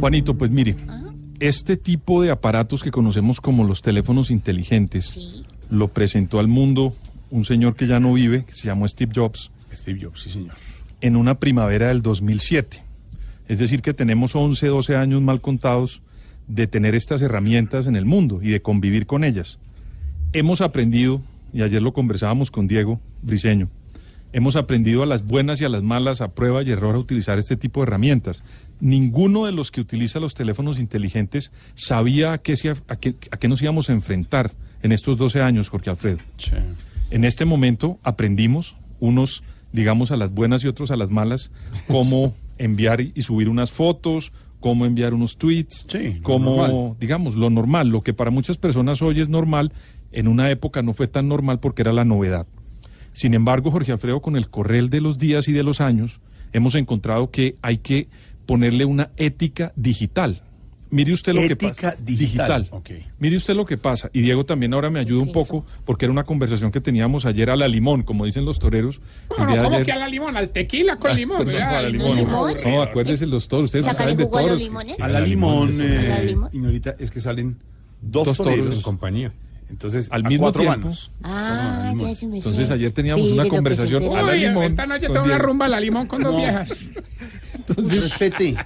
Juanito, 0.07 0.38
pues 0.38 0.52
mire, 0.52 0.76
este 1.40 1.76
tipo 1.76 2.22
de 2.22 2.30
aparatos 2.30 2.84
que 2.84 2.92
conocemos 2.92 3.40
como 3.40 3.64
los 3.64 3.82
teléfonos 3.82 4.30
inteligentes 4.30 5.42
lo 5.68 5.88
presentó 5.88 6.38
al 6.38 6.46
mundo 6.46 6.94
un 7.32 7.44
señor 7.44 7.74
que 7.74 7.88
ya 7.88 7.98
no 7.98 8.12
vive, 8.12 8.44
que 8.44 8.52
se 8.52 8.68
llamó 8.68 8.86
Steve 8.86 9.11
Jobs. 9.12 9.50
Steve 9.74 9.98
Jobs, 10.00 10.22
sí, 10.22 10.30
señor. 10.30 10.54
En 11.00 11.16
una 11.16 11.40
primavera 11.40 11.88
del 11.88 12.02
2007. 12.02 12.84
Es 13.48 13.59
decir, 13.59 13.82
que 13.82 13.94
tenemos 13.94 14.36
11, 14.36 14.68
12 14.68 14.94
años 14.94 15.22
mal 15.22 15.40
contados 15.40 16.02
de 16.46 16.68
tener 16.68 16.94
estas 16.94 17.20
herramientas 17.20 17.88
en 17.88 17.96
el 17.96 18.04
mundo 18.04 18.38
y 18.40 18.50
de 18.50 18.62
convivir 18.62 19.07
con 19.07 19.24
ellas. 19.24 19.59
Hemos 20.32 20.61
aprendido, 20.61 21.20
y 21.52 21.62
ayer 21.62 21.82
lo 21.82 21.92
conversábamos 21.92 22.52
con 22.52 22.68
Diego 22.68 23.00
Briseño, 23.22 23.68
hemos 24.37 24.55
aprendido 24.55 25.03
a 25.03 25.07
las 25.07 25.26
buenas 25.26 25.61
y 25.61 25.64
a 25.64 25.70
las 25.70 25.82
malas, 25.82 26.20
a 26.20 26.28
prueba 26.28 26.62
y 26.62 26.70
error, 26.70 26.95
a 26.95 26.99
utilizar 26.99 27.39
este 27.39 27.57
tipo 27.57 27.80
de 27.80 27.84
herramientas. 27.87 28.43
Ninguno 28.80 29.47
de 29.47 29.53
los 29.53 29.70
que 29.70 29.80
utiliza 29.80 30.20
los 30.20 30.34
teléfonos 30.34 30.78
inteligentes 30.78 31.53
sabía 31.74 32.34
a 32.34 32.39
qué, 32.39 32.55
se- 32.57 32.68
a 32.68 32.97
qué- 32.97 33.14
a 33.30 33.39
qué 33.39 33.49
nos 33.49 33.62
íbamos 33.62 33.89
a 33.89 33.95
enfrentar 33.95 34.53
en 34.82 34.93
estos 34.93 35.16
12 35.16 35.41
años, 35.41 35.70
Jorge 35.70 35.89
Alfredo. 35.89 36.18
En 37.11 37.24
este 37.24 37.47
momento 37.47 37.99
aprendimos, 38.03 38.76
unos 39.01 39.43
digamos 39.72 40.11
a 40.11 40.16
las 40.16 40.30
buenas 40.34 40.62
y 40.64 40.68
otros 40.68 40.91
a 40.91 40.97
las 40.97 41.11
malas, 41.11 41.51
cómo 41.87 42.34
enviar 42.59 43.01
y 43.01 43.22
subir 43.22 43.49
unas 43.49 43.70
fotos, 43.72 44.32
cómo 44.61 44.84
enviar 44.84 45.14
unos 45.14 45.39
tweets, 45.39 45.87
cómo, 46.22 46.97
digamos, 47.01 47.37
lo 47.37 47.49
normal, 47.49 47.89
lo 47.89 48.03
que 48.03 48.12
para 48.12 48.30
muchas 48.30 48.59
personas 48.59 49.01
hoy 49.01 49.20
es 49.20 49.28
normal, 49.30 49.72
en 50.12 50.28
una 50.28 50.51
época 50.51 50.82
no 50.82 50.93
fue 50.93 51.09
tan 51.09 51.26
normal 51.28 51.59
porque 51.59 51.80
era 51.82 51.93
la 51.95 52.05
novedad. 52.05 52.47
Sin 53.16 53.32
embargo, 53.32 53.70
Jorge 53.70 53.92
Alfredo, 53.92 54.20
con 54.20 54.36
el 54.36 54.50
correr 54.50 54.90
de 54.90 55.00
los 55.00 55.16
días 55.16 55.48
y 55.48 55.52
de 55.52 55.62
los 55.62 55.80
años, 55.80 56.20
hemos 56.52 56.74
encontrado 56.74 57.30
que 57.30 57.56
hay 57.62 57.78
que 57.78 58.08
ponerle 58.44 58.84
una 58.84 59.08
ética 59.16 59.72
digital. 59.74 60.42
Mire 60.90 61.14
usted 61.14 61.32
lo 61.34 61.40
que 61.40 61.54
Ética 61.54 61.92
pasa. 61.92 61.96
digital, 62.04 62.68
ok. 62.70 62.90
Mire 63.18 63.38
usted 63.38 63.54
lo 63.56 63.64
que 63.64 63.78
pasa. 63.78 64.10
Y 64.12 64.20
Diego 64.20 64.44
también 64.44 64.74
ahora 64.74 64.90
me 64.90 65.00
ayuda 65.00 65.22
un 65.22 65.32
poco 65.32 65.64
porque 65.86 66.04
era 66.04 66.12
una 66.12 66.24
conversación 66.24 66.70
que 66.70 66.82
teníamos 66.82 67.24
ayer 67.24 67.48
a 67.48 67.56
la 67.56 67.66
limón, 67.68 68.02
como 68.02 68.26
dicen 68.26 68.44
los 68.44 68.58
toreros. 68.58 69.00
el 69.30 69.36
Bueno, 69.46 69.62
¿cómo 69.64 69.74
ayer. 69.76 69.86
que 69.86 69.92
a 69.92 69.96
la 69.96 70.08
limón? 70.08 70.36
Al 70.36 70.50
tequila 70.50 70.96
con 70.96 71.16
limón. 71.16 71.38
Perdón, 71.46 71.62
a 71.62 71.72
la 71.82 71.88
Ay, 71.88 71.92
limón. 71.94 72.16
no, 72.30 72.54
No, 72.70 72.82
acuérdense 72.82 73.26
los 73.26 73.48
toros. 73.48 73.64
Ustedes 73.64 73.86
saben 73.86 74.16
de 74.18 74.24
jugo 74.24 74.36
a 74.36 74.42
los 74.42 74.48
toros. 74.50 74.62
limones. 74.62 74.96
Sí, 74.96 75.02
A 75.02 75.08
la 75.08 75.20
limón, 75.20 75.80
eh, 75.80 76.12
A 76.12 76.18
la 76.18 76.22
limón. 76.22 76.50
Ignorita, 76.52 76.94
es 76.98 77.10
que 77.10 77.20
salen 77.22 77.56
dos, 78.02 78.26
Dos 78.26 78.36
toros 78.36 78.52
toreros 78.54 78.76
en 78.76 78.82
compañía. 78.82 79.32
Entonces, 79.68 80.08
Al 80.12 80.24
a 80.24 80.28
mismo 80.28 80.44
cuatro 80.44 80.62
tiempo. 80.62 80.80
manos. 80.88 81.10
Ah, 81.24 81.92
ya 81.96 82.14
se 82.14 82.26
me 82.26 82.36
Entonces 82.36 82.66
suena. 82.68 82.74
ayer 82.74 82.92
teníamos 82.92 83.26
una 83.32 83.48
conversación 83.48 84.04
a 84.16 84.22
la 84.22 84.32
Uy, 84.32 84.40
limón. 84.40 84.64
esta 84.64 84.86
noche 84.86 85.08
tengo 85.08 85.24
una 85.24 85.38
rumba 85.38 85.66
a 85.66 85.68
la 85.68 85.80
limón 85.80 86.06
con 86.06 86.22
dos 86.22 86.32
No. 86.32 86.38
viejas. 86.38 86.70
Respete. 87.76 88.56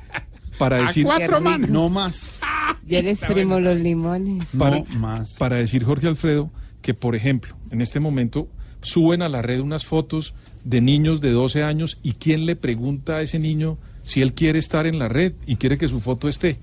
Para 0.59 0.77
A 0.77 0.83
decir, 0.89 1.05
cuatro 1.05 1.41
manos. 1.41 1.71
No 1.71 1.89
más. 1.89 2.39
Ya 2.87 3.03
les 3.03 3.19
primo 3.21 3.61
los 3.61 3.79
limones. 3.79 4.47
para, 4.59 4.83
más. 4.85 5.35
para 5.39 5.57
decir, 5.57 5.85
Jorge 5.85 6.07
Alfredo, 6.07 6.51
que 6.83 6.93
por 6.93 7.15
ejemplo, 7.15 7.57
en 7.71 7.81
este 7.81 7.99
momento 8.01 8.49
suben 8.83 9.23
a 9.23 9.29
la 9.29 9.43
red 9.43 9.61
unas 9.61 9.87
fotos 9.87 10.35
de 10.65 10.81
niños 10.81 11.21
de 11.21 11.31
12 11.31 11.63
años 11.63 11.99
y 12.03 12.13
quién 12.15 12.47
le 12.47 12.57
pregunta 12.57 13.17
a 13.17 13.23
ese 13.23 13.39
niño 13.39 13.79
si 14.05 14.21
él 14.23 14.33
quiere 14.35 14.59
estar 14.59 14.87
en 14.87 14.99
la 14.99 15.09
red 15.09 15.33
y 15.47 15.57
quiere 15.57 15.79
que 15.79 15.89
su 15.89 16.01
foto 16.01 16.29
esté. 16.29 16.59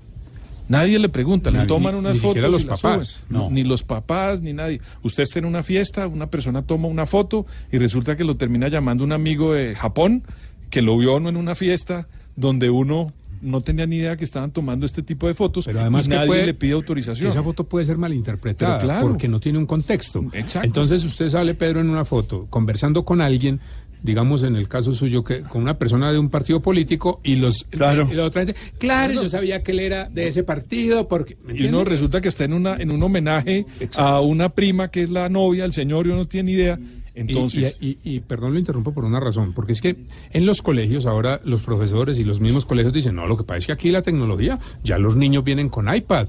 Nadie 0.68 0.98
le 0.98 1.08
pregunta, 1.08 1.50
le 1.50 1.66
toman 1.66 1.94
ni- 1.94 1.98
unas 2.00 2.14
ni 2.14 2.20
fotos. 2.20 2.42
los 2.50 2.62
y 2.62 2.66
las 2.66 2.80
papás. 2.80 3.08
suben. 3.26 3.42
No. 3.42 3.50
Ni 3.50 3.64
los 3.64 3.82
papás, 3.82 4.42
ni 4.42 4.52
nadie. 4.52 4.80
Usted 5.02 5.22
está 5.22 5.38
en 5.38 5.44
una 5.46 5.62
fiesta, 5.62 6.06
una 6.06 6.26
persona 6.28 6.62
toma 6.62 6.88
una 6.88 7.06
foto 7.06 7.46
y 7.72 7.78
resulta 7.78 8.16
que 8.16 8.24
lo 8.24 8.36
termina 8.36 8.68
llamando 8.68 9.02
un 9.04 9.12
amigo 9.12 9.54
de 9.54 9.74
Japón 9.74 10.22
que 10.70 10.82
lo 10.82 10.98
vio 10.98 11.18
no 11.20 11.28
en 11.30 11.36
una 11.36 11.54
fiesta 11.54 12.06
donde 12.36 12.68
uno 12.70 13.12
no 13.40 13.60
tenía 13.60 13.86
ni 13.86 13.96
idea 13.96 14.16
que 14.16 14.24
estaban 14.24 14.50
tomando 14.50 14.84
este 14.84 15.00
tipo 15.02 15.28
de 15.28 15.34
fotos 15.34 15.64
Pero 15.64 15.80
además 15.80 16.06
y 16.06 16.10
nadie 16.10 16.26
puede- 16.26 16.46
le 16.46 16.54
pide 16.54 16.72
autorización. 16.72 17.30
Esa 17.30 17.42
foto 17.42 17.64
puede 17.64 17.86
ser 17.86 17.96
malinterpretada 17.96 18.80
claro. 18.80 19.06
porque 19.08 19.28
no 19.28 19.38
tiene 19.40 19.58
un 19.58 19.66
contexto. 19.66 20.24
Exacto. 20.32 20.66
Entonces 20.66 21.04
usted 21.04 21.28
sale, 21.28 21.54
Pedro, 21.54 21.80
en 21.80 21.88
una 21.88 22.04
foto 22.04 22.46
conversando 22.50 23.04
con 23.04 23.20
alguien, 23.20 23.60
digamos 24.02 24.42
en 24.42 24.56
el 24.56 24.68
caso 24.68 24.92
suyo, 24.92 25.24
que 25.24 25.40
con 25.40 25.62
una 25.62 25.78
persona 25.78 26.12
de 26.12 26.18
un 26.18 26.28
partido 26.30 26.60
político 26.60 27.20
y 27.24 27.36
los 27.36 27.64
Claro. 27.70 28.08
y 28.10 28.14
la 28.14 28.24
otra 28.24 28.44
gente, 28.44 28.60
claro, 28.78 29.14
yo 29.14 29.28
sabía 29.28 29.62
que 29.62 29.72
él 29.72 29.80
era 29.80 30.08
de 30.08 30.28
ese 30.28 30.42
partido 30.44 31.08
porque 31.08 31.36
¿me 31.44 31.54
Y 31.58 31.66
uno 31.66 31.84
resulta 31.84 32.20
que 32.20 32.28
está 32.28 32.44
en 32.44 32.52
una 32.52 32.76
en 32.76 32.92
un 32.92 33.02
homenaje 33.02 33.66
a 33.96 34.20
una 34.20 34.48
prima 34.50 34.88
que 34.90 35.02
es 35.02 35.10
la 35.10 35.28
novia, 35.28 35.64
el 35.64 35.72
señor, 35.72 36.06
y 36.06 36.10
uno 36.10 36.18
no 36.18 36.24
tiene 36.26 36.52
idea. 36.52 36.78
Entonces, 37.14 37.76
Y, 37.80 37.88
y- 37.88 37.98
y- 38.04 38.20
perdón, 38.20 38.52
lo 38.52 38.60
interrumpo 38.60 38.92
por 38.92 39.04
una 39.04 39.18
razón, 39.18 39.52
porque 39.52 39.72
es 39.72 39.80
que 39.80 39.96
en 40.30 40.46
los 40.46 40.62
colegios 40.62 41.04
ahora 41.04 41.40
los 41.44 41.62
profesores 41.62 42.20
y 42.20 42.24
los 42.24 42.38
mismos 42.38 42.64
colegios 42.64 42.92
dicen, 42.92 43.16
no, 43.16 43.26
lo 43.26 43.36
que 43.36 43.42
pasa 43.42 43.58
es 43.58 43.66
que 43.66 43.72
aquí 43.72 43.90
la 43.90 44.02
tecnología, 44.02 44.60
ya 44.84 44.98
los 44.98 45.16
niños 45.16 45.42
vienen 45.42 45.68
con 45.68 45.92
iPad. 45.92 46.28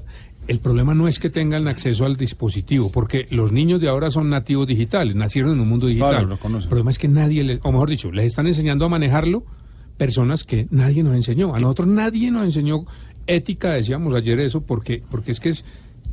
El 0.50 0.58
problema 0.58 0.94
no 0.94 1.06
es 1.06 1.20
que 1.20 1.30
tengan 1.30 1.68
acceso 1.68 2.04
al 2.04 2.16
dispositivo, 2.16 2.90
porque 2.90 3.28
los 3.30 3.52
niños 3.52 3.80
de 3.80 3.86
ahora 3.88 4.10
son 4.10 4.28
nativos 4.30 4.66
digitales, 4.66 5.14
nacieron 5.14 5.52
en 5.52 5.60
un 5.60 5.68
mundo 5.68 5.86
digital. 5.86 6.10
Claro, 6.10 6.26
lo 6.26 6.38
conocen. 6.40 6.64
El 6.64 6.68
problema 6.70 6.90
es 6.90 6.98
que 6.98 7.06
nadie, 7.06 7.44
les, 7.44 7.60
o 7.62 7.70
mejor 7.70 7.88
dicho, 7.88 8.10
les 8.10 8.26
están 8.26 8.48
enseñando 8.48 8.84
a 8.84 8.88
manejarlo 8.88 9.44
personas 9.96 10.42
que 10.42 10.66
nadie 10.72 11.04
nos 11.04 11.14
enseñó. 11.14 11.54
A 11.54 11.60
nosotros 11.60 11.86
nadie 11.86 12.32
nos 12.32 12.42
enseñó 12.42 12.84
ética, 13.28 13.74
decíamos 13.74 14.12
ayer 14.12 14.40
eso, 14.40 14.60
porque, 14.60 15.04
porque 15.08 15.30
es 15.30 15.38
que 15.38 15.50
es, 15.50 15.64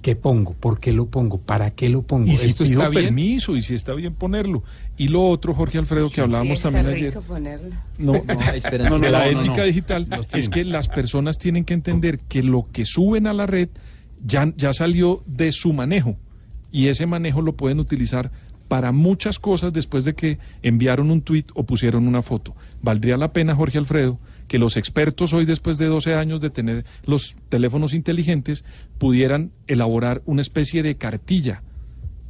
¿qué 0.04 0.16
pongo? 0.16 0.54
¿Por 0.54 0.80
qué 0.80 0.94
lo 0.94 1.08
pongo? 1.08 1.40
¿Para 1.40 1.72
qué 1.72 1.90
lo 1.90 2.04
pongo? 2.04 2.28
y 2.28 2.38
si 2.38 2.50
¿Esto 2.50 2.64
pido 2.64 2.82
está 2.84 2.90
bien? 2.90 3.06
permiso 3.06 3.56
y 3.56 3.64
si 3.64 3.74
está 3.74 3.96
bien 3.96 4.14
ponerlo. 4.14 4.62
Y 4.98 5.08
lo 5.08 5.28
otro, 5.28 5.56
Jorge 5.56 5.80
Alfredo, 5.80 6.12
que 6.12 6.22
hablábamos 6.22 6.60
Sí, 6.60 6.68
está 6.68 6.72
también 6.72 6.96
rico 6.96 7.08
ayer. 7.18 7.28
ponerlo. 7.28 7.76
No, 7.98 8.12
no, 8.14 8.22
no, 8.24 8.90
no, 8.90 9.00
de 9.00 9.10
la 9.10 9.28
ética 9.30 9.58
no. 9.58 9.64
digital 9.64 10.08
es 10.34 10.48
que 10.50 10.64
las 10.64 10.90
personas 10.90 11.40
tienen 11.40 11.66
que 11.66 11.74
entender 11.74 12.20
que 12.20 12.44
lo 12.44 12.68
que 12.72 12.86
suben 12.86 13.26
a 13.26 13.34
la 13.34 13.48
red 13.48 13.70
ya, 14.26 14.54
ya 14.56 14.74
salió 14.74 15.24
de 15.26 15.52
su 15.52 15.74
manejo 15.74 16.18
y 16.72 16.88
ese 16.88 17.06
manejo 17.06 17.42
lo 17.42 17.56
pueden 17.56 17.80
utilizar 17.80 18.32
para 18.68 18.92
muchas 18.92 19.40
cosas 19.40 19.72
después 19.72 20.04
de 20.04 20.14
que 20.14 20.40
enviaron 20.62 21.12
un 21.12 21.22
tuit 21.22 21.50
o 21.54 21.64
pusieron 21.64 22.08
una 22.08 22.22
foto. 22.22 22.56
Valdría 22.82 23.18
la 23.18 23.32
pena, 23.32 23.56
Jorge 23.56 23.78
Alfredo, 23.78 24.20
que 24.48 24.60
los 24.60 24.78
expertos 24.78 25.34
hoy, 25.34 25.46
después 25.46 25.78
de 25.78 25.86
12 25.86 26.16
años 26.16 26.42
de 26.42 26.50
tener 26.50 26.86
los 27.06 27.36
teléfonos 27.50 27.94
inteligentes, 27.94 28.66
pudieran 28.98 29.52
elaborar 29.68 30.22
una 30.26 30.42
especie 30.42 30.84
de 30.84 30.96
cartilla 30.96 31.62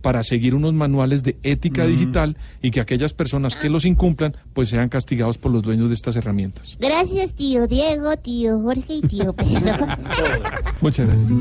para 0.01 0.23
seguir 0.23 0.55
unos 0.55 0.73
manuales 0.73 1.23
de 1.23 1.37
ética 1.43 1.85
digital 1.85 2.37
y 2.61 2.71
que 2.71 2.79
aquellas 2.79 3.13
personas 3.13 3.55
que 3.55 3.69
los 3.69 3.85
incumplan 3.85 4.35
pues 4.53 4.69
sean 4.69 4.89
castigados 4.89 5.37
por 5.37 5.51
los 5.51 5.63
dueños 5.63 5.89
de 5.89 5.95
estas 5.95 6.15
herramientas. 6.15 6.77
Gracias, 6.79 7.33
tío 7.33 7.67
Diego, 7.67 8.15
tío 8.17 8.61
Jorge 8.61 8.95
y 8.95 9.01
tío 9.01 9.33
Pedro. 9.33 9.87
Muchas 10.81 11.07
gracias. 11.07 11.31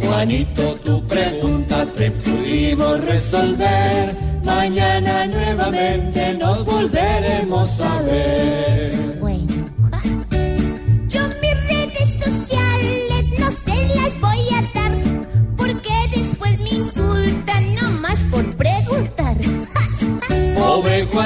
Juanito, 0.00 0.74
tu 0.84 1.06
pregunta 1.06 1.86
te 1.96 2.10
pudimos 2.10 3.00
resolver. 3.04 4.16
Mañana 4.44 5.26
nuevamente 5.26 6.34
nos 6.34 6.64
volveremos 6.64 7.80
a 7.80 8.02
ver. 8.02 9.18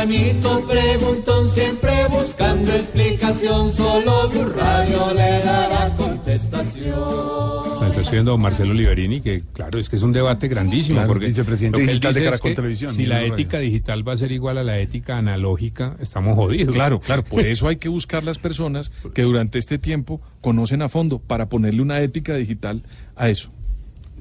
Juanito 0.07 0.65
preguntón, 0.69 1.49
siempre 1.49 2.07
buscando 2.09 2.73
explicación. 2.73 3.73
Solo 3.73 4.29
Blue 4.29 4.51
Radio 4.51 5.13
le 5.13 5.41
dará 5.43 5.93
contestación. 5.97 7.81
Me 7.81 7.89
está 7.89 8.03
escribiendo 8.03 8.39
Marcelo 8.39 8.73
Liberini, 8.73 9.21
que 9.21 9.43
claro, 9.53 9.81
es 9.81 9.89
que 9.89 9.97
es 9.97 10.03
un 10.03 10.13
debate 10.13 10.47
grandísimo. 10.47 10.99
Claro, 10.99 11.09
porque 11.09 11.27
vicepresidente 11.27 11.81
digital 11.81 12.15
de 12.15 12.21
es 12.21 12.25
Caracol 12.25 12.51
que 12.51 12.55
Televisión, 12.55 12.93
Si 12.93 13.05
la 13.05 13.25
ética 13.25 13.59
digital 13.59 14.07
va 14.07 14.13
a 14.13 14.17
ser 14.17 14.31
igual 14.31 14.59
a 14.59 14.63
la 14.63 14.79
ética 14.79 15.19
analógica, 15.19 15.97
estamos 15.99 16.37
jodidos. 16.37 16.73
Claro, 16.73 17.01
claro, 17.01 17.25
por 17.25 17.41
eso 17.45 17.67
hay 17.67 17.77
que 17.77 17.89
buscar 17.89 18.23
las 18.23 18.39
personas 18.39 18.93
que 19.13 19.23
durante 19.23 19.59
este 19.59 19.77
tiempo 19.77 20.21
conocen 20.41 20.83
a 20.83 20.89
fondo 20.89 21.19
para 21.19 21.49
ponerle 21.49 21.83
una 21.83 22.01
ética 22.01 22.37
digital 22.37 22.85
a 23.17 23.29
eso. 23.29 23.51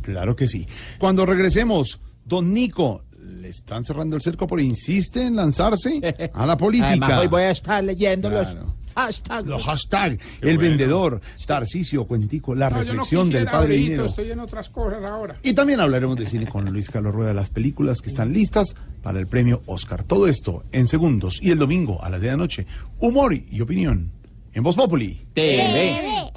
Claro 0.02 0.36
que 0.36 0.48
sí. 0.48 0.68
Cuando 0.98 1.28
regresemos, 1.28 2.00
don 2.26 2.56
Nico, 2.56 3.04
le 3.46 3.52
están 3.52 3.84
cerrando 3.86 4.16
el 4.16 4.24
cerco, 4.24 4.48
pero 4.48 4.60
insiste 4.62 5.24
en 5.24 5.36
lanzarse 5.36 6.02
a 6.34 6.46
la 6.48 6.58
política. 6.66 6.88
Además, 6.90 7.20
hoy 7.22 7.28
voy 7.28 7.42
a 7.44 7.52
estar 7.52 7.84
leyendo 7.84 8.30
Claro. 8.30 8.54
los 8.66 8.74
hashtags. 8.96 9.48
Los 9.48 9.64
hashtag, 9.64 10.18
el 10.42 10.58
vendedor, 10.58 11.22
Tarcisio 11.46 12.06
Cuentico, 12.06 12.56
la 12.56 12.70
No, 12.72 12.78
yo 12.78 12.84
no 12.86 12.90
reflexión 12.92 13.30
del 13.30 13.46
padre 13.46 13.58
ahorita, 13.76 13.82
Dinero. 13.84 14.06
Estoy 14.06 14.32
en 14.32 14.40
otras 14.40 14.70
cosas 14.70 15.04
ahora. 15.04 15.36
Y 15.44 15.54
también 15.54 15.80
hablaremos 15.80 16.16
de 16.18 16.26
cine 16.26 16.48
con 16.48 16.66
Luis 16.72 16.90
Carlos 16.90 17.14
Rueda, 17.14 17.34
las 17.36 17.50
películas 17.52 18.02
que 18.02 18.10
están 18.10 18.34
listas 18.34 18.76
para 19.04 19.20
el 19.20 19.28
premio 19.28 19.62
Oscar. 19.68 20.04
Todo 20.04 20.28
esto 20.28 20.64
en 20.72 20.88
segundos. 20.88 21.38
Y 21.42 21.52
el 21.52 21.60
domingo 21.60 22.04
a 22.04 22.10
las 22.10 22.22
10 22.22 22.32
de 22.32 22.38
la 22.38 22.44
noche, 22.44 22.68
humor 23.00 23.34
y 23.36 23.62
opinión 23.62 24.12
en 24.54 24.64
Voz 24.64 24.76
Populi. 24.76 25.28
TV. 25.36 26.32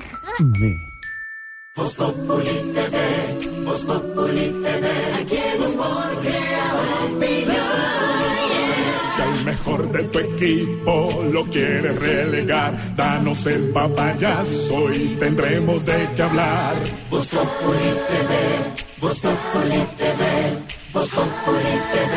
Ve. 0.61 0.75
Voz 1.79 1.95
Populi 1.95 2.73
TV, 2.75 2.97
Voz 3.65 3.85
Populi 3.85 4.51
TV, 4.65 4.87
aquí 5.23 5.37
el 5.37 5.63
humor 5.63 6.11
crea 6.23 6.75
opinión. 7.07 7.57
Si 9.15 9.23
al 9.23 9.45
mejor 9.45 9.93
de 9.93 10.03
tu 10.05 10.19
equipo 10.19 11.23
lo 11.33 11.45
quieres 11.45 12.01
relegar, 12.01 12.97
danos 12.97 13.47
el 13.47 13.71
papayazo 13.71 14.93
y 14.93 15.17
tendremos 15.21 15.87
de 15.87 16.09
qué 16.17 16.23
hablar. 16.23 16.75
Voz 17.11 17.29
Populi 17.29 17.91
TV, 18.09 18.35
Voz 19.01 19.21
Populi 19.21 19.81
TV, 19.97 20.25
Voz 20.93 21.09
Populi 21.11 21.75
TV, 21.93 22.15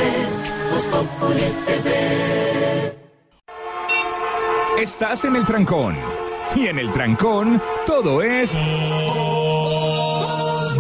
Voz 0.72 0.86
Populi 0.88 1.47
TV. 1.68 1.91
Estás 4.82 5.24
en 5.26 5.36
el 5.36 5.45
trancón. 5.45 5.95
Y 6.55 6.68
en 6.68 6.80
el 6.80 6.91
trancón, 6.91 7.62
todo 7.86 8.24
es. 8.24 8.57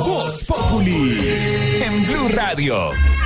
Voz 0.03 0.43
Populi. 0.43 1.81
En 1.83 2.05
Blue 2.05 2.27
Radio. 2.35 3.20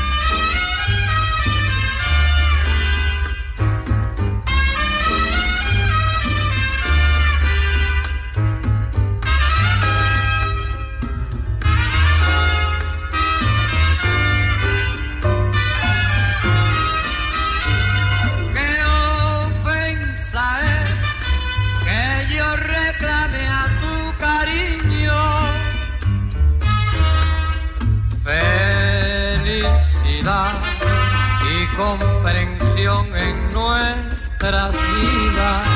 Nuestras 33.66 34.76
vidas. 34.76 35.68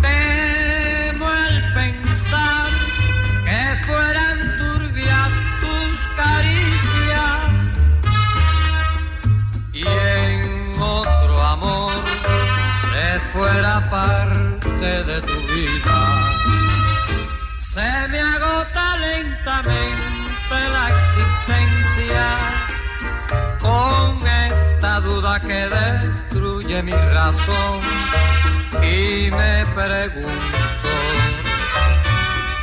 Temo 0.00 1.26
el 1.48 1.72
pensar 1.72 2.68
que 3.46 3.62
fueran 3.86 4.38
turbias 4.58 5.32
tus 5.62 5.96
caricias 6.16 7.38
y 9.72 9.82
en 9.82 10.80
otro 10.80 11.42
amor 11.56 11.92
se 12.84 13.20
fuera 13.32 13.74
parte 13.90 15.04
de 15.10 15.20
tu 15.20 15.38
vida. 15.52 15.98
Se 17.58 18.08
me 18.08 18.20
agota 18.20 18.96
lentamente 18.98 20.56
la 20.74 20.84
existencia 20.88 21.11
duda 25.22 25.38
que 25.38 25.68
destruye 26.04 26.82
mi 26.82 26.90
razón 26.90 27.80
y 28.82 29.30
me 29.30 29.66
pregunto 29.74 30.28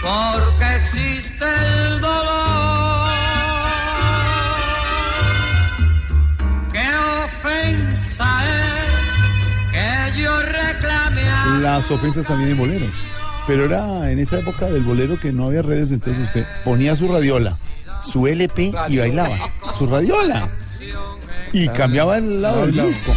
por 0.02 0.58
qué 0.58 0.76
existe 0.76 1.46
el 1.46 2.02
dolor. 2.02 3.10
¿Qué 6.72 6.88
ofensa 7.26 8.44
es 8.46 9.72
que 9.72 10.22
yo 10.22 10.42
reclame 10.42 11.22
a 11.30 11.60
Las 11.62 11.90
ofensas 11.92 12.26
también 12.26 12.52
en 12.52 12.58
boleros. 12.58 12.90
Pero 13.48 13.66
era 13.66 14.12
en 14.12 14.20
esa 14.20 14.40
época 14.40 14.66
del 14.66 14.84
bolero 14.84 15.18
que 15.20 15.32
no 15.32 15.46
había 15.46 15.62
redes, 15.62 15.92
entonces 15.92 16.28
usted 16.28 16.46
ponía 16.66 16.96
su 16.96 17.08
radiola, 17.08 17.58
su 18.02 18.28
LP 18.28 18.74
y 18.90 18.98
bailaba. 18.98 19.38
Su 19.78 19.88
radiola. 19.88 20.50
Y 21.54 21.68
cambiaba 21.70 22.18
el 22.18 22.42
lado 22.42 22.66
del 22.66 22.74
disco. 22.90 23.16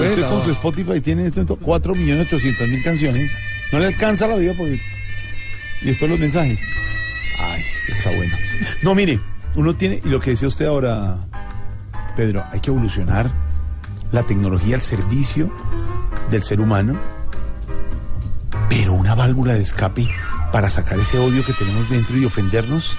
Usted 0.00 0.28
con 0.28 0.42
su 0.42 0.50
Spotify 0.50 1.00
tiene 1.00 1.22
en 1.22 1.28
este 1.28 1.40
momento 1.40 1.64
4 1.64 1.94
millones 1.94 2.26
800 2.32 2.68
mil 2.68 2.82
canciones. 2.82 3.30
No 3.72 3.78
le 3.78 3.86
alcanza 3.86 4.26
la 4.26 4.36
vida 4.36 4.52
porque... 4.56 4.80
Y 5.82 5.86
después 5.86 6.10
los 6.10 6.18
mensajes. 6.18 6.60
Ay, 7.38 7.62
esto 7.62 7.92
está 7.92 8.10
bueno. 8.16 8.34
No, 8.82 8.94
mire, 8.94 9.20
uno 9.54 9.76
tiene, 9.76 10.00
y 10.04 10.08
lo 10.08 10.20
que 10.20 10.30
decía 10.30 10.48
usted 10.48 10.66
ahora, 10.66 11.18
Pedro, 12.16 12.44
hay 12.50 12.60
que 12.60 12.70
evolucionar 12.70 13.30
la 14.10 14.24
tecnología 14.24 14.74
al 14.74 14.82
servicio 14.82 15.52
del 16.30 16.42
ser 16.42 16.60
humano, 16.60 16.98
pero 18.68 18.94
una 18.94 19.14
válvula 19.14 19.54
de 19.54 19.62
escape 19.62 20.08
para 20.52 20.70
sacar 20.70 20.98
ese 20.98 21.18
odio 21.18 21.44
que 21.44 21.52
tenemos 21.52 21.88
dentro 21.88 22.16
y 22.16 22.24
ofendernos, 22.24 22.96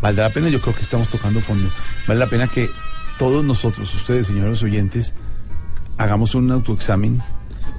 valdrá 0.00 0.28
la 0.28 0.34
pena, 0.34 0.48
yo 0.48 0.60
creo 0.60 0.74
que 0.74 0.82
estamos 0.82 1.08
tocando 1.08 1.40
fondo, 1.40 1.68
vale 2.06 2.20
la 2.20 2.26
pena 2.26 2.48
que 2.48 2.68
todos 3.18 3.44
nosotros, 3.44 3.92
ustedes, 3.94 4.26
señores 4.28 4.62
oyentes, 4.62 5.14
hagamos 5.96 6.34
un 6.34 6.50
autoexamen 6.52 7.20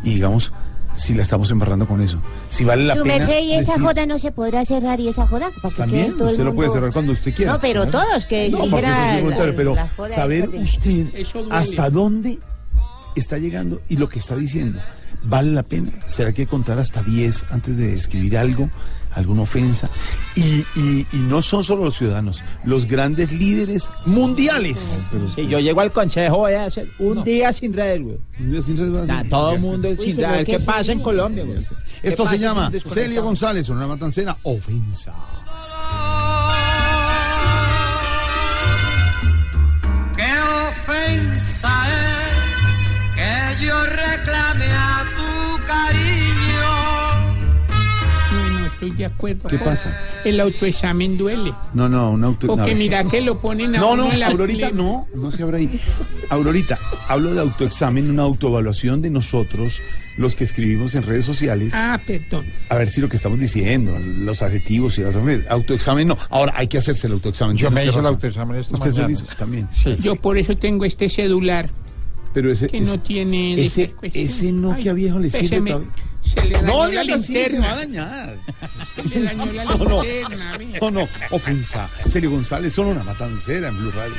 y 0.04 0.16
digamos 0.16 0.52
si 0.96 1.14
la 1.14 1.22
estamos 1.22 1.50
embarrando 1.52 1.88
con 1.88 2.02
eso, 2.02 2.22
si 2.50 2.66
vale 2.66 2.84
la 2.84 2.96
Su 2.96 3.04
pena. 3.04 3.16
merced, 3.20 3.40
y 3.42 3.54
esa 3.54 3.74
decir- 3.74 3.84
joda 3.88 4.06
no 4.06 4.18
se 4.18 4.32
podrá 4.34 4.66
cerrar 4.66 5.00
y 5.00 5.08
esa 5.08 5.26
joda 5.28 5.50
para 5.62 5.70
que 5.74 5.78
También, 5.82 6.18
todo 6.18 6.28
el 6.28 6.34
usted 6.34 6.44
lo 6.44 6.54
puede 6.56 6.70
cerrar 6.72 6.92
cuando 6.92 7.14
usted 7.14 7.34
quiera. 7.34 7.54
No, 7.54 7.60
pero 7.62 7.88
todos 7.88 8.26
que 8.26 8.50
No, 8.50 8.64
dijera 8.64 9.14
la- 9.16 9.22
voluntario, 9.22 9.56
pero 9.56 9.76
la 9.76 9.88
joda 9.96 10.14
saber 10.16 10.50
de- 10.50 10.58
usted 10.60 11.08
hasta 11.52 11.90
dónde 11.90 12.40
está 13.16 13.38
llegando 13.38 13.82
y 13.88 13.96
lo 13.96 14.10
que 14.10 14.20
está 14.20 14.36
diciendo, 14.36 14.80
¿vale 15.24 15.52
la 15.52 15.64
pena? 15.64 15.92
¿Será 16.06 16.34
que 16.34 16.48
contar 16.48 16.80
hasta 16.80 17.02
10 17.02 17.46
antes 17.50 17.78
de 17.78 17.96
escribir 17.98 18.38
algo, 18.38 18.70
alguna 19.14 19.42
ofensa? 19.44 19.90
Y, 20.36 20.64
y- 20.76 21.08
y 21.12 21.18
no 21.18 21.42
son 21.42 21.64
solo 21.64 21.86
los 21.86 21.98
ciudadanos, 21.98 22.44
los 22.64 22.86
grandes 22.88 23.32
líderes 23.32 23.90
mundiales. 24.06 25.06
Si 25.36 25.48
yo 25.48 25.60
llego 25.60 25.82
al 25.82 25.92
consejo, 25.92 26.38
voy 26.38 26.54
a 26.54 26.66
hacer 26.66 26.88
un 27.00 27.24
día 27.24 27.52
sin 27.54 27.74
redes, 27.74 28.02
güey. 28.02 28.18
Un 28.40 28.52
día 28.52 28.62
sin 28.62 28.80
a 28.98 29.06
Nah, 29.06 29.24
todo 29.30 29.54
el 29.54 29.60
mundo 29.60 29.90
Uy, 29.90 29.98
sin 29.98 30.16
se 30.16 30.22
ve 30.22 30.28
redes. 30.28 30.46
que 30.46 30.52
¿Qué 30.54 30.60
sí. 30.60 30.66
pasa 30.66 30.92
en 30.92 31.00
Colombia, 31.02 31.44
Esto 32.04 32.26
se 32.26 32.40
llama? 32.40 32.72
Celio 32.86 33.24
González, 33.24 33.68
una 33.70 33.88
matancera, 33.88 34.38
ofensa. 34.44 35.14
¿Qué 40.16 40.32
ofensa 40.70 41.70
es 41.88 43.16
que 43.60 43.66
yo 43.66 43.86
reclame 43.86 44.66
a 44.66 44.99
estoy 48.80 48.92
de 48.98 49.06
acuerdo. 49.06 49.50
¿Qué 49.50 49.58
pasa? 49.58 49.94
El 50.24 50.40
autoexamen 50.40 51.18
duele. 51.18 51.54
No, 51.74 51.90
no, 51.90 52.12
un 52.12 52.24
auto. 52.24 52.48
Porque 52.48 52.72
no, 52.72 52.78
mira 52.78 53.04
que 53.04 53.22
lo 53.22 53.40
ponen 53.40 53.76
a 53.76 53.80
No, 53.80 53.92
uno 53.94 54.06
no, 54.06 54.12
en 54.14 54.20
la 54.20 54.28
Aurorita, 54.28 54.70
plena. 54.70 54.84
no, 54.84 55.08
no 55.16 55.32
se 55.32 55.44
abra 55.44 55.58
ahí. 55.58 55.80
Aurorita, 56.30 56.78
hablo 57.08 57.34
de 57.34 57.42
autoexamen, 57.42 58.10
una 58.10 58.24
autoevaluación 58.24 59.02
de 59.02 59.10
nosotros, 59.10 59.80
los 60.18 60.36
que 60.36 60.44
escribimos 60.46 60.96
en 60.96 61.04
redes 61.04 61.26
sociales. 61.26 61.72
Ah, 61.74 62.00
perdón. 62.06 62.46
A 62.70 62.76
ver 62.76 62.90
si 62.90 63.02
lo 63.02 63.10
que 63.10 63.18
estamos 63.18 63.40
diciendo, 63.40 63.98
los 64.20 64.42
adjetivos 64.42 64.98
y 64.98 65.02
las. 65.02 65.16
Autoexamen, 65.50 66.08
no. 66.10 66.18
Ahora 66.30 66.54
hay 66.56 66.68
que 66.68 66.78
hacerse 66.78 67.08
el 67.08 67.14
autoexamen. 67.14 67.58
Yo 67.58 67.70
me 67.72 67.82
hice 67.82 67.90
usted 67.90 68.00
el 68.00 68.04
razón. 68.06 68.16
autoexamen 68.16 68.60
esta 68.60 68.76
Usted 68.76 68.92
se 68.92 69.02
lo 69.02 69.10
hizo 69.10 69.26
también. 69.38 69.68
Yo 70.02 70.16
por 70.16 70.38
eso 70.38 70.56
tengo 70.58 70.86
este 70.86 71.10
celular 71.10 71.70
Pero 72.34 72.52
ese, 72.52 72.68
que 72.68 72.78
ese- 72.78 72.86
no 72.86 73.00
tiene... 73.00 73.66
ese, 73.66 74.52
no 74.54 74.74
Ay, 74.74 74.84
que 74.84 74.90
a 74.90 74.94
viejo 74.94 75.20
le 75.20 75.30
sirve 75.32 75.78
se 76.34 76.46
le 76.46 76.56
dañó 76.56 76.68
No, 76.68 76.84
la 76.86 76.90
se 76.90 76.96
va 76.96 77.02
a 77.02 77.04
linterna. 77.04 77.76
dañar. 77.76 78.38
Se 78.96 79.04
le 79.04 79.22
dañó 79.24 79.46
la 79.52 79.64
No, 79.66 79.78
no, 79.78 80.04
linterna. 80.04 80.58
ve. 80.58 80.80
no, 80.82 80.92
no, 80.92 81.08
ofensa. 81.32 81.90
Celio 82.10 82.32
González, 82.32 82.74
son 82.74 82.88
una 82.88 83.04
matancera 83.04 83.68
en 83.70 83.78
Blue 83.78 83.92
Radio. 83.92 84.16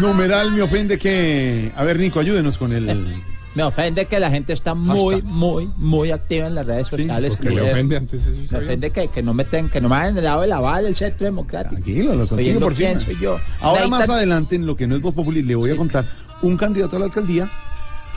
Numeral 0.00 0.50
me 0.52 0.62
ofende 0.62 0.98
que. 0.98 1.72
A 1.76 1.84
ver, 1.84 1.98
Nico, 1.98 2.20
ayúdenos 2.20 2.58
con 2.58 2.72
el. 2.72 3.14
Me 3.54 3.62
ofende 3.62 4.06
que 4.06 4.18
la 4.18 4.30
gente 4.30 4.52
está 4.52 4.74
muy, 4.74 5.22
muy, 5.22 5.70
muy 5.76 6.10
activa 6.10 6.46
en 6.48 6.54
las 6.56 6.66
redes 6.66 6.88
sociales. 6.88 7.34
porque 7.36 7.50
le 7.50 7.62
ofende 7.62 7.96
antes 7.96 8.26
eso, 8.26 8.40
Me 8.50 8.58
ofende 8.58 8.90
que, 8.90 9.08
que 9.08 9.22
no 9.22 9.32
me 9.32 9.44
ten- 9.44 9.68
que 9.68 9.80
no 9.80 9.88
me 9.88 9.94
hagan 9.96 10.18
el 10.18 10.24
lado 10.24 10.40
de 10.40 10.48
la 10.48 10.58
bala 10.60 10.82
del 10.82 10.96
centro 10.96 11.24
democrático. 11.24 11.74
Tranquilo, 11.74 12.12
lo 12.16 12.26
consigue 12.26 12.50
Oyendo 12.50 12.66
por 12.66 12.74
fin. 12.74 12.86
quién 12.86 13.00
soy 13.00 13.16
yo. 13.20 13.38
Ahora 13.60 13.86
más 13.86 14.08
adelante, 14.08 14.56
en 14.56 14.66
lo 14.66 14.76
que 14.76 14.86
no 14.88 14.96
es 14.96 15.02
Voz 15.02 15.14
Populi, 15.14 15.42
le 15.42 15.54
voy 15.54 15.70
a 15.70 15.76
contar 15.76 16.04
un 16.42 16.56
candidato 16.56 16.96
a 16.96 16.98
la 16.98 17.04
alcaldía 17.06 17.48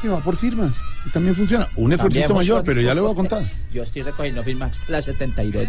que 0.01 0.09
va 0.09 0.19
por 0.19 0.35
firmas. 0.37 0.79
Y 1.05 1.09
también 1.11 1.35
funciona. 1.35 1.67
Un 1.75 1.93
esfuerzo 1.93 2.33
mayor, 2.33 2.63
pero 2.65 2.81
ya 2.81 2.93
le 2.95 3.01
voy 3.01 3.11
a 3.11 3.15
contar. 3.15 3.43
Yo 3.71 3.83
estoy 3.83 4.01
recogiendo 4.01 4.43
firmas 4.43 4.77
las 4.89 5.05
72. 5.05 5.67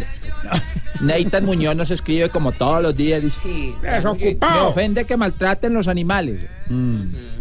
Nathan 1.01 1.45
Muñoz 1.45 1.75
nos 1.75 1.91
escribe 1.91 2.29
como 2.29 2.51
todos 2.51 2.81
los 2.81 2.95
días. 2.95 3.21
Dice, 3.21 3.39
Sí, 3.39 3.75
Me 3.81 4.59
ofende 4.61 5.05
que 5.05 5.15
maltraten 5.15 5.73
los 5.73 5.87
animales. 5.87 6.41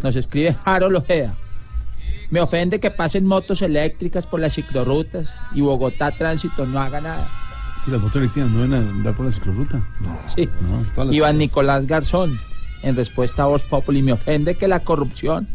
Nos 0.02 0.14
escribe 0.16 0.56
Harold 0.64 0.96
Ojeda. 0.96 1.34
Me 2.30 2.40
ofende 2.40 2.78
que 2.80 2.90
pasen 2.90 3.24
motos 3.24 3.62
eléctricas 3.62 4.26
por 4.26 4.40
las 4.40 4.54
ciclorrutas 4.54 5.28
y 5.54 5.60
Bogotá 5.62 6.10
Tránsito 6.10 6.66
no 6.66 6.78
haga 6.80 7.00
nada. 7.00 7.26
Si 7.84 7.90
las 7.90 8.00
motos 8.00 8.16
eléctricas 8.16 8.50
no 8.50 8.60
van 8.60 8.74
a 8.74 8.78
andar 8.78 9.14
por 9.16 9.24
la 9.26 9.32
ciclorruta. 9.32 9.80
Sí. 10.34 10.46
No, 10.60 10.84
todas 10.94 11.06
las- 11.08 11.16
Iván 11.16 11.38
Nicolás 11.38 11.86
Garzón, 11.86 12.38
en 12.82 12.96
respuesta 12.96 13.44
a 13.44 13.46
Voz 13.46 13.62
Populi, 13.62 14.02
me 14.02 14.12
ofende 14.12 14.56
que 14.56 14.68
la 14.68 14.80
corrupción 14.80 15.48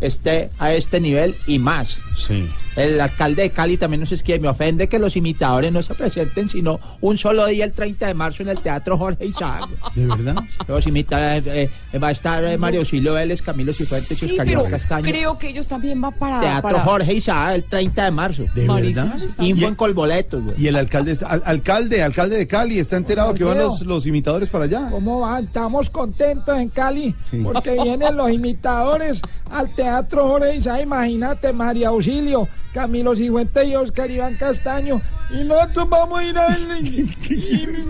esté 0.00 0.50
a 0.58 0.72
este 0.72 0.98
nivel 1.00 1.34
y 1.46 1.58
más. 1.58 1.98
Sí. 2.16 2.48
El 2.76 3.00
alcalde 3.00 3.42
de 3.42 3.50
Cali 3.50 3.76
también 3.76 4.00
nos 4.00 4.10
escribe, 4.12 4.40
me 4.40 4.48
ofende 4.48 4.88
que 4.88 4.98
los 4.98 5.16
imitadores 5.16 5.72
no 5.72 5.82
se 5.82 5.94
presenten 5.94 6.48
sino 6.48 6.80
un 7.00 7.16
solo 7.16 7.46
día 7.46 7.64
el 7.64 7.72
30 7.72 8.06
de 8.06 8.14
marzo 8.14 8.42
en 8.42 8.48
el 8.48 8.58
Teatro 8.58 8.98
Jorge 8.98 9.26
Isaac. 9.26 9.68
¿De 9.94 10.06
verdad? 10.06 10.36
Los 10.66 10.86
imitadores, 10.86 11.44
eh, 11.46 11.98
va 11.98 12.08
a 12.08 12.10
estar 12.10 12.42
eh, 12.44 12.58
Mario 12.58 12.80
Auxilio 12.80 13.14
Vélez, 13.14 13.42
Camilo 13.42 13.72
Cifuentes 13.72 14.10
y 14.10 14.14
Sí, 14.14 14.30
Oscar 14.32 14.46
pero 14.46 14.64
Castaño. 14.64 15.02
creo 15.04 15.38
que 15.38 15.48
ellos 15.50 15.68
también 15.68 16.00
van 16.00 16.12
para... 16.14 16.40
Teatro 16.40 16.62
para- 16.62 16.80
Jorge 16.84 17.14
Isaac 17.14 17.54
el 17.54 17.64
30 17.64 18.04
de 18.04 18.10
marzo. 18.10 18.42
¿De 18.54 18.66
verdad? 18.66 19.16
Info 19.38 19.62
Y- 19.62 19.64
en 19.64 19.74
Colboletos, 19.74 20.42
güey. 20.42 20.54
Y 20.60 20.66
el 20.66 20.76
alcalde, 20.76 21.12
está- 21.12 21.28
al- 21.28 21.42
alcalde, 21.44 22.02
alcalde 22.02 22.36
de 22.38 22.46
Cali, 22.46 22.78
está 22.78 22.96
enterado 22.96 23.34
que 23.34 23.44
van 23.44 23.58
los, 23.58 23.82
los 23.82 24.06
imitadores 24.06 24.48
para 24.48 24.64
allá. 24.64 24.88
¿Cómo 24.90 25.20
van? 25.20 25.44
Estamos 25.44 25.90
contentos 25.90 26.58
en 26.58 26.68
Cali 26.70 27.14
Sí. 27.30 27.40
porque 27.42 27.72
vienen 27.80 28.16
los 28.16 28.30
imitadores 28.30 29.20
al 29.50 29.72
Teatro 29.74 30.26
Jorge 30.28 30.56
Isaac. 30.56 30.80
Imagínate, 30.82 31.52
María 31.52 31.88
Auxilio, 31.88 32.48
Camilo 32.74 33.14
Sigüente 33.14 33.64
y 33.64 33.76
Oscar 33.76 34.10
Iván 34.10 34.34
Castaño. 34.34 35.00
Y 35.30 35.44
nosotros 35.44 35.88
vamos 35.88 36.18
a 36.18 36.24
ir 36.24 36.36
a. 36.36 36.48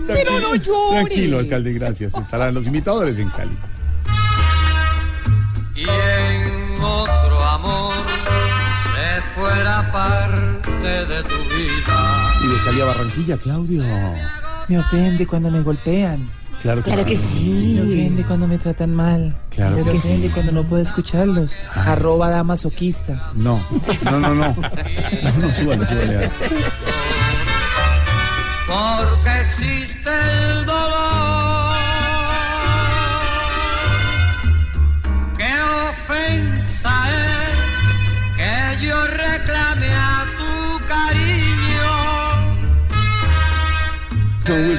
Pero 0.07 0.39
no 0.39 0.55
llore. 0.55 1.01
Tranquilo, 1.01 1.39
alcalde, 1.39 1.73
gracias. 1.73 2.13
Estarán 2.13 2.53
los 2.53 2.67
imitadores 2.67 3.17
en 3.17 3.29
Cali. 3.31 3.57
y 5.75 5.81
en 5.81 6.81
otro 6.81 7.43
amor 7.43 7.95
se 8.83 9.21
fuera 9.33 9.91
parte 9.91 10.71
de 11.05 11.23
tu 11.23 11.35
vida. 11.35 12.31
Y 12.43 12.47
de 12.47 12.63
Cali 12.63 12.81
a 12.81 12.85
Barranquilla, 12.85 13.37
Claudio. 13.37 13.83
Me 14.67 14.79
ofende 14.79 15.25
cuando 15.25 15.49
me 15.49 15.61
golpean. 15.61 16.29
Claro 16.65 16.81
que 16.81 16.89
Claro 16.89 17.05
que 17.05 17.15
sí. 17.15 17.73
Me 17.75 17.81
ofende 17.83 18.23
cuando 18.25 18.47
me 18.47 18.57
tratan 18.57 18.95
mal. 18.95 19.37
Claro 19.51 19.75
Me 19.77 19.83
que 19.83 19.91
sí. 19.91 19.97
ofende 19.97 20.29
cuando 20.29 20.51
no 20.51 20.63
puedo 20.63 20.81
escucharlos. 20.81 21.57
Arroba 21.75 22.31
damasoquista. 22.31 23.29
No, 23.35 23.59
no, 24.03 24.19
no, 24.19 24.33
no. 24.33 24.55
No, 25.23 25.31
no, 25.37 25.53
súbale, 25.53 25.85
súbale. 25.85 26.31
porque 28.67 29.29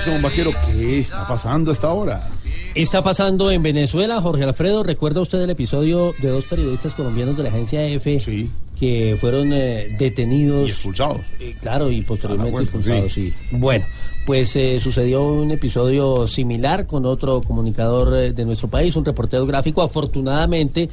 Don 0.07 0.14
Wilson 0.14 0.22
Vaquero, 0.22 0.52
¿qué 0.66 1.00
está 1.00 1.26
pasando 1.26 1.70
a 1.70 1.72
esta 1.72 1.92
hora? 1.92 2.28
Está 2.76 3.02
pasando 3.02 3.50
en 3.50 3.62
Venezuela, 3.62 4.20
Jorge 4.20 4.44
Alfredo. 4.44 4.84
¿Recuerda 4.84 5.20
usted 5.20 5.40
el 5.40 5.50
episodio 5.50 6.14
de 6.20 6.28
dos 6.28 6.44
periodistas 6.44 6.94
colombianos 6.94 7.36
de 7.36 7.42
la 7.42 7.48
agencia 7.48 7.84
EFE 7.84 8.48
que 8.78 9.16
fueron 9.20 9.52
eh, 9.52 9.96
detenidos? 9.98 10.68
Y 10.68 10.70
expulsados. 10.70 11.20
Eh, 11.40 11.57
claro, 11.61 11.90
y 11.90 12.02
posteriormente 12.02 12.57
A 12.57 12.61
la 12.61 12.66
fuerza, 12.66 12.90
expulsados, 12.90 13.12
sí. 13.12 13.34
Bueno, 13.50 13.84
pues 14.26 14.54
eh, 14.54 14.78
sucedió 14.78 15.26
un 15.26 15.50
episodio 15.50 16.26
similar 16.26 16.86
con 16.86 17.04
otro 17.04 17.40
comunicador 17.40 18.14
eh, 18.14 18.32
de 18.32 18.44
nuestro 18.44 18.68
país, 18.68 18.94
un 18.94 19.04
reportero 19.04 19.44
gráfico. 19.44 19.82
Afortunadamente, 19.82 20.88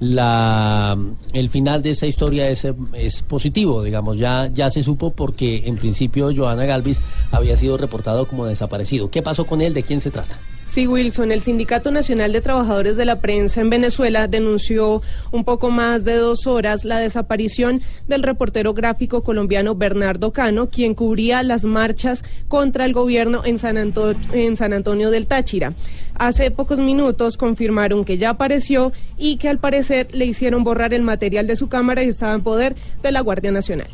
la, 0.00 0.98
el 1.32 1.48
final 1.48 1.82
de 1.82 1.90
esa 1.90 2.06
historia 2.06 2.48
es, 2.48 2.66
es 2.94 3.22
positivo, 3.22 3.82
digamos, 3.82 4.16
ya, 4.18 4.48
ya 4.48 4.70
se 4.70 4.82
supo 4.82 5.12
porque 5.12 5.62
en 5.66 5.76
principio 5.76 6.30
Joana 6.34 6.64
Galvis 6.64 7.00
había 7.30 7.56
sido 7.56 7.76
reportado 7.76 8.26
como 8.26 8.46
desaparecido. 8.46 9.10
¿Qué 9.10 9.22
pasó 9.22 9.46
con 9.46 9.60
él? 9.60 9.74
¿De 9.74 9.82
quién 9.82 10.00
se 10.00 10.10
trata? 10.10 10.38
Sí, 10.66 10.86
Wilson, 10.88 11.30
el 11.30 11.42
Sindicato 11.42 11.92
Nacional 11.92 12.32
de 12.32 12.40
Trabajadores 12.40 12.96
de 12.96 13.04
la 13.04 13.20
Prensa 13.20 13.60
en 13.60 13.70
Venezuela 13.70 14.26
denunció 14.26 15.02
un 15.30 15.44
poco 15.44 15.70
más 15.70 16.04
de 16.04 16.16
dos 16.16 16.46
horas 16.48 16.84
la 16.84 16.98
desaparición 16.98 17.80
del 18.08 18.22
reportero 18.24 18.74
gráfico 18.74 19.22
colombiano 19.22 19.74
Bernardo 19.76 20.32
Cano, 20.32 20.68
quien 20.68 20.94
cubría 20.94 21.42
las 21.44 21.64
marchas 21.64 22.24
contra 22.48 22.86
el 22.86 22.92
gobierno 22.92 23.42
en 23.44 23.58
San, 23.60 23.76
Anto- 23.76 24.14
en 24.32 24.56
San 24.56 24.72
Antonio 24.72 25.10
del 25.10 25.26
Táchira. 25.28 25.74
Hace 26.16 26.50
pocos 26.50 26.78
minutos 26.80 27.36
confirmaron 27.36 28.04
que 28.04 28.18
ya 28.18 28.30
apareció 28.30 28.92
y 29.16 29.36
que 29.36 29.48
al 29.48 29.58
parecer 29.58 30.08
le 30.12 30.24
hicieron 30.24 30.64
borrar 30.64 30.92
el 30.94 31.02
material 31.02 31.46
de 31.46 31.56
su 31.56 31.68
cámara 31.68 32.02
y 32.02 32.08
estaba 32.08 32.34
en 32.34 32.42
poder 32.42 32.74
de 33.02 33.12
la 33.12 33.20
Guardia 33.20 33.52
Nacional. 33.52 33.88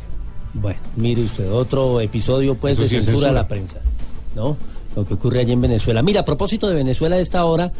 Bueno, 0.53 0.79
mire 0.95 1.21
usted, 1.21 1.51
otro 1.51 2.01
episodio 2.01 2.55
pues 2.55 2.73
Eso 2.73 2.83
de 2.83 2.87
sí 2.89 3.01
censura 3.01 3.29
a 3.29 3.31
la 3.33 3.47
prensa, 3.47 3.77
¿no? 4.35 4.57
Lo 4.95 5.05
que 5.05 5.13
ocurre 5.13 5.41
allí 5.41 5.53
en 5.53 5.61
Venezuela. 5.61 6.01
Mira, 6.01 6.21
a 6.21 6.25
propósito 6.25 6.67
de 6.67 6.75
Venezuela 6.75 7.15
a 7.15 7.19
esta 7.19 7.45
hora, 7.45 7.71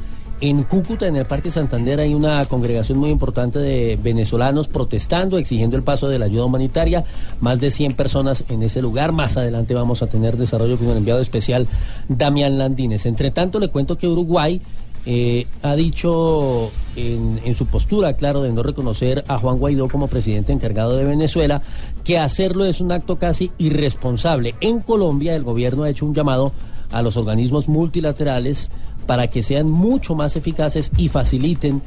en 0.42 0.64
Cúcuta, 0.64 1.06
en 1.06 1.16
el 1.16 1.26
Parque 1.26 1.52
Santander, 1.52 2.00
hay 2.00 2.16
una 2.16 2.44
congregación 2.46 2.98
muy 2.98 3.12
importante 3.12 3.60
de 3.60 3.96
venezolanos 4.02 4.68
protestando, 4.68 5.38
exigiendo 5.38 5.78
el 5.78 5.84
paso 5.84 6.08
de 6.08 6.18
la 6.18 6.26
ayuda 6.26 6.46
humanitaria. 6.46 7.06
Más 7.42 7.62
de 7.62 7.70
100 7.70 7.94
personas 7.94 8.44
en 8.50 8.64
ese 8.64 8.82
lugar. 8.82 9.12
Más 9.12 9.38
adelante 9.38 9.76
vamos 9.76 10.02
a 10.02 10.08
tener 10.08 10.38
desarrollo 10.38 10.78
con 10.80 10.90
el 10.90 10.98
enviado 10.98 11.22
especial 11.22 11.68
Damián 12.10 12.58
Landines. 12.58 13.06
Entre 13.06 13.30
tanto, 13.30 13.60
le 13.60 13.68
cuento 13.68 14.00
que 14.00 14.08
Uruguay 14.08 14.60
eh, 15.06 15.46
ha 15.62 15.76
dicho 15.76 16.72
en, 16.96 17.40
en 17.44 17.54
su 17.54 17.68
postura, 17.68 18.14
claro, 18.14 18.42
de 18.42 18.52
no 18.52 18.64
reconocer 18.64 19.24
a 19.28 19.38
Juan 19.38 19.60
Guaidó 19.60 19.90
como 19.90 20.08
presidente 20.08 20.54
encargado 20.54 20.98
de 20.98 21.06
Venezuela, 21.06 21.62
que 22.04 22.18
hacerlo 22.18 22.66
es 22.66 22.82
un 22.82 22.92
acto 22.92 23.18
casi 23.18 23.52
irresponsable. 23.60 24.56
En 24.60 24.80
Colombia, 24.80 25.36
el 25.36 25.44
gobierno 25.44 25.84
ha 25.84 25.90
hecho 25.92 26.08
un 26.08 26.16
llamado 26.16 26.52
a 26.92 27.02
los 27.02 27.18
organismos 27.18 27.68
multilaterales 27.68 28.70
para 29.06 29.28
que 29.28 29.44
sean 29.44 29.70
mucho 29.70 30.16
más 30.16 30.36
eficaces 30.36 30.92
y 30.98 31.10
faciliten 31.10 31.82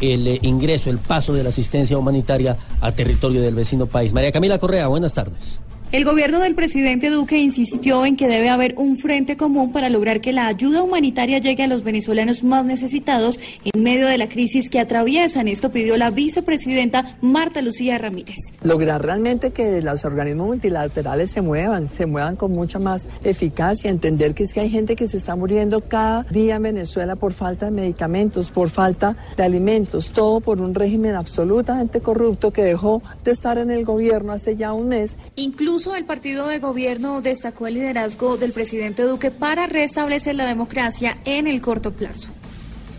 el 0.00 0.26
eh, 0.26 0.38
ingreso, 0.42 0.90
el 0.90 0.98
paso 0.98 1.32
de 1.32 1.42
la 1.42 1.50
asistencia 1.50 1.98
humanitaria 1.98 2.56
a 2.80 2.92
territorio 2.92 3.42
del 3.42 3.54
vecino 3.54 3.86
país. 3.86 4.12
María 4.12 4.32
Camila 4.32 4.58
Correa, 4.58 4.86
buenas 4.88 5.12
tardes. 5.14 5.60
El 5.92 6.04
gobierno 6.04 6.38
del 6.38 6.54
presidente 6.54 7.10
Duque 7.10 7.36
insistió 7.36 8.06
en 8.06 8.16
que 8.16 8.28
debe 8.28 8.48
haber 8.48 8.74
un 8.76 8.96
frente 8.96 9.36
común 9.36 9.72
para 9.72 9.88
lograr 9.88 10.20
que 10.20 10.32
la 10.32 10.46
ayuda 10.46 10.84
humanitaria 10.84 11.40
llegue 11.40 11.64
a 11.64 11.66
los 11.66 11.82
venezolanos 11.82 12.44
más 12.44 12.64
necesitados 12.64 13.40
en 13.64 13.82
medio 13.82 14.06
de 14.06 14.16
la 14.16 14.28
crisis 14.28 14.70
que 14.70 14.78
atraviesan. 14.78 15.48
Esto 15.48 15.72
pidió 15.72 15.96
la 15.96 16.10
vicepresidenta 16.10 17.16
Marta 17.20 17.60
Lucía 17.60 17.98
Ramírez. 17.98 18.36
lograr 18.62 19.02
realmente 19.02 19.50
que 19.50 19.82
los 19.82 20.04
organismos 20.04 20.46
multilaterales 20.46 21.32
se 21.32 21.42
muevan, 21.42 21.90
se 21.90 22.06
muevan 22.06 22.36
con 22.36 22.52
mucha 22.52 22.78
más 22.78 23.08
eficacia, 23.24 23.90
entender 23.90 24.32
que 24.34 24.44
es 24.44 24.52
que 24.52 24.60
hay 24.60 24.70
gente 24.70 24.94
que 24.94 25.08
se 25.08 25.16
está 25.16 25.34
muriendo 25.34 25.80
cada 25.80 26.22
día 26.30 26.54
en 26.54 26.62
Venezuela 26.62 27.16
por 27.16 27.32
falta 27.32 27.66
de 27.66 27.72
medicamentos, 27.72 28.48
por 28.50 28.70
falta 28.70 29.16
de 29.36 29.42
alimentos, 29.42 30.10
todo 30.10 30.38
por 30.40 30.60
un 30.60 30.72
régimen 30.72 31.16
absolutamente 31.16 32.00
corrupto 32.00 32.52
que 32.52 32.62
dejó 32.62 33.02
de 33.24 33.32
estar 33.32 33.58
en 33.58 33.72
el 33.72 33.84
gobierno 33.84 34.32
hace 34.32 34.54
ya 34.54 34.72
un 34.72 34.86
mes. 34.86 35.16
Incluso 35.34 35.79
el 35.96 36.04
partido 36.04 36.46
de 36.46 36.58
gobierno 36.58 37.22
destacó 37.22 37.66
el 37.66 37.74
liderazgo 37.74 38.36
del 38.36 38.52
presidente 38.52 39.02
Duque 39.02 39.30
para 39.30 39.66
restablecer 39.66 40.34
la 40.34 40.46
democracia 40.46 41.18
en 41.24 41.46
el 41.46 41.60
corto 41.62 41.90
plazo. 41.92 42.28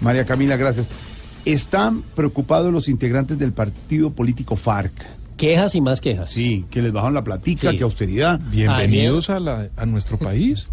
María 0.02 0.26
Camila, 0.26 0.58
gracias. 0.58 0.88
Están 1.46 2.02
preocupados 2.02 2.74
los 2.74 2.88
integrantes 2.90 3.38
del 3.38 3.54
partido 3.54 4.12
político 4.12 4.56
FARC. 4.56 4.92
Quejas 5.38 5.76
y 5.76 5.82
más 5.82 6.02
quejas. 6.02 6.30
Sí, 6.30 6.66
que 6.72 6.82
les 6.82 6.92
bajan 6.92 7.14
la 7.14 7.24
platica, 7.24 7.70
Sí. 7.72 7.78
que 7.78 7.84
austeridad. 7.84 8.40
Bienvenidos 8.52 9.30
a, 9.30 9.40
la- 9.40 9.70
a 9.78 9.86
nuestro 9.86 10.18
país. 10.18 10.68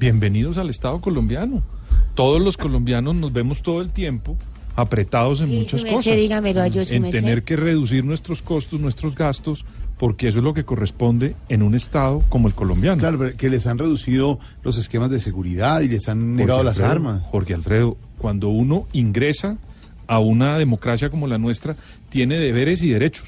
Bienvenidos 0.00 0.58
al 0.58 0.68
Estado 0.68 1.00
colombiano. 1.00 1.62
Todos 2.14 2.40
los 2.42 2.56
colombianos 2.56 3.14
nos 3.14 3.32
vemos 3.32 3.62
todo 3.62 3.80
el 3.80 3.90
tiempo 3.90 4.36
apretados 4.74 5.40
en 5.40 5.46
Sí, 5.46 5.56
muchas 5.58 5.80
sí 5.80 5.84
me 5.84 5.90
sé, 5.90 5.96
cosas. 5.96 6.16
dígamelo 6.16 6.60
a 6.62 6.68
yo, 6.68 6.82
en 6.82 7.02
me 7.02 7.12
sé. 7.12 7.18
tener 7.20 7.42
que 7.44 7.56
reducir 7.56 8.04
nuestros 8.04 8.42
costos, 8.42 8.78
nuestros 8.80 9.14
gastos, 9.14 9.64
porque 9.98 10.28
eso 10.28 10.38
es 10.38 10.44
lo 10.44 10.54
que 10.54 10.64
corresponde 10.64 11.34
en 11.48 11.62
un 11.62 11.74
Estado 11.74 12.22
como 12.28 12.48
el 12.48 12.54
colombiano. 12.54 12.98
Claro, 12.98 13.18
pero 13.18 13.36
que 13.36 13.48
les 13.48 13.66
han 13.66 13.78
reducido 13.78 14.38
los 14.62 14.78
esquemas 14.78 15.10
de 15.10 15.20
seguridad 15.20 15.80
y 15.80 15.88
les 15.88 16.08
han 16.08 16.36
negado 16.36 16.58
Jorge 16.58 16.64
las 16.64 16.76
Alfredo, 16.80 16.92
armas. 16.92 17.22
Jorge 17.24 17.54
Alfredo, 17.54 17.96
cuando 18.18 18.48
uno 18.48 18.86
ingresa 18.92 19.56
a 20.06 20.18
una 20.18 20.58
democracia 20.58 21.10
como 21.10 21.26
la 21.26 21.38
nuestra, 21.38 21.76
tiene 22.10 22.38
deberes 22.38 22.82
y 22.82 22.90
derechos. 22.90 23.26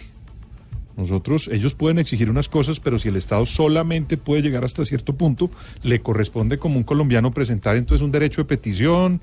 Nosotros, 0.96 1.48
ellos 1.52 1.74
pueden 1.74 2.00
exigir 2.00 2.28
unas 2.28 2.48
cosas, 2.48 2.80
pero 2.80 2.98
si 2.98 3.08
el 3.08 3.16
Estado 3.16 3.46
solamente 3.46 4.16
puede 4.16 4.42
llegar 4.42 4.64
hasta 4.64 4.84
cierto 4.84 5.14
punto, 5.14 5.48
le 5.84 6.00
corresponde 6.00 6.58
como 6.58 6.76
un 6.76 6.82
colombiano 6.82 7.30
presentar 7.30 7.76
entonces 7.76 8.04
un 8.04 8.10
derecho 8.10 8.40
de 8.40 8.46
petición, 8.46 9.20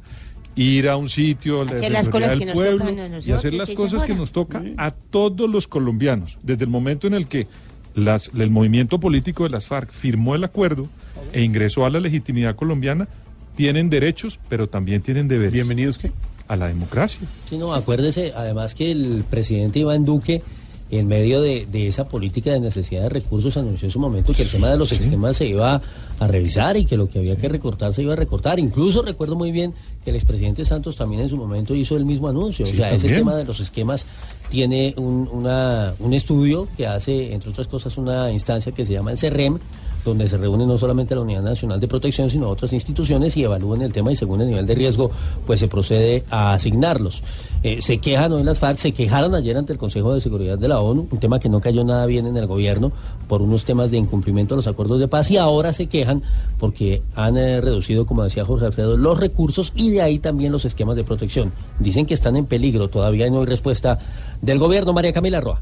ir 0.55 0.87
a 0.89 0.95
un 0.97 1.09
sitio, 1.09 1.63
la 1.65 1.71
Hacer 1.73 1.91
las 1.91 2.09
cosas 2.09 2.35
que 2.37 2.45
nos 2.45 2.55
pueblo, 2.55 2.77
tocan 2.85 2.99
a 2.99 3.19
y 3.19 3.31
hacer 3.31 3.53
las 3.53 3.69
cosas 3.71 4.03
que 4.03 4.15
nos 4.15 4.31
toca 4.31 4.63
a 4.77 4.91
todos 4.91 5.49
los 5.49 5.67
colombianos. 5.67 6.37
Desde 6.43 6.63
el 6.65 6.69
momento 6.69 7.07
en 7.07 7.13
el 7.13 7.27
que 7.27 7.47
las- 7.93 8.29
el 8.37 8.49
movimiento 8.51 8.99
político 8.99 9.43
de 9.43 9.49
las 9.49 9.65
FARC 9.65 9.91
firmó 9.91 10.35
el 10.35 10.43
acuerdo 10.43 10.87
e 11.33 11.43
ingresó 11.43 11.85
a 11.85 11.89
la 11.89 11.99
legitimidad 11.99 12.55
colombiana, 12.55 13.07
tienen 13.55 13.89
derechos, 13.89 14.39
pero 14.49 14.67
también 14.67 15.01
tienen 15.01 15.27
deberes. 15.27 15.53
¿Bienvenidos 15.53 15.97
qué? 15.97 16.11
A 16.47 16.55
la 16.55 16.67
democracia. 16.67 17.21
Sí, 17.49 17.57
no, 17.57 17.73
acuérdese 17.73 18.31
además 18.35 18.75
que 18.75 18.91
el 18.91 19.23
presidente 19.29 19.79
Iván 19.79 20.05
Duque, 20.05 20.41
en 20.91 21.07
medio 21.07 21.41
de, 21.41 21.65
de 21.71 21.87
esa 21.87 22.05
política 22.05 22.51
de 22.51 22.59
necesidad 22.59 23.01
de 23.03 23.09
recursos, 23.09 23.57
anunció 23.57 23.87
en 23.87 23.91
su 23.91 23.99
momento 23.99 24.33
que 24.33 24.43
el 24.43 24.49
tema 24.49 24.69
de 24.69 24.77
los 24.77 24.91
esquemas 24.91 25.35
se 25.37 25.47
iba 25.47 25.81
a 26.19 26.27
revisar 26.27 26.77
y 26.77 26.85
que 26.85 26.95
lo 26.95 27.09
que 27.09 27.19
había 27.19 27.35
que 27.35 27.49
recortar 27.49 27.93
se 27.93 28.03
iba 28.03 28.13
a 28.13 28.15
recortar. 28.15 28.59
Incluso 28.59 29.01
recuerdo 29.01 29.35
muy 29.35 29.51
bien 29.51 29.73
que 30.03 30.11
el 30.11 30.15
expresidente 30.15 30.63
Santos 30.63 30.95
también 30.95 31.21
en 31.23 31.29
su 31.29 31.37
momento 31.37 31.73
hizo 31.75 31.97
el 31.97 32.05
mismo 32.05 32.27
anuncio. 32.29 32.65
Sí, 32.67 32.73
o 32.73 32.75
sea, 32.75 32.89
ese 32.91 33.07
tema 33.09 33.35
de 33.35 33.43
los 33.45 33.59
esquemas 33.59 34.05
tiene 34.49 34.93
un, 34.97 35.27
una- 35.31 35.95
un 35.99 36.13
estudio 36.13 36.67
que 36.77 36.85
hace, 36.85 37.33
entre 37.33 37.49
otras 37.49 37.67
cosas, 37.67 37.97
una 37.97 38.31
instancia 38.31 38.71
que 38.71 38.85
se 38.85 38.93
llama 38.93 39.11
el 39.11 39.17
CEREM, 39.17 39.57
donde 40.05 40.29
se 40.29 40.37
reúne 40.37 40.65
no 40.65 40.77
solamente 40.77 41.15
la 41.15 41.21
Unidad 41.21 41.41
Nacional 41.41 41.79
de 41.79 41.87
Protección, 41.87 42.29
sino 42.29 42.47
otras 42.47 42.71
instituciones 42.71 43.35
y 43.35 43.43
evalúan 43.43 43.81
el 43.81 43.91
tema 43.91 44.11
y 44.11 44.15
según 44.15 44.41
el 44.41 44.47
nivel 44.47 44.65
de 44.65 44.75
riesgo, 44.75 45.11
pues 45.45 45.59
se 45.59 45.67
procede 45.67 46.23
a 46.29 46.53
asignarlos. 46.53 47.23
Eh, 47.63 47.81
se 47.81 47.97
quejan 47.97 48.31
hoy 48.31 48.43
las 48.43 48.59
FARC, 48.59 48.77
se 48.77 48.91
quejaron 48.91 49.33
ayer 49.33 49.57
ante 49.57 49.73
el 49.73 49.79
Consejo 49.79 50.13
de 50.13 50.21
Seguridad 50.21 50.57
de 50.57 50.67
la 50.67 50.79
ONU, 50.79 51.07
un 51.09 51.19
tema 51.19 51.39
que 51.39 51.49
no 51.49 51.59
cayó 51.59 51.83
nada 51.83 52.05
bien 52.05 52.27
en 52.27 52.37
el 52.37 52.45
gobierno 52.45 52.91
por 53.27 53.41
unos 53.41 53.65
temas 53.65 53.89
de 53.89 53.97
incumplimiento 53.97 54.53
de 54.53 54.57
los 54.57 54.67
acuerdos 54.67 54.99
de 54.99 55.07
paz 55.07 55.31
y 55.31 55.37
ahora 55.37 55.73
se 55.73 55.87
quejan 55.87 56.21
porque 56.59 57.01
han 57.15 57.37
eh, 57.37 57.59
reducido, 57.61 58.05
como 58.05 58.23
decía 58.23 58.45
Jorge 58.45 58.67
Alfredo, 58.67 58.97
los 58.97 59.19
recursos 59.19 59.73
y 59.75 59.89
de 59.89 60.01
ahí 60.03 60.19
también 60.19 60.51
los 60.51 60.65
esquemas 60.65 60.95
de 60.95 61.03
protección. 61.03 61.51
Dicen 61.79 62.05
que 62.05 62.13
están 62.13 62.35
en 62.35 62.45
peligro, 62.45 62.87
todavía 62.87 63.29
no 63.29 63.39
hay 63.39 63.45
respuesta 63.45 63.97
del 64.41 64.59
gobierno. 64.59 64.93
María 64.93 65.11
Camila 65.11 65.41
Roa. 65.41 65.59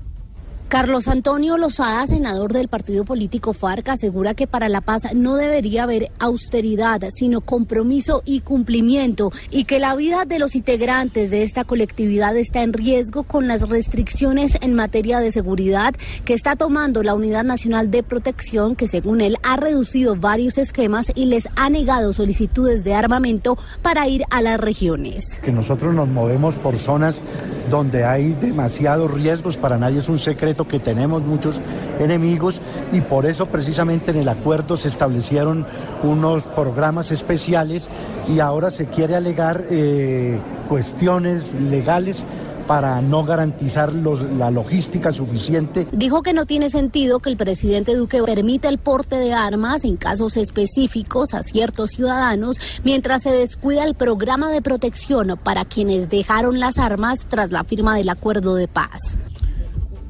Carlos 0.74 1.08
Antonio 1.08 1.60
Lozada, 1.60 2.08
senador 2.08 2.52
del 2.52 2.68
partido 2.68 3.06
político 3.06 3.54
FARC, 3.54 3.90
asegura 3.90 4.34
que 4.34 4.48
para 4.48 4.70
la 4.70 4.82
paz 4.82 5.04
no 5.14 5.36
debería 5.36 5.84
haber 5.84 6.10
austeridad, 6.18 7.00
sino 7.16 7.42
compromiso 7.42 8.24
y 8.26 8.40
cumplimiento, 8.40 9.32
y 9.52 9.66
que 9.66 9.78
la 9.78 9.96
vida 9.96 10.26
de 10.26 10.40
los 10.40 10.56
integrantes 10.56 11.30
de 11.30 11.44
esta 11.44 11.64
colectividad 11.64 12.36
está 12.36 12.64
en 12.64 12.74
riesgo 12.74 13.22
con 13.22 13.48
las 13.48 13.70
restricciones 13.70 14.58
en 14.62 14.74
materia 14.74 15.20
de 15.20 15.32
seguridad 15.32 15.94
que 16.26 16.34
está 16.34 16.56
tomando 16.56 17.04
la 17.04 17.14
Unidad 17.14 17.44
Nacional 17.44 17.92
de 17.92 18.02
Protección, 18.02 18.76
que 18.76 18.88
según 18.88 19.22
él 19.22 19.38
ha 19.44 19.58
reducido 19.58 20.16
varios 20.16 20.58
esquemas 20.58 21.12
y 21.14 21.28
les 21.28 21.50
ha 21.56 21.70
negado 21.70 22.14
solicitudes 22.14 22.84
de 22.84 22.96
armamento 22.96 23.60
para 23.84 24.08
ir 24.08 24.24
a 24.32 24.42
las 24.42 24.60
regiones. 24.60 25.40
que 25.46 25.52
nosotros 25.52 25.94
nos 25.94 26.08
movemos 26.08 26.58
por 26.58 26.78
zonas 26.78 27.22
donde 27.70 28.04
hay 28.04 28.34
demasiados 28.34 29.12
riesgos, 29.12 29.58
para 29.58 29.78
nadie 29.78 30.00
es 30.00 30.10
un 30.10 30.20
secreto 30.20 30.63
que 30.68 30.80
tenemos 30.80 31.24
muchos 31.24 31.60
enemigos 32.00 32.62
y 32.92 33.02
por 33.02 33.26
eso 33.26 33.46
precisamente 33.48 34.12
en 34.12 34.18
el 34.18 34.30
acuerdo 34.30 34.76
se 34.76 34.88
establecieron 34.88 35.66
unos 36.04 36.46
programas 36.46 37.12
especiales 37.12 37.90
y 38.28 38.40
ahora 38.40 38.72
se 38.72 38.86
quiere 38.86 39.16
alegar 39.16 39.66
eh, 39.70 40.40
cuestiones 40.70 41.54
legales 41.54 42.26
para 42.68 43.02
no 43.02 43.24
garantizar 43.24 43.94
la 43.94 44.50
logística 44.50 45.12
suficiente 45.12 45.88
Dijo 45.92 46.22
que 46.22 46.34
no 46.34 46.46
tiene 46.46 46.70
sentido 46.70 47.20
que 47.20 47.30
el 47.30 47.38
presidente 47.38 47.96
Duque 47.96 48.24
permita 48.24 48.70
el 48.70 48.78
porte 48.78 49.18
de 49.18 49.34
armas 49.34 49.84
en 49.84 49.98
casos 49.98 50.38
específicos 50.38 51.34
a 51.34 51.44
ciertos 51.44 51.92
ciudadanos 51.92 52.58
mientras 52.84 53.24
se 53.24 53.32
descuida 53.32 53.84
el 53.84 53.96
programa 53.96 54.50
de 54.50 54.62
protección 54.62 55.38
para 55.44 55.66
quienes 55.66 56.10
dejaron 56.10 56.60
las 56.60 56.78
armas 56.78 57.26
tras 57.28 57.52
la 57.52 57.64
firma 57.64 57.96
del 57.96 58.10
acuerdo 58.10 58.56
de 58.56 58.68
paz. 58.68 59.18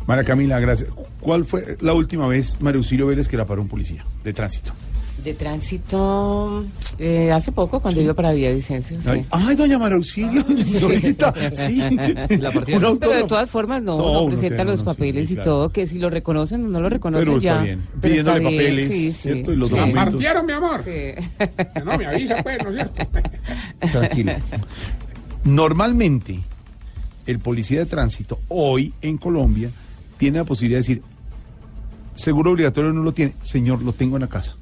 María 0.08 0.24
Camila, 0.24 0.60
gracias. 0.60 0.90
¿Cuál 1.20 1.46
fue 1.46 1.78
la 1.82 1.94
última 1.94 2.28
vez, 2.28 2.58
María 2.60 2.78
Auxilio 2.78 3.08
Vélez, 3.08 3.28
que 3.30 3.38
la 3.38 3.46
paró 3.46 3.62
un 3.62 3.68
policía 3.70 4.04
de 4.24 4.34
tránsito? 4.34 4.74
De 5.24 5.34
tránsito, 5.34 6.66
eh, 7.00 7.32
hace 7.32 7.54
poco, 7.54 7.80
cuando 7.80 8.02
iba 8.02 8.14
para 8.14 8.34
Villavicencio. 8.34 8.98
sí. 9.02 9.08
Ay, 9.10 9.26
ay, 9.32 9.56
doña 9.56 9.80
María 9.80 9.96
Auxilio, 9.96 10.44
señorita, 10.58 11.34
sí. 11.54 11.82
La 12.40 12.52
partida. 12.52 12.78
Pero 13.00 13.14
de 13.16 13.24
todas 13.24 13.50
formas, 13.50 13.82
no, 13.82 13.96
uno 13.96 14.26
presenta 14.32 14.66
los 14.66 14.82
uno, 14.82 14.92
sí, 14.92 14.96
papeles 14.98 15.32
y 15.32 15.36
claro. 15.36 15.50
todo, 15.50 15.70
que 15.70 15.88
si 15.88 15.98
lo 16.00 16.10
reconocen 16.10 16.66
o 16.66 16.68
no 16.68 16.82
lo 16.82 16.90
reconocen 16.90 17.26
Pero 17.26 17.40
ya. 17.40 17.52
está 17.54 17.64
bien. 17.64 17.80
pero 17.90 18.02
Pidiéndole 18.02 18.38
está 18.40 18.50
bien, 18.50 18.62
papeles, 18.62 18.88
sí, 18.90 19.12
sí. 19.14 19.20
¿cierto? 19.22 19.54
Y 19.54 19.56
los 19.56 19.70
Sí. 19.70 19.76
documentos. 19.76 20.04
Partieron, 20.14 20.46
mi 20.46 20.52
amor. 20.52 20.84
Que 20.84 21.24
No 21.86 21.98
me 21.98 22.06
avisa, 22.06 22.44
pues, 22.44 22.58
¿no 22.62 22.70
es 22.72 22.76
cierto? 22.76 23.08
Tranquilo. 23.94 24.32
Normalmente, 25.46 26.40
el 27.28 27.40
policía 27.40 27.80
de 27.80 27.86
tránsito 27.86 28.40
hoy 28.50 28.94
en 29.02 29.18
Colombia 29.18 29.70
tiene 30.24 30.38
la 30.40 30.44
posibilidad 30.46 30.78
de 30.78 30.82
decir, 30.82 31.02
seguro 32.16 32.52
obligatorio 32.52 32.92
no 32.94 33.04
lo 33.04 33.12
tiene, 33.14 33.34
señor, 33.44 33.82
lo 33.82 33.94
tengo 33.94 34.18
en 34.18 34.22
la 34.22 34.28
casa. 34.30 34.56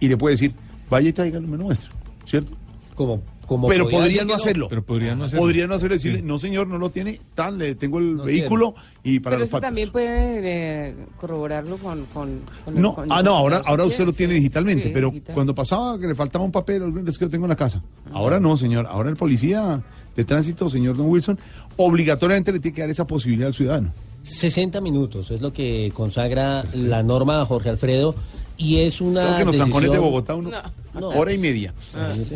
Y 0.00 0.08
le 0.08 0.16
puede 0.16 0.34
decir, 0.34 0.54
vaya 0.90 1.08
y 1.08 1.12
tráigalo, 1.12 1.46
me 1.48 1.56
lo 1.56 1.64
muestra, 1.64 1.90
¿cierto? 2.24 2.52
Como, 2.94 3.22
como 3.46 3.68
Pero 3.68 3.88
podría 3.88 4.24
no 4.24 4.34
hacerlo. 4.34 4.68
Pero 4.68 4.82
podría 4.84 5.14
no 5.14 5.24
hacerlo. 5.24 5.42
Podría 5.42 5.66
no 5.68 5.74
hacerlo, 5.74 5.94
decirle, 5.94 6.18
Sí. 6.18 6.24
no 6.24 6.38
señor, 6.38 6.66
no 6.66 6.78
lo 6.78 6.90
tiene, 6.90 7.20
tal, 7.34 7.58
le 7.58 7.74
tengo 7.76 7.98
el 7.98 8.16
No 8.16 8.24
vehículo 8.24 8.74
y 9.04 9.20
para 9.20 9.34
Pero 9.34 9.40
los 9.40 9.48
eso 9.48 9.52
factos. 9.56 9.68
también 9.68 9.90
puede 9.90 10.88
eh, 10.90 10.94
corroborarlo 11.16 11.76
con... 11.78 12.06
con, 12.06 12.40
con 12.64 12.76
el- 12.76 12.82
No, 12.82 12.94
con- 12.94 13.10
ah, 13.10 13.22
no, 13.22 13.34
ahora, 13.36 13.62
ahora 13.66 13.84
usted 13.84 14.04
lo 14.04 14.10
sí, 14.12 14.18
tiene 14.18 14.34
digitalmente, 14.34 14.84
sí, 14.84 14.90
pero 14.92 15.10
digital. 15.10 15.34
cuando 15.34 15.54
pasaba 15.54 15.98
que 15.98 16.06
le 16.08 16.14
faltaba 16.14 16.44
un 16.44 16.52
papel, 16.52 16.92
es 17.06 17.16
que 17.18 17.24
lo 17.26 17.30
tengo 17.30 17.44
en 17.44 17.50
la 17.50 17.56
casa. 17.56 17.82
Ahora 18.12 18.40
no, 18.40 18.56
señor, 18.56 18.86
ahora 18.88 19.10
el 19.10 19.16
policía 19.16 19.80
de 20.16 20.24
tránsito, 20.24 20.68
señor 20.68 20.96
Don 20.96 21.06
Wilson, 21.08 21.38
obligatoriamente 21.76 22.50
le 22.52 22.58
tiene 22.58 22.74
que 22.74 22.80
dar 22.80 22.90
esa 22.90 23.06
posibilidad 23.06 23.46
al 23.48 23.54
ciudadano. 23.54 23.92
60 24.28 24.80
minutos 24.80 25.30
es 25.30 25.40
lo 25.40 25.52
que 25.52 25.90
consagra 25.94 26.64
la 26.74 27.02
norma 27.02 27.44
Jorge 27.46 27.70
Alfredo 27.70 28.14
y 28.56 28.76
es 28.78 29.00
una 29.00 29.22
Creo 29.22 29.34
que 29.36 29.40
en 29.40 29.46
los 29.46 29.54
decisión... 29.56 29.70
trancones 29.70 29.90
de 29.92 29.98
Bogotá 29.98 30.34
uno, 30.34 30.50
No. 30.94 31.08
hora 31.10 31.32
y 31.32 31.38
media. 31.38 31.72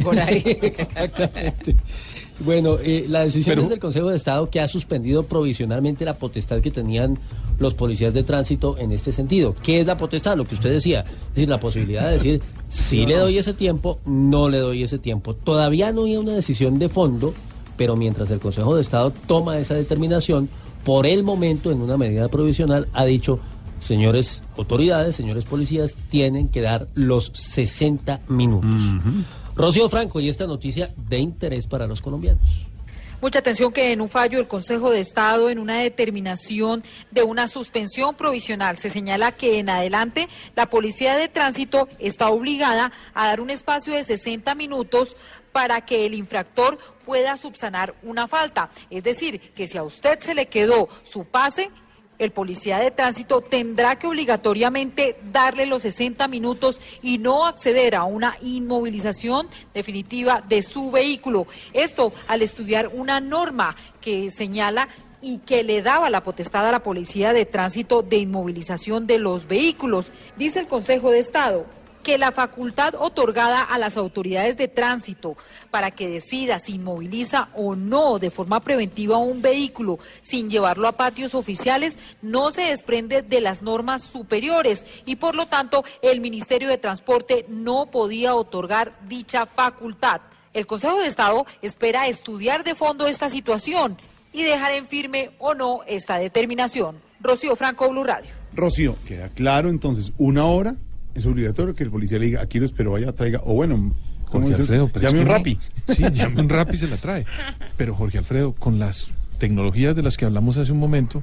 Por 0.05 0.19
ahí. 0.19 0.43
Exactamente. 0.63 1.77
Bueno, 2.41 2.77
eh, 2.83 3.07
la 3.09 3.25
decisión 3.25 3.55
Pero- 3.55 3.63
es 3.65 3.69
del 3.71 3.79
Consejo 3.79 4.09
de 4.11 4.17
Estado 4.17 4.49
que 4.49 4.61
ha 4.61 4.69
suspendido 4.69 5.25
provisionalmente 5.25 6.05
la 6.05 6.15
potestad 6.15 6.61
que 6.61 6.71
tenían 6.71 7.19
los 7.59 7.75
policías 7.75 8.15
de 8.15 8.23
tránsito 8.23 8.77
en 8.79 8.93
este 8.93 9.13
sentido. 9.13 9.55
¿Qué 9.63 9.81
es 9.81 9.87
la 9.87 9.97
potestad? 9.97 10.37
Lo 10.37 10.45
que 10.45 10.55
usted 10.55 10.71
decía. 10.71 11.01
Es 11.01 11.35
decir, 11.35 11.49
la 11.49 11.61
posibilidad 11.61 12.07
de 12.07 12.13
decir, 12.15 12.41
si 12.69 13.05
le 13.05 13.17
doy 13.17 13.39
ese 13.39 13.53
tiempo, 13.53 13.99
no 14.07 14.49
le 14.49 14.59
doy 14.59 14.83
ese 14.83 14.99
tiempo. 14.99 15.35
Todavía 15.35 15.93
no 15.93 16.05
hay 16.05 16.17
una 16.17 16.33
decisión 16.35 16.79
de 16.79 16.89
fondo, 16.89 17.35
pero 17.77 17.97
mientras 17.97 18.31
el 18.31 18.39
Consejo 18.41 18.75
de 18.75 18.81
Estado 18.83 19.13
toma 19.27 19.59
esa 19.59 19.75
determinación, 19.75 20.49
por 20.85 21.07
el 21.07 21.23
momento, 21.23 21.71
en 21.71 21.81
una 21.81 21.97
medida 21.97 22.29
provisional, 22.29 22.89
ha 22.93 23.05
dicho, 23.05 23.41
señores 23.81 24.43
autoridades, 24.57 25.17
señores 25.17 25.45
policías, 25.45 25.97
tienen 26.11 26.49
que 26.49 26.61
dar 26.61 26.89
los 26.95 27.31
60 27.35 28.21
minutos. 28.29 28.81
Rocío 29.55 29.89
Franco, 29.89 30.21
y 30.21 30.29
esta 30.29 30.47
noticia 30.47 30.91
de 30.97 31.19
interés 31.19 31.67
para 31.67 31.87
los 31.87 32.01
colombianos. 32.01 32.69
Mucha 33.23 33.39
atención 33.39 33.73
que 33.73 33.93
en 33.93 34.01
un 34.01 34.09
fallo 34.09 34.39
del 34.39 34.49
Consejo 34.49 34.91
de 34.91 34.99
Estado, 34.99 35.49
en 35.49 35.61
una 35.61 35.79
determinación 35.79 36.83
de 37.13 37.23
una 37.23 37.47
suspensión 37.47 38.17
provisional, 38.17 38.79
se 38.79 38.91
señala 38.91 39.31
que 39.31 39.61
en 39.61 39.71
adelante 39.71 40.29
la 40.57 40.67
Policía 40.67 41.17
de 41.17 41.29
Tránsito 41.29 41.89
está 42.01 42.31
obligada 42.31 42.91
a 43.15 43.29
dar 43.29 43.41
un 43.41 43.51
espacio 43.51 43.95
de 43.95 44.03
60 44.03 44.57
minutos 44.57 45.17
para 45.53 45.83
que 45.83 46.07
el 46.07 46.15
infractor 46.15 46.79
pueda 47.05 47.37
subsanar 47.37 47.95
una 48.03 48.27
falta. 48.27 48.71
Es 48.91 49.05
decir, 49.05 49.41
que 49.55 49.67
si 49.67 49.79
a 49.79 49.83
usted 49.83 50.19
se 50.21 50.35
le 50.35 50.47
quedó 50.47 50.89
su 51.03 51.25
pase, 51.25 51.71
el 52.19 52.31
policía 52.31 52.79
de 52.79 52.91
tránsito 52.91 53.41
tendrá 53.41 53.97
que 53.97 54.07
obligatoriamente 54.07 55.17
darle 55.33 55.67
los 55.67 55.83
60 55.83 56.29
minutos 56.29 56.81
y 57.03 57.19
no 57.19 57.47
acceder 57.47 57.97
a 57.97 58.05
una 58.05 58.37
inmovilización 58.41 59.49
definitiva 59.75 60.43
de 60.47 60.63
su 60.63 60.91
vehículo. 60.91 61.47
Esto 61.73 62.13
al 62.29 62.43
estudiar 62.43 62.89
una 62.89 63.21
norma 63.21 63.75
que 64.01 64.31
señala 64.31 64.89
y 65.21 65.39
que 65.39 65.63
le 65.63 65.83
daba 65.83 66.11
la 66.11 66.23
potestad 66.23 66.67
a 66.67 66.73
la 66.73 66.83
policía 66.83 67.33
de 67.33 67.47
tránsito 67.47 68.03
de 68.03 68.17
inmovilización 68.17 69.07
de 69.07 69.19
los 69.19 69.47
vehículos. 69.47 70.11
Dice 70.37 70.61
el 70.61 70.67
Consejo 70.67 71.11
de 71.11 71.21
Estado 71.21 71.67
que 72.03 72.19
la 72.19 72.33
facultad 72.33 72.95
otorgada 72.99 73.63
a 73.63 73.79
las 73.79 73.97
autoridades 73.97 74.57
de 74.57 74.69
tránsito 74.69 75.37
para 75.71 75.91
que 75.91 76.09
decida 76.09 76.59
si 76.59 76.75
inmoviliza 76.75 77.49
o 77.55 77.77
no 77.77 78.19
de 78.19 78.31
forma 78.31 78.61
preventiva 78.61 79.17
un 79.19 79.43
vehículo 79.43 79.99
sin 80.21 80.51
llevarlo 80.51 80.89
a 80.89 80.93
patios 80.93 81.35
oficiales 81.35 81.99
no 82.21 82.51
se 82.51 82.63
desprende 82.63 83.23
de 83.23 83.41
las 83.41 83.63
normas 83.63 84.03
superiores 84.03 84.85
y 85.07 85.17
por 85.17 85.35
lo 85.35 85.47
tanto 85.47 85.85
el 86.03 86.21
Ministerio 86.21 86.69
de 86.69 86.79
Transporte 86.79 87.47
no 87.49 87.87
podía 87.87 88.35
otorgar 88.35 88.93
dicha 89.09 89.47
facultad. 89.47 90.21
El 90.53 90.67
Consejo 90.67 91.01
de 91.01 91.07
Estado 91.07 91.47
espera 91.63 92.09
estudiar 92.09 92.65
de 92.65 92.75
fondo 92.75 93.07
esta 93.07 93.29
situación 93.29 93.97
y 94.33 94.43
dejar 94.43 94.73
en 94.73 94.87
firme 94.87 95.31
o 95.39 95.55
no 95.55 95.81
esta 95.87 96.19
determinación. 96.19 96.97
Rocío 97.21 97.57
Franco, 97.57 97.89
Blue 97.89 98.05
Radio. 98.05 98.31
Rocío, 98.55 98.97
queda 99.07 99.29
claro 99.29 99.71
entonces, 99.71 100.13
una 100.19 100.45
hora 100.45 100.77
es 101.15 101.27
obligatorio 101.27 101.75
que 101.75 101.85
el 101.85 101.91
policía 101.91 102.19
le 102.19 102.27
diga, 102.27 102.43
aquí 102.43 102.59
lo 102.59 102.67
espero, 102.67 102.93
vaya, 102.93 103.13
traiga, 103.13 103.41
o 103.45 103.55
bueno, 103.55 103.95
¿cómo 104.27 104.47
Jorge? 104.47 104.63
Alfredo, 104.63 104.89
pero 104.93 105.07
llame 105.07 105.19
es 105.19 105.25
un 105.25 105.31
rapi. 105.31 105.59
Sí, 105.89 106.05
llame 106.13 106.41
un 106.41 106.49
rapi 106.49 106.75
y 106.75 106.79
se 106.79 106.89
la 106.89 106.97
trae. 106.97 107.27
Pero 107.77 107.95
Jorge 107.95 108.19
Alfredo, 108.19 108.53
con 108.53 108.79
las 108.79 109.11
tecnologías 109.39 109.97
de 109.97 110.03
las 110.03 110.17
que 110.17 110.25
hablamos 110.25 110.57
hace 110.57 110.73
un 110.73 110.79
momento, 110.79 111.23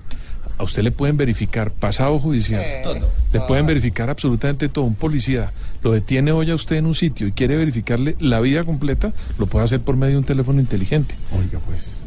a 0.58 0.64
usted 0.64 0.84
le 0.84 0.92
pueden 0.92 1.16
verificar 1.16 1.72
pasado 1.72 2.20
judicial, 2.20 2.62
le 3.32 3.40
pueden 3.42 3.66
verificar 3.66 4.10
absolutamente 4.10 4.68
todo. 4.68 4.84
Un 4.84 4.96
policía 4.96 5.54
lo 5.82 5.94
detiene 5.94 6.34
hoy 6.34 6.52
a 6.52 6.56
usted 6.56 6.76
en 6.76 6.86
un 6.86 6.96
sitio 6.96 7.28
y 7.28 7.32
quiere 7.32 7.56
verificarle 7.56 8.18
la 8.20 8.42
vida 8.42 8.66
completa, 8.66 9.14
lo 9.38 9.48
puede 9.48 9.66
hacer 9.66 9.80
por 9.80 9.96
medio 9.96 10.16
de 10.16 10.20
un 10.20 10.26
teléfono 10.26 10.60
inteligente. 10.60 11.16
Oiga, 11.32 11.60
pues. 11.66 12.04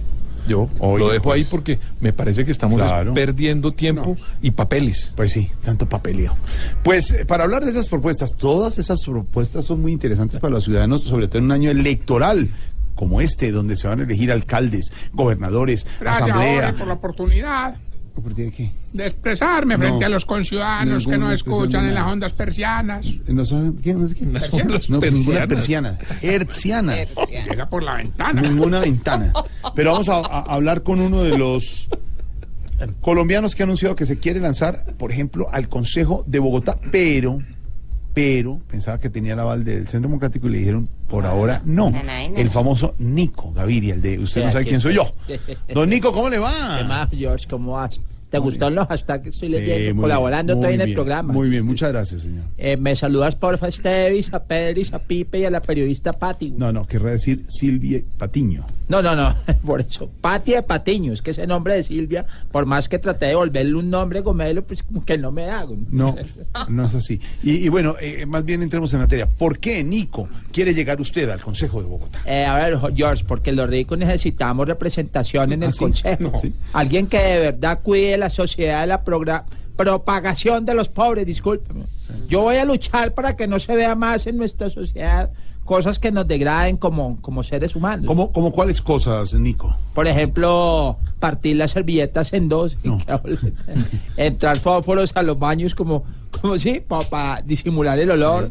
Yo 0.48 0.68
lo 0.80 1.08
dejo 1.10 1.32
ahí 1.32 1.42
pues. 1.42 1.50
porque 1.50 1.78
me 2.00 2.12
parece 2.12 2.44
que 2.44 2.50
estamos 2.50 2.80
Claro. 2.80 3.14
perdiendo 3.14 3.72
tiempo 3.72 4.16
y 4.40 4.50
papeles. 4.50 5.12
Pues 5.16 5.32
sí, 5.32 5.50
tanto 5.64 5.86
papeleo. 5.88 6.34
Pues 6.82 7.10
eh, 7.12 7.24
para 7.24 7.44
hablar 7.44 7.64
de 7.64 7.70
esas 7.70 7.88
propuestas, 7.88 8.34
todas 8.36 8.78
esas 8.78 9.00
propuestas 9.04 9.64
son 9.64 9.80
muy 9.80 9.92
interesantes 9.92 10.40
para 10.40 10.52
los 10.54 10.64
ciudadanos, 10.64 11.02
sobre 11.02 11.28
todo 11.28 11.38
en 11.38 11.44
un 11.44 11.52
año 11.52 11.70
electoral 11.70 12.50
como 12.94 13.20
este, 13.20 13.50
donde 13.52 13.76
se 13.76 13.88
van 13.88 14.00
a 14.00 14.02
elegir 14.04 14.30
alcaldes, 14.30 14.92
gobernadores, 15.12 15.86
Gracias, 16.00 16.22
asamblea. 16.28 16.74
Por 16.74 16.86
la 16.86 16.94
oportunidad 16.94 17.76
¿Oportunidad 18.14 18.50
de 18.50 18.56
qué? 18.56 18.70
de 18.92 19.06
expresarme 19.06 19.78
frente 19.78 20.00
No. 20.00 20.06
a 20.06 20.08
los 20.10 20.26
conciudadanos 20.26 21.06
que 21.06 21.12
expresión 21.14 21.32
escuchan 21.32 21.86
en 21.86 21.94
las 21.94 22.06
ondas 22.06 22.32
persianas. 22.34 23.06
¿No 23.26 23.44
saben 23.44 23.78
qué? 23.78 23.94
¿No, 23.94 24.06
qué? 24.08 24.26
Las 24.26 24.52
ondas 24.52 24.90
No, 24.90 25.00
pues 25.00 25.12
ninguna 25.12 25.46
persianas. 25.46 25.96
persiana. 25.98 26.18
Hercianas. 26.36 27.14
Llega 27.48 27.68
por 27.70 27.82
la 27.82 27.94
ventana. 27.96 28.42
Ninguna 28.42 28.80
ventana. 28.80 29.32
Pero 29.74 29.92
vamos 29.92 30.08
a, 30.10 30.16
a 30.18 30.40
hablar 30.42 30.82
con 30.82 31.00
uno 31.00 31.22
de 31.22 31.38
los 31.38 31.88
colombianos 33.00 33.54
que 33.54 33.62
ha 33.62 33.64
anunciado 33.66 33.94
que 33.96 34.06
se 34.06 34.18
quiere 34.18 34.40
lanzar, 34.40 34.84
por 34.98 35.12
ejemplo, 35.12 35.46
al 35.52 35.68
Consejo 35.68 36.24
de 36.26 36.38
Bogotá, 36.38 36.78
pero, 36.90 37.38
pero, 38.14 38.60
pensaba 38.70 38.98
que 38.98 39.08
tenía 39.10 39.32
el 39.32 39.38
aval 39.40 39.64
del 39.64 39.88
Centro 39.88 40.08
Democrático 40.08 40.46
y 40.48 40.52
le 40.52 40.58
dijeron, 40.58 40.88
por 41.08 41.24
ahora 41.24 41.62
no. 41.64 41.92
El 42.36 42.50
famoso 42.50 42.94
Nico 42.98 43.52
Gaviria, 43.52 43.94
el 43.94 44.02
de 44.02 44.18
usted 44.18 44.44
no 44.44 44.50
sabe 44.50 44.64
quién 44.66 44.80
soy 44.80 44.94
yo. 44.94 45.14
Don 45.74 45.88
Nico, 45.88 46.12
¿cómo 46.12 46.28
le 46.28 46.36
¿Qué 46.36 46.40
va? 46.42 46.84
más, 46.84 47.10
George? 47.10 47.46
¿Cómo 47.48 47.72
vas? 47.72 48.00
¿Te 48.32 48.38
gustaron 48.38 48.74
los 48.74 48.86
hashtags 48.88 49.22
que 49.22 49.28
estoy 49.28 49.48
Sí, 49.48 49.54
leyendo? 49.54 50.00
Colaborando 50.00 50.54
bien, 50.54 50.62
estoy 50.64 50.74
en 50.74 50.80
el 50.80 50.86
bien, 50.86 50.96
programa. 50.96 51.32
Muy 51.34 51.50
bien, 51.50 51.66
muchas 51.66 51.92
gracias, 51.92 52.22
señor. 52.22 52.44
Eh, 52.56 52.78
me 52.78 52.96
saludas 52.96 53.36
porfa 53.36 53.66
a 53.66 53.68
Estevis, 53.68 54.32
a 54.32 54.42
Pedris, 54.44 54.94
a 54.94 55.00
Pipe 55.00 55.40
y 55.40 55.44
a 55.44 55.50
la 55.50 55.60
periodista 55.60 56.14
Pati. 56.14 56.52
No, 56.56 56.72
no, 56.72 56.86
querrá 56.86 57.10
decir 57.10 57.44
Silvia 57.50 58.00
Patiño. 58.16 58.66
No, 58.92 59.00
no, 59.00 59.16
no, 59.16 59.34
por 59.66 59.80
eso. 59.80 60.10
Pati 60.20 60.52
de 60.52 60.62
Patiño, 60.62 61.14
es 61.14 61.22
que 61.22 61.30
ese 61.30 61.46
nombre 61.46 61.72
de 61.74 61.82
Silvia, 61.82 62.26
por 62.50 62.66
más 62.66 62.90
que 62.90 62.98
traté 62.98 63.24
de 63.24 63.34
volverle 63.34 63.74
un 63.74 63.88
nombre 63.88 64.20
gomelo, 64.20 64.62
pues 64.64 64.82
como 64.82 65.02
que 65.02 65.16
no 65.16 65.32
me 65.32 65.48
hago. 65.48 65.74
No, 65.88 66.14
no 66.68 66.84
es 66.84 66.94
así. 66.94 67.18
Y, 67.42 67.52
y 67.52 67.68
bueno, 67.70 67.94
eh, 68.02 68.26
más 68.26 68.44
bien 68.44 68.62
entremos 68.62 68.92
en 68.92 68.98
materia. 69.00 69.26
¿Por 69.26 69.58
qué, 69.60 69.82
Nico, 69.82 70.28
quiere 70.52 70.74
llegar 70.74 71.00
usted 71.00 71.30
al 71.30 71.40
Consejo 71.40 71.80
de 71.80 71.88
Bogotá? 71.88 72.20
Eh, 72.26 72.44
a 72.44 72.54
ver, 72.56 72.78
George, 72.94 73.24
porque 73.26 73.50
los 73.52 73.66
ricos 73.66 73.96
necesitamos 73.96 74.68
representación 74.68 75.54
en 75.54 75.62
¿Ah, 75.62 75.66
el 75.68 75.72
sí? 75.72 75.78
consejo. 75.78 76.22
No. 76.24 76.38
Sí. 76.38 76.52
Alguien 76.74 77.06
que 77.06 77.16
de 77.16 77.38
verdad 77.38 77.80
cuide 77.82 78.18
la 78.18 78.28
sociedad 78.28 78.82
de 78.82 78.88
la 78.88 79.02
propagación 79.74 80.66
de 80.66 80.74
los 80.74 80.90
pobres, 80.90 81.24
discúlpeme. 81.24 81.84
Yo 82.28 82.42
voy 82.42 82.56
a 82.56 82.66
luchar 82.66 83.14
para 83.14 83.36
que 83.36 83.46
no 83.46 83.58
se 83.58 83.74
vea 83.74 83.94
más 83.94 84.26
en 84.26 84.36
nuestra 84.36 84.68
sociedad 84.68 85.30
cosas 85.64 85.98
que 85.98 86.10
nos 86.10 86.26
degraden 86.26 86.76
como, 86.76 87.20
como 87.20 87.42
seres 87.42 87.76
humanos. 87.76 88.06
¿Cómo, 88.06 88.32
cómo 88.32 88.52
cuáles 88.52 88.80
cosas, 88.80 89.34
Nico? 89.34 89.74
Por 89.94 90.08
ejemplo, 90.08 90.96
partir 91.18 91.56
las 91.56 91.72
servilletas 91.72 92.32
en 92.32 92.48
dos, 92.48 92.76
entrar 94.16 94.58
fósforos 94.58 95.12
a 95.14 95.22
los 95.22 95.38
baños 95.38 95.74
como, 95.74 96.04
como 96.40 96.58
sí, 96.58 96.82
para 96.86 97.42
disimular 97.42 97.98
el 97.98 98.10
olor, 98.10 98.50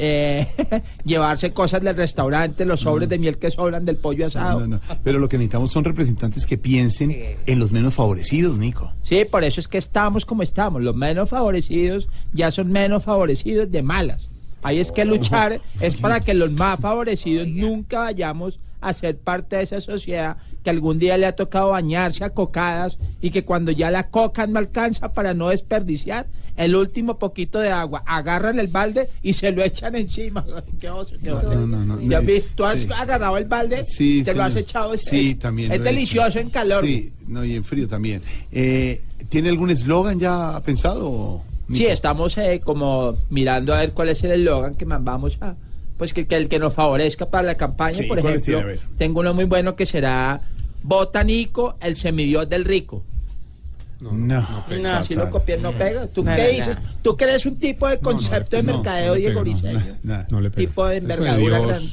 Eh, 0.00 0.46
llevarse 1.04 1.52
cosas 1.52 1.82
del 1.82 1.96
restaurante, 1.96 2.64
los 2.64 2.80
sobres 2.80 3.08
de 3.08 3.18
miel 3.18 3.38
que 3.38 3.50
sobran 3.50 3.84
del 3.84 3.96
pollo 3.96 4.26
asado. 4.26 4.66
No, 4.66 4.80
Pero 5.02 5.18
lo 5.18 5.28
que 5.28 5.36
necesitamos 5.36 5.72
son 5.72 5.84
representantes 5.84 6.46
que 6.46 6.56
piensen 6.56 7.14
en 7.46 7.58
los 7.58 7.72
menos 7.72 7.94
favorecidos, 7.94 8.56
Nico. 8.56 8.92
Sí, 9.02 9.24
por 9.24 9.44
eso 9.44 9.60
es 9.60 9.68
que 9.68 9.78
estamos 9.78 10.24
como 10.24 10.42
estamos. 10.42 10.82
Los 10.82 10.94
menos 10.94 11.28
favorecidos 11.28 12.08
ya 12.32 12.50
son 12.50 12.70
menos 12.70 13.02
favorecidos 13.02 13.70
de 13.70 13.82
malas. 13.82 14.27
Ahí 14.62 14.78
es 14.80 14.90
que 14.92 15.04
luchar 15.04 15.60
es 15.80 15.96
para 15.96 16.20
que 16.20 16.34
los 16.34 16.50
más 16.52 16.80
favorecidos 16.80 17.48
nunca 17.48 18.00
vayamos 18.00 18.58
a 18.80 18.92
ser 18.92 19.18
parte 19.18 19.56
de 19.56 19.62
esa 19.62 19.80
sociedad 19.80 20.36
que 20.62 20.70
algún 20.70 20.98
día 20.98 21.16
le 21.16 21.26
ha 21.26 21.32
tocado 21.36 21.70
bañarse 21.70 22.24
a 22.24 22.30
cocadas 22.30 22.96
y 23.20 23.30
que 23.30 23.44
cuando 23.44 23.72
ya 23.72 23.90
la 23.90 24.08
coca 24.08 24.46
no 24.46 24.58
alcanza 24.58 25.12
para 25.12 25.34
no 25.34 25.48
desperdiciar 25.48 26.26
el 26.56 26.74
último 26.74 27.18
poquito 27.18 27.60
de 27.60 27.70
agua, 27.70 28.02
agarran 28.04 28.58
el 28.58 28.66
balde 28.66 29.08
y 29.22 29.32
se 29.34 29.52
lo 29.52 29.62
echan 29.62 29.94
encima. 29.94 30.44
Qué 30.80 30.90
oso, 30.90 31.14
qué 31.22 31.30
oso. 31.30 31.54
No, 31.54 31.66
no, 31.68 31.84
no. 31.84 32.00
¿Ya 32.02 32.18
visto? 32.18 32.50
¿Tú 32.56 32.64
has 32.64 32.80
Sí. 32.80 32.88
agarrado 32.92 33.36
el 33.38 33.44
balde? 33.44 33.84
Sí, 33.84 34.24
¿Te 34.24 34.34
lo 34.34 34.42
has 34.42 34.56
echado? 34.56 34.92
Es- 34.92 35.02
Sí, 35.04 35.30
es- 35.30 35.38
también. 35.38 35.70
Es 35.70 35.78
he 35.78 35.82
delicioso 35.82 36.40
en 36.40 36.50
calor. 36.50 36.84
Sí, 36.84 37.12
no, 37.28 37.44
y 37.44 37.54
en 37.54 37.62
frío 37.62 37.86
también. 37.86 38.22
Eh, 38.50 39.02
¿Tiene 39.28 39.50
algún 39.50 39.70
eslogan 39.70 40.18
ya 40.18 40.60
pensado? 40.64 41.42
Sí, 41.72 41.86
estamos 41.86 42.36
eh, 42.38 42.60
como 42.64 43.16
mirando 43.30 43.74
a 43.74 43.78
ver 43.80 43.92
cuál 43.92 44.08
es 44.08 44.22
el 44.24 44.32
eslogan 44.32 44.74
que 44.74 44.86
más 44.86 45.02
vamos 45.04 45.38
a... 45.40 45.54
Pues 45.96 46.12
que, 46.12 46.26
que 46.26 46.36
el 46.36 46.48
que 46.48 46.58
nos 46.60 46.74
favorezca 46.74 47.26
para 47.26 47.42
la 47.48 47.54
campaña, 47.56 47.98
Sí, 47.98 48.02
por 48.04 48.20
¿cuáles 48.20 48.46
ejemplo, 48.48 48.68
tiene? 48.72 48.88
Tengo 48.96 49.20
uno 49.20 49.34
muy 49.34 49.44
bueno 49.44 49.74
que 49.74 49.84
será 49.84 50.40
Botánico, 50.82 51.76
el 51.80 51.96
semidios 51.96 52.48
del 52.48 52.64
rico. 52.64 53.02
No, 54.00 54.12
no, 54.12 54.46
No, 54.80 55.04
si 55.04 55.14
lo 55.16 55.28
copié, 55.28 55.58
no 55.58 55.72
pega. 55.72 56.06
¿Tú 56.06 56.22
No, 56.22 56.34
qué 56.36 56.42
no, 56.44 56.48
dices? 56.50 56.78
¿Tú 57.02 57.16
que 57.16 57.24
eres 57.24 57.44
un 57.46 57.58
tipo 57.58 57.88
de 57.88 57.98
concepto 57.98 58.56
de 58.56 58.62
no, 58.62 58.74
mercadeo, 58.74 59.14
Diego 59.14 59.40
Briseño? 59.40 59.96
no, 60.04 60.24
No 60.30 60.40
le 60.40 60.50
pega. 60.50 60.68
Tipo 60.68 60.86
de 60.86 60.96
envergadura 60.98 61.58
grande. 61.60 61.88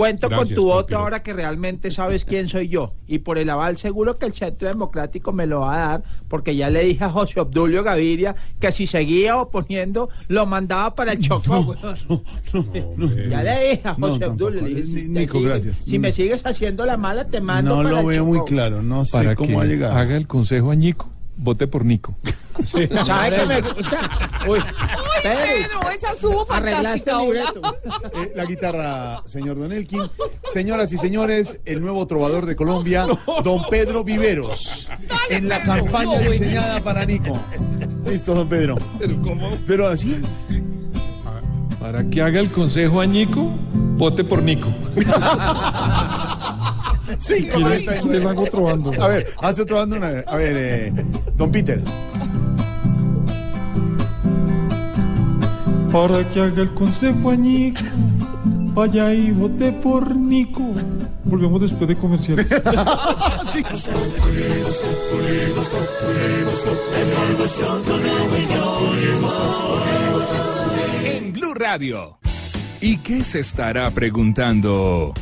Cuento 0.00 0.28
Gracias 0.30 0.48
con 0.48 0.54
tu 0.56 0.64
voto 0.64 0.96
ahora 0.96 1.22
que 1.22 1.34
realmente 1.34 1.90
sabes 1.90 2.24
quién 2.24 2.48
soy 2.48 2.68
yo. 2.68 2.94
Y 3.06 3.18
por 3.18 3.36
el 3.36 3.50
aval 3.50 3.76
seguro 3.76 4.16
que 4.16 4.24
el 4.24 4.32
Centro 4.32 4.66
Democrático 4.66 5.30
me 5.32 5.46
lo 5.46 5.60
va 5.60 5.74
a 5.74 5.88
dar, 5.88 6.02
porque 6.26 6.56
ya 6.56 6.70
le 6.70 6.84
dije 6.84 7.04
a 7.04 7.10
José 7.10 7.38
Obdulio 7.38 7.82
Gaviria 7.82 8.34
que 8.58 8.72
si 8.72 8.86
seguía 8.86 9.36
oponiendo, 9.36 10.08
lo 10.28 10.46
mandaba 10.46 10.94
para 10.94 11.12
el 11.12 11.20
Chocó. 11.20 11.74
ya 13.28 13.42
le 13.42 13.70
dije 13.70 13.82
a 13.84 13.94
José. 13.94 14.24
Obdulio. 14.24 14.62
le 14.62 14.74
dije, 14.74 15.08
Nico, 15.08 15.38
gracias. 15.42 15.84
Si 15.86 15.98
me 15.98 16.12
sigues 16.12 16.46
haciendo 16.46 16.86
la 16.86 16.96
mala, 16.96 17.26
te 17.26 17.42
mando 17.42 17.76
No 17.76 17.82
para 17.82 17.90
lo 17.90 18.00
el 18.00 18.06
veo 18.06 18.24
muy 18.24 18.42
claro, 18.46 18.80
no 18.82 19.04
sé 19.04 19.12
Para 19.18 19.34
cómo 19.34 19.48
que 19.50 19.56
va 19.56 19.62
a 19.64 19.66
llegar. 19.66 19.98
haga 19.98 20.16
el 20.16 20.26
consejo 20.26 20.70
a 20.70 20.76
Nico, 20.76 21.10
vote 21.36 21.66
por 21.66 21.84
Nico. 21.84 22.16
¿Sabe 22.66 23.36
que 23.36 23.46
me 23.46 23.60
gusta? 23.60 24.10
Uy, 24.48 24.60
Pedro, 25.22 25.90
esa 25.94 26.14
subo 26.14 26.46
arreglaste 26.50 27.10
el 27.10 27.18
libreto. 27.18 27.60
Eh, 28.14 28.32
la 28.34 28.44
guitarra, 28.44 29.22
señor 29.24 29.58
Don 29.58 29.72
Elkin. 29.72 30.02
Señoras 30.44 30.92
y 30.92 30.98
señores, 30.98 31.60
el 31.64 31.80
nuevo 31.80 32.06
trovador 32.06 32.46
de 32.46 32.56
Colombia, 32.56 33.06
Don 33.44 33.64
Pedro 33.70 34.04
Viveros. 34.04 34.88
En 35.28 35.48
la 35.48 35.62
campaña 35.62 36.20
No, 36.20 36.30
diseñada 36.30 36.82
para 36.82 37.04
Nico. 37.04 37.38
Listo, 38.06 38.34
don 38.34 38.48
Pedro. 38.48 38.76
Pero 39.66 39.88
así. 39.88 40.20
Para 41.78 42.04
que 42.08 42.20
haga 42.22 42.40
el 42.40 42.50
consejo 42.52 43.00
a 43.00 43.06
Nico, 43.06 43.42
vote 43.96 44.24
por 44.24 44.42
Nico. 44.42 44.68
Sí, 47.18 47.48
¿Quieres- 47.48 48.00
quieres 48.02 48.24
algo 48.24 48.44
trovando? 48.46 48.92
A 49.02 49.08
ver, 49.08 49.34
hace 49.42 49.62
otro 49.62 49.78
bando 49.78 49.96
una 49.96 50.10
vez. 50.10 50.24
A 50.28 50.36
ver, 50.36 50.56
eh, 50.56 50.92
don 51.36 51.50
Peter. 51.50 51.82
Para 55.92 56.28
que 56.30 56.40
haga 56.40 56.62
el 56.62 56.72
consejo 56.74 57.30
a 57.30 57.36
Nico, 57.36 57.82
vaya 58.74 59.12
y 59.12 59.32
vote 59.32 59.72
por 59.72 60.14
Nico. 60.14 60.62
Volvemos 61.24 61.60
después 61.60 61.88
de 61.88 61.96
comerciales. 61.96 62.46
En 71.04 71.32
Blue 71.32 71.54
Radio. 71.54 72.18
¿Y 72.80 72.98
qué 72.98 73.24
se 73.24 73.40
estará 73.40 73.90
preguntando? 73.90 75.12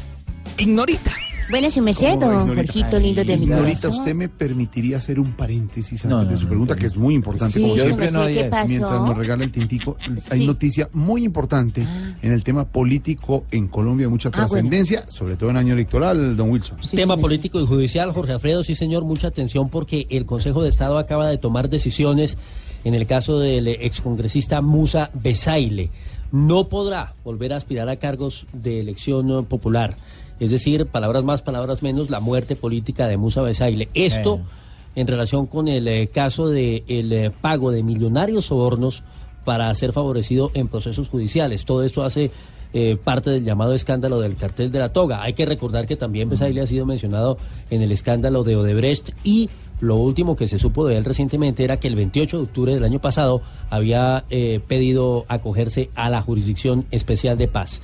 Ignorita. 0.59 1.13
Bueno, 1.51 1.71
si 1.71 1.81
me 1.81 1.95
sé, 1.95 2.11
¿Cómo, 2.11 2.27
don 2.27 2.41
Ignorita? 2.49 2.73
Jorgito 2.73 2.99
lindo 3.01 3.25
de 3.25 3.37
mi 3.39 3.51
Ahorita 3.53 3.81
corazón. 3.81 3.93
usted 3.93 4.15
me 4.15 4.29
permitiría 4.29 4.99
hacer 4.99 5.19
un 5.19 5.33
paréntesis 5.33 6.05
antes 6.05 6.11
No, 6.11 6.23
no, 6.25 6.31
de 6.31 6.37
su 6.37 6.43
no, 6.45 6.49
pregunta, 6.51 6.75
no. 6.75 6.81
que 6.81 6.87
es 6.87 6.97
muy 6.97 7.15
importante. 7.15 7.55
Sí, 7.55 7.63
como 7.63 7.75
yo 7.77 7.85
siempre. 7.85 8.11
me 8.11 8.25
sé 8.27 8.35
qué 8.35 8.45
pasó. 8.45 8.69
Mientras 8.69 8.93
nos 9.01 9.17
regala 9.17 9.45
el 9.45 9.53
tintico, 9.53 9.97
hay 10.31 10.41
Sí. 10.41 10.47
noticia 10.47 10.91
muy 10.93 11.25
importante 11.25 11.87
en 12.23 12.33
el 12.33 12.45
tema 12.45 12.67
político 12.67 13.45
en 13.51 13.69
Colombia, 13.69 14.07
de 14.07 14.11
mucha 14.11 14.29
Ah, 14.29 14.33
bueno. 14.33 14.49
trascendencia, 14.49 15.07
sobre 15.09 15.37
todo 15.37 15.49
en 15.51 15.57
año 15.57 15.73
electoral, 15.73 16.37
don 16.37 16.51
Wilson. 16.51 16.77
Tema 16.95 17.17
político 17.17 17.59
y 17.61 17.67
judicial, 17.67 18.13
Jorge 18.13 18.33
Alfredo, 18.33 18.63
sí 18.63 18.75
señor, 18.75 19.05
mucha 19.05 19.29
atención 19.29 19.71
porque 19.71 20.07
el 20.11 20.27
Consejo 20.27 20.63
de 20.63 20.69
Estado 20.69 20.99
acaba 20.99 21.29
de 21.29 21.39
tomar 21.39 21.71
decisiones 21.71 22.37
en 22.85 22.95
el 22.95 23.07
caso 23.07 23.39
del 23.39 23.69
excongresista 23.69 24.61
Musa 24.61 25.11
Besaile. 25.15 25.89
No 26.31 26.69
podrá 26.69 27.15
volver 27.25 27.55
a 27.55 27.57
aspirar 27.57 27.89
a 27.89 27.97
cargos 27.97 28.47
de 28.53 28.81
elección 28.81 29.31
eh, 29.31 29.43
popular. 29.49 29.97
Es 30.41 30.51
decir, 30.51 30.87
palabras 30.87 31.25
más, 31.25 31.43
palabras 31.43 31.83
menos, 31.83 32.11
la 32.11 32.21
muerte 32.21 32.57
política 32.57 33.07
de 33.07 33.17
Musa 33.17 33.43
Besaile. 33.43 33.89
Esto 33.95 34.37
Eh. 34.37 35.01
en 35.01 35.07
relación 35.07 35.47
con 35.47 35.69
el 35.69 35.87
eh, 35.87 36.09
caso 36.09 36.49
del 36.49 36.83
el 36.89 37.13
eh, 37.13 37.31
pago 37.31 37.71
de 37.71 37.83
millonarios 37.83 38.47
sobornos 38.47 39.03
para 39.45 39.73
ser 39.75 39.93
favorecido 39.93 40.51
en 40.55 40.69
procesos 40.69 41.09
judiciales. 41.09 41.65
Todo 41.65 41.83
esto 41.83 42.05
hace 42.05 42.31
eh, 42.75 42.99
parte 43.03 43.31
del 43.31 43.45
llamado 43.45 43.73
escándalo 43.73 44.21
del 44.21 44.37
cartel 44.37 44.71
de 44.71 44.79
la 44.79 44.91
toga. 44.91 45.23
Hay 45.23 45.33
que 45.33 45.47
recordar 45.47 45.87
que 45.87 45.97
también 45.97 46.29
Besaile 46.29 46.61
ha 46.61 46.67
sido 46.67 46.85
mencionado 46.85 47.39
en 47.71 47.81
el 47.81 47.91
escándalo 47.93 48.45
de 48.45 48.57
Odebrecht 48.57 49.13
y 49.25 49.49
lo 49.81 49.97
último 49.97 50.37
que 50.37 50.47
se 50.47 50.59
supo 50.59 50.87
de 50.87 50.99
él 50.99 51.07
recientemente 51.07 51.65
era 51.65 51.79
que 51.79 51.89
el 51.89 51.95
28 51.95 52.37
de 52.37 52.43
octubre 52.43 52.75
del 52.75 52.85
año 52.85 53.01
pasado 53.01 53.41
había 53.71 54.25
eh, 54.29 54.61
pedido 54.69 55.25
acogerse 55.29 55.89
a 55.95 56.11
la 56.11 56.21
Jurisdicción 56.21 56.85
Especial 56.91 57.39
de 57.39 57.49
Paz. 57.49 57.81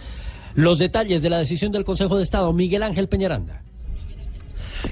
Los 0.54 0.78
detalles 0.78 1.20
de 1.22 1.30
la 1.30 1.38
decisión 1.38 1.72
del 1.72 1.84
Consejo 1.84 2.16
de 2.16 2.22
Estado, 2.22 2.52
Miguel 2.52 2.84
Ángel 2.84 3.08
Peñaranda. 3.08 3.62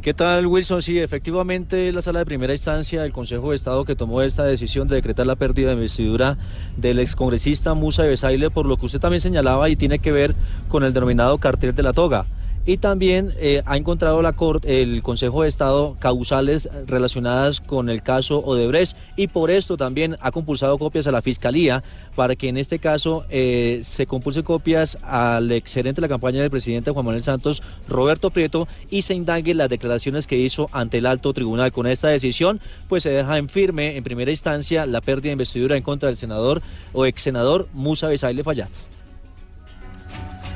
¿Qué 0.01 0.13
tal, 0.13 0.47
Wilson? 0.49 0.83
Sí, 0.83 0.99
efectivamente, 0.99 1.93
la 1.93 2.03
sala 2.03 2.21
de 2.21 2.25
primera 2.25 2.53
instancia 2.53 3.03
del 3.03 3.13
Consejo 3.13 3.51
de 3.51 3.57
Estado 3.57 3.85
que 3.85 3.95
tomó 3.95 4.23
esta 4.23 4.45
decisión 4.45 4.89
de 4.89 4.97
decretar 4.97 5.27
la 5.27 5.37
pérdida 5.37 5.69
de 5.69 5.75
investidura 5.75 6.37
del 6.77 6.99
excongresista 6.99 7.75
Musa 7.75 8.03
Besaile, 8.03 8.51
por 8.51 8.67
lo 8.67 8.77
que 8.77 8.87
usted 8.87 8.99
también 8.99 9.21
señalaba 9.21 9.69
y 9.69 9.77
tiene 9.77 10.01
que 10.01 10.11
ver 10.11 10.35
con 10.69 10.83
el 10.83 10.93
denominado 10.93 11.39
cartel 11.39 11.75
de 11.75 11.83
la 11.85 11.93
toga. 11.93 12.27
Y 12.65 12.77
también 12.77 13.35
eh, 13.41 13.61
ha 13.67 13.77
encontrado 13.77 14.23
la 14.23 14.35
corte, 14.35 14.83
el 14.83 15.03
Consejo 15.03 15.43
de 15.43 15.49
Estado 15.49 15.97
causales 15.99 16.69
relacionadas 16.87 17.61
con 17.61 17.89
el 17.89 18.05
caso 18.05 18.39
Odebrecht 18.39 18.97
y 19.17 19.27
por 19.27 19.51
esto 19.51 19.77
también 19.77 20.17
ha 20.21 20.31
compulsado 20.31 20.79
copias 20.79 21.09
a 21.09 21.13
la 21.13 21.23
Fiscalía 21.23 21.83
para 22.15 22.37
que 22.37 22.49
en 22.49 22.57
este 22.57 22.79
caso 22.79 23.25
eh, 23.31 23.81
se 23.83 24.07
compulse 24.07 24.45
copias 24.45 24.97
al 25.03 25.51
exgerente 25.51 26.01
de 26.01 26.07
la 26.07 26.09
campaña 26.09 26.41
del 26.41 26.51
presidente 26.51 26.93
Juan 26.93 27.05
Manuel 27.05 27.25
Santos, 27.25 27.65
Roberto 27.89 28.31
Prieto, 28.31 28.69
y 28.91 29.03
se 29.03 29.15
indague 29.15 29.55
las 29.55 29.69
declaraciones 29.69 30.29
que 30.29 30.39
hizo 30.39 30.69
ante 30.71 30.99
el 30.99 31.07
alto 31.07 31.33
tribunal. 31.33 31.73
Con 31.73 31.89
esta 31.89 32.09
decisión, 32.09 32.61
pues 32.89 33.03
se 33.03 33.11
deja 33.11 33.39
en 33.39 33.49
firme 33.49 33.97
en 33.97 34.05
primera 34.05 34.31
instancia 34.31 34.87
la 34.87 35.01
pérdida 35.01 35.31
de 35.31 35.33
investidura 35.33 35.77
en 35.77 35.83
contra 35.83 36.11
del 36.11 36.17
senador 36.17 36.63
o 36.93 37.07
ex 37.07 37.23
senador 37.23 37.67
Musa 37.73 38.07
Besaile 38.07 38.45
Fayad. 38.45 38.69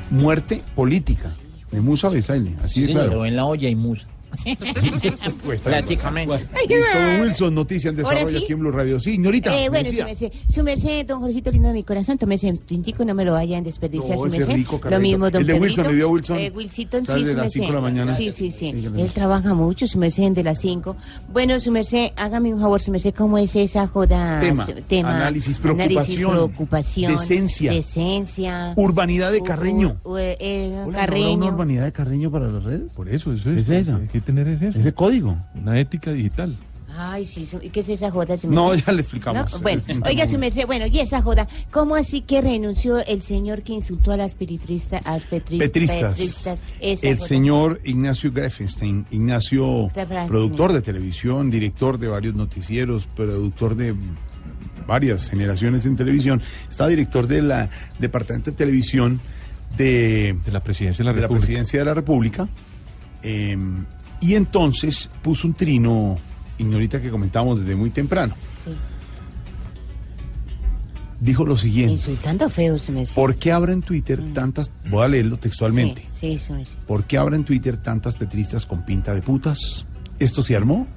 Muerte 0.09 0.61
política 0.73 1.35
de 1.77 1.81
Musa 1.81 2.09
Besaile, 2.09 2.55
así 2.63 2.81
de 2.81 2.93
claro. 2.93 3.09
Pero 3.09 3.25
en 3.25 3.35
la 3.35 3.45
olla 3.45 3.69
y 3.69 3.75
musa. 3.75 4.07
Pues, 5.45 5.61
Prácticamente. 5.63 6.47
Listo, 6.67 7.21
Wilson, 7.21 7.55
noticia 7.55 7.89
en 7.89 7.99
¿Ahora 7.99 8.09
desarrollo 8.11 8.37
sí? 8.39 8.43
aquí 8.43 8.53
en 8.53 8.59
Blue 8.59 8.71
Radio. 8.71 8.99
Sí, 8.99 9.15
señorita. 9.15 9.57
Eh, 9.57 9.69
bueno, 9.69 9.83
me 9.83 9.85
su 9.85 9.91
decía. 9.91 10.05
merced, 10.05 10.31
su 10.49 10.63
merced, 10.63 11.05
don 11.05 11.19
Jorgito 11.21 11.51
lindo 11.51 11.67
de 11.69 11.73
mi 11.73 11.83
corazón, 11.83 12.17
tómese 12.17 12.47
un 12.49 12.57
tintico, 12.57 13.03
no 13.05 13.13
me 13.13 13.25
lo 13.25 13.33
vayan 13.33 13.61
a 13.61 13.63
desperdiciar, 13.63 14.17
No, 14.17 14.25
rico, 14.25 14.79
lo 14.89 14.99
mismo, 14.99 15.29
don 15.29 15.41
El 15.41 15.47
de 15.47 15.53
Wilson, 15.53 15.85
Pedrito. 15.85 15.89
le 15.89 15.95
dio 15.95 16.05
a 16.07 16.11
Wilson. 16.11 16.37
Eh, 16.37 16.51
Sale 16.51 16.69
sí, 16.69 16.83
de 16.85 17.25
las 17.25 17.35
merced. 17.35 17.49
cinco 17.51 17.67
de 17.67 17.73
la 17.73 17.81
mañana. 17.81 18.13
Sí, 18.15 18.31
sí, 18.31 18.51
sí. 18.51 18.69
Él 18.69 19.11
trabaja 19.13 19.53
mucho, 19.53 19.87
su 19.87 19.97
merced, 19.97 20.31
de 20.31 20.43
las 20.43 20.59
5. 20.59 20.95
Bueno, 21.31 21.59
su 21.59 21.71
merced, 21.71 22.09
hágame 22.15 22.53
un 22.53 22.59
favor, 22.61 22.79
su 22.81 22.91
merced, 22.91 23.13
¿cómo 23.15 23.37
es 23.37 23.55
esa 23.55 23.87
joda? 23.87 24.39
Tema, 24.39 24.65
Su- 24.65 24.73
tema 24.73 25.15
análisis, 25.15 25.57
análisis, 25.57 25.59
preocupación, 25.59 26.31
preocupación, 26.31 27.11
decencia. 27.13 27.71
decencia. 27.71 28.73
Urbanidad 28.75 29.31
de 29.31 29.41
Carreño. 29.41 29.97
eh, 30.17 30.37
eh, 30.39 30.67
Hola, 30.71 30.75
¿no 30.77 30.81
habrá 30.83 30.99
Carreño. 31.05 31.33
una 31.37 31.45
urbanidad 31.47 31.85
de 31.85 31.91
Carreño 31.91 32.31
para 32.31 32.47
las 32.49 32.63
redes? 32.63 32.93
Por 32.93 33.09
eso, 33.09 33.31
eso 33.33 33.51
es. 33.51 33.57
¿Es 33.59 33.69
esa? 33.69 33.99
Que 34.19 34.25
tener 34.25 34.47
es 34.47 34.61
eso. 34.61 34.79
Ese 34.79 34.93
código. 34.93 35.37
Una 35.55 35.79
ética 35.79 36.11
digital. 36.11 36.57
Ay, 36.99 37.27
sí, 37.27 37.45
su- 37.45 37.61
¿y 37.61 37.69
qué 37.69 37.81
es 37.81 37.89
esa 37.89 38.09
joda? 38.09 38.35
No, 38.47 38.73
ya 38.73 38.91
le 38.91 39.01
explicamos. 39.01 39.51
¿No? 39.53 39.59
Bueno, 39.59 39.83
oiga, 40.03 40.27
su 40.27 40.39
merced, 40.39 40.65
bueno, 40.65 40.87
y 40.87 40.99
esa 40.99 41.21
joda, 41.21 41.47
¿cómo 41.69 41.95
así 41.95 42.21
que 42.21 42.41
renunció 42.41 42.97
el 43.05 43.21
señor 43.21 43.61
que 43.61 43.73
insultó 43.73 44.13
a 44.13 44.17
las 44.17 44.33
petristas? 44.33 45.01
A 45.05 45.13
las 45.13 45.23
petri- 45.29 45.59
Petristas. 45.59 46.13
petristas? 46.17 46.63
Esa 46.79 47.07
El 47.07 47.17
joda. 47.17 47.27
señor 47.27 47.81
Ignacio 47.83 48.31
Greffenstein, 48.31 49.05
Ignacio, 49.11 49.89
productor 50.27 50.73
de 50.73 50.81
televisión, 50.81 51.51
director 51.51 51.99
de 51.99 52.07
varios 52.07 52.33
noticieros, 52.33 53.05
productor 53.05 53.75
de 53.75 53.93
varias 54.87 55.29
generaciones 55.29 55.85
en 55.85 55.97
televisión, 55.97 56.41
está 56.67 56.87
director 56.87 57.27
del 57.27 57.53
departamento 57.99 58.49
de 58.49 58.57
televisión 58.57 59.19
de, 59.77 60.35
la 60.51 60.61
presidencia 60.61 61.03
de 61.03 61.09
la 61.09 61.13
de 61.13 61.17
la 61.21 61.27
República. 61.27 61.45
presidencia 61.45 61.79
de 61.79 61.85
la 61.85 61.93
República. 61.93 62.47
eh, 63.23 63.57
y 64.21 64.35
entonces 64.35 65.09
puso 65.21 65.47
un 65.47 65.53
trino, 65.53 66.15
ignorita 66.57 67.01
que 67.01 67.09
comentábamos 67.09 67.59
desde 67.59 67.75
muy 67.75 67.89
temprano. 67.89 68.33
Sí. 68.63 68.71
Dijo 71.19 71.45
lo 71.45 71.57
siguiente. 71.57 71.93
Insultando 71.93 72.47
feo, 72.49 72.77
su 72.77 72.91
merced. 72.91 73.15
¿Por 73.15 73.35
qué 73.35 73.51
habrá 73.51 73.73
en 73.73 73.81
Twitter 73.81 74.21
tantas, 74.33 74.69
voy 74.89 75.03
a 75.03 75.07
leerlo 75.07 75.37
textualmente, 75.37 76.07
Sí, 76.13 76.37
sí, 76.37 76.45
su 76.45 76.53
merced. 76.53 76.75
¿por 76.85 77.05
qué 77.05 77.17
habrá 77.17 77.35
en 77.35 77.43
Twitter 77.43 77.77
tantas 77.77 78.15
petristas 78.15 78.65
con 78.65 78.85
pinta 78.85 79.13
de 79.15 79.21
putas? 79.21 79.85
Esto 80.19 80.43
se 80.43 80.55
armó 80.55 80.87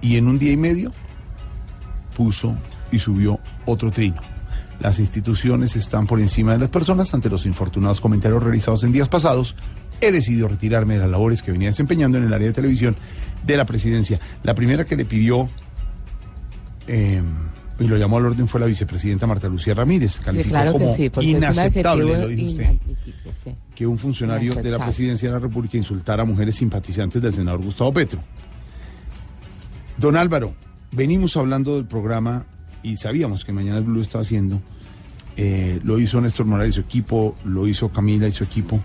y 0.00 0.16
en 0.16 0.28
un 0.28 0.38
día 0.38 0.52
y 0.52 0.56
medio 0.56 0.92
puso 2.16 2.54
y 2.92 3.00
subió 3.00 3.40
otro 3.66 3.90
trino. 3.90 4.20
Las 4.80 4.98
instituciones 4.98 5.74
están 5.76 6.06
por 6.06 6.20
encima 6.20 6.52
de 6.52 6.58
las 6.58 6.70
personas 6.70 7.12
ante 7.14 7.28
los 7.30 7.46
infortunados 7.46 8.00
comentarios 8.00 8.42
realizados 8.42 8.84
en 8.84 8.92
días 8.92 9.08
pasados. 9.08 9.56
He 10.00 10.12
decidido 10.12 10.48
retirarme 10.48 10.94
de 10.94 11.00
las 11.00 11.10
labores 11.10 11.42
que 11.42 11.52
venía 11.52 11.68
desempeñando 11.68 12.18
en 12.18 12.24
el 12.24 12.32
área 12.34 12.48
de 12.48 12.52
televisión 12.52 12.96
de 13.46 13.56
la 13.56 13.64
presidencia. 13.64 14.20
La 14.42 14.54
primera 14.54 14.84
que 14.84 14.96
le 14.96 15.04
pidió 15.04 15.48
eh, 16.86 17.22
y 17.78 17.84
lo 17.86 17.96
llamó 17.96 18.18
al 18.18 18.26
orden 18.26 18.46
fue 18.48 18.60
la 18.60 18.66
vicepresidenta 18.66 19.26
Marta 19.26 19.48
Lucía 19.48 19.74
Ramírez. 19.74 20.20
Calificó 20.20 20.50
claro 20.50 20.72
que 20.72 20.78
como 20.78 20.94
sí, 20.96 21.10
porque 21.10 21.28
es 21.28 21.32
un 21.34 21.38
inaceptable, 21.38 22.04
lo 22.18 22.28
dijo 22.28 22.50
usted 22.50 22.70
sí. 23.44 23.50
que 23.74 23.86
un 23.86 23.98
funcionario 23.98 24.50
de 24.50 24.54
la 24.54 24.60
Inaceptable. 24.60 24.84
presidencia 24.86 25.28
de 25.28 25.32
la 25.34 25.40
República 25.40 25.76
insultara 25.76 26.22
a 26.22 26.26
mujeres 26.26 26.56
simpatizantes 26.56 27.20
del 27.20 27.34
senador 27.34 27.62
Gustavo 27.62 27.92
Petro. 27.92 28.20
Don 29.96 30.16
Álvaro, 30.16 30.54
venimos 30.92 31.36
hablando 31.36 31.76
del 31.76 31.86
programa 31.86 32.46
y 32.82 32.96
sabíamos 32.96 33.44
que 33.44 33.52
Mañana 33.52 33.78
el 33.78 33.84
Blue 33.84 34.00
estaba 34.02 34.22
haciendo. 34.22 34.60
eh, 35.36 35.80
lo 35.82 35.98
hizo 35.98 36.20
Néstor 36.20 36.46
Morales 36.46 36.74
y 36.74 36.74
su 36.76 36.80
equipo, 36.82 37.34
lo 37.44 37.66
hizo 37.66 37.88
Camila 37.88 38.28
y 38.28 38.32
su 38.32 38.44
equipo. 38.44 38.80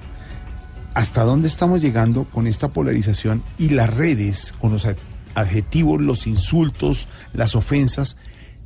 ¿Hasta 0.94 1.24
dónde 1.24 1.48
estamos 1.48 1.82
llegando 1.82 2.26
con 2.26 2.48
esta 2.48 2.70
polarización 2.70 3.44
y 3.58 3.70
las 3.70 3.94
redes, 3.94 4.54
con 4.60 4.72
los 4.72 4.86
ad- 4.86 4.98
adjetivos, 5.36 6.02
los 6.02 6.28
insultos, 6.28 7.08
las 7.34 7.56
ofensas? 7.56 8.18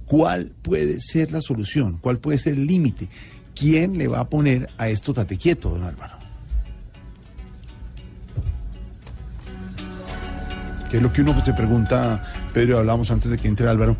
¿Cuál 0.05 0.51
puede 0.61 0.99
ser 0.99 1.31
la 1.31 1.41
solución? 1.41 1.97
¿Cuál 2.01 2.19
puede 2.19 2.37
ser 2.37 2.53
el 2.53 2.65
límite? 2.65 3.09
¿Quién 3.55 3.97
le 3.97 4.07
va 4.07 4.21
a 4.21 4.29
poner 4.29 4.69
a 4.77 4.89
esto 4.89 5.13
tate 5.13 5.37
quieto, 5.37 5.69
don 5.69 5.83
Álvaro? 5.83 6.17
Que 10.89 10.97
es 10.97 11.03
lo 11.03 11.11
que 11.11 11.21
uno 11.21 11.33
pues, 11.33 11.45
se 11.45 11.53
pregunta, 11.53 12.23
Pedro, 12.53 12.79
hablamos 12.79 13.09
antes 13.11 13.29
de 13.31 13.37
que 13.37 13.47
entre 13.47 13.67
Álvaro, 13.67 13.97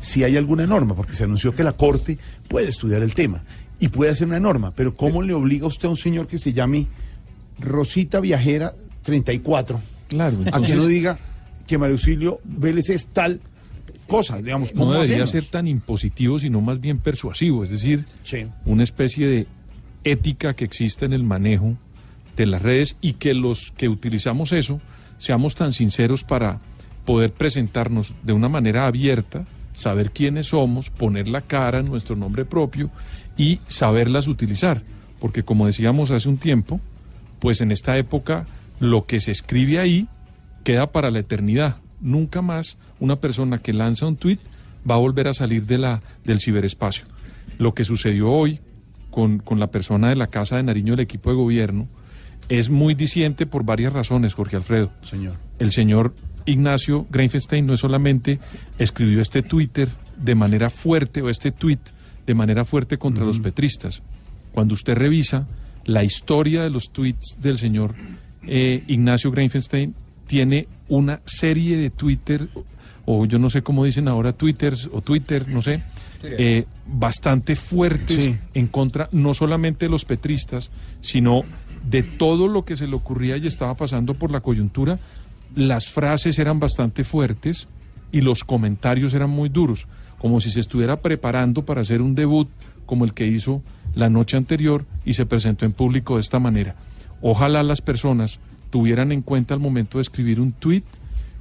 si 0.00 0.24
hay 0.24 0.36
alguna 0.36 0.66
norma, 0.66 0.94
porque 0.94 1.14
se 1.14 1.24
anunció 1.24 1.54
que 1.54 1.62
la 1.64 1.72
Corte 1.72 2.18
puede 2.48 2.68
estudiar 2.68 3.02
el 3.02 3.14
tema 3.14 3.42
y 3.78 3.88
puede 3.88 4.10
hacer 4.10 4.26
una 4.28 4.40
norma, 4.40 4.72
pero 4.72 4.96
¿cómo 4.96 5.22
le 5.22 5.34
obliga 5.34 5.66
usted 5.66 5.86
a 5.86 5.90
un 5.92 5.96
señor 5.96 6.26
que 6.26 6.38
se 6.38 6.52
llame 6.52 6.86
Rosita 7.62 8.20
Viajera 8.20 8.74
34 9.02 9.80
Claro, 10.08 10.36
a 10.36 10.38
que 10.42 10.48
entonces- 10.48 10.76
no 10.76 10.86
diga 10.86 11.18
que 11.66 11.78
Mario 11.78 11.94
Auxilio 11.94 12.40
Vélez 12.44 12.90
es 12.90 13.06
tal 13.06 13.40
cosa? 14.06 14.36
Digamos, 14.38 14.72
¿cómo 14.72 14.86
no 14.86 14.92
debería 14.94 15.24
hacemos? 15.24 15.30
ser 15.30 15.44
tan 15.44 15.66
impositivo, 15.66 16.38
sino 16.38 16.60
más 16.60 16.80
bien 16.80 16.98
persuasivo, 16.98 17.64
es 17.64 17.70
decir, 17.70 18.04
Sí. 18.24 18.46
una 18.66 18.82
especie 18.82 19.26
de 19.26 19.46
ética 20.04 20.54
que 20.54 20.64
existe 20.64 21.04
en 21.06 21.12
el 21.12 21.22
manejo 21.24 21.76
de 22.36 22.46
las 22.46 22.60
redes 22.62 22.96
y 23.00 23.14
que 23.14 23.32
los 23.34 23.72
que 23.76 23.88
utilizamos 23.88 24.52
eso 24.52 24.80
seamos 25.18 25.54
tan 25.54 25.72
sinceros 25.72 26.24
para 26.24 26.60
poder 27.06 27.32
presentarnos 27.32 28.12
de 28.22 28.32
una 28.32 28.48
manera 28.48 28.86
abierta, 28.86 29.44
saber 29.74 30.10
quiénes 30.10 30.48
somos, 30.48 30.90
poner 30.90 31.28
la 31.28 31.40
cara, 31.40 31.82
nuestro 31.82 32.16
nombre 32.16 32.44
propio 32.44 32.90
y 33.36 33.60
saberlas 33.68 34.28
utilizar. 34.28 34.82
Porque 35.20 35.42
como 35.44 35.66
decíamos 35.66 36.10
hace 36.10 36.28
un 36.28 36.36
tiempo, 36.38 36.80
pues 37.42 37.60
en 37.60 37.72
esta 37.72 37.98
época 37.98 38.46
lo 38.78 39.04
que 39.04 39.18
se 39.18 39.32
escribe 39.32 39.80
ahí 39.80 40.06
queda 40.62 40.92
para 40.92 41.10
la 41.10 41.18
eternidad. 41.18 41.78
Nunca 42.00 42.40
más 42.40 42.78
una 43.00 43.16
persona 43.16 43.58
que 43.58 43.72
lanza 43.72 44.06
un 44.06 44.16
tuit 44.16 44.38
va 44.88 44.94
a 44.94 44.98
volver 44.98 45.26
a 45.26 45.34
salir 45.34 45.66
de 45.66 45.76
la, 45.76 46.02
del 46.24 46.40
ciberespacio. 46.40 47.04
Lo 47.58 47.74
que 47.74 47.84
sucedió 47.84 48.30
hoy 48.30 48.60
con, 49.10 49.40
con 49.40 49.58
la 49.58 49.72
persona 49.72 50.08
de 50.08 50.14
la 50.14 50.28
Casa 50.28 50.56
de 50.56 50.62
Nariño 50.62 50.92
del 50.92 51.00
equipo 51.00 51.30
de 51.30 51.36
gobierno 51.36 51.88
es 52.48 52.70
muy 52.70 52.94
diciente 52.94 53.44
por 53.44 53.64
varias 53.64 53.92
razones, 53.92 54.34
Jorge 54.34 54.54
Alfredo. 54.54 54.92
Señor. 55.02 55.34
El 55.58 55.72
señor 55.72 56.14
Ignacio 56.46 57.06
Greinfenstein 57.10 57.66
no 57.66 57.76
solamente 57.76 58.38
escribió 58.78 59.20
este 59.20 59.42
Twitter 59.42 59.88
de 60.16 60.36
manera 60.36 60.70
fuerte 60.70 61.22
o 61.22 61.28
este 61.28 61.50
tweet 61.50 61.80
de 62.24 62.34
manera 62.34 62.64
fuerte 62.64 62.98
contra 62.98 63.24
los 63.24 63.40
petristas. 63.40 64.00
Cuando 64.52 64.74
usted 64.74 64.94
revisa 64.94 65.48
la 65.84 66.04
historia 66.04 66.62
de 66.62 66.70
los 66.70 66.90
tweets 66.90 67.36
del 67.40 67.58
señor 67.58 67.94
eh, 68.46 68.82
Ignacio 68.88 69.30
Greinfenstein, 69.30 69.94
tiene 70.26 70.66
una 70.88 71.20
serie 71.24 71.76
de 71.76 71.90
Twitter, 71.90 72.48
o 73.04 73.24
yo 73.26 73.38
no 73.38 73.50
sé 73.50 73.62
cómo 73.62 73.84
dicen 73.84 74.08
ahora 74.08 74.32
Twitters 74.32 74.88
o 74.92 75.00
Twitter, 75.00 75.48
no 75.48 75.62
sé, 75.62 75.82
eh, 76.22 76.64
bastante 76.86 77.54
fuertes 77.54 78.24
Sí. 78.24 78.36
en 78.54 78.66
contra 78.68 79.08
no 79.12 79.34
solamente 79.34 79.86
de 79.86 79.90
los 79.90 80.04
petristas, 80.04 80.70
sino 81.00 81.42
de 81.88 82.02
todo 82.02 82.48
lo 82.48 82.64
que 82.64 82.76
se 82.76 82.86
le 82.86 82.94
ocurría 82.94 83.36
y 83.36 83.46
estaba 83.46 83.74
pasando 83.76 84.14
por 84.14 84.30
la 84.30 84.40
coyuntura. 84.40 84.98
Las 85.54 85.88
frases 85.88 86.38
eran 86.38 86.60
bastante 86.60 87.04
fuertes 87.04 87.68
y 88.12 88.20
los 88.20 88.44
comentarios 88.44 89.14
eran 89.14 89.30
muy 89.30 89.48
duros, 89.48 89.86
como 90.18 90.40
si 90.40 90.50
se 90.50 90.60
estuviera 90.60 91.00
preparando 91.00 91.64
para 91.64 91.80
hacer 91.80 92.00
un 92.00 92.14
debut 92.14 92.48
como 92.86 93.04
el 93.04 93.12
que 93.14 93.26
hizo 93.26 93.62
la 93.94 94.08
noche 94.08 94.36
anterior 94.36 94.84
y 95.04 95.14
se 95.14 95.26
presentó 95.26 95.64
en 95.64 95.72
público 95.72 96.14
de 96.16 96.22
esta 96.22 96.38
manera. 96.38 96.76
Ojalá 97.20 97.62
las 97.62 97.80
personas 97.80 98.40
tuvieran 98.70 99.12
en 99.12 99.22
cuenta 99.22 99.54
al 99.54 99.60
momento 99.60 99.98
de 99.98 100.02
escribir 100.02 100.40
un 100.40 100.52
tuit 100.52 100.84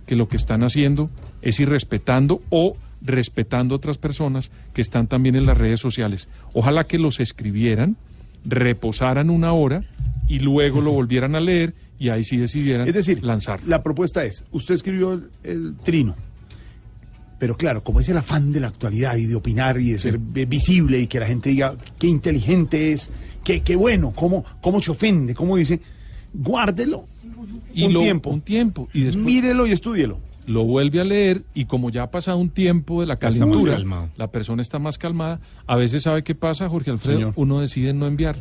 que 0.06 0.16
lo 0.16 0.28
que 0.28 0.38
están 0.38 0.64
haciendo 0.64 1.10
es 1.42 1.60
irrespetando 1.60 2.42
o 2.50 2.76
respetando 3.02 3.74
a 3.74 3.78
otras 3.78 3.98
personas 3.98 4.52
que 4.74 4.82
están 4.82 5.08
también 5.08 5.36
en 5.36 5.46
las 5.46 5.58
redes 5.58 5.80
sociales. 5.80 6.28
Ojalá 6.54 6.84
que 6.84 7.00
los 7.00 7.20
escribieran, 7.20 7.96
reposaran 8.46 9.30
una 9.30 9.54
hora 9.54 9.84
y 10.28 10.40
luego 10.40 10.82
lo 10.82 10.92
volvieran 10.92 11.36
a 11.36 11.40
leer 11.40 11.74
y 11.98 12.10
ahí 12.10 12.24
sí 12.24 12.38
decidieran 12.38 12.88
Es 12.88 12.94
decir, 12.94 13.24
lanzar. 13.24 13.62
la 13.66 13.84
propuesta 13.84 14.24
es, 14.24 14.44
usted 14.52 14.76
escribió 14.76 15.14
el, 15.14 15.30
el 15.44 15.78
trino, 15.78 16.16
pero 17.42 17.58
claro, 17.58 17.84
como 17.84 18.00
es 18.00 18.08
el 18.08 18.18
afán 18.18 18.52
de 18.52 18.60
la 18.60 18.68
actualidad 18.68 19.16
y 19.16 19.26
de 19.26 19.34
opinar 19.34 19.80
y 19.80 19.94
de 19.94 19.98
ser 19.98 20.20
vi- 20.20 20.46
visible 20.46 21.00
y 21.00 21.08
que 21.08 21.20
la 21.20 21.26
gente 21.26 21.50
diga 21.50 21.74
qué 21.98 22.06
inteligente 22.06 22.92
es, 22.92 23.10
qué, 23.44 23.62
qué 23.62 23.76
bueno, 23.76 24.14
cómo, 24.16 24.46
cómo 24.62 24.80
se 24.80 24.92
ofende, 24.92 25.34
cómo 25.34 25.58
dice, 25.58 25.82
guárdelo 26.36 27.06
Y 27.74 27.86
un 27.86 27.94
lo- 27.94 28.02
tiempo, 28.02 28.30
un 28.30 28.42
tiempo 28.42 28.88
y 28.94 29.02
después 29.06 29.26
mírelo 29.26 29.66
y 29.66 29.72
estúdielo. 29.72 30.20
lo 30.46 30.66
vuelve 30.66 31.02
a 31.02 31.04
leer 31.04 31.42
y 31.56 31.66
como 31.66 31.90
ya 31.90 32.04
ha 32.04 32.12
pasado 32.12 32.38
un 32.38 32.52
tiempo 32.52 33.02
de 33.02 33.08
la 33.08 33.16
calentura, 33.18 33.80
la 34.18 34.28
persona 34.30 34.62
está 34.62 34.78
más 34.78 35.00
calmada, 35.00 35.40
a 35.66 35.76
veces 35.76 36.04
sabe 36.04 36.24
qué 36.24 36.36
pasa, 36.36 36.70
Jorge 36.70 36.92
Alfredo, 36.92 37.18
Señor. 37.18 37.34
uno 37.38 37.60
decide 37.60 37.92
no 37.94 38.06
enviar, 38.06 38.36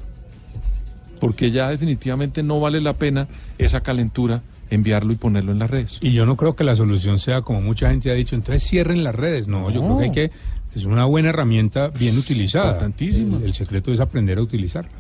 porque 1.21 1.51
ya 1.51 1.71
definitivamente 1.71 2.43
no 2.43 2.61
vale 2.61 2.83
la 2.83 2.93
pena 2.95 3.29
esa 3.57 3.81
calentura 3.81 4.43
enviarlo 4.71 5.13
y 5.13 5.17
ponerlo 5.17 5.53
en 5.53 5.59
las 5.59 5.71
redes. 5.71 5.99
Y 6.01 6.13
yo 6.13 6.25
no 6.27 6.37
creo 6.37 6.55
que 6.57 6.65
la 6.65 6.77
solución 6.77 7.19
sea, 7.19 7.43
como 7.43 7.61
mucha 7.61 7.91
gente 7.91 8.11
ha 8.11 8.15
dicho, 8.15 8.35
entonces 8.37 8.63
cierren 8.69 9.05
las 9.05 9.15
redes. 9.15 9.49
No, 9.49 9.71
yo 9.71 9.81
creo 9.83 9.99
que 9.99 10.05
hay 10.05 10.13
que. 10.13 10.31
Es 10.75 10.85
una 10.85 11.05
buena 11.05 11.31
herramienta 11.31 11.89
bien 11.89 12.17
utilizada. 12.17 12.67
Importantísima. 12.73 13.39
El, 13.39 13.45
el 13.45 13.55
secreto 13.55 13.93
es 13.93 13.99
aprender 14.01 14.39
a 14.39 14.43
utilizarla. 14.43 14.93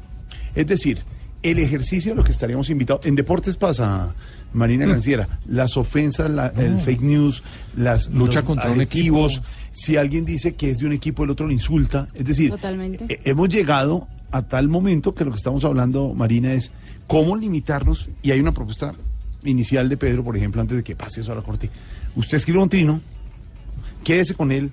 Es 0.55 0.67
decir, 0.67 0.99
el 1.43 1.59
ejercicio 1.61 2.13
de 2.13 2.17
lo 2.17 2.25
que 2.25 2.33
estaríamos 2.33 2.69
invitados. 2.71 3.07
En 3.07 3.15
deportes 3.15 3.57
pasa, 3.57 4.13
Marina 4.53 4.85
Granciera, 4.85 5.39
las 5.47 5.77
ofensas, 5.77 6.29
la- 6.29 6.49
el 6.49 6.81
fake 6.81 7.03
news, 7.03 7.43
las 7.77 8.11
Lucha 8.11 8.43
contra 8.43 8.67
un 8.67 8.73
adjetivos, 8.73 9.43
Si 9.73 9.97
alguien 9.97 10.25
dice 10.25 10.57
que 10.57 10.69
es 10.71 10.79
de 10.81 10.87
un 10.87 10.93
equipo, 10.93 11.23
el 11.23 11.31
otro 11.31 11.47
lo 11.47 11.53
insulta. 11.53 12.09
Es 12.15 12.25
decir, 12.25 12.51
Totalmente. 12.51 13.05
eh, 13.09 13.21
hemos 13.25 13.49
llegado 13.49 14.09
a 14.33 14.43
tal 14.43 14.67
momento 14.67 15.15
que 15.15 15.25
lo 15.25 15.31
que 15.31 15.37
estamos 15.37 15.65
hablando, 15.65 16.13
Marina, 16.15 16.53
es 16.53 16.73
cómo 17.07 17.37
limitarnos. 17.37 18.09
Y 18.23 18.33
hay 18.33 18.41
una 18.41 18.51
propuesta 18.51 18.93
inicial 19.45 19.89
de 19.89 19.97
Pedro, 19.97 20.23
por 20.25 20.37
ejemplo, 20.37 20.61
antes 20.61 20.77
de 20.77 20.83
que 20.85 20.95
pase 20.97 21.21
eso 21.23 21.33
a 21.33 21.35
la 21.35 21.43
corte. 21.43 21.71
Usted 22.17 22.37
escribe 22.39 22.59
un 22.61 22.69
trino, 22.69 23.01
quédese 24.05 24.35
con 24.35 24.53
él, 24.53 24.71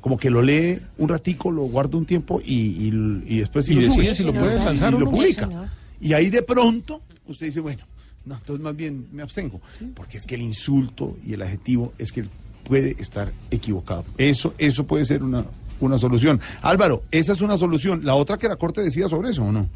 como 0.00 0.16
que 0.16 0.30
lo 0.30 0.42
lee 0.42 0.78
un 0.98 1.08
ratico, 1.08 1.50
lo 1.50 1.62
guarda 1.62 1.98
un 1.98 2.06
tiempo 2.06 2.40
y, 2.44 2.54
y- 2.54 3.22
y 3.26 3.38
después 3.40 3.66
sí 3.66 3.72
Y 3.72 3.76
lo 3.76 3.80
decide 3.82 4.02
sube. 4.02 4.14
si 4.14 4.22
lo 4.24 4.30
Y 4.30 4.34
puede 4.34 4.54
lanzar 4.56 4.92
lo 4.92 5.10
publica. 5.10 5.46
No. 5.46 5.66
Y 6.00 6.12
ahí 6.12 6.30
de 6.30 6.42
pronto 6.42 7.02
usted 7.26 7.46
dice, 7.46 7.60
bueno, 7.60 7.82
no, 8.24 8.36
entonces 8.36 8.62
más 8.62 8.76
bien 8.76 9.06
me 9.12 9.22
abstengo, 9.22 9.60
porque 9.94 10.18
es 10.18 10.26
que 10.26 10.34
el 10.36 10.42
insulto 10.42 11.16
y 11.26 11.32
el 11.34 11.42
adjetivo 11.42 11.92
es 11.98 12.12
que 12.12 12.24
puede 12.64 12.94
estar 13.00 13.32
equivocado. 13.50 14.04
Eso, 14.18 14.54
eso 14.58 14.84
puede 14.84 15.04
ser 15.04 15.22
una, 15.22 15.44
una 15.80 15.98
solución. 15.98 16.40
Álvaro, 16.62 17.02
esa 17.10 17.32
es 17.32 17.40
una 17.40 17.56
solución. 17.58 18.04
La 18.04 18.14
otra 18.14 18.36
que 18.36 18.46
la 18.48 18.56
Corte 18.56 18.82
decía 18.82 19.08
sobre 19.08 19.30
eso, 19.30 19.42
¿o 19.44 19.52
no? 19.52 19.68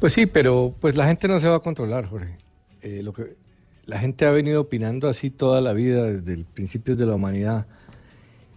Pues 0.00 0.12
sí, 0.12 0.26
pero 0.26 0.74
pues 0.80 0.96
la 0.96 1.06
gente 1.06 1.26
no 1.26 1.40
se 1.40 1.48
va 1.48 1.56
a 1.56 1.60
controlar, 1.60 2.06
Jorge. 2.06 2.38
Eh, 2.82 3.02
lo 3.02 3.12
que 3.12 3.36
la 3.84 3.98
gente 3.98 4.26
ha 4.26 4.30
venido 4.30 4.60
opinando 4.60 5.08
así 5.08 5.30
toda 5.30 5.60
la 5.60 5.72
vida 5.72 6.04
desde 6.04 6.34
el 6.34 6.44
principio 6.44 6.94
de 6.94 7.06
la 7.06 7.14
humanidad. 7.14 7.66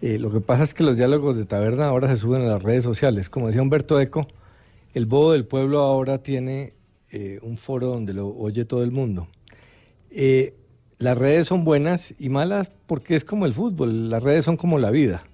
Eh, 0.02 0.18
lo 0.18 0.30
que 0.30 0.40
pasa 0.40 0.62
es 0.62 0.74
que 0.74 0.84
los 0.84 0.96
diálogos 0.96 1.36
de 1.36 1.44
taberna 1.44 1.86
ahora 1.86 2.08
se 2.08 2.16
suben 2.18 2.42
a 2.42 2.46
las 2.46 2.62
redes 2.62 2.84
sociales. 2.84 3.30
Como 3.30 3.46
decía 3.46 3.62
Humberto 3.62 4.00
Eco, 4.00 4.28
el 4.94 5.06
bobo 5.06 5.32
del 5.32 5.46
pueblo 5.46 5.80
ahora 5.80 6.22
tiene 6.22 6.74
eh, 7.10 7.38
un 7.42 7.58
foro 7.58 7.88
donde 7.88 8.12
lo 8.12 8.28
oye 8.28 8.64
todo 8.64 8.84
el 8.84 8.90
mundo. 8.90 9.26
Eh, 10.10 10.54
las 10.98 11.16
redes 11.18 11.46
son 11.46 11.64
buenas 11.64 12.14
y 12.18 12.28
malas 12.28 12.70
porque 12.86 13.16
es 13.16 13.24
como 13.24 13.46
el 13.46 13.54
fútbol, 13.54 14.10
las 14.10 14.22
redes 14.22 14.44
son 14.44 14.56
como 14.56 14.78
la 14.78 14.90
vida. 14.90 15.24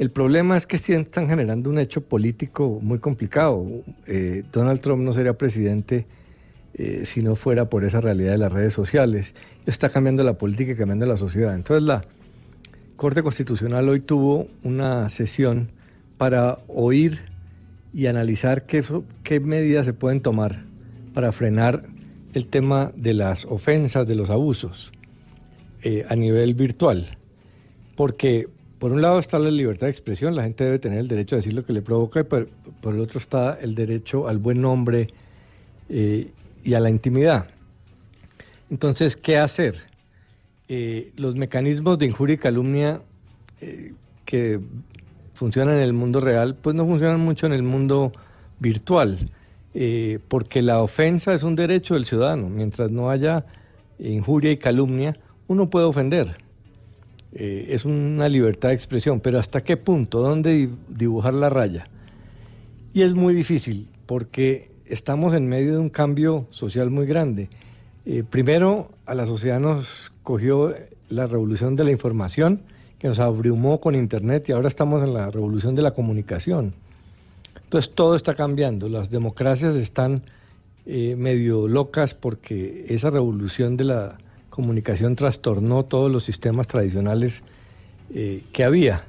El 0.00 0.10
problema 0.10 0.56
es 0.56 0.66
que 0.66 0.76
están 0.76 1.28
generando 1.28 1.68
un 1.68 1.78
hecho 1.78 2.00
político 2.00 2.78
muy 2.80 3.00
complicado. 3.00 3.66
Eh, 4.06 4.44
Donald 4.50 4.80
Trump 4.80 5.02
no 5.02 5.12
sería 5.12 5.34
presidente 5.34 6.06
eh, 6.72 7.04
si 7.04 7.22
no 7.22 7.36
fuera 7.36 7.68
por 7.68 7.84
esa 7.84 8.00
realidad 8.00 8.32
de 8.32 8.38
las 8.38 8.50
redes 8.50 8.72
sociales. 8.72 9.34
Está 9.66 9.90
cambiando 9.90 10.24
la 10.24 10.38
política 10.38 10.72
y 10.72 10.74
cambiando 10.74 11.04
la 11.04 11.18
sociedad. 11.18 11.54
Entonces 11.54 11.86
la 11.86 12.02
Corte 12.96 13.22
Constitucional 13.22 13.90
hoy 13.90 14.00
tuvo 14.00 14.48
una 14.62 15.10
sesión 15.10 15.70
para 16.16 16.60
oír 16.66 17.20
y 17.92 18.06
analizar 18.06 18.64
qué 18.64 19.40
medidas 19.40 19.84
se 19.84 19.92
pueden 19.92 20.22
tomar 20.22 20.64
para 21.12 21.30
frenar 21.30 21.84
el 22.32 22.46
tema 22.46 22.90
de 22.96 23.12
las 23.12 23.44
ofensas, 23.44 24.08
de 24.08 24.14
los 24.14 24.30
abusos 24.30 24.92
eh, 25.82 26.06
a 26.08 26.16
nivel 26.16 26.54
virtual. 26.54 27.18
Porque 27.96 28.48
por 28.80 28.92
un 28.92 29.02
lado 29.02 29.18
está 29.18 29.38
la 29.38 29.50
libertad 29.50 29.88
de 29.88 29.90
expresión, 29.90 30.34
la 30.34 30.42
gente 30.42 30.64
debe 30.64 30.78
tener 30.78 31.00
el 31.00 31.06
derecho 31.06 31.36
a 31.36 31.38
decir 31.38 31.52
lo 31.52 31.64
que 31.64 31.74
le 31.74 31.82
provoca, 31.82 32.20
y 32.20 32.24
por, 32.24 32.48
el 32.82 32.98
otro 32.98 33.18
está 33.18 33.58
el 33.60 33.74
derecho 33.74 34.26
al 34.26 34.38
buen 34.38 34.62
nombre 34.62 35.08
eh, 35.90 36.30
y 36.64 36.74
a 36.74 36.80
la 36.80 36.88
intimidad. 36.88 37.46
Entonces, 38.70 39.18
¿qué 39.18 39.36
hacer? 39.36 39.76
Eh, 40.68 41.12
los 41.16 41.36
mecanismos 41.36 41.98
de 41.98 42.06
injuria 42.06 42.34
y 42.34 42.38
calumnia 42.38 43.02
eh, 43.60 43.92
que 44.24 44.60
funcionan 45.34 45.76
en 45.76 45.82
el 45.82 45.92
mundo 45.92 46.22
real, 46.22 46.54
pues 46.54 46.74
no 46.74 46.86
funcionan 46.86 47.20
mucho 47.20 47.46
en 47.46 47.52
el 47.52 47.62
mundo 47.62 48.12
virtual, 48.60 49.18
porque 50.28 50.62
la 50.62 50.80
ofensa 50.80 51.34
es 51.34 51.42
un 51.42 51.54
derecho 51.54 51.94
del 51.94 52.06
ciudadano. 52.06 52.48
Mientras 52.48 52.90
no 52.90 53.10
haya 53.10 53.44
injuria 53.98 54.52
y 54.52 54.56
calumnia, 54.56 55.16
uno 55.48 55.68
puede 55.68 55.84
ofender. 55.84 56.36
Eh, 57.32 57.68
es 57.70 57.84
una 57.84 58.28
libertad 58.28 58.70
de 58.70 58.74
expresión, 58.74 59.20
pero 59.20 59.38
¿hasta 59.38 59.62
qué 59.62 59.76
punto? 59.76 60.20
¿Dónde 60.20 60.52
di- 60.52 60.74
dibujar 60.88 61.34
la 61.34 61.48
raya? 61.48 61.88
Y 62.92 63.02
es 63.02 63.14
muy 63.14 63.34
difícil, 63.34 63.88
porque 64.06 64.70
estamos 64.86 65.32
en 65.34 65.48
medio 65.48 65.74
de 65.74 65.78
un 65.78 65.90
cambio 65.90 66.46
social 66.50 66.90
muy 66.90 67.06
grande. 67.06 67.48
Eh, 68.04 68.24
primero, 68.28 68.90
a 69.06 69.14
la 69.14 69.26
sociedad 69.26 69.60
nos 69.60 70.12
cogió 70.24 70.74
la 71.08 71.26
revolución 71.26 71.76
de 71.76 71.84
la 71.84 71.92
información, 71.92 72.62
que 72.98 73.08
nos 73.08 73.20
abrumó 73.20 73.80
con 73.80 73.94
Internet, 73.94 74.48
y 74.48 74.52
ahora 74.52 74.68
estamos 74.68 75.02
en 75.02 75.14
la 75.14 75.30
revolución 75.30 75.74
de 75.74 75.82
la 75.82 75.92
comunicación. 75.92 76.74
Entonces 77.62 77.94
todo 77.94 78.16
está 78.16 78.34
cambiando, 78.34 78.88
las 78.88 79.10
democracias 79.10 79.76
están 79.76 80.22
eh, 80.86 81.14
medio 81.16 81.68
locas 81.68 82.14
porque 82.14 82.86
esa 82.88 83.10
revolución 83.10 83.76
de 83.76 83.84
la 83.84 84.18
comunicación 84.60 85.16
trastornó 85.16 85.86
todos 85.86 86.12
los 86.12 86.22
sistemas 86.24 86.68
tradicionales 86.68 87.42
eh, 88.14 88.44
que 88.52 88.62
había. 88.62 89.04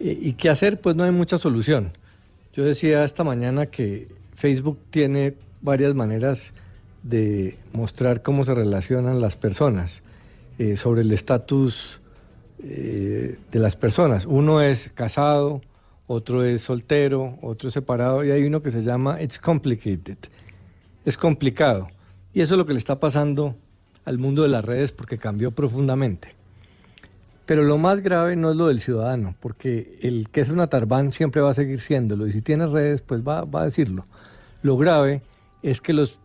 Eh, 0.00 0.18
¿Y 0.20 0.32
qué 0.32 0.50
hacer? 0.50 0.80
Pues 0.80 0.96
no 0.96 1.04
hay 1.04 1.12
mucha 1.12 1.38
solución. 1.38 1.92
Yo 2.52 2.64
decía 2.64 3.04
esta 3.04 3.22
mañana 3.22 3.66
que 3.66 4.08
Facebook 4.34 4.80
tiene 4.90 5.34
varias 5.60 5.94
maneras 5.94 6.52
de 7.04 7.56
mostrar 7.72 8.22
cómo 8.22 8.44
se 8.44 8.54
relacionan 8.54 9.20
las 9.20 9.36
personas 9.36 10.02
eh, 10.58 10.76
sobre 10.76 11.02
el 11.02 11.12
estatus 11.12 12.00
de 12.58 13.58
las 13.58 13.74
personas. 13.74 14.24
Uno 14.24 14.62
es 14.62 14.90
casado, 14.94 15.62
otro 16.06 16.44
es 16.44 16.62
soltero, 16.62 17.36
otro 17.42 17.68
es 17.68 17.74
separado 17.74 18.24
y 18.24 18.30
hay 18.30 18.44
uno 18.44 18.62
que 18.62 18.70
se 18.70 18.82
llama 18.82 19.20
It's 19.20 19.38
Complicated. 19.40 20.18
Es 21.04 21.16
complicado. 21.16 21.88
Y 22.32 22.40
eso 22.40 22.54
es 22.54 22.58
lo 22.58 22.66
que 22.66 22.72
le 22.72 22.78
está 22.78 23.00
pasando 23.00 23.56
al 24.04 24.18
mundo 24.18 24.42
de 24.42 24.48
las 24.48 24.64
redes 24.64 24.92
porque 24.92 25.18
cambió 25.18 25.50
profundamente. 25.50 26.34
Pero 27.46 27.64
lo 27.64 27.76
más 27.76 28.00
grave 28.00 28.36
no 28.36 28.50
es 28.50 28.56
lo 28.56 28.68
del 28.68 28.80
ciudadano, 28.80 29.34
porque 29.40 29.98
el 30.02 30.28
que 30.28 30.40
es 30.40 30.50
una 30.50 30.68
tarbán 30.68 31.12
siempre 31.12 31.42
va 31.42 31.50
a 31.50 31.54
seguir 31.54 31.80
siéndolo 31.80 32.26
y 32.26 32.32
si 32.32 32.40
tiene 32.40 32.66
redes 32.66 33.02
pues 33.02 33.26
va, 33.26 33.44
va 33.44 33.62
a 33.62 33.64
decirlo. 33.64 34.06
Lo 34.62 34.76
grave 34.76 35.22
es 35.62 35.80
que 35.80 35.92
los 35.92 36.18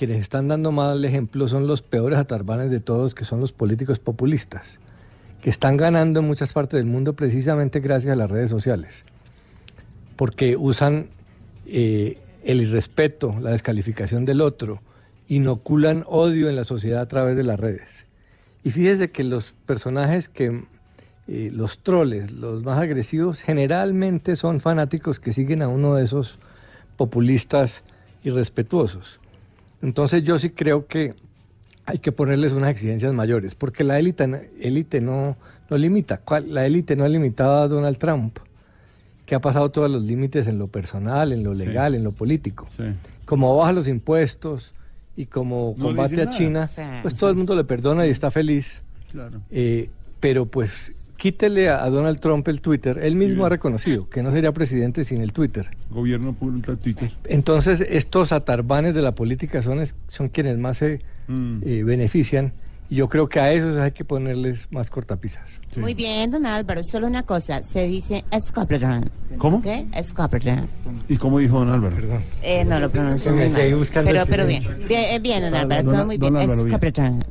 quienes 0.00 0.20
están 0.20 0.48
dando 0.48 0.72
mal 0.72 1.04
ejemplo 1.04 1.46
son 1.46 1.66
los 1.66 1.82
peores 1.82 2.18
atarbanes 2.18 2.70
de 2.70 2.80
todos, 2.80 3.14
que 3.14 3.26
son 3.26 3.40
los 3.40 3.52
políticos 3.52 3.98
populistas, 3.98 4.78
que 5.42 5.50
están 5.50 5.76
ganando 5.76 6.20
en 6.20 6.26
muchas 6.26 6.54
partes 6.54 6.78
del 6.78 6.86
mundo 6.86 7.12
precisamente 7.12 7.80
gracias 7.80 8.14
a 8.14 8.16
las 8.16 8.30
redes 8.30 8.48
sociales, 8.48 9.04
porque 10.16 10.56
usan 10.56 11.08
eh, 11.66 12.18
el 12.44 12.62
irrespeto, 12.62 13.36
la 13.40 13.50
descalificación 13.50 14.24
del 14.24 14.40
otro, 14.40 14.80
inoculan 15.30 16.02
odio 16.08 16.48
en 16.48 16.56
la 16.56 16.64
sociedad 16.64 17.00
a 17.00 17.06
través 17.06 17.36
de 17.36 17.44
las 17.44 17.58
redes. 17.58 18.06
Y 18.64 18.70
fíjese 18.70 19.12
que 19.12 19.22
los 19.22 19.54
personajes 19.64 20.28
que, 20.28 20.64
eh, 21.28 21.50
los 21.52 21.78
troles, 21.78 22.32
los 22.32 22.64
más 22.64 22.80
agresivos, 22.80 23.40
generalmente 23.40 24.34
son 24.34 24.60
fanáticos 24.60 25.20
que 25.20 25.32
siguen 25.32 25.62
a 25.62 25.68
uno 25.68 25.94
de 25.94 26.02
esos 26.02 26.40
populistas 26.96 27.84
irrespetuosos. 28.24 29.20
Entonces 29.82 30.24
yo 30.24 30.36
sí 30.36 30.50
creo 30.50 30.88
que 30.88 31.14
hay 31.86 31.98
que 31.98 32.10
ponerles 32.10 32.52
unas 32.52 32.70
exigencias 32.70 33.14
mayores, 33.14 33.54
porque 33.54 33.84
la 33.84 34.00
élite, 34.00 34.50
élite 34.60 35.00
no, 35.00 35.36
no 35.70 35.78
limita. 35.78 36.20
La 36.48 36.66
élite 36.66 36.96
no 36.96 37.04
ha 37.04 37.08
limitado 37.08 37.62
a 37.62 37.68
Donald 37.68 37.98
Trump, 37.98 38.36
que 39.26 39.36
ha 39.36 39.40
pasado 39.40 39.70
todos 39.70 39.88
los 39.88 40.02
límites 40.02 40.48
en 40.48 40.58
lo 40.58 40.66
personal, 40.66 41.32
en 41.32 41.44
lo 41.44 41.54
legal, 41.54 41.94
en 41.94 42.02
lo 42.02 42.10
político. 42.10 42.68
Como 43.26 43.56
baja 43.56 43.72
los 43.72 43.86
impuestos 43.86 44.74
y 45.20 45.26
como 45.26 45.74
No 45.76 45.86
combate 45.86 46.20
a 46.22 46.24
nada. 46.24 46.36
China, 46.36 46.66
Sí. 46.66 46.80
pues 47.02 47.14
todo 47.14 47.30
el 47.30 47.36
mundo 47.36 47.54
le 47.54 47.64
perdona 47.64 48.06
y 48.06 48.10
está 48.10 48.30
feliz. 48.30 48.80
Claro. 49.12 49.40
Eh, 49.50 49.90
pero 50.20 50.46
pues 50.46 50.92
quítele 51.16 51.68
a, 51.68 51.84
a 51.84 51.90
Donald 51.90 52.20
Trump 52.20 52.46
el 52.48 52.60
Twitter. 52.62 52.98
Él 53.02 53.16
mismo 53.16 53.44
ha 53.44 53.48
reconocido 53.50 54.08
que 54.08 54.22
no 54.22 54.30
sería 54.32 54.52
presidente 54.52 55.04
sin 55.04 55.20
el 55.20 55.32
Twitter. 55.32 55.68
Gobierno 55.90 56.32
público 56.32 56.76
Twitter. 56.76 57.12
Entonces, 57.24 57.84
estos 57.88 58.32
atarbanes 58.32 58.94
de 58.94 59.02
la 59.02 59.12
política 59.14 59.60
son, 59.60 59.80
es- 59.80 59.94
son 60.08 60.28
quienes 60.30 60.56
más 60.58 60.78
se 60.78 61.00
Mm. 61.28 61.58
eh, 61.64 61.82
benefician. 61.84 62.52
Yo 62.90 63.08
creo 63.08 63.28
que 63.28 63.38
a 63.38 63.52
esos 63.52 63.76
hay 63.76 63.92
que 63.92 64.04
ponerles 64.04 64.66
más 64.72 64.90
cortapisas. 64.90 65.60
Muy 65.76 65.94
bien, 65.94 66.28
don 66.32 66.44
Álvaro. 66.44 66.82
Solo 66.82 67.06
una 67.06 67.22
cosa. 67.22 67.62
Se 67.62 67.86
dice 67.86 68.24
escopetón. 68.32 69.08
¿Cómo? 69.38 69.62
¿Qué? 69.62 69.86
Escopetón. 69.94 70.66
¿Y 71.08 71.16
cómo 71.16 71.38
dijo 71.38 71.60
don 71.60 71.70
Álvaro? 71.70 71.94
Perdón. 71.94 72.22
Eh, 72.42 72.64
no 72.64 72.80
lo 72.80 72.90
pronuncio 72.90 73.32
muy 73.32 73.48
mal. 73.48 73.74
buscando 73.76 74.10
Pero, 74.10 74.24
pero 74.26 74.44
bien. 74.44 74.64
eh, 74.88 75.20
bien, 75.20 75.40
don 75.42 75.54
Álvaro. 75.54 75.82
don- 75.84 75.94
Todo 75.94 76.06
muy 76.06 76.18
bien. 76.18 76.36
Escopetón. 76.66 77.24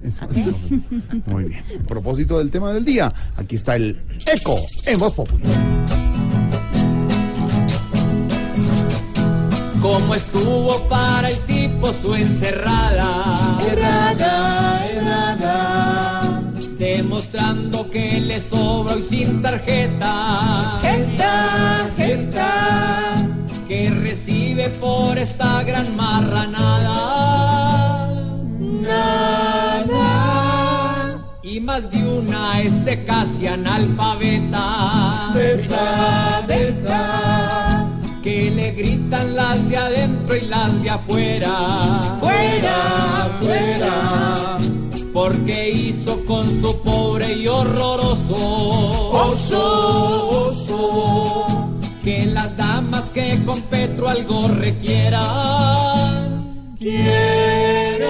Muy 1.25 1.43
bien. 1.43 1.63
A 1.83 1.87
propósito 1.87 2.37
del 2.39 2.51
tema 2.51 2.71
del 2.71 2.85
día, 2.85 3.11
aquí 3.35 3.57
está 3.57 3.75
el 3.75 4.01
eco 4.33 4.55
en 4.85 4.97
Voz 4.97 5.11
Popular. 5.13 5.45
¿Cómo 9.81 10.13
estuvo 10.15 10.77
para 10.89 11.29
el 11.29 11.37
tipo 11.39 11.87
su 11.93 12.13
encerrada? 12.15 13.57
Errada, 13.65 14.85
errada 14.89 15.28
demostrando 16.79 17.89
que 17.91 18.19
le 18.21 18.39
sobra 18.39 18.95
y 18.95 19.03
sin 19.03 19.41
tarjeta. 19.41 20.79
Genta, 20.81 21.89
genta, 21.97 23.15
que 23.67 23.89
recibe 23.89 24.69
por 24.69 25.17
esta 25.17 25.61
gran 25.63 25.93
marranada. 25.97 26.95
Nada. 28.59 29.97
Y 31.43 31.59
más 31.59 31.91
de 31.91 31.97
una 32.07 32.61
es 32.61 32.85
de 32.85 33.03
casi 33.03 33.47
analfabeta. 33.47 35.31
Delta. 36.47 37.87
Que 38.23 38.51
le 38.51 38.71
gritan 38.71 39.35
las 39.35 39.69
de 39.69 39.77
adentro 39.77 40.35
y 40.35 40.41
las 40.41 40.81
de 40.81 40.89
afuera. 40.89 41.99
Fuera, 42.19 43.29
fuera. 43.41 43.89
fuera 44.57 44.78
porque 45.13 45.69
hizo 45.71 46.23
con 46.25 46.45
su 46.61 46.81
pobre 46.81 47.33
y 47.33 47.47
horroroso 47.47 48.35
Oso, 49.11 50.29
oso. 50.47 51.69
que 52.03 52.25
las 52.27 52.55
damas 52.55 53.03
que 53.13 53.43
con 53.43 53.59
Petro 53.61 54.07
algo 54.07 54.47
requieran 54.49 56.29
Quieran. 56.79 58.09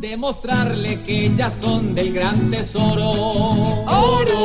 demostrarle 0.00 1.00
que 1.02 1.26
ellas 1.26 1.52
son 1.60 1.94
del 1.94 2.12
gran 2.12 2.50
tesoro 2.50 3.10
Oro, 3.10 4.38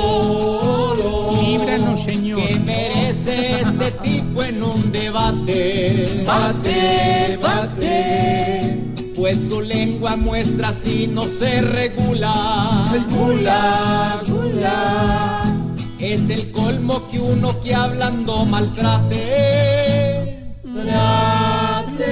oro. 0.91 1.41
Líbranos, 1.41 2.03
Señor. 2.03 2.45
que 2.45 2.55
merece 2.59 3.61
este 3.61 3.91
tipo 4.03 4.43
en 4.43 4.61
un 4.63 4.91
debate 4.91 6.23
Bate, 6.25 7.37
bate. 7.41 8.46
Pues 9.17 9.35
su 9.49 9.61
lengua 9.61 10.15
muestra 10.15 10.71
si 10.83 11.07
no 11.07 11.23
se 11.23 11.61
regula 11.61 12.83
Gula, 13.09 14.21
gula. 14.27 15.43
es 15.97 16.29
el 16.29 16.51
colmo 16.51 17.07
que 17.09 17.19
uno 17.19 17.59
que 17.61 17.73
hablando 17.73 18.45
maltrate 18.45 20.43
Trate. 20.71 22.05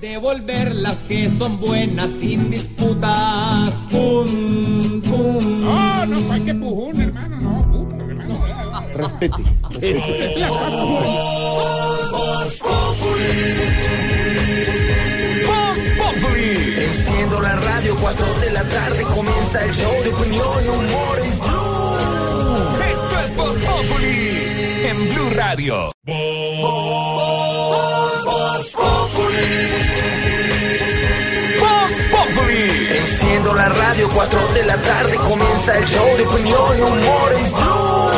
devolver 0.00 0.72
las 0.76 0.94
que 1.08 1.28
son 1.36 1.58
buenas 1.60 2.10
sin 2.20 2.48
disputas 2.50 3.70
Pum, 3.90 5.02
pum. 5.02 5.62
No, 5.62 6.06
no, 6.06 6.20
cuál 6.28 6.44
que 6.44 6.54
pujún, 6.54 7.00
hermano, 7.00 7.40
no, 7.40 7.72
puta, 7.72 7.96
hermano. 7.96 8.34
Respete. 8.94 9.42
Respete 9.70 10.46
Enciendo 17.36 17.54
la 17.54 17.56
radio, 17.56 17.96
4 18.00 18.26
de 18.40 18.50
la 18.50 18.62
tarde 18.62 19.02
comienza 19.04 19.62
el 19.62 19.74
show 19.74 19.92
de 20.02 20.08
opinión 20.08 20.64
y 20.64 20.68
humor 20.68 21.18
en 21.22 21.38
Blue. 21.38 21.98
Esto 22.92 23.20
es 23.20 23.36
Voz 23.36 23.56
Populi 23.56 24.42
en 24.88 25.14
Blue 25.14 25.30
Radio. 25.34 25.90
Voz 28.24 28.72
Populi. 28.72 29.48
Voz 31.60 31.92
Populi. 32.10 32.96
Enciendo 32.96 33.52
la 33.54 33.68
radio, 33.68 34.08
4 34.14 34.48
de 34.54 34.64
la 34.64 34.76
tarde 34.78 35.16
comienza 35.16 35.76
el 35.78 35.84
show 35.84 36.16
de 36.16 36.26
opinión 36.26 36.78
y 36.78 36.80
humor 36.80 37.34
en 37.36 37.52
Blue. 37.52 38.10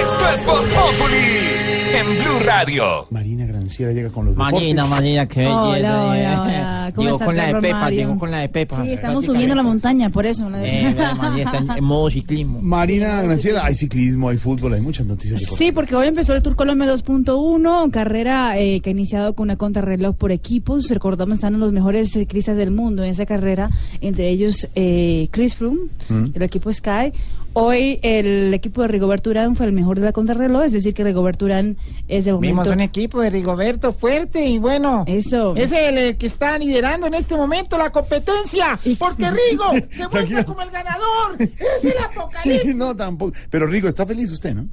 Esto 0.00 0.28
es 0.32 0.44
Voz 0.46 0.64
Populi 0.64 1.50
en 1.96 2.06
Blue 2.22 2.40
Radio. 2.46 3.06
Marina 3.10 3.46
Granciera 3.62 3.92
llega 3.92 4.08
con 4.10 4.26
los 4.26 4.36
Marina, 4.36 4.82
deportes. 4.82 4.90
Marina, 4.90 5.26
qué 5.28 5.40
belleza. 5.40 5.62
Hola, 5.62 6.04
hola, 6.08 6.16
eh. 6.18 6.36
hola. 6.40 6.92
¿Cómo 6.94 7.04
Llegó 7.06 7.16
estás, 7.16 7.26
con 7.26 7.36
la 7.36 7.42
de 7.46 7.52
Carlos 7.52 7.62
Pepa, 7.68 7.80
Mario? 7.80 7.98
llegó 8.00 8.18
con 8.18 8.30
la 8.30 8.38
de 8.38 8.48
Pepa. 8.48 8.84
Sí, 8.84 8.92
estamos 8.92 9.24
subiendo 9.24 9.54
la 9.54 9.62
montaña, 9.62 10.10
por 10.10 10.26
eso. 10.26 10.50
Eh, 10.54 10.94
Marina 11.16 11.50
está 11.60 11.76
en 11.78 11.84
modo 11.84 12.10
ciclismo. 12.10 12.60
Marina 12.60 13.22
Granciera, 13.22 13.64
hay 13.64 13.74
ciclismo, 13.74 14.28
hay 14.28 14.36
fútbol, 14.36 14.74
hay 14.74 14.80
muchas 14.80 15.06
noticias. 15.06 15.40
de 15.40 15.46
Sí, 15.46 15.72
porque 15.72 15.94
hoy 15.94 16.08
empezó 16.08 16.34
el 16.34 16.42
Tour 16.42 16.56
Colombia 16.56 16.92
2.1, 16.92 17.90
carrera 17.90 18.58
eh, 18.58 18.80
que 18.80 18.90
ha 18.90 18.92
iniciado 18.92 19.34
con 19.34 19.44
una 19.44 19.56
contrarreloj 19.56 20.16
por 20.16 20.32
equipos. 20.32 20.88
Recordamos, 20.90 21.34
están 21.38 21.58
los 21.58 21.72
mejores 21.72 22.10
ciclistas 22.12 22.56
del 22.56 22.70
mundo 22.72 23.04
en 23.04 23.10
esa 23.10 23.24
carrera, 23.26 23.70
entre 24.00 24.28
ellos 24.28 24.68
eh, 24.74 25.28
Chris 25.30 25.56
Froome, 25.56 25.80
Mm. 26.08 26.26
el 26.34 26.42
equipo 26.42 26.72
Sky. 26.72 27.12
Hoy 27.54 27.98
el 28.02 28.52
equipo 28.54 28.80
de 28.80 28.88
Rigoberto 28.88 29.28
Urán 29.28 29.56
fue 29.56 29.66
el 29.66 29.72
mejor 29.72 29.98
de 30.00 30.06
la 30.06 30.12
contrarreloj, 30.12 30.64
es 30.64 30.72
decir, 30.72 30.94
que 30.94 31.04
Rigoberto 31.04 31.44
Urán 31.44 31.76
es 32.08 32.24
de 32.24 32.32
momento... 32.32 32.62
Vimos 32.62 32.68
un 32.68 32.80
equipo 32.80 33.20
de 33.20 33.28
Rigoberto 33.52 33.92
fuerte 33.92 34.46
y 34.46 34.58
bueno. 34.58 35.04
Eso. 35.06 35.54
Es 35.54 35.72
el, 35.72 36.16
que 36.16 36.26
está 36.26 36.58
liderando 36.58 37.06
en 37.06 37.14
este 37.14 37.36
momento 37.36 37.76
la 37.76 37.90
competencia. 37.90 38.78
Porque 38.98 39.30
Rigo 39.50 39.64
se 39.90 40.08
muestra 40.08 40.44
como 40.44 40.62
el 40.62 40.70
ganador. 40.70 41.36
Es 41.38 41.84
el 41.84 41.98
apocalipsis. 41.98 42.74
no, 42.76 42.96
tampoco. 42.96 43.36
Pero 43.50 43.66
Rigo, 43.66 43.88
¿está 43.88 44.06
feliz 44.06 44.32
usted, 44.32 44.54
no? 44.54 44.66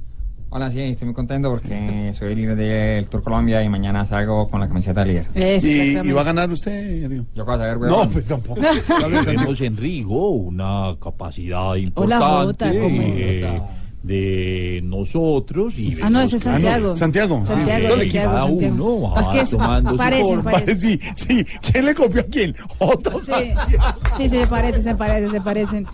Hola, 0.52 0.68
sí, 0.70 0.80
estoy 0.80 1.06
muy 1.06 1.14
contento 1.14 1.48
porque 1.48 2.12
soy 2.12 2.32
el 2.32 2.38
líder 2.38 2.56
del 2.56 3.06
Tour 3.06 3.22
Colombia 3.22 3.62
y 3.62 3.68
mañana 3.68 4.04
salgo 4.04 4.50
con 4.50 4.60
la 4.60 4.66
camiseta 4.66 5.04
de 5.04 5.06
líder. 5.06 5.62
¿Y, 5.62 6.08
y 6.08 6.10
va 6.10 6.22
a 6.22 6.24
ganar 6.24 6.50
usted, 6.50 7.06
Rigo? 7.06 7.26
Yo 7.36 7.44
qué 7.44 7.50
vas 7.50 7.60
a 7.60 7.66
ver, 7.66 7.78
No, 7.78 8.08
pues 8.08 8.26
tampoco. 8.26 8.60
Tenemos 9.24 9.60
en 9.60 9.76
Rigo 9.76 10.30
una 10.30 10.96
capacidad 11.00 11.70
Hola, 11.94 12.18
Jota, 12.18 12.66
importante 12.66 12.80
¿cómo 12.80 13.02
eh, 13.02 13.60
de 14.02 14.80
nosotros 14.82 15.74
y 15.76 15.98
Ah, 16.00 16.08
no, 16.08 16.22
ese 16.22 16.36
es 16.36 16.46
Ah, 16.46 16.52
no, 16.52 16.60
Santiago. 16.60 16.96
Santiago, 16.96 17.40
sí, 17.42 17.48
Santiago, 17.48 17.84
todo 17.86 17.94
el 17.96 18.00
Santiago, 18.02 18.30
Cada 18.32 18.40
Santiago. 18.46 18.74
uno 18.96 19.20
Es 19.20 19.42
es- 19.42 19.50
tomando 19.50 19.90
su 19.90 19.96
parecen, 19.96 20.42
parecen. 20.42 20.80
Sí, 20.80 21.00
sí. 21.14 21.46
¿Quién 21.70 21.84
le 21.86 21.94
copió 21.94 22.20
a 22.22 22.24
quién? 22.24 22.54
Otro 22.78 23.20
Sí, 23.20 23.32
sí, 24.16 24.28
se 24.28 24.46
parecen, 24.46 24.82
se 24.82 24.94
parecen, 24.94 25.30
se 25.30 25.40
parecen. 25.40 25.86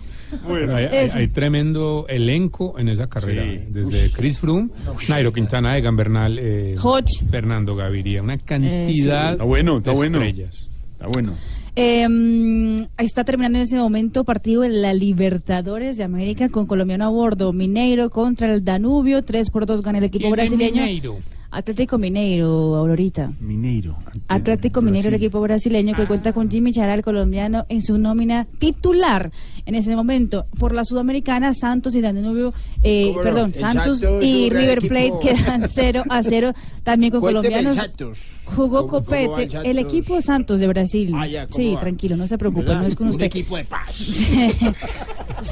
Pero 0.47 0.75
hay, 0.75 0.85
hay- 0.85 1.09
hay 1.13 1.27
tremendo 1.29 2.05
elenco 2.09 2.77
en 2.79 2.89
esa 2.89 3.07
carrera. 3.07 3.43
Desde 3.69 4.11
Chris 4.11 4.39
Froome, 4.39 4.69
Nairo 5.09 5.31
Quintana, 5.33 5.77
Egan 5.77 5.95
Bernal, 5.95 6.37
eh, 6.39 6.75
Hodge. 6.81 7.23
Fernando 7.29 7.75
Gaviria. 7.75 8.21
Una 8.23 8.37
cantidad 8.37 9.33
Está 9.33 9.43
bueno, 9.43 9.77
está 9.77 9.91
de 9.91 9.95
bueno. 9.97 10.17
estrellas. 10.21 10.69
Está 10.93 11.07
bueno. 11.07 11.33
Eh, 11.79 12.87
está 12.97 13.23
terminando 13.23 13.59
en 13.59 13.65
ese 13.65 13.77
momento 13.77 14.23
partido 14.23 14.63
en 14.63 14.81
la 14.81 14.95
Libertadores 14.95 15.95
de 15.95 16.03
América 16.03 16.49
con 16.49 16.65
colombiano 16.65 17.05
a 17.05 17.09
bordo. 17.09 17.53
Mineiro 17.53 18.09
contra 18.09 18.51
el 18.51 18.65
Danubio. 18.65 19.21
3 19.21 19.51
por 19.51 19.67
2 19.67 19.83
gana 19.83 19.99
el 19.99 20.05
equipo 20.05 20.23
¿Quién 20.23 20.33
es 20.33 20.37
brasileño. 20.37 20.81
Mineiro? 20.81 21.17
Atlético 21.51 21.99
Mineiro, 21.99 22.75
Aurorita. 22.75 23.31
Mineiro. 23.39 23.95
Atlético 24.27 24.81
Mineiro, 24.81 25.09
el 25.09 25.13
equipo 25.15 25.39
brasileño 25.39 25.95
que 25.95 26.07
cuenta 26.07 26.33
con 26.33 26.49
Jimmy 26.49 26.73
Charal, 26.73 27.03
colombiano, 27.03 27.65
en 27.69 27.83
su 27.83 27.99
nómina 27.99 28.47
titular 28.57 29.31
en 29.67 29.75
ese 29.75 29.95
momento. 29.95 30.47
Por 30.57 30.73
la 30.73 30.83
Sudamericana, 30.83 31.53
Santos 31.53 31.93
y 31.93 32.01
Danubio, 32.01 32.55
eh, 32.81 33.13
perdón, 33.21 33.53
Santos 33.53 34.03
y 34.21 34.49
River. 34.49 34.87
Plate 34.87 35.13
quedan 35.21 35.63
0 35.69 36.03
a 36.09 36.23
0 36.23 36.53
también 36.83 37.11
con 37.11 37.21
Cuénteme 37.21 37.49
colombianos. 37.49 38.17
Jugó 38.55 38.87
¿Cómo- 38.87 39.03
cómo 39.03 39.11
va 39.11 39.25
Copete, 39.27 39.57
el 39.69 39.77
equipo 39.77 40.21
Santos 40.21 40.59
de 40.61 40.67
Brasil. 40.67 41.11
Ah, 41.15 41.27
ya, 41.27 41.45
¿cómo 41.47 41.55
sí, 41.55 41.73
va? 41.73 41.79
tranquilo, 41.79 42.17
no 42.17 42.27
se 42.27 42.37
preocupe, 42.37 42.65
¿Verdad? 42.67 42.81
no 42.81 42.87
es 42.87 42.95
con 42.95 43.07
Un 43.07 43.11
usted. 43.11 43.25
equipo 43.25 43.57
de 43.57 43.65
paz. 43.65 43.95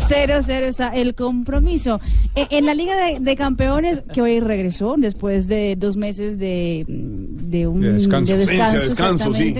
0-0 0.09 0.49
está 0.67 0.87
el 0.89 1.13
compromiso. 1.15 1.99
E- 2.35 2.47
En 2.51 2.65
la 2.65 2.73
Liga 2.73 2.95
de, 2.95 3.19
de 3.19 3.35
Campeones, 3.35 4.03
que 4.13 4.21
hoy 4.21 4.39
regresó 4.39 4.95
después 4.97 5.47
de 5.47 5.75
dos 5.77 5.97
meses 5.97 6.37
de, 6.39 6.85
de 6.87 7.67
un 7.67 7.81
De 7.81 7.93
descanso. 7.93 8.31
de 8.33 8.39
descanso, 8.39 8.71
Sí, 8.73 8.83
de 8.83 8.89
descanso, 8.89 9.33
sí. 9.33 9.55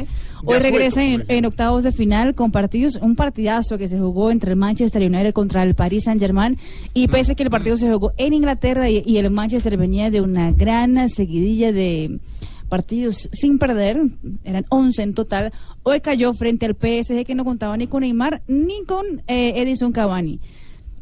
Hoy 0.47 0.59
regresa 0.59 1.03
en, 1.03 1.23
en 1.27 1.45
octavos 1.45 1.83
de 1.83 1.91
final 1.91 2.35
con 2.35 2.51
partidos, 2.51 2.97
un 3.01 3.15
partidazo 3.15 3.77
que 3.77 3.87
se 3.87 3.97
jugó 3.97 4.29
entre 4.31 4.51
el 4.51 4.57
Manchester 4.57 5.01
United 5.01 5.33
contra 5.33 5.63
el 5.63 5.73
Paris 5.73 6.03
Saint 6.03 6.19
Germain 6.21 6.57
y 6.93 7.07
pese 7.07 7.31
a 7.31 7.35
que 7.35 7.43
el 7.43 7.49
partido 7.49 7.77
se 7.77 7.91
jugó 7.91 8.11
en 8.17 8.33
Inglaterra 8.33 8.89
y, 8.89 9.01
y 9.05 9.17
el 9.17 9.31
Manchester 9.31 9.75
venía 9.77 10.11
de 10.11 10.21
una 10.21 10.51
gran 10.51 11.09
seguidilla 11.09 11.71
de 11.71 12.19
partidos 12.69 13.29
sin 13.31 13.59
perder, 13.59 13.97
eran 14.43 14.65
11 14.69 15.03
en 15.03 15.13
total, 15.13 15.53
hoy 15.83 16.01
cayó 16.01 16.33
frente 16.33 16.65
al 16.65 16.75
PSG 16.75 17.25
que 17.25 17.35
no 17.35 17.45
contaba 17.45 17.77
ni 17.77 17.87
con 17.87 18.01
Neymar 18.01 18.41
ni 18.47 18.83
con 18.85 19.05
eh, 19.27 19.53
Edison 19.55 19.91
Cavani. 19.91 20.39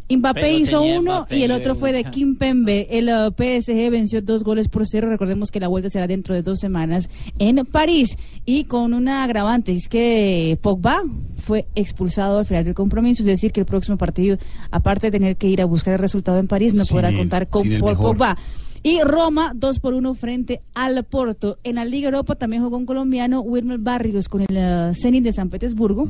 Mbappé 0.10 0.42
Pero 0.42 0.58
hizo 0.58 0.82
uno 0.82 1.22
Mbappé, 1.22 1.38
y 1.38 1.44
el 1.44 1.52
otro 1.52 1.76
fue 1.76 1.92
de 1.92 2.00
Lucha. 2.00 2.12
Kim 2.12 2.36
Pembe. 2.36 2.88
El 2.92 3.08
uh, 3.10 3.32
PSG 3.32 3.90
venció 3.90 4.22
dos 4.22 4.44
goles 4.44 4.68
por 4.68 4.86
cero. 4.86 5.10
Recordemos 5.10 5.50
que 5.50 5.60
la 5.60 5.68
vuelta 5.68 5.90
será 5.90 6.08
dentro 6.08 6.36
de 6.36 6.42
dos 6.42 6.60
semanas 6.60 7.10
en 7.40 7.66
París. 7.66 8.18
Y 8.46 8.66
con 8.66 8.94
una 8.94 9.24
agravante, 9.24 9.72
es 9.72 9.88
que 9.88 10.58
Pogba 10.62 11.04
fue 11.38 11.68
expulsado 11.76 12.40
al 12.40 12.46
final 12.46 12.66
del 12.66 12.74
compromiso. 12.74 13.24
Es 13.24 13.28
decir, 13.28 13.52
que 13.52 13.62
el 13.62 13.66
próximo 13.66 13.98
partido, 13.98 14.38
aparte 14.72 15.08
de 15.08 15.12
tener 15.12 15.38
que 15.38 15.48
ir 15.48 15.62
a 15.62 15.66
buscar 15.66 15.94
el 15.94 16.00
resultado 16.00 16.38
en 16.38 16.48
París, 16.48 16.74
no 16.74 16.86
Sin 16.86 16.96
podrá 16.96 17.16
contar 17.16 17.48
con 17.48 17.68
mejor. 17.68 17.98
Pogba. 17.98 18.38
Y 18.86 19.02
Roma, 19.02 19.54
2 19.56 19.80
por 19.80 19.94
1 19.94 20.14
frente 20.14 20.62
al 20.76 21.06
Porto. 21.06 21.58
En 21.64 21.76
la 21.76 21.86
Liga 21.86 22.10
Europa 22.10 22.36
también 22.36 22.62
jugó 22.62 22.76
un 22.76 22.86
colombiano, 22.86 23.40
Wilmer 23.40 23.80
Barrios, 23.80 24.28
con 24.28 24.42
el 24.42 24.58
uh, 24.58 24.94
Zenit 24.94 25.24
de 25.24 25.32
San 25.32 25.50
Petersburgo. 25.50 26.10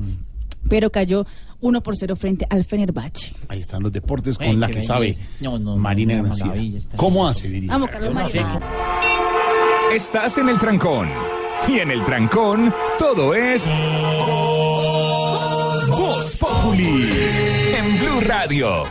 Pero 0.67 0.89
cayó 0.89 1.25
1 1.61 1.83
por 1.83 1.95
0 1.95 2.15
frente 2.15 2.47
al 2.49 2.63
Fenerbahce. 2.63 3.31
Ahí 3.47 3.59
están 3.59 3.83
los 3.83 3.91
deportes 3.91 4.39
con 4.39 4.59
la 4.59 4.69
que 4.69 4.81
sabe. 4.81 5.15
No, 5.39 5.59
no, 5.59 5.77
Marina 5.77 6.15
no, 6.15 6.23
no, 6.23 6.35
Granciera. 6.35 6.81
¿Cómo 6.95 7.27
hace, 7.27 7.47
diría? 7.49 7.71
Vamos, 7.71 7.89
Carlos 7.91 8.13
Mario. 8.13 8.59
Estás 9.93 10.39
en 10.39 10.49
el 10.49 10.57
trancón. 10.57 11.09
Y 11.67 11.79
en 11.79 11.91
el 11.91 12.03
trancón, 12.03 12.73
todo 12.97 13.35
es. 13.35 13.69
Voz 15.89 16.35
Populi. 16.37 17.09
En 17.77 17.99
Blue 17.99 18.21
Radio. 18.25 18.85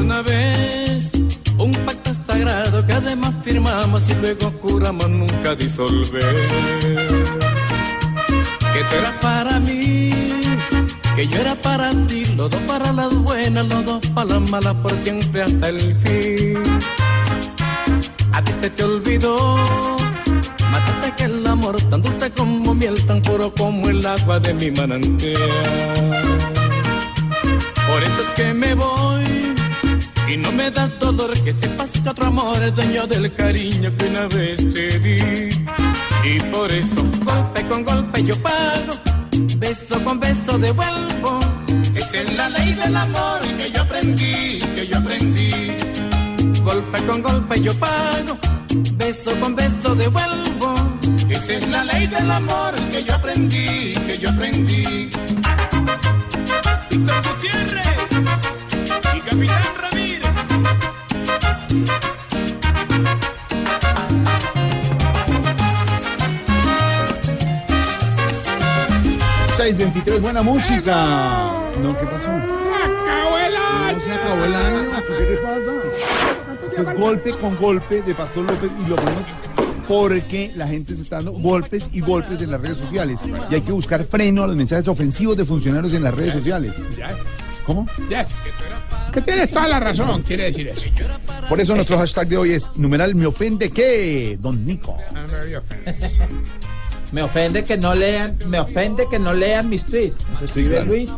Una 0.00 0.22
vez 0.22 1.10
un 1.58 1.72
pacto 1.84 2.10
sagrado 2.26 2.86
que 2.86 2.92
además 2.92 3.34
firmamos 3.42 4.02
y 4.08 4.14
luego 4.14 4.46
ocurramos 4.48 5.08
nunca 5.10 5.54
disolver, 5.54 6.36
que 8.72 8.84
será 8.90 9.20
para 9.20 9.60
mí 9.60 10.17
que 11.18 11.26
yo 11.26 11.40
era 11.40 11.56
para 11.56 11.90
ti, 12.06 12.24
los 12.36 12.48
dos 12.48 12.60
para 12.60 12.92
las 12.92 13.12
buenas, 13.12 13.66
los 13.66 13.84
dos 13.84 14.06
para 14.14 14.34
las 14.34 14.50
malas, 14.52 14.76
por 14.76 14.92
siempre 15.02 15.42
hasta 15.42 15.68
el 15.68 15.80
fin. 15.96 16.62
A 18.32 18.44
ti 18.44 18.52
se 18.60 18.70
te 18.70 18.84
olvidó, 18.84 19.56
mataste 20.70 21.12
que 21.16 21.24
el 21.24 21.44
amor 21.44 21.76
tan 21.90 22.02
dulce 22.02 22.30
como 22.30 22.72
miel, 22.72 23.04
tan 23.04 23.20
puro 23.20 23.52
como 23.52 23.88
el 23.88 24.06
agua 24.06 24.38
de 24.38 24.54
mi 24.54 24.70
manantial. 24.70 25.42
Por 27.88 28.00
eso 28.08 28.20
es 28.24 28.32
que 28.36 28.54
me 28.54 28.74
voy 28.74 29.24
y 30.28 30.36
no 30.36 30.52
me 30.52 30.70
da 30.70 30.86
dolor 31.00 31.32
que 31.42 31.52
sepas 31.52 31.90
que 31.90 32.08
otro 32.08 32.26
amor 32.26 32.62
es 32.62 32.72
dueño 32.76 33.08
del 33.08 33.34
cariño 33.34 33.92
que 33.96 34.04
una 34.04 34.28
vez 34.28 34.58
te 34.72 34.98
di. 35.00 35.48
Y 36.22 36.38
por 36.52 36.70
eso 36.70 37.02
golpe 37.24 37.66
con 37.66 37.82
golpe 37.82 38.22
yo 38.22 38.40
pago, 38.40 39.07
beso 39.58 40.02
con 40.04 40.20
beso 40.20 40.58
devuelvo. 40.58 41.40
Esa 41.94 42.18
es 42.18 42.32
la 42.34 42.48
ley 42.48 42.74
del 42.74 42.96
amor 42.96 43.40
que 43.58 43.70
yo 43.70 43.82
aprendí, 43.82 44.58
que 44.74 44.86
yo 44.86 44.98
aprendí. 44.98 45.50
Golpe 46.62 47.02
con 47.06 47.22
golpe 47.22 47.60
yo 47.60 47.78
pago, 47.78 48.38
beso 48.94 49.38
con 49.40 49.54
beso 49.54 49.94
devuelvo. 49.94 50.74
Esa 51.28 51.52
es 51.54 51.68
la 51.68 51.84
ley 51.84 52.06
del 52.06 52.30
amor 52.30 52.74
que 52.90 53.04
yo 53.04 53.14
aprendí, 53.14 53.94
que 54.06 54.18
yo 54.18 54.30
aprendí. 54.30 55.10
Víctor 56.90 57.22
Gutiérrez 57.26 58.08
y 59.16 59.20
Capitán 59.20 59.64
Ramírez. 59.82 60.30
623, 69.58 70.22
buena 70.22 70.40
música. 70.40 71.52
No, 71.82 71.98
¿qué 71.98 72.06
pasó? 72.06 72.28
¡Acabó 72.30 73.38
el 73.38 73.56
año! 73.56 73.98
No 73.98 74.04
se 74.04 74.12
acabó 74.12 74.44
el 74.44 74.54
año. 74.54 75.02
¿Qué 75.18 75.30
le 75.30 75.36
pasa? 75.38 75.72
Esto 76.68 76.90
es 76.90 76.96
golpe 76.96 77.32
con 77.32 77.56
golpe 77.56 78.02
de 78.02 78.14
Pastor 78.14 78.44
López 78.44 78.70
y 78.80 78.88
lo 78.88 78.94
ponemos 78.94 79.24
porque 79.88 80.52
la 80.54 80.68
gente 80.68 80.94
se 80.94 81.02
está 81.02 81.16
dando 81.16 81.32
golpes 81.32 81.90
y 81.92 81.98
golpes 81.98 82.40
en 82.40 82.52
las 82.52 82.60
redes 82.60 82.76
sociales. 82.76 83.18
Y 83.50 83.54
hay 83.56 83.62
que 83.62 83.72
buscar 83.72 84.04
freno 84.04 84.44
a 84.44 84.46
los 84.46 84.54
mensajes 84.54 84.86
ofensivos 84.86 85.36
de 85.36 85.44
funcionarios 85.44 85.92
en 85.92 86.04
las 86.04 86.14
redes 86.14 86.34
sociales. 86.34 86.74
¿Cómo? 87.66 87.88
Yes. 88.08 88.28
Que 89.12 89.20
tienes 89.22 89.50
toda 89.50 89.66
la 89.66 89.80
razón, 89.80 90.22
quiere 90.22 90.44
decir 90.44 90.68
eso. 90.68 90.88
Por 91.48 91.58
eso 91.58 91.74
nuestro 91.74 91.98
hashtag 91.98 92.28
de 92.28 92.36
hoy 92.36 92.52
es 92.52 92.70
numeral 92.76 93.16
me 93.16 93.26
ofende 93.26 93.70
que 93.70 94.38
Don 94.40 94.64
Nico. 94.64 94.96
Me 97.12 97.22
ofende 97.22 97.64
que 97.64 97.76
no 97.76 97.94
lean, 97.94 98.36
me 98.46 98.60
ofende 98.60 99.06
que 99.10 99.18
no 99.18 99.32
lean 99.32 99.68
mis 99.68 99.84
tweets. 99.84 100.16
Escribe 100.42 100.76
claro. 100.76 100.86
Luis 100.86 101.12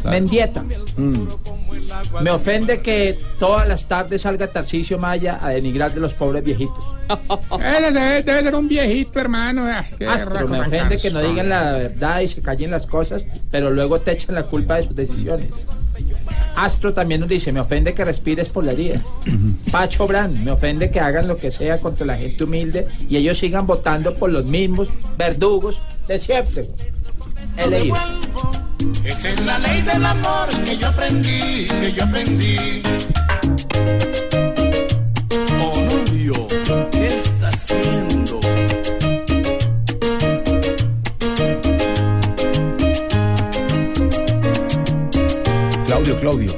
Claro. 0.00 0.10
Mendieta. 0.10 0.62
Mm. 0.96 1.22
Me 2.22 2.30
ofende 2.30 2.80
que 2.80 3.18
todas 3.38 3.66
las 3.66 3.86
tardes 3.88 4.22
salga 4.22 4.46
Tarcisio 4.46 4.98
Maya 4.98 5.38
a 5.42 5.50
denigrar 5.50 5.92
de 5.92 6.00
los 6.00 6.14
pobres 6.14 6.44
viejitos. 6.44 6.84
Él 7.64 7.94
debe, 7.94 8.22
debe 8.22 8.42
ser 8.42 8.54
un 8.54 8.68
viejito, 8.68 9.18
hermano. 9.18 9.64
ah, 9.66 9.84
qué 9.98 10.06
Astro, 10.06 10.46
me 10.46 10.60
ofende 10.60 10.98
que 10.98 11.10
no 11.10 11.20
digan 11.20 11.48
la 11.48 11.72
verdad 11.72 12.20
y 12.20 12.28
se 12.28 12.40
callen 12.42 12.70
las 12.70 12.86
cosas, 12.86 13.24
pero 13.50 13.70
luego 13.70 14.00
te 14.00 14.12
echan 14.12 14.34
la 14.34 14.44
culpa 14.44 14.76
de 14.76 14.84
sus 14.84 14.94
decisiones. 14.94 15.48
Astro 16.64 16.92
también 16.92 17.20
nos 17.20 17.28
dice, 17.28 17.52
me 17.52 17.60
ofende 17.60 17.94
que 17.94 18.04
respires 18.04 18.48
por 18.48 18.64
la 18.64 18.72
herida. 18.72 19.00
Pacho 19.70 20.06
Brand, 20.06 20.38
me 20.40 20.50
ofende 20.50 20.90
que 20.90 20.98
hagan 20.98 21.28
lo 21.28 21.36
que 21.36 21.50
sea 21.50 21.78
contra 21.78 22.04
la 22.04 22.16
gente 22.16 22.44
humilde 22.44 22.88
y 23.08 23.16
ellos 23.16 23.38
sigan 23.38 23.66
votando 23.66 24.14
por 24.14 24.30
los 24.30 24.44
mismos 24.44 24.88
verdugos 25.16 25.80
de 26.08 26.18
siempre. 26.18 26.68
He 27.56 27.68
leído. 27.68 27.96
Esa 29.04 29.28
es 29.30 29.44
la 29.44 29.58
ley 29.58 29.82
del 29.82 30.04
amor 30.04 30.48
que 30.64 30.76
yo 30.76 30.88
aprendí, 30.88 31.66
que 31.66 31.92
yo 31.92 32.04
aprendí. 32.04 32.82
¿qué 36.90 37.06
está 37.06 37.48
haciendo? 37.48 38.07
Claudio, 46.08 46.20
Claudio. 46.20 46.52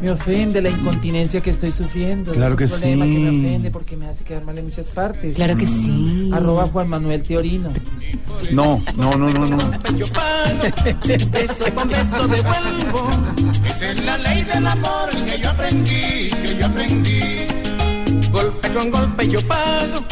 Me 0.00 0.10
ofende 0.10 0.60
la 0.60 0.68
incontinencia 0.68 1.40
que 1.40 1.50
estoy 1.50 1.72
sufriendo. 1.72 2.32
Claro 2.32 2.56
que 2.56 2.64
es 2.64 2.72
un 2.72 2.78
problema 2.78 3.04
que 3.06 3.10
me 3.10 3.30
sí. 3.30 3.38
ofende 3.38 3.70
porque 3.70 3.96
me 3.96 4.06
hace 4.06 4.22
quedar 4.22 4.44
mal 4.44 4.58
en 4.58 4.66
muchas 4.66 4.88
partes. 4.88 5.34
Claro 5.34 5.56
que 5.56 5.66
sí. 5.66 6.30
Arroba 6.32 6.66
Juan 6.66 6.88
Manuel 6.88 7.22
Teorino. 7.22 7.70
No, 8.52 8.82
no, 8.96 9.16
no, 9.16 9.30
no, 9.30 9.46
no. 9.46 9.70
Beso 11.30 11.74
con 11.74 11.88
beso 11.88 12.28
devuelvo. 12.28 13.10
Esa 13.66 13.90
es 13.90 14.04
la 14.04 14.18
ley 14.18 14.44
del 14.44 14.66
amor 14.66 15.10
que 15.24 15.40
yo 15.40 15.50
aprendí, 15.50 16.28
que 16.28 16.56
yo 16.58 16.66
aprendí. 16.66 17.53
Golpe 18.44 18.74
con 18.74 18.90
golpe 18.90 19.28
yo 19.28 19.48
pago, 19.48 20.04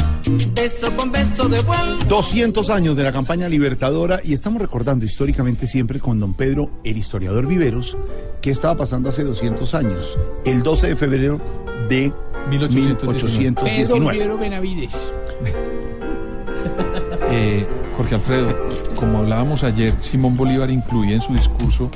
beso 0.55 0.97
con 0.97 1.13
beso 1.13 1.49
devuelvo. 1.51 2.03
200 2.09 2.71
años 2.71 2.97
de 2.97 3.03
la 3.03 3.13
campaña 3.13 3.47
libertadora 3.47 4.21
y 4.25 4.33
estamos 4.33 4.63
recordando 4.63 5.05
históricamente 5.05 5.67
siempre 5.67 6.01
con 6.01 6.19
don 6.19 6.33
Pedro, 6.33 6.71
el 6.83 6.97
historiador 6.97 7.47
Viveros, 7.47 7.95
qué 8.41 8.51
estaba 8.51 8.75
pasando 8.75 9.11
hace 9.11 9.23
200 9.23 9.75
años, 9.75 10.19
el 10.47 10.63
12 10.63 10.89
de 10.89 10.97
febrero 10.97 11.41
de 11.91 12.11
1819. 12.49 13.55
Pedro 13.61 13.97
1819. 13.97 14.13
Rivero 14.13 14.39
Benavides. 14.39 14.95
Eh, 17.35 17.67
Jorge 17.97 18.17
Alfredo, 18.17 18.55
como 18.95 19.19
hablábamos 19.19 19.65
ayer, 19.65 19.95
Simón 20.03 20.37
Bolívar 20.37 20.71
incluía 20.71 21.15
en 21.15 21.23
su 21.23 21.33
discurso 21.33 21.91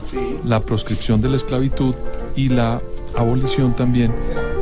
la 0.44 0.60
proscripción 0.60 1.20
de 1.20 1.28
la 1.28 1.36
esclavitud 1.36 1.94
y 2.34 2.48
la 2.48 2.80
abolición 3.16 3.74
también 3.74 4.12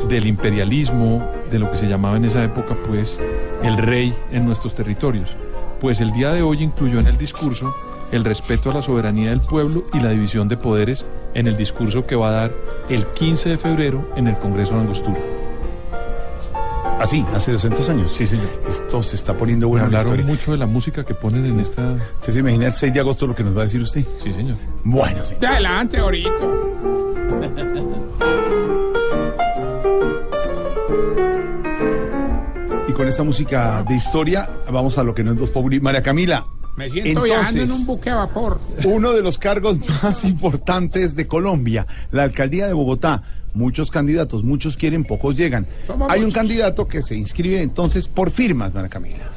del 0.08 0.26
imperialismo, 0.26 1.28
de 1.50 1.58
lo 1.58 1.70
que 1.70 1.76
se 1.76 1.86
llamaba 1.86 2.16
en 2.16 2.24
esa 2.24 2.44
época 2.44 2.76
pues 2.86 3.18
el 3.62 3.76
rey 3.76 4.14
en 4.32 4.46
nuestros 4.46 4.74
territorios. 4.74 5.30
Pues 5.80 6.00
el 6.00 6.12
día 6.12 6.32
de 6.32 6.42
hoy 6.42 6.62
incluyó 6.62 7.00
en 7.00 7.06
el 7.06 7.18
discurso 7.18 7.74
el 8.12 8.24
respeto 8.24 8.70
a 8.70 8.74
la 8.74 8.82
soberanía 8.82 9.30
del 9.30 9.40
pueblo 9.40 9.84
y 9.92 10.00
la 10.00 10.10
división 10.10 10.48
de 10.48 10.56
poderes 10.56 11.04
en 11.34 11.46
el 11.46 11.56
discurso 11.56 12.06
que 12.06 12.14
va 12.14 12.28
a 12.28 12.32
dar 12.32 12.52
el 12.88 13.06
15 13.06 13.50
de 13.50 13.58
febrero 13.58 14.08
en 14.16 14.28
el 14.28 14.36
Congreso 14.38 14.74
de 14.74 14.80
Angostura. 14.80 15.18
Así, 17.00 17.24
hace 17.34 17.52
200 17.52 17.88
años. 17.88 18.12
Sí, 18.12 18.26
señor. 18.26 18.46
Esto 18.70 19.02
se 19.02 19.16
está 19.16 19.36
poniendo 19.36 19.68
bueno 19.68 19.86
en 19.86 19.92
la 19.92 19.98
hablaron 19.98 20.20
historia. 20.20 20.36
mucho 20.36 20.52
de 20.52 20.58
la 20.58 20.66
música 20.66 21.04
que 21.04 21.14
ponen 21.14 21.44
en 21.44 21.60
esta... 21.60 21.92
¿Usted 21.92 22.32
se 22.32 22.38
imagina 22.38 22.66
el 22.66 22.72
6 22.72 22.94
de 22.94 23.00
agosto 23.00 23.26
lo 23.26 23.34
que 23.34 23.42
nos 23.42 23.56
va 23.56 23.62
a 23.62 23.64
decir 23.64 23.80
usted? 23.80 24.04
Sí, 24.22 24.32
señor. 24.32 24.56
Bueno, 24.84 25.24
sí. 25.24 25.34
De 25.40 25.46
adelante, 25.46 25.98
ahorita. 25.98 26.30
Y 32.88 32.92
con 32.92 33.08
esta 33.08 33.22
música 33.22 33.82
de 33.88 33.96
historia, 33.96 34.48
vamos 34.70 34.98
a 34.98 35.02
lo 35.02 35.14
que 35.14 35.24
no 35.24 35.32
es 35.32 35.38
los 35.38 35.50
Populi. 35.50 35.80
María 35.80 36.02
Camila. 36.02 36.46
Me 36.76 36.90
siento 36.90 37.22
viajando 37.22 37.62
en 37.62 37.70
un 37.70 37.86
buque 37.86 38.10
a 38.10 38.16
vapor. 38.16 38.60
uno 38.84 39.12
de 39.12 39.22
los 39.22 39.38
cargos 39.38 39.78
más 40.02 40.24
importantes 40.24 41.14
de 41.14 41.26
Colombia, 41.28 41.86
la 42.10 42.24
alcaldía 42.24 42.66
de 42.66 42.72
Bogotá. 42.72 43.22
Muchos 43.54 43.92
candidatos, 43.92 44.42
muchos 44.42 44.76
quieren, 44.76 45.04
pocos 45.04 45.36
llegan. 45.36 45.64
Somos 45.86 46.10
Hay 46.10 46.24
un 46.24 46.32
candidato 46.32 46.88
que 46.88 47.02
se 47.02 47.14
inscribe 47.14 47.62
entonces 47.62 48.08
por 48.08 48.32
firmas, 48.32 48.74
María 48.74 48.90
Camila. 48.90 49.30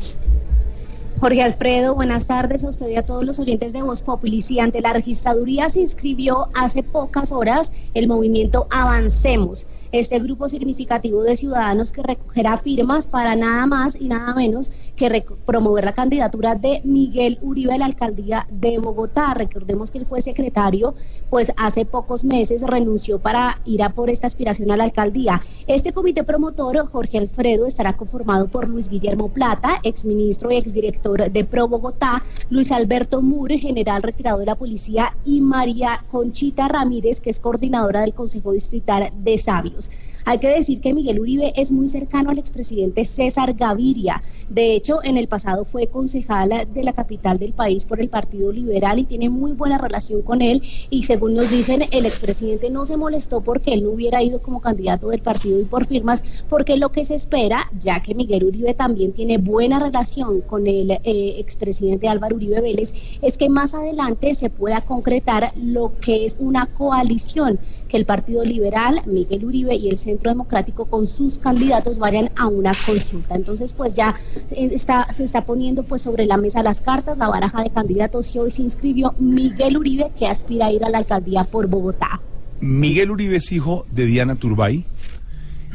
Jorge 1.20 1.42
Alfredo, 1.42 1.96
buenas 1.96 2.28
tardes 2.28 2.64
a 2.64 2.70
usted 2.70 2.90
y 2.90 2.96
a 2.96 3.04
todos 3.04 3.24
los 3.24 3.40
oyentes 3.40 3.74
de 3.74 3.82
Voz 3.82 4.04
Populi. 4.04 4.44
Sí, 4.44 4.60
ante 4.60 4.82
la 4.82 4.94
registraduría 4.94 5.68
se 5.68 5.80
inscribió 5.80 6.50
hace 6.54 6.84
pocas 6.84 7.32
horas 7.32 7.90
el 7.96 8.08
movimiento 8.08 8.68
Avancemos, 8.70 9.66
este 9.92 10.20
grupo 10.20 10.48
significativo 10.48 11.24
de 11.24 11.36
ciudadanos 11.36 11.92
que 11.92 12.04
recogerá 12.04 12.60
firmas 12.60 13.08
para 13.08 13.36
nada 13.36 13.66
más 13.66 14.00
y 14.00 14.10
nada 14.10 14.36
menos 14.36 14.94
que 14.96 15.26
promover 15.44 15.86
la 15.86 15.94
candidatura 15.94 16.54
de 16.54 16.82
Miguel 16.84 17.40
Uribe 17.42 17.74
a 17.74 17.80
la 17.80 17.86
alcaldía 17.86 18.46
de 18.52 18.78
Bogotá. 18.78 19.34
Recordemos 19.34 19.90
que 19.90 19.98
él 19.98 20.06
fue 20.06 20.22
secretario, 20.22 20.94
pues 21.32 21.52
hace 21.58 21.86
pocos 21.86 22.26
meses 22.26 22.62
renunció 22.62 23.18
para 23.18 23.60
ir 23.66 23.82
a 23.82 23.90
por 23.90 24.12
esta 24.12 24.28
aspiración 24.28 24.70
a 24.70 24.78
la 24.78 24.84
alcaldía. 24.84 25.42
Este 25.66 25.94
comité 25.94 26.24
promotor, 26.24 26.86
Jorge 26.86 27.18
Alfredo, 27.18 27.66
estará 27.66 27.98
conformado 27.98 28.50
por 28.50 28.70
Luis 28.70 28.88
Guillermo 28.88 29.30
Plata, 29.30 29.80
exministro 29.82 30.52
y 30.52 30.58
exdirector 30.58 31.07
de 31.14 31.46
Pro 31.46 31.68
Bogotá, 31.68 32.22
Luis 32.50 32.72
Alberto 32.72 33.22
Mure, 33.22 33.58
general 33.58 34.04
retirado 34.04 34.40
de 34.40 34.46
la 34.46 34.56
policía, 34.56 35.16
y 35.26 35.40
María 35.40 36.04
Conchita 36.12 36.68
Ramírez, 36.68 37.22
que 37.22 37.30
es 37.30 37.40
coordinadora 37.40 38.02
del 38.02 38.14
Consejo 38.14 38.52
Distrital 38.52 39.12
de 39.24 39.38
Sabios. 39.38 39.90
Hay 40.30 40.40
que 40.40 40.50
decir 40.50 40.82
que 40.82 40.94
Miguel 40.94 41.22
Uribe 41.22 41.54
es 41.56 41.72
muy 41.72 41.88
cercano 41.88 42.32
al 42.32 42.38
expresidente 42.38 43.06
César 43.06 43.54
Gaviria. 43.54 44.22
De 44.50 44.76
hecho, 44.76 45.00
en 45.02 45.16
el 45.16 45.30
pasado 45.30 45.64
fue 45.64 45.88
concejal 45.88 46.68
de 46.74 46.84
la 46.84 46.92
capital 46.92 47.40
del 47.40 47.54
país 47.54 47.86
por 47.86 48.02
el 48.02 48.10
Partido 48.10 48.52
Liberal 48.52 49.00
y 49.00 49.06
tiene 49.06 49.30
muy 49.30 49.54
buena 49.54 49.78
relación 49.78 50.22
con 50.24 50.42
él. 50.42 50.62
Y 50.90 51.04
según 51.04 51.36
nos 51.36 51.50
dicen, 51.50 51.86
el 51.92 52.06
expresidente 52.06 52.70
no 52.70 52.86
se 52.86 52.98
molestó 52.98 53.40
porque 53.40 53.72
él 53.72 53.86
no 53.86 53.92
hubiera 53.92 54.22
ido 54.22 54.42
como 54.42 54.60
candidato 54.60 55.08
del 55.08 55.22
partido 55.22 55.62
y 55.62 55.64
por 55.64 55.86
firmas, 55.86 56.44
porque 56.50 56.76
lo 56.76 56.92
que 56.92 57.06
se 57.06 57.16
espera, 57.16 57.72
ya 57.80 58.04
que 58.04 58.14
Miguel 58.14 58.44
Uribe 58.44 58.74
también 58.74 59.14
tiene 59.14 59.38
buena 59.38 59.80
relación 59.80 60.42
con 60.42 60.68
el 60.68 60.92
eh, 60.92 61.36
expresidente 61.38 62.10
Álvaro 62.10 62.36
Uribe 62.36 62.60
Vélez, 62.60 63.18
es 63.22 63.38
que 63.38 63.48
más 63.48 63.74
adelante 63.74 64.34
se 64.36 64.50
pueda 64.50 64.82
concretar 64.82 65.54
lo 65.56 65.94
que 66.02 66.26
es 66.26 66.36
una 66.38 66.66
coalición, 66.66 67.58
que 67.88 67.96
el 67.96 68.06
Partido 68.06 68.44
Liberal, 68.44 69.02
Miguel 69.06 69.46
Uribe 69.46 69.76
y 69.78 69.88
el 69.88 69.98
Centro 69.98 70.17
Democrático 70.20 70.86
con 70.86 71.08
sus 71.08 71.38
candidatos 71.38 72.00
vayan 72.00 72.32
a 72.36 72.48
una 72.48 72.72
consulta. 72.86 73.36
Entonces, 73.36 73.74
pues 73.74 73.96
ya 73.96 74.14
eh, 74.52 74.70
está, 74.72 75.12
se 75.12 75.24
está 75.24 75.46
poniendo 75.46 75.84
pues 75.84 76.02
sobre 76.02 76.26
la 76.26 76.38
mesa 76.38 76.64
las 76.64 76.82
cartas, 76.82 77.18
la 77.18 77.28
baraja 77.28 77.64
de 77.64 77.70
candidatos 77.70 78.36
y 78.36 78.40
hoy 78.40 78.52
se 78.52 78.62
inscribió 78.62 79.16
Miguel 79.20 79.78
Uribe 79.78 80.12
que 80.18 80.28
aspira 80.28 80.68
a 80.68 80.72
ir 80.72 80.84
a 80.84 80.90
la 80.90 81.00
alcaldía 81.00 81.44
por 81.44 81.68
Bogotá. 81.68 82.20
Miguel 82.60 83.12
Uribe 83.12 83.38
es 83.38 83.52
hijo 83.52 83.86
de 83.92 84.06
Diana 84.06 84.36
Turbay, 84.36 84.86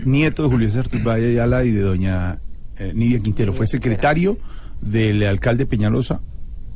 nieto 0.05 0.43
de 0.43 0.49
Julio 0.49 0.69
César 0.69 0.89
Turbay 0.89 1.25
Ayala 1.25 1.65
y 1.65 1.71
de 1.71 1.81
doña 1.81 2.41
eh, 2.79 2.93
Nidia 2.95 3.21
Quintero. 3.21 3.53
Fue 3.53 3.67
secretario 3.67 4.39
del 4.81 5.23
alcalde 5.25 5.67
Peñalosa, 5.67 6.21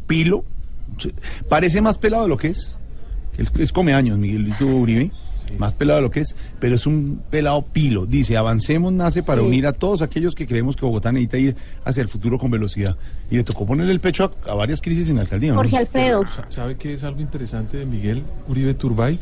Pilo. 0.06 0.44
Parece 1.48 1.80
más 1.80 1.98
pelado 1.98 2.24
de 2.24 2.28
lo 2.28 2.38
que 2.38 2.48
es. 2.48 2.76
Es, 3.36 3.50
es 3.58 3.72
come 3.72 3.92
años, 3.92 4.18
Miguelito 4.18 4.66
Uribe. 4.66 5.10
Más 5.58 5.74
pelado 5.74 5.98
de 5.98 6.02
lo 6.02 6.10
que 6.10 6.20
es, 6.20 6.34
pero 6.60 6.74
es 6.74 6.86
un 6.86 7.22
pelado 7.30 7.62
pilo. 7.62 8.04
Dice, 8.06 8.36
avancemos, 8.36 8.92
nace 8.92 9.22
para 9.22 9.40
Sí. 9.40 9.46
unir 9.46 9.66
a 9.66 9.72
todos 9.72 10.02
aquellos 10.02 10.34
que 10.34 10.46
creemos 10.46 10.76
que 10.76 10.84
Bogotá 10.84 11.12
necesita 11.12 11.38
ir 11.38 11.56
hacia 11.84 12.02
el 12.02 12.08
futuro 12.08 12.38
con 12.38 12.50
velocidad. 12.50 12.96
Y 13.30 13.36
le 13.36 13.44
tocó 13.44 13.64
ponerle 13.66 13.92
el 13.92 14.00
pecho 14.00 14.32
a, 14.46 14.50
a 14.50 14.54
varias 14.54 14.80
crisis 14.80 15.08
en 15.08 15.16
la 15.16 15.22
alcaldía. 15.22 15.52
¿no? 15.52 15.56
Jorge 15.58 15.76
Alfredo. 15.78 16.24
Sa- 16.34 16.46
¿Sabe 16.50 16.76
qué 16.76 16.94
es 16.94 17.02
algo 17.04 17.20
interesante 17.20 17.76
de 17.78 17.86
Miguel 17.86 18.22
Uribe 18.48 18.74
Turbay? 18.74 19.18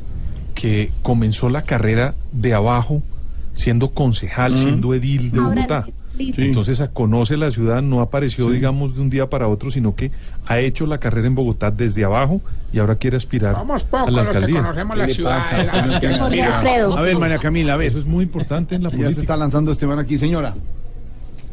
Que 0.54 0.92
comenzó 1.02 1.48
la 1.50 1.62
carrera 1.62 2.14
de 2.32 2.54
abajo 2.54 3.02
siendo 3.54 3.90
concejal, 3.90 4.56
siendo 4.56 4.94
edil 4.94 5.30
de 5.30 5.38
Ahora, 5.38 5.54
Bogotá. 5.54 5.86
Listo. 6.16 6.42
Entonces 6.42 6.80
a- 6.80 6.88
conoce 6.88 7.36
la 7.36 7.50
ciudad, 7.50 7.82
no 7.82 8.00
apareció, 8.00 8.50
digamos, 8.50 8.94
de 8.94 9.02
un 9.02 9.10
día 9.10 9.28
para 9.28 9.48
otro, 9.48 9.70
sino 9.70 9.94
que 9.94 10.10
ha 10.46 10.58
hecho 10.58 10.86
la 10.86 10.98
carrera 10.98 11.26
en 11.26 11.34
Bogotá 11.34 11.70
desde 11.70 12.04
abajo 12.04 12.40
y 12.72 12.78
ahora 12.78 12.96
quiere 12.96 13.16
aspirar 13.16 13.54
Somos 13.56 13.84
a 13.84 13.88
pocos 13.88 14.12
la 14.12 14.22
los 14.22 14.32
que 14.32 14.38
alcaldía. 14.38 14.60
conocemos 14.62 14.96
la 14.98 15.08
ciudad. 15.08 16.00
que. 16.00 16.06
A 16.82 17.00
ver, 17.02 17.18
María 17.18 17.38
Camila, 17.38 17.74
a 17.74 17.76
ver. 17.76 17.88
Eso 17.88 17.98
es 17.98 18.06
muy 18.06 18.24
importante 18.24 18.74
en 18.74 18.82
la 18.82 18.88
Ya 18.90 18.96
política. 18.96 19.14
se 19.14 19.20
está 19.22 19.36
lanzando 19.36 19.72
Esteban 19.72 19.98
aquí, 19.98 20.18
señora. 20.18 20.54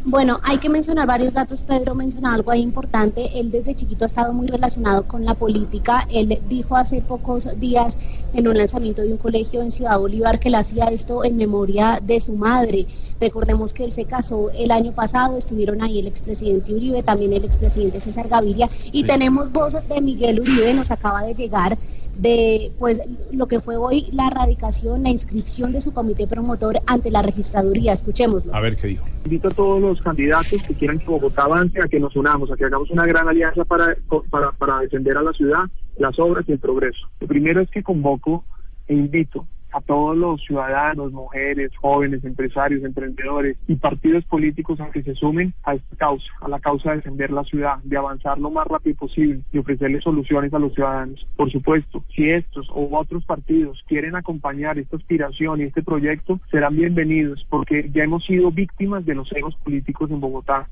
Bueno, 0.04 0.40
hay 0.44 0.58
que 0.58 0.68
mencionar 0.68 1.06
varios 1.06 1.36
datos. 1.36 1.62
Pedro 1.62 1.94
mencionó 1.94 2.32
algo 2.32 2.50
ahí 2.50 2.62
importante. 2.62 3.40
Él 3.40 3.52
desde 3.52 3.76
chiquito 3.76 4.04
ha 4.04 4.08
estado 4.08 4.34
muy 4.34 4.48
relacionado 4.48 5.04
con 5.08 5.26
la 5.26 5.36
política. 5.36 6.08
Él 6.12 6.40
dijo 6.50 6.76
hace 6.76 7.02
pocos 7.02 7.60
días 7.60 7.98
en 8.34 8.48
un 8.48 8.58
lanzamiento 8.58 9.04
de 9.04 9.12
un 9.12 9.18
colegio 9.18 9.62
en 9.62 9.72
Ciudad 9.72 10.00
Bolívar 10.00 10.40
que 10.40 10.48
él 10.48 10.56
hacía 10.56 10.86
esto 10.86 11.24
en 11.24 11.38
memoria 11.38 12.02
de 12.04 12.20
su 12.20 12.34
madre. 12.34 12.88
Recordemos 13.20 13.74
que 13.74 13.84
él 13.84 13.92
se 13.92 14.06
casó 14.06 14.50
el 14.58 14.72
año 14.72 14.92
pasado, 14.94 15.38
estuvieron 15.38 15.84
ahí 15.84 16.00
el 16.00 16.08
expresidente 16.08 16.74
Uribe, 16.74 17.04
también 17.04 17.34
el 17.34 17.46
expresidente 17.46 18.00
César 18.00 18.28
Gaviria 18.28 18.68
y 18.92 19.02
Sí. 19.02 19.04
tenemos 19.04 19.52
voz 19.52 19.74
de 19.88 20.02
Miguel 20.02 20.40
Uribe, 20.40 20.74
nos 20.74 20.90
acaba 20.90 21.22
de 21.24 21.36
llegar 21.36 21.78
de 22.18 22.72
pues 22.80 23.02
lo 23.32 23.48
que 23.48 23.60
fue 23.60 23.78
hoy 23.78 24.08
la 24.12 24.28
erradicación, 24.28 25.04
la 25.04 25.10
inscripción 25.10 25.72
de 25.72 25.82
su 25.82 25.94
comité 25.94 26.26
promotor 26.26 26.82
ante 26.88 27.12
la 27.12 27.22
registraduría. 27.22 27.94
Escuchémoslo. 27.94 28.56
A 28.56 28.60
ver 28.62 28.76
qué 28.78 28.88
dijo. 28.88 29.06
Invito 29.26 29.50
a 29.50 29.52
todos 29.52 29.80
los 29.80 29.91
candidatos 30.00 30.62
que 30.64 30.76
quieran 30.76 31.00
que 31.00 31.06
Bogotá 31.06 31.44
avance 31.44 31.80
a 31.80 31.88
que 31.88 32.00
nos 32.00 32.16
unamos, 32.16 32.52
a 32.52 32.56
que 32.56 32.66
hagamos 32.66 32.90
una 32.92 33.06
gran 33.06 33.28
alianza 33.28 33.66
para, 33.66 33.98
para, 34.30 34.52
para 34.52 34.80
defender 34.80 35.18
a 35.18 35.24
la 35.24 35.34
ciudad, 35.34 35.66
las 35.98 36.18
obras 36.20 36.46
y 36.48 36.54
el 36.54 36.60
progreso. 36.60 37.10
Lo 37.20 37.28
primero 37.28 37.60
es 37.62 37.70
que 37.70 37.84
convoco 37.84 38.46
e 38.88 38.94
invito 38.94 39.48
a 39.72 39.82
todos 39.82 40.18
los 40.18 40.42
ciudadanos, 40.42 41.12
mujeres, 41.12 41.72
jóvenes, 41.78 42.24
empresarios, 42.24 42.84
emprendedores 42.84 43.58
y 43.68 43.76
partidos 43.76 44.24
políticos 44.26 44.80
a 44.80 44.92
que 44.92 45.04
se 45.04 45.16
sumen 45.16 45.54
a 45.64 45.76
esta 45.76 45.96
causa, 45.96 46.26
a 46.42 46.48
la 46.48 46.60
causa 46.60 46.92
de 46.92 46.98
defender 46.98 47.32
la 47.32 47.44
ciudad, 47.44 47.78
de 47.84 47.98
avanzar 47.98 48.38
lo 48.38 48.52
más 48.52 48.68
rápido 48.68 48.96
posible 48.98 49.42
y 49.52 49.58
ofrecerle 49.58 50.02
soluciones 50.02 50.54
a 50.54 50.60
los 50.60 50.74
ciudadanos. 50.74 51.26
Por 51.36 51.52
supuesto, 51.52 52.04
si 52.16 52.30
estos 52.30 52.70
u 52.70 52.96
otros 52.96 53.26
partidos 53.26 53.84
quieren 53.88 54.16
acompañar 54.16 54.78
esta 54.78 54.98
aspiración 54.98 55.62
y 55.62 55.64
este 55.64 55.84
proyecto, 55.84 56.40
serán 56.50 56.76
bienvenidos 56.76 57.46
porque 57.50 57.90
ya 57.94 58.04
hemos 58.04 58.26
sido 58.26 58.52
víctimas 58.52 59.06
de 59.06 59.16
los 59.16 59.32
egos 59.34 59.56
políticos 59.64 60.12
en 60.12 60.20
Bogotá 60.20 60.68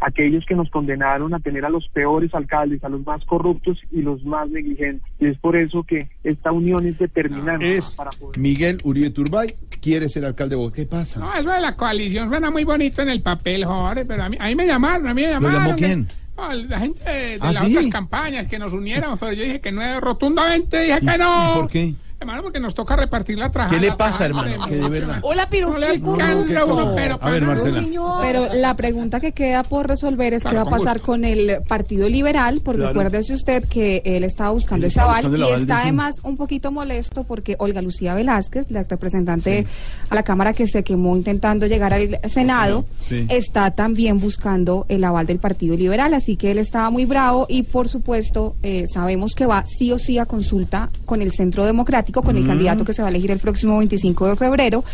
aquellos 0.00 0.44
que 0.46 0.54
nos 0.54 0.70
condenaron 0.70 1.34
a 1.34 1.40
tener 1.40 1.64
a 1.64 1.70
los 1.70 1.88
peores 1.88 2.34
alcaldes, 2.34 2.82
a 2.84 2.88
los 2.88 3.04
más 3.04 3.24
corruptos 3.24 3.78
y 3.90 4.02
los 4.02 4.24
más 4.24 4.48
negligentes. 4.50 5.06
Y 5.18 5.26
es 5.26 5.38
por 5.38 5.56
eso 5.56 5.82
que 5.84 6.08
esta 6.24 6.52
unión 6.52 6.86
es 6.86 6.98
determinante 6.98 7.76
Es 7.76 7.94
para 7.96 8.10
poder... 8.10 8.38
Miguel 8.38 8.78
Uribe 8.82 9.10
Turbay, 9.10 9.48
quiere 9.80 10.08
ser 10.08 10.24
alcalde 10.24 10.54
de 10.54 10.56
Bogotá. 10.56 10.76
¿Qué 10.76 10.86
pasa? 10.86 11.20
No, 11.20 11.32
eso 11.34 11.50
de 11.50 11.60
la 11.60 11.76
coalición 11.76 12.28
suena 12.28 12.50
muy 12.50 12.64
bonito 12.64 13.02
en 13.02 13.10
el 13.10 13.22
papel, 13.22 13.64
Jorge, 13.64 14.04
pero 14.04 14.22
a 14.24 14.28
mí, 14.28 14.36
a 14.40 14.46
mí 14.46 14.54
me 14.54 14.66
llamaron, 14.66 15.06
a 15.06 15.14
mí 15.14 15.22
me 15.22 15.30
llamaron. 15.30 15.64
llamó 15.64 15.76
quién? 15.76 16.08
No, 16.36 16.52
la 16.54 16.78
gente 16.80 17.10
de, 17.10 17.18
de 17.32 17.38
¿Ah, 17.40 17.52
las 17.52 17.66
sí? 17.66 17.76
otras 17.76 17.92
campañas 17.92 18.48
que 18.48 18.58
nos 18.58 18.72
unieran, 18.72 19.18
pero 19.18 19.32
yo 19.32 19.44
dije 19.44 19.60
que 19.60 19.72
no, 19.72 20.00
rotundamente 20.00 20.80
dije 20.80 21.00
que 21.00 21.18
no. 21.18 21.52
¿Y 21.52 21.60
por 21.60 21.70
qué? 21.70 21.94
Hermano, 22.20 22.42
porque 22.42 22.60
nos 22.60 22.74
toca 22.74 22.96
repartir 22.96 23.38
la 23.38 23.50
trajada. 23.50 23.74
¿Qué 23.74 23.80
le 23.80 23.92
pasa, 23.92 24.26
hermano? 24.26 24.66
Que 24.66 24.76
de 24.76 24.88
verdad. 24.90 25.20
Hola, 25.22 25.48
pero 25.50 25.70
No 25.70 25.76
alcanza 25.76 26.94
pero 26.94 27.18
A 27.20 27.30
ver, 27.30 27.40
para- 27.40 27.54
Marcela. 27.62 27.82
Pero 28.20 28.48
la 28.52 28.76
pregunta 28.76 29.20
que 29.20 29.32
queda 29.32 29.62
por 29.62 29.88
resolver 29.88 30.34
es 30.34 30.42
Claro, 30.42 30.50
qué 30.58 30.70
va 30.70 30.76
a 30.76 30.78
pasar 30.78 31.00
con 31.00 31.24
el 31.24 31.62
Partido 31.66 32.10
Liberal, 32.10 32.60
porque 32.62 32.80
Claro. 32.82 32.90
acuérdese 33.00 33.32
usted 33.32 33.64
que 33.64 34.02
él 34.04 34.24
estaba 34.24 34.50
buscando 34.50 34.84
Él 34.84 34.88
ese 34.90 34.98
estaba 34.98 35.12
aval 35.12 35.22
buscando 35.30 35.36
el 35.36 35.40
y 35.40 35.44
aval 35.46 35.66
de 35.66 35.72
está 35.72 35.82
además 35.82 36.16
un 36.22 36.36
poquito 36.36 36.70
molesto 36.70 37.24
porque 37.24 37.56
Olga 37.58 37.80
Lucía 37.80 38.12
Velázquez, 38.14 38.70
la 38.70 38.82
representante 38.82 39.66
a 40.10 40.14
la 40.14 40.22
Cámara 40.22 40.52
que 40.52 40.66
se 40.66 40.84
quemó 40.84 41.16
intentando 41.16 41.66
llegar 41.66 41.94
al 41.94 42.20
Senado, 42.28 42.84
Sí. 42.98 43.24
está 43.30 43.70
también 43.70 44.18
buscando 44.20 44.84
el 44.90 45.04
aval 45.04 45.26
del 45.26 45.38
Partido 45.38 45.74
Liberal, 45.74 46.12
así 46.12 46.36
que 46.36 46.50
él 46.50 46.58
estaba 46.58 46.90
muy 46.90 47.06
bravo 47.06 47.46
y 47.48 47.62
por 47.62 47.88
supuesto 47.88 48.56
eh, 48.62 48.84
sabemos 48.92 49.34
que 49.34 49.46
va 49.46 49.64
sí 49.64 49.90
o 49.90 49.98
sí 49.98 50.18
a 50.18 50.26
consulta 50.26 50.90
con 51.06 51.22
el 51.22 51.32
Centro 51.32 51.64
Democrático, 51.64 52.09
con 52.12 52.36
el 52.36 52.44
Mm. 52.44 52.46
candidato 52.46 52.84
que 52.84 52.92
se 52.92 53.02
va 53.02 53.08
a 53.08 53.10
elegir 53.10 53.30
el 53.30 53.38
próximo 53.38 53.78
25 53.78 54.26
de 54.28 54.36
febrero, 54.36 54.84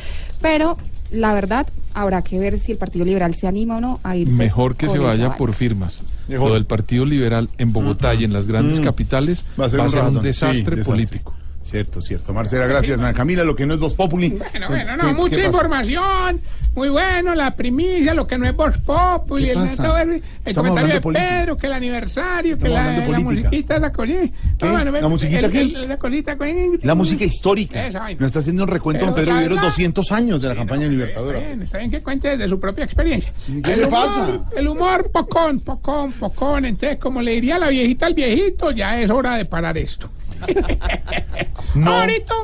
pero 0.41 0.77
la 1.11 1.33
verdad 1.35 1.67
habrá 1.95 2.23
que 2.23 2.39
ver 2.39 2.59
si 2.59 2.73
el 2.73 2.79
Partido 2.79 3.05
Liberal 3.05 3.35
se 3.35 3.47
anima 3.47 3.77
o 3.77 3.81
no 3.81 4.01
a 4.03 4.17
irse. 4.17 4.37
Mejor 4.37 4.77
que 4.77 4.89
se 4.89 4.99
vaya 4.99 5.37
por 5.37 5.53
firmas. 5.55 6.01
Mejor. 6.29 6.49
Lo 6.49 6.55
del 6.55 6.67
Partido 6.67 7.05
Liberal 7.05 7.49
en 7.59 7.73
Bogotá 7.73 8.15
y 8.15 8.25
en 8.25 8.33
las 8.33 8.47
grandes 8.47 8.81
Mm. 8.81 8.85
capitales 8.85 9.45
Va 9.59 9.67
a 9.67 9.71
ser 9.71 9.81
un, 9.81 10.23
desastre. 10.23 10.83
político. 10.85 11.33
Cierto, 11.71 12.01
cierto. 12.01 12.33
Marcela, 12.33 12.67
gracias. 12.67 12.99
Camila, 13.15 13.43
lo 13.45 13.57
que 13.57 13.67
no 13.67 13.75
es 13.75 13.81
Voz 13.81 13.95
Populi. 13.95 14.29
Bueno, 14.31 14.69
bueno, 14.69 14.93
¿Qué- 14.97 15.03
no, 15.03 15.13
mucha 15.15 15.45
información, 15.45 16.41
muy 16.77 16.89
bueno, 16.91 17.35
la 17.35 17.51
primicia, 17.57 18.15
lo 18.15 18.25
que 18.27 18.39
no 18.39 18.47
es 18.47 18.55
Voz 18.55 18.79
Populi, 18.79 19.47
¿Qué 19.47 19.51
el, 19.53 19.59
neto- 19.59 19.99
el 19.99 20.23
Estamos 20.45 20.71
comentario 20.71 20.95
de 20.95 21.01
política. 21.01 21.29
Pedro, 21.29 21.57
que 21.57 21.67
el 21.67 21.73
aniversario, 21.73 22.57
que 22.57 22.69
la, 22.69 22.97
la 22.99 23.19
musiquita, 23.19 23.79
la 23.81 23.91
colina. 23.93 24.21
¿Qué? 24.59 24.67
¿La 25.01 25.09
musiquita 25.09 25.49
qué? 25.51 25.65
La 25.89 25.97
colita 25.99 26.37
con... 26.39 26.49
La 26.83 26.95
música 26.95 27.25
histórica. 27.25 27.91
Vaina. 27.93 28.21
Nos 28.21 28.29
está 28.29 28.39
haciendo 28.39 28.63
un 28.63 28.69
recuento 28.69 29.05
don 29.05 29.15
Pedro 29.15 29.35
verdad- 29.35 29.63
200 29.63 30.13
años 30.13 30.41
de 30.41 30.49
la 30.49 30.55
campaña 30.55 30.83
Está 30.83 30.93
libertadora. 30.93 31.39
bien, 31.41 31.63
está 31.63 31.79
bien 31.79 31.91
que 31.91 32.01
cuente 32.03 32.29
desde 32.29 32.49
su 32.49 32.61
propia 32.61 32.85
experiencia. 32.85 33.33
¿Qué 33.65 33.73
el 33.73 33.81
le 33.81 33.87
humor, 33.87 34.07
pasa? 34.07 34.41
El 34.57 34.69
humor, 34.69 35.11
pocón, 35.11 35.61
pocón, 35.61 36.13
pocón. 36.13 36.65
Entonces, 36.65 36.99
como 36.99 37.21
le 37.23 37.33
diría 37.33 37.59
la 37.59 37.69
viejita 37.71 38.07
al 38.07 38.15
viejito, 38.15 38.71
ya 38.71 39.01
es 39.01 39.11
hora 39.11 39.35
de 39.37 39.45
parar 39.47 39.77
esto. 39.79 40.09
No 41.75 41.91
Ahorita, 41.93 42.35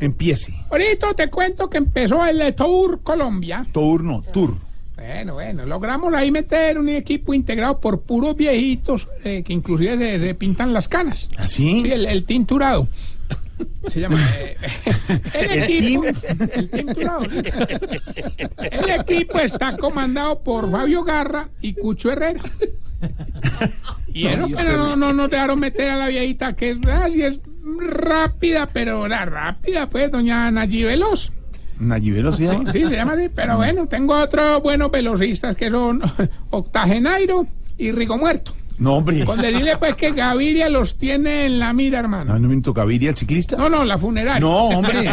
empiece. 0.00 0.52
ahorita 0.68 1.14
te 1.14 1.30
cuento 1.30 1.70
que 1.70 1.78
empezó 1.78 2.26
el 2.26 2.52
Tour 2.54 3.00
Colombia. 3.02 3.64
Tour 3.70 4.02
no, 4.02 4.20
tour. 4.32 4.56
Bueno, 4.96 5.34
bueno, 5.34 5.66
logramos 5.66 6.12
ahí 6.14 6.30
meter 6.32 6.78
un 6.78 6.88
equipo 6.88 7.32
integrado 7.32 7.78
por 7.80 8.00
puros 8.02 8.36
viejitos 8.36 9.08
eh, 9.24 9.42
que 9.44 9.52
inclusive 9.52 9.96
se, 9.96 10.26
se 10.26 10.34
pintan 10.34 10.72
las 10.72 10.88
canas. 10.88 11.28
¿Ah, 11.36 11.46
sí? 11.46 11.82
El, 11.88 12.06
el 12.06 12.24
tinturado. 12.24 12.88
Se 13.86 14.00
llama. 14.00 14.18
eh, 14.38 14.56
el, 15.34 15.50
¿El 15.50 15.62
equipo. 15.62 16.02
team? 16.02 16.48
El 16.54 16.70
tinturado. 16.70 17.24
El 18.58 18.90
equipo 18.90 19.38
está 19.38 19.76
comandado 19.76 20.40
por 20.40 20.70
Fabio 20.70 21.04
Garra 21.04 21.48
y 21.60 21.74
Cucho 21.74 22.10
Herrera. 22.10 22.42
Y 24.14 24.26
eso, 24.26 24.46
pero 24.54 24.76
no, 24.76 24.96
no 24.96 25.12
nos 25.14 25.30
dejaron 25.30 25.58
meter 25.58 25.88
a 25.88 25.96
la 25.96 26.08
viejita 26.08 26.54
que 26.54 26.72
es, 26.72 26.78
así 26.86 27.22
es 27.22 27.38
rápida, 27.78 28.68
pero 28.70 29.08
la 29.08 29.24
rápida, 29.24 29.88
pues, 29.88 30.10
doña 30.10 30.50
Nayi 30.50 30.84
Veloz. 30.84 31.32
Nayib 31.78 32.14
Veloz 32.14 32.36
Sí, 32.36 32.46
sí, 32.72 32.84
se 32.86 32.90
llama 32.94 33.14
así, 33.14 33.28
pero 33.34 33.56
bueno, 33.56 33.86
tengo 33.86 34.14
otros 34.14 34.62
buenos 34.62 34.90
velocistas 34.90 35.56
que 35.56 35.70
son 35.70 36.02
Octagenairo 36.50 37.46
y 37.78 37.90
Rigo 37.90 38.18
Muerto. 38.18 38.54
No, 38.82 38.94
hombre. 38.94 39.24
Con 39.24 39.40
decirle 39.40 39.76
pues 39.78 39.94
que 39.94 40.10
Gaviria 40.12 40.68
los 40.68 40.96
tiene 40.98 41.46
en 41.46 41.58
la 41.58 41.72
mira, 41.72 42.00
hermano. 42.00 42.32
No, 42.34 42.38
no 42.40 42.48
me 42.48 42.60
toca 42.60 42.82
Gaviria, 42.82 43.10
el 43.10 43.16
ciclista. 43.16 43.56
No, 43.56 43.68
no, 43.68 43.84
la 43.84 43.96
funeraria. 43.98 44.40
No, 44.40 44.50
hombre. 44.68 44.92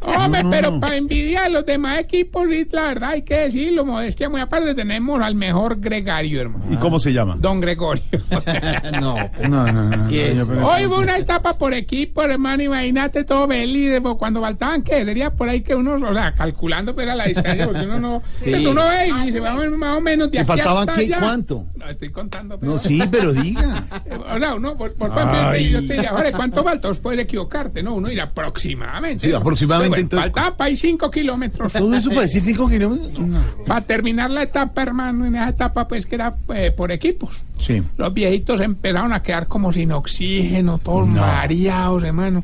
Hombre, 0.00 0.42
No, 0.42 0.44
no, 0.44 0.50
pero 0.50 0.70
no. 0.72 0.80
para 0.80 0.96
envidiar 0.96 1.44
a 1.44 1.48
los 1.48 1.64
demás 1.66 1.98
equipos, 2.00 2.46
la 2.72 2.82
verdad 2.82 3.10
hay 3.10 3.22
que 3.22 3.34
decirlo, 3.36 3.84
modestia 3.84 4.28
muy 4.28 4.40
aparte, 4.40 4.74
tenemos 4.74 5.20
al 5.20 5.34
mejor 5.34 5.80
gregario, 5.80 6.40
hermano. 6.40 6.64
¿Y 6.70 6.76
cómo 6.76 6.98
se 6.98 7.12
llama? 7.12 7.36
Don 7.38 7.60
Gregorio. 7.60 8.02
No. 9.00 9.14
No, 9.48 9.72
no, 9.72 9.96
no. 9.96 10.08
¿Qué 10.08 10.34
no, 10.34 10.66
Hoy 10.66 10.84
fue 10.84 10.98
una 10.98 11.16
etapa 11.16 11.56
por 11.56 11.72
equipo, 11.74 12.22
hermano, 12.22 12.62
imagínate 12.62 13.24
todo 13.24 13.46
feliz, 13.48 14.00
pues, 14.02 14.14
cuando 14.18 14.40
faltaban, 14.40 14.82
¿qué? 14.82 15.04
Sería 15.04 15.30
por 15.30 15.48
ahí 15.48 15.60
que 15.62 15.74
uno, 15.74 15.94
o 15.94 16.14
sea, 16.14 16.32
calculando 16.34 16.94
pero 16.94 17.12
a 17.12 17.14
la 17.14 17.26
distancia, 17.26 17.66
porque 17.66 17.82
uno 17.82 17.98
no, 18.00 18.22
Sí. 18.38 18.50
pero 18.52 18.70
uno 18.72 18.82
ve 18.88 19.08
y 19.08 19.26
dice, 19.26 19.40
vamos 19.40 19.70
más 19.70 19.96
o 19.96 20.00
menos 20.00 20.30
de 20.30 20.38
¿Y 20.38 20.40
aquí 20.40 20.46
faltaban 20.46 20.88
hasta 20.88 21.00
qué? 21.00 21.06
allá. 21.06 21.18
¿Cuánto? 21.20 21.59
No, 21.76 21.88
estoy 21.88 22.10
contando. 22.10 22.58
No, 22.60 22.78
sí, 22.78 23.02
pero 23.10 23.32
diga. 23.32 23.86
O 24.34 24.38
sea, 24.38 24.54
uno, 24.54 24.76
por, 24.76 24.92
por 24.94 25.10
yo 25.10 25.80
te 25.86 25.94
diría, 25.94 26.10
Jorge, 26.10 26.32
¿cuánto 26.32 26.62
falta? 26.64 26.88
Vos 26.88 26.98
puedes 26.98 27.20
equivocarte, 27.20 27.82
¿no? 27.82 27.94
Uno 27.94 28.08
dirá 28.08 28.24
aproximadamente. 28.24 29.26
Sí, 29.26 29.32
¿no? 29.32 29.38
aproximadamente, 29.38 29.90
Pero 29.96 30.02
entonces- 30.02 30.30
Faltaba 30.32 30.56
para 30.56 30.68
ahí 30.68 30.76
cinco 30.76 31.10
kilómetros. 31.10 31.72
¿Todo 31.72 31.94
eso 31.94 32.08
para 32.10 32.22
decir 32.22 32.42
cinco 32.42 32.68
kilómetros? 32.68 33.10
No. 33.30 33.40
Para 33.66 33.82
terminar 33.82 34.30
la 34.30 34.42
etapa, 34.42 34.82
hermano, 34.82 35.26
en 35.26 35.36
esa 35.36 35.50
etapa, 35.50 35.86
pues 35.86 36.06
que 36.06 36.14
era 36.16 36.34
eh, 36.54 36.72
por 36.76 36.90
equipos. 36.90 37.30
Sí. 37.60 37.82
Los 37.96 38.12
viejitos 38.12 38.60
empezaron 38.60 39.12
a 39.12 39.22
quedar 39.22 39.46
como 39.46 39.72
sin 39.72 39.92
oxígeno, 39.92 40.78
todos 40.78 41.06
mareados, 41.06 42.02
hermano. 42.02 42.42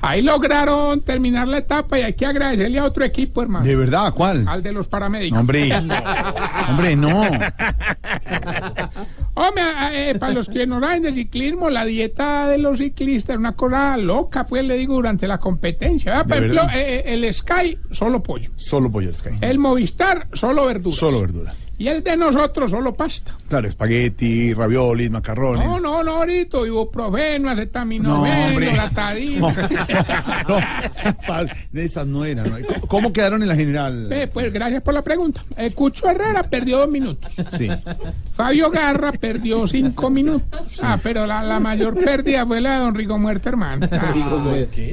Ahí 0.00 0.20
lograron 0.22 1.00
terminar 1.00 1.48
la 1.48 1.58
etapa 1.58 1.98
y 1.98 2.02
hay 2.02 2.12
que 2.14 2.26
agradecerle 2.26 2.78
a 2.78 2.84
otro 2.84 3.04
equipo, 3.04 3.40
hermano. 3.42 3.64
¿De 3.64 3.74
verdad? 3.76 4.12
¿Cuál? 4.14 4.46
Al 4.46 4.62
de 4.62 4.72
los 4.72 4.88
paramédicos. 4.88 5.36
No, 5.36 5.40
hombre. 5.40 5.72
Hombre, 6.68 6.96
no. 6.96 7.22
Hombre, 9.34 9.62
eh, 9.92 10.14
para 10.18 10.32
los 10.32 10.48
que 10.48 10.66
no 10.66 10.80
saben 10.80 11.02
de 11.02 11.12
ciclismo, 11.12 11.68
la 11.70 11.84
dieta 11.84 12.48
de 12.48 12.58
los 12.58 12.78
ciclistas 12.78 13.34
es 13.34 13.38
una 13.38 13.52
cosa 13.52 13.96
loca, 13.96 14.46
pues 14.46 14.64
le 14.66 14.76
digo, 14.76 14.94
durante 14.94 15.26
la 15.28 15.38
competencia. 15.38 16.24
Por 16.24 16.26
¿De 16.26 16.36
ejemplo, 16.38 16.62
verdad? 16.62 16.78
eh, 16.80 17.02
el 17.06 17.34
Sky, 17.34 17.78
solo 17.90 18.22
pollo. 18.22 18.50
Solo 18.56 18.90
pollo 18.90 19.10
el 19.10 19.14
Sky. 19.16 19.30
El 19.40 19.58
Movistar, 19.58 20.26
solo 20.32 20.66
verdura. 20.66 20.96
Solo 20.96 21.20
verdura. 21.20 21.54
Y 21.78 21.88
el 21.88 22.02
de 22.02 22.16
nosotros, 22.16 22.70
solo 22.70 22.94
pasta. 22.94 23.36
Claro, 23.48 23.68
espagueti, 23.68 24.54
raviolis, 24.54 25.10
macarrones. 25.10 25.64
No, 25.66 25.78
no, 25.78 26.02
no, 26.02 26.12
ahorita, 26.18 26.58
ibuprofeno, 26.66 27.46
No, 27.46 27.50
acetaminofeno, 27.50 28.46
hombre. 28.48 28.66
loratadina. 28.70 29.40
No, 30.48 30.58
no, 30.58 31.50
de 31.72 31.84
esas 31.84 32.06
no 32.06 32.24
eran. 32.24 32.48
¿no? 32.50 32.56
¿Cómo- 32.66 32.86
¿Cómo 32.88 33.12
quedaron 33.12 33.42
en 33.42 33.48
la 33.48 33.54
general? 33.56 34.10
Eh, 34.10 34.28
pues 34.32 34.52
gracias 34.52 34.82
por 34.82 34.94
la 34.94 35.02
pregunta. 35.02 35.42
Eh, 35.56 35.70
Cucho 35.72 36.08
Herrera 36.08 36.44
perdió 36.44 36.78
dos 36.78 36.88
minutos. 36.90 37.30
Sí. 37.48 37.68
Fabio 38.34 38.70
Garra 38.70 39.12
perdió 39.12 39.66
cinco 39.66 40.08
minutos. 40.10 40.60
Ah, 40.82 40.98
pero 41.02 41.26
la, 41.26 41.42
la 41.42 41.60
mayor 41.60 41.94
pérdida 42.02 42.46
fue 42.46 42.60
la 42.60 42.72
de 42.78 42.84
don 42.84 42.94
Rigo 42.94 43.18
Muerto, 43.18 43.48
hermano. 43.50 43.86
Ah, 43.92 44.14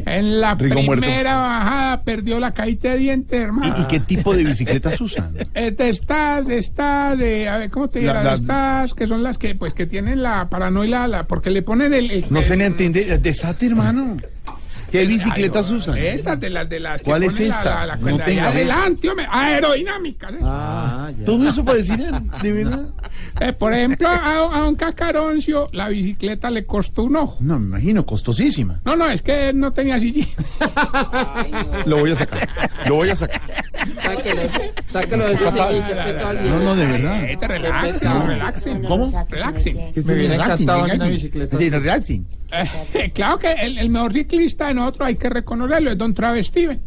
en 0.06 0.42
la 0.42 0.56
Rigo 0.56 0.82
Muerto. 0.84 1.02
primera 1.02 1.36
bajada 1.38 2.02
perdió 2.04 2.40
la 2.40 2.54
caída 2.54 2.92
de 2.92 2.98
dientes, 2.98 3.40
hermano. 3.40 3.76
¿Y, 3.78 3.82
y 3.82 3.86
qué 3.86 4.00
tipo 4.02 4.36
de 4.36 4.44
bicicletas 4.44 5.00
usan? 5.00 5.34
Eh, 5.54 5.72
de 5.72 5.90
estas, 5.90 6.46
de, 6.78 7.48
a 7.48 7.58
ver, 7.58 7.70
¿cómo 7.70 7.88
te 7.90 8.00
digo? 8.00 8.14
La- 8.14 8.34
estas 8.34 8.94
que 8.94 9.08
son 9.08 9.22
las 9.24 9.38
que, 9.38 9.56
pues, 9.56 9.74
que 9.74 9.86
tienen 9.86 10.24
la 10.24 10.50
paranoia, 10.50 11.08
la, 11.08 11.24
porque 11.26 11.50
le 11.50 11.62
ponen 11.62 11.94
el... 11.94 12.10
el- 12.12 12.26
No 12.30 12.42
se 12.42 12.58
le 12.58 12.66
entiende. 12.66 13.18
Desate, 13.20 13.68
hermano. 13.68 14.18
¿Qué 14.94 15.08
bicicletas 15.08 15.72
Ay, 15.72 15.76
usan? 15.76 15.98
Estas 15.98 16.40
de 16.40 16.52
las 16.52 16.70
de 16.70 16.80
las 16.80 17.02
que 17.02 17.06
¿Cuál 17.06 17.24
es 17.24 17.34
ponen 17.34 17.50
esta? 17.52 17.64
La, 17.64 17.86
la, 17.88 17.96
No 17.96 18.18
tenga, 18.20 18.44
allá 18.44 18.50
adelante, 18.50 19.10
hombre, 19.10 19.26
aerodinámicas. 19.28 20.34
¿eh? 20.34 20.38
Ah, 20.44 21.10
Todo 21.26 21.50
eso 21.50 21.66
para 21.66 21.80
decir, 21.80 21.98
de 21.98 22.54
verdad. 22.54 22.90
Eh, 23.42 23.54
por 23.54 23.74
ejemplo, 23.74 24.08
a, 24.08 24.60
don 24.60 24.76
Cacaroncio 24.76 25.68
la 25.72 25.90
bicicleta 25.90 26.52
le 26.52 26.68
costó 26.68 27.06
un 27.06 27.16
ojo. 27.16 27.38
No, 27.40 27.58
me 27.58 27.66
imagino, 27.66 28.06
costosísima. 28.06 28.82
No, 28.86 28.96
no, 28.96 29.10
es 29.10 29.24
que 29.24 29.50
él 29.50 29.60
no 29.60 29.74
tenía 29.74 29.98
sillín. 29.98 30.28
Lo 31.88 31.98
voy 31.98 32.12
a 32.12 32.16
sacar. 32.16 32.48
Lo 32.88 32.96
voy 32.98 33.10
a 33.10 33.16
sacar. 33.16 33.42
Sáquelo, 34.00 34.42
sáquelo 34.92 35.28
de 35.28 36.50
No, 36.50 36.60
no, 36.60 36.76
de 36.76 36.86
verdad. 36.86 37.24
Eh, 37.24 37.38
te 37.40 37.48
relaxen, 37.48 38.28
relaxen. 38.28 38.84
¿Cómo? 38.84 39.12
Relaxen. 39.28 39.92
¿Qué 39.92 40.04
Me 40.04 40.26
encantado 40.36 40.60
en 40.60 40.66
una 40.68 40.94
relaxing. 40.94 41.14
bicicleta. 41.16 41.58
Sí, 41.58 41.70
relaxing. 41.72 42.28
Eh, 42.54 43.12
claro 43.16 43.40
que 43.40 43.52
el, 43.52 43.80
el 43.80 43.90
mejor 43.90 44.14
ciclista 44.14 44.68
de 44.68 44.76
nosotros 44.84 45.08
hay 45.08 45.16
que 45.16 45.30
reconocerlo, 45.30 45.92
es 45.92 45.98
Don 45.98 46.14
Travis 46.14 46.48
Steven. 46.48 46.82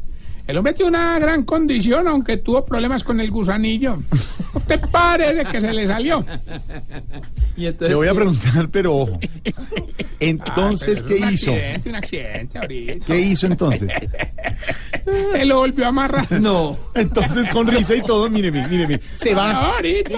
El 0.47 0.57
hombre 0.59 0.75
tiene 0.75 0.91
una 0.91 1.19
gran 1.19 1.43
condición, 1.43 2.07
aunque 2.07 2.37
tuvo 2.37 2.65
problemas 2.65 3.03
con 3.03 3.19
el 3.21 3.33
gusanillo. 3.33 3.97
¿No 4.55 4.61
te 4.61 4.79
parece 4.79 5.45
que 5.51 5.61
se 5.61 5.73
le 5.73 5.87
salió? 5.87 6.25
Y 7.59 7.65
entonces, 7.65 7.89
Le 7.89 7.95
voy 7.95 8.07
a 8.09 8.15
preguntar, 8.15 8.69
pero 8.71 8.95
ojo. 8.95 9.19
Entonces, 10.21 10.99
Ah, 11.01 11.05
pero 11.09 11.15
es 11.17 11.21
¿qué 11.23 11.27
un 11.27 11.33
hizo? 11.33 11.51
accidente, 11.53 11.89
un 11.89 11.95
accidente 11.97 12.59
ahorita. 12.59 13.07
¿Qué 13.07 13.19
hizo 13.19 13.47
entonces? 13.47 13.91
Se 15.33 15.45
lo 15.47 15.57
volvió 15.61 15.87
a 15.87 15.89
amarrar. 15.89 16.31
No. 16.39 16.77
Entonces, 16.95 17.49
con 17.49 17.67
risa 17.67 17.95
y 17.95 18.03
todo, 18.03 18.29
mire, 18.29 18.51
mire, 18.53 18.69
mire, 18.69 18.87
mire, 18.89 19.01
se 19.15 19.35
va. 19.35 19.73
ahorita. 19.77 20.11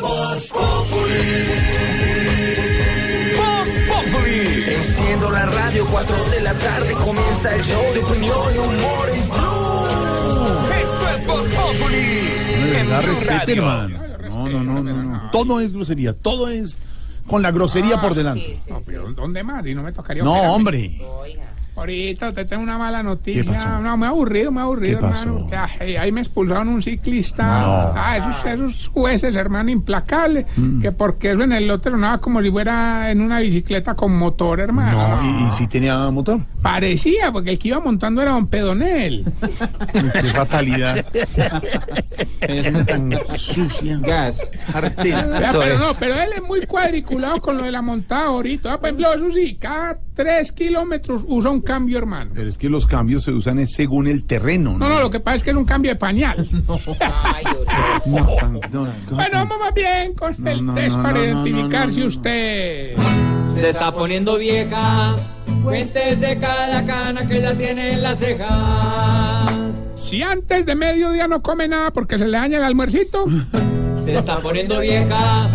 Voz 0.00 0.52
Enciendo 5.14 5.30
la 5.30 5.46
radio, 5.46 5.86
4 5.92 6.16
de 6.32 6.40
la 6.40 6.52
tarde 6.54 6.92
comienza 6.94 7.54
el 7.54 7.62
show 7.62 7.80
de 7.94 8.00
opinión 8.02 8.52
y 8.52 8.58
humor 8.58 9.08
en 9.14 9.28
Blue. 9.28 10.74
Esto 10.82 11.08
es 11.14 11.24
Voz 11.24 11.44
Populi. 11.52 12.34
No, 14.28 14.48
no, 14.48 14.64
no, 14.64 14.82
no, 14.82 14.92
no. 14.92 15.30
Todo 15.30 15.60
es 15.60 15.72
grosería, 15.72 16.14
todo 16.14 16.48
es 16.48 16.76
con 17.28 17.42
la 17.42 17.52
grosería 17.52 18.00
por 18.00 18.16
delante. 18.16 18.58
No, 18.68 18.82
pero 18.84 19.12
¿dónde 19.12 19.44
más? 19.44 19.64
Y 19.64 19.72
no 19.76 19.84
me 19.84 19.92
tocaría 19.92 20.24
No, 20.24 20.32
operarme. 20.32 20.52
hombre. 20.56 21.00
Ahorita 21.76 22.32
te 22.32 22.44
tengo 22.44 22.62
una 22.62 22.78
mala 22.78 23.02
noticia. 23.02 23.42
¿Qué 23.42 23.50
pasó? 23.50 23.80
No, 23.80 23.96
me 23.96 24.06
ha 24.06 24.10
aburrido, 24.10 24.52
me 24.52 24.60
ha 24.60 24.64
aburrido, 24.64 25.00
¿Qué 25.00 25.06
pasó? 25.06 25.22
hermano. 25.22 25.40
porque, 25.40 25.56
ay, 25.56 25.96
ahí 25.96 26.12
me 26.12 26.20
expulsaron 26.20 26.68
un 26.68 26.82
ciclista. 26.82 27.42
No. 27.60 27.92
Ah, 27.96 28.16
esos, 28.16 28.44
esos 28.46 28.88
jueces, 28.88 29.34
hermano, 29.34 29.70
implacables. 29.70 30.46
Mm. 30.56 30.80
Que 30.80 30.92
porque 30.92 31.32
eso 31.32 31.42
en 31.42 31.52
el 31.52 31.68
otro 31.70 31.96
nada 31.96 32.18
como 32.18 32.40
si 32.42 32.50
fuera 32.50 33.10
en 33.10 33.20
una 33.20 33.40
bicicleta 33.40 33.94
con 33.94 34.16
motor, 34.16 34.60
hermano. 34.60 35.16
No, 35.20 35.40
y, 35.44 35.48
y 35.48 35.50
si 35.50 35.66
tenía 35.66 35.98
motor. 36.10 36.40
Parecía, 36.62 37.32
porque 37.32 37.50
el 37.50 37.58
que 37.58 37.68
iba 37.68 37.80
montando 37.80 38.22
era 38.22 38.30
don 38.32 38.46
Pedonel. 38.46 39.24
Qué 39.92 40.30
fatalidad. 40.30 41.04
Es 42.40 42.86
Tan 42.86 43.10
sucia. 43.36 43.98
gas. 44.00 44.38
Artera. 44.72 45.28
Pero 45.52 45.62
es. 45.64 45.78
no, 45.80 45.94
pero 45.98 46.14
él 46.14 46.28
es 46.36 46.42
muy 46.42 46.64
cuadriculado 46.66 47.40
con 47.40 47.56
lo 47.56 47.64
de 47.64 47.72
la 47.72 47.82
montada 47.82 48.26
ahorita. 48.26 48.74
Ah, 48.74 48.78
por 48.80 48.88
ejemplo, 48.88 49.12
eso 49.14 49.30
sí, 49.32 49.56
cada 49.60 49.98
tres 50.14 50.52
kilómetros 50.52 51.22
usa 51.26 51.50
un 51.50 51.60
cambio, 51.60 51.98
hermano. 51.98 52.30
Pero 52.34 52.48
es 52.48 52.56
que 52.58 52.68
los 52.68 52.86
cambios 52.86 53.24
se 53.24 53.32
usan 53.32 53.58
es 53.58 53.72
según 53.74 54.06
el 54.06 54.24
terreno, 54.24 54.72
¿no? 54.72 54.78
No, 54.78 54.94
no, 54.94 55.00
lo 55.00 55.10
que 55.10 55.20
pasa 55.20 55.36
es 55.36 55.42
que 55.42 55.50
es 55.50 55.56
un 55.56 55.64
cambio 55.64 55.90
de 55.92 55.96
pañal. 55.96 56.46
No, 58.06 58.26
tan- 58.38 58.52
no, 58.72 58.84
no, 58.84 58.92
Bueno, 59.10 59.30
vamos 59.38 59.58
más 59.58 59.74
bien 59.74 60.12
con 60.14 60.34
No, 60.38 60.50
el 60.50 60.66
no, 60.66 60.74
test 60.74 60.96
no, 60.96 61.02
para 61.02 61.14
no, 61.14 61.20
no, 61.20 61.46
identificar 61.46 61.86
no, 61.86 61.90
si 61.92 62.00
no, 62.00 62.04
no. 62.04 62.08
usted... 62.08 62.96
Se 63.54 63.70
está 63.70 63.92
poniendo 63.94 64.36
vieja. 64.36 65.16
Cuéntese 65.62 66.38
cada 66.38 66.84
cana 66.84 67.26
que 67.28 67.40
ya 67.40 67.54
tiene 67.54 67.92
en 67.94 68.02
la 68.02 68.14
ceja. 68.16 69.46
Si 69.96 70.22
antes 70.22 70.66
de 70.66 70.74
mediodía 70.74 71.26
no 71.28 71.40
come 71.40 71.66
nada 71.68 71.90
porque 71.92 72.18
se 72.18 72.26
le 72.26 72.36
daña 72.36 72.58
el 72.58 72.64
almuercito, 72.64 73.26
Se 74.04 74.16
está 74.16 74.40
poniendo 74.40 74.80
vieja. 74.80 75.48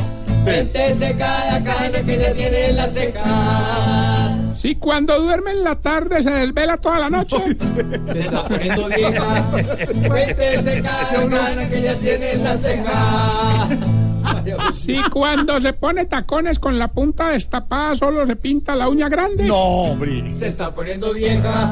Cuéntese 0.43 1.15
cada 1.17 1.63
cana 1.63 2.01
que 2.03 2.17
ya 2.17 2.33
tiene 2.33 2.69
en 2.69 2.75
la 2.77 2.87
ceja. 2.89 4.28
Si 4.59 4.75
cuando 4.75 5.17
duerme 5.21 5.51
en 5.51 5.63
la 5.63 5.75
tarde 5.75 6.21
se 6.21 6.29
desvela 6.29 6.75
toda 6.75 6.99
la 6.99 7.09
noche, 7.09 7.37
Se 8.11 8.19
está 8.19 8.43
poniendo 8.43 8.87
vieja. 8.87 9.45
Cuéntese 10.05 10.81
cada 10.81 11.29
cana 11.29 11.69
que 11.69 11.81
ya 11.81 11.95
tiene 11.97 12.33
en 12.33 12.43
la 12.43 12.57
ceja. 12.57 13.67
si 14.73 15.01
cuando 15.11 15.61
se 15.61 15.71
pone 15.71 16.05
tacones 16.05 16.59
con 16.59 16.77
la 16.77 16.89
punta 16.89 17.29
destapada 17.29 17.95
solo 17.95 18.27
se 18.27 18.35
pinta 18.35 18.75
la 18.75 18.89
uña 18.89 19.07
grande, 19.07 19.45
No, 19.47 19.55
hombre. 19.55 20.35
Se 20.35 20.47
está 20.49 20.73
poniendo 20.75 21.13
vieja. 21.13 21.71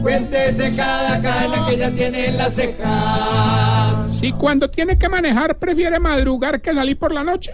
Cuéntese 0.00 0.74
cada 0.74 1.20
cana 1.20 1.66
que 1.68 1.76
ya 1.76 1.90
tiene 1.90 2.28
en 2.28 2.38
las 2.38 2.54
cejas. 2.54 4.16
si 4.16 4.32
cuando 4.32 4.70
tiene 4.70 4.96
que 4.96 5.10
manejar 5.10 5.58
prefiere 5.58 5.98
madrugar 6.00 6.62
que 6.62 6.72
salir 6.72 6.98
por 6.98 7.12
la 7.12 7.22
noche, 7.22 7.52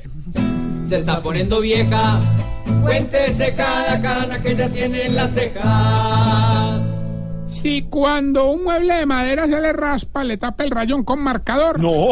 Se 0.90 0.96
está 0.98 1.22
poniendo 1.22 1.60
vieja. 1.60 2.20
Cuéntese 2.82 3.54
cada 3.54 4.00
cana 4.02 4.42
que 4.42 4.56
ya 4.56 4.68
tiene 4.68 5.06
en 5.06 5.14
las 5.14 5.30
cejas. 5.32 6.82
si 7.46 7.82
cuando 7.82 8.50
un 8.50 8.64
mueble 8.64 8.94
de 8.94 9.06
madera 9.06 9.46
se 9.46 9.60
le 9.60 9.72
raspa 9.72 10.24
le 10.24 10.36
tapa 10.36 10.64
el 10.64 10.70
rayón 10.72 11.04
con 11.04 11.20
marcador, 11.20 11.78
No. 11.80 12.08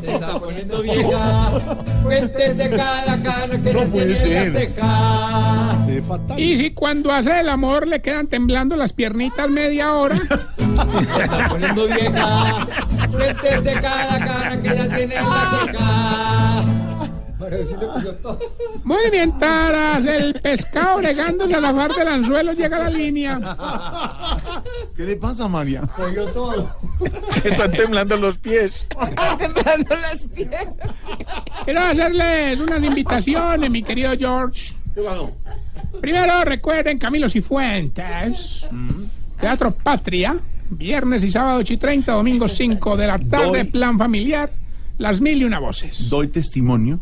Se 0.00 0.14
está 0.14 0.38
poniendo 0.40 0.80
vieja. 0.82 1.50
Cuéntese 2.02 2.70
cada 2.70 3.22
cana 3.22 3.62
que 3.62 3.72
No 3.74 3.80
ya 3.80 3.86
puede 3.86 4.14
tiene 4.14 4.30
en 4.30 4.34
las 4.34 4.52
ser. 4.54 4.68
cejas. 4.74 5.76
Fatal. 6.08 6.40
y 6.40 6.56
si 6.58 6.70
cuando 6.72 7.12
hace 7.12 7.40
el 7.40 7.48
amor 7.48 7.86
le 7.86 8.00
quedan 8.02 8.26
temblando 8.26 8.74
las 8.76 8.92
piernitas 8.94 9.48
media 9.50 9.94
hora, 9.94 10.16
Se 10.16 11.22
está 11.22 11.48
poniendo 11.50 11.86
vieja. 11.86 12.66
Cuéntese 13.12 13.72
cada 13.80 14.18
cana 14.18 14.62
que 14.62 14.68
ya 14.76 14.88
tiene 14.96 15.14
en 15.14 15.28
la 15.28 15.60
ceja. 15.66 16.64
Muy 18.84 19.10
bien, 19.10 19.38
Taras, 19.38 20.04
el 20.04 20.34
pescado 20.34 20.98
bregándose 20.98 21.54
a 21.54 21.60
la 21.60 21.74
par 21.74 21.94
del 21.94 22.08
anzuelo 22.08 22.52
llega 22.52 22.76
a 22.76 22.80
la 22.84 22.90
línea. 22.90 23.56
¿Qué 24.96 25.04
le 25.04 25.16
pasa, 25.16 25.48
María? 25.48 25.82
Cogió 25.96 26.26
todo. 26.26 26.76
Están 27.42 27.72
temblando 27.72 28.16
los 28.16 28.38
pies. 28.38 28.86
Temblando 29.38 29.96
las 29.96 30.20
piernas. 30.34 30.94
Quiero 31.64 31.80
hacerles 31.80 32.60
unas 32.60 32.82
invitaciones, 32.82 33.70
mi 33.70 33.82
querido 33.82 34.12
George. 34.16 34.74
Primero, 36.00 36.44
recuerden 36.44 36.98
Camilo 36.98 37.28
Cifuentes, 37.28 38.66
Teatro 39.40 39.70
Patria, 39.72 40.36
viernes 40.70 41.24
y 41.24 41.30
sábado 41.30 41.58
8 41.60 41.72
y 41.72 41.76
30, 41.76 42.12
domingo 42.12 42.48
5 42.48 42.96
de 42.96 43.06
la 43.06 43.18
tarde, 43.18 43.64
plan 43.66 43.98
familiar, 43.98 44.50
las 44.98 45.20
mil 45.20 45.40
y 45.40 45.44
una 45.44 45.58
voces. 45.58 46.08
Doy 46.08 46.28
testimonio 46.28 47.00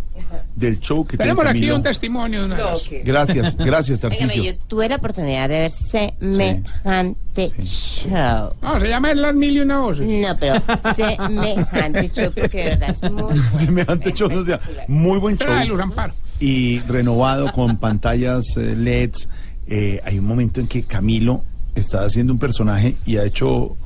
del 0.56 0.80
show 0.80 1.06
que 1.06 1.16
Tenemos 1.18 1.44
aquí 1.44 1.70
un 1.70 1.82
testimonio 1.82 2.40
de 2.40 2.46
una 2.46 2.56
de 2.56 2.62
las- 2.62 2.90
Gracias, 3.04 3.56
gracias, 3.56 3.98
Óigame, 4.04 4.18
Tarcisio. 4.28 4.52
yo 4.52 4.58
tuve 4.66 4.88
la 4.88 4.96
oportunidad 4.96 5.48
de 5.48 5.58
ver 5.60 5.70
semejante 5.70 7.52
show. 7.64 8.54
No, 8.62 8.80
se 8.80 8.88
llama 8.88 9.14
Las 9.14 9.34
Mil 9.34 9.56
y 9.56 9.60
Una 9.60 9.78
Voces. 9.80 10.06
No, 10.08 10.36
pero 10.38 10.62
semejante 10.96 12.10
show 12.10 12.32
porque 12.34 12.58
de 12.58 12.64
verdad 12.76 12.90
es 12.90 13.10
muy... 13.10 13.38
Semejante 13.58 14.12
show, 14.12 14.30
o 14.32 14.44
sea, 14.44 14.60
muy 14.88 15.18
buen 15.18 15.36
show. 15.38 15.48
Ay, 15.52 15.68
Luz 15.68 15.80
Amparo. 15.80 16.14
y 16.40 16.78
renovado 16.80 17.52
con 17.52 17.76
pantallas 17.78 18.56
eh, 18.56 18.74
LEDs. 18.76 19.28
Eh, 19.66 20.00
hay 20.04 20.18
un 20.18 20.24
momento 20.26 20.60
en 20.60 20.66
que 20.66 20.82
Camilo 20.82 21.44
está 21.74 22.04
haciendo 22.04 22.32
un 22.32 22.38
personaje 22.38 22.96
y 23.06 23.16
ha 23.16 23.24
hecho 23.24 23.76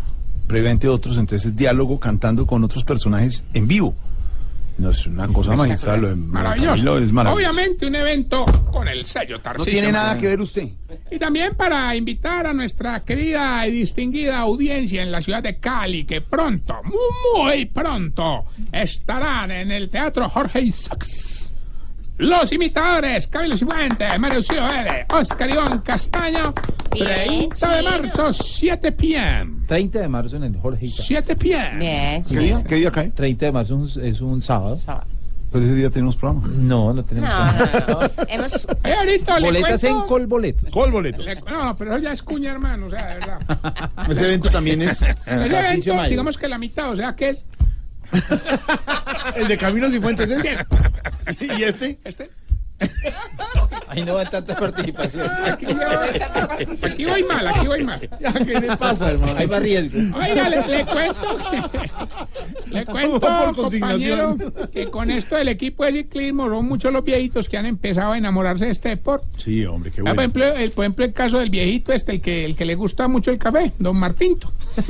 previamente 0.46 0.88
otros, 0.88 1.16
entonces 1.16 1.50
es 1.50 1.56
diálogo 1.56 1.98
cantando 1.98 2.46
con 2.46 2.64
otros 2.64 2.84
personajes 2.84 3.44
en 3.54 3.66
vivo. 3.66 3.94
No, 4.78 4.90
es 4.90 5.06
una 5.06 5.26
cosa 5.28 5.56
magistral. 5.56 6.02
Lo 6.02 6.08
de 6.08 6.16
Maravilloso. 6.16 6.98
Es 6.98 7.10
maravilloso. 7.10 7.48
Obviamente 7.50 7.86
un 7.86 7.94
evento 7.94 8.44
con 8.70 8.86
el 8.88 9.06
sello 9.06 9.40
Tarcisio. 9.40 9.64
No 9.64 9.70
tiene 9.70 9.92
nada 9.92 10.18
que 10.18 10.28
ver 10.28 10.40
usted. 10.40 10.68
Y 11.10 11.18
también 11.18 11.54
para 11.54 11.96
invitar 11.96 12.46
a 12.46 12.52
nuestra 12.52 13.00
querida 13.00 13.66
y 13.66 13.72
distinguida 13.72 14.38
audiencia 14.40 15.02
en 15.02 15.10
la 15.10 15.22
ciudad 15.22 15.42
de 15.42 15.58
Cali, 15.58 16.04
que 16.04 16.20
pronto, 16.20 16.82
muy, 16.84 17.46
muy 17.46 17.64
pronto, 17.66 18.44
estarán 18.70 19.50
en 19.50 19.72
el 19.72 19.88
Teatro 19.88 20.28
Jorge 20.28 20.60
Isaacs. 20.60 21.35
Los 22.18 22.50
imitadores, 22.52 23.26
Camilo 23.26 23.56
Cifuentes, 23.56 24.18
Mario 24.18 24.42
Ciro 24.42 24.66
L., 24.70 25.06
Oscar 25.10 25.50
Iván 25.50 25.78
Castaño, 25.80 26.54
30 26.90 27.76
de 27.76 27.82
marzo, 27.82 28.32
7 28.32 28.92
p.m. 28.92 29.66
30 29.68 29.98
de 30.00 30.08
marzo 30.08 30.36
en 30.36 30.44
el 30.44 30.56
Jorge 30.56 30.86
Isaac. 30.86 31.04
7 31.06 31.36
p.m. 31.36 31.78
Bien. 31.78 32.24
¿Qué 32.24 32.38
día? 32.38 32.64
¿Qué 32.66 32.74
día 32.76 32.90
cae? 32.90 33.10
30 33.10 33.46
de 33.46 33.52
marzo 33.52 33.82
es 33.84 33.96
un, 33.96 34.04
es 34.04 34.20
un 34.22 34.40
sábado. 34.40 34.78
Pero 35.52 35.64
ese 35.64 35.74
día 35.74 35.90
tenemos 35.90 36.16
programa. 36.16 36.48
No, 36.48 36.92
no 36.94 37.04
tenemos. 37.04 37.28
No, 37.28 37.44
no, 37.46 38.00
no. 38.00 38.10
Hemos... 38.28 38.66
Eh, 38.82 38.92
ahorita 38.98 39.38
le 39.38 39.46
Boletas 39.46 39.80
cuento- 39.82 40.00
en. 40.02 40.06
Colboletos. 40.70 41.24
le- 41.24 41.34
no, 41.42 41.76
pero 41.76 41.92
eso 41.92 41.98
ya 42.02 42.12
es 42.12 42.22
cuña, 42.22 42.50
hermano, 42.52 42.86
o 42.86 42.90
sea, 42.90 43.06
de 43.08 43.14
verdad. 43.14 43.90
Ese 44.10 44.26
evento 44.26 44.48
también 44.50 44.82
es 44.82 45.02
El 45.02 45.54
evento, 45.54 46.02
digamos 46.08 46.36
que 46.38 46.48
la 46.48 46.58
mitad, 46.58 46.90
o 46.90 46.96
sea, 46.96 47.14
que 47.14 47.28
es... 47.30 47.44
el 49.36 49.48
de 49.48 49.58
Camilo 49.58 49.90
Cifuentes. 49.90 50.30
¿eh? 50.30 50.66
¿Y 51.40 51.64
este? 51.64 51.98
Este. 52.04 52.30
Ahí 53.88 54.02
no 54.04 54.14
va 54.16 54.28
tanta 54.28 54.54
participación. 54.54 55.26
Aquí, 56.82 57.04
voy 57.06 57.22
mal, 57.24 57.46
aquí 57.48 57.66
voy 57.66 57.82
mal. 57.84 58.00
Ya, 58.20 58.32
¿Qué 58.32 58.60
le 58.60 58.76
pasa, 58.76 59.10
hermano? 59.10 59.34
Hay 59.38 59.46
más 59.46 59.62
riesgo. 59.62 59.98
Oiga, 60.18 60.48
le, 60.50 60.66
le 60.66 60.84
cuento, 60.84 61.38
le 62.66 62.84
cuento, 62.86 63.54
compañero, 63.54 64.36
que 64.72 64.86
con 64.90 65.10
esto 65.10 65.36
del 65.36 65.48
equipo 65.48 65.84
de 65.84 65.92
ciclismo 65.92 66.46
son 66.48 66.66
muchos 66.66 66.92
los 66.92 67.04
viejitos 67.04 67.48
que 67.48 67.56
han 67.56 67.66
empezado 67.66 68.12
a 68.12 68.18
enamorarse 68.18 68.66
de 68.66 68.72
este 68.72 68.88
deporte. 68.90 69.26
Sí, 69.38 69.64
hombre, 69.64 69.90
qué 69.90 70.00
Ah, 70.00 70.04
por, 70.04 70.14
bueno. 70.14 70.20
ejemplo, 70.22 70.44
el, 70.44 70.72
por 70.72 70.84
ejemplo, 70.84 71.04
el 71.04 71.12
caso 71.12 71.38
del 71.38 71.50
viejito 71.50 71.92
este, 71.92 72.12
el 72.12 72.20
que, 72.20 72.44
el 72.44 72.56
que 72.56 72.64
le 72.66 72.74
gusta 72.74 73.08
mucho 73.08 73.30
el 73.30 73.38
café, 73.38 73.72
don 73.78 73.96
Martinto. 73.96 74.52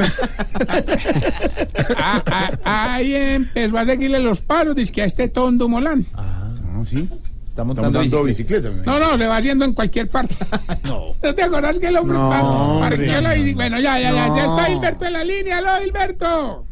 Ah, 1.98 2.22
ah, 2.64 2.94
ahí 2.94 3.14
empezó 3.14 3.78
a 3.78 3.84
seguirle 3.86 4.18
los 4.20 4.40
paros, 4.40 4.74
dice 4.74 4.92
que 4.92 5.02
a 5.02 5.04
este 5.04 5.28
tondo 5.28 5.68
Molán. 5.68 6.06
Ah, 6.14 6.50
sí. 6.84 7.08
Está 7.56 7.62
Está 7.62 7.64
montando 7.82 7.98
montando 8.00 8.24
bicicleta. 8.24 8.68
bicicleta. 8.68 8.98
No, 9.00 9.10
no, 9.10 9.16
le 9.16 9.26
va 9.26 9.36
haciendo 9.38 9.64
en 9.64 9.72
cualquier 9.72 10.10
parte. 10.10 10.34
No. 10.84 11.14
¿No 11.22 11.34
te 11.34 11.42
acordás 11.42 11.78
que 11.78 11.86
el 11.88 11.96
hombre 11.96 12.18
No, 12.18 12.78
parqueó 12.80 13.20
la 13.22 13.34
bici- 13.34 13.54
Bueno, 13.54 13.80
ya, 13.80 13.98
ya, 13.98 14.12
ya, 14.12 14.36
ya 14.36 14.44
está 14.44 14.68
Hilberto 14.70 15.06
en 15.06 15.12
la 15.14 15.24
línea. 15.24 15.58
¡Aló, 15.58 15.82
Hilberto! 15.82 16.66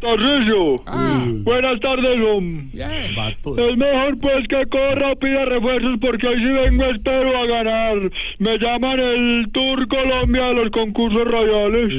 Tarcisio, 0.00 0.82
Ah. 0.86 1.22
buenas 1.42 1.78
tardes. 1.80 2.18
Bien. 2.72 3.14
Vato. 3.14 3.56
Es 3.68 3.76
mejor 3.76 4.18
pues 4.18 4.48
que 4.48 4.66
corra, 4.66 5.14
pida 5.16 5.44
refuerzos 5.44 5.98
porque 6.00 6.26
hoy 6.28 6.38
sí 6.38 6.46
vengo 6.50 6.84
espero 6.86 7.36
a 7.38 7.46
ganar. 7.46 7.96
Me 8.38 8.58
llaman 8.58 8.98
el 8.98 9.48
Tour 9.52 9.86
Colombia 9.88 10.46
de 10.46 10.54
los 10.54 10.70
concursos 10.70 11.24
radiales. 11.30 11.92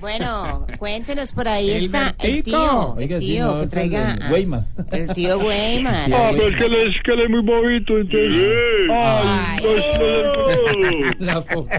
Bueno, 0.00 0.66
cuéntenos 0.78 1.32
por 1.32 1.48
ahí 1.48 1.70
está 1.70 2.14
el 2.22 2.42
tío, 2.42 2.94
el 2.96 3.02
Oiga, 3.04 3.20
sí, 3.20 3.26
tío 3.32 3.46
no, 3.46 3.56
que 3.58 3.64
es 3.64 3.70
traiga 3.70 4.12
el 4.26 4.32
Weimar. 4.32 4.64
el 4.92 5.08
tío 5.14 5.38
Weimar. 5.46 6.12
Ah, 6.12 6.30
pues 6.36 6.56
que 6.56 6.66
él 6.66 6.74
es, 6.74 7.02
que 7.02 7.12
él 7.12 7.20
es 7.20 7.30
muy 7.30 7.40
bobito, 7.40 7.98
entonces. 7.98 8.48
Ay, 8.90 9.58
Ay. 9.58 9.64
los, 9.64 11.20
La 11.20 11.42
foca. 11.42 11.78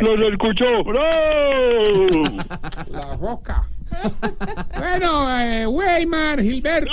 los, 0.00 0.20
los 0.20 0.30
escuchó. 0.32 0.84
¡Bravo! 0.84 2.06
La 2.90 3.14
boca. 3.16 3.66
Bueno, 4.76 5.40
eh, 5.40 5.66
Weimar, 5.66 6.40
Gilberto. 6.42 6.90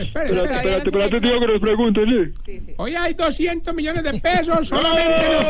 Espérate, 0.00 0.42
espérate, 0.44 0.88
espérate, 0.88 1.20
tío, 1.20 1.40
que 1.40 1.46
les 1.46 1.60
pregunte, 1.60 2.00
¿sí? 2.06 2.74
Hoy 2.78 2.94
hay 2.94 3.14
200 3.14 3.74
millones 3.74 4.02
de 4.02 4.18
pesos. 4.20 4.68
Solamente 4.68 5.28
nos. 5.28 5.40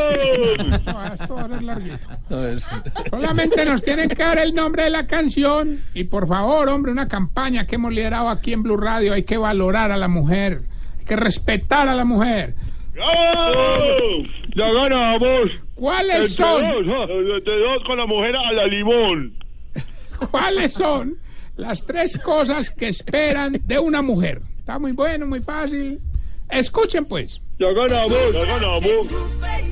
Esto, 0.73 0.75
esto 0.75 1.35
va 1.35 1.43
a 1.45 1.49
ser 1.51 1.63
larguito. 1.63 2.07
No, 2.29 2.45
es- 2.47 2.65
Solamente 3.09 3.65
nos 3.65 3.81
tienen 3.81 4.09
que 4.09 4.15
dar 4.23 4.37
el 4.37 4.53
nombre 4.53 4.83
de 4.83 4.89
la 4.89 5.07
canción. 5.07 5.81
Y 5.93 6.05
por 6.05 6.27
favor, 6.27 6.67
hombre, 6.69 6.91
una 6.91 7.07
campaña 7.07 7.65
que 7.65 7.75
hemos 7.75 7.93
liderado 7.93 8.29
aquí 8.29 8.53
en 8.53 8.63
Blue 8.63 8.77
Radio. 8.77 9.13
Hay 9.13 9.23
que 9.23 9.37
valorar 9.37 9.91
a 9.91 9.97
la 9.97 10.07
mujer. 10.07 10.61
Hay 10.99 11.05
que 11.05 11.15
respetar 11.15 11.87
a 11.87 11.95
la 11.95 12.05
mujer. 12.05 12.53
¡Bravo! 12.93 14.23
Ya 14.55 14.71
ganamos. 14.71 15.51
¿Cuáles 15.75 16.15
Entre 16.15 16.29
son? 16.45 16.85
dos, 16.85 16.95
ah, 17.09 17.11
entre 17.35 17.59
dos 17.59 17.83
con 17.85 17.97
la 17.97 18.05
mujer 18.05 18.35
a 18.37 18.51
la 18.51 18.67
limón. 18.67 19.33
¿Cuáles 20.31 20.73
son 20.73 21.17
las 21.55 21.85
tres 21.85 22.17
cosas 22.19 22.71
que 22.71 22.87
esperan 22.87 23.53
de 23.65 23.79
una 23.79 24.01
mujer? 24.01 24.41
Está 24.59 24.79
muy 24.79 24.91
bueno, 24.93 25.25
muy 25.27 25.41
fácil. 25.41 25.99
Escuchen 26.49 27.05
pues. 27.05 27.41
Ya 27.59 27.71
ganamos, 27.71 28.33
ya 28.33 28.45
ganamos. 28.45 28.83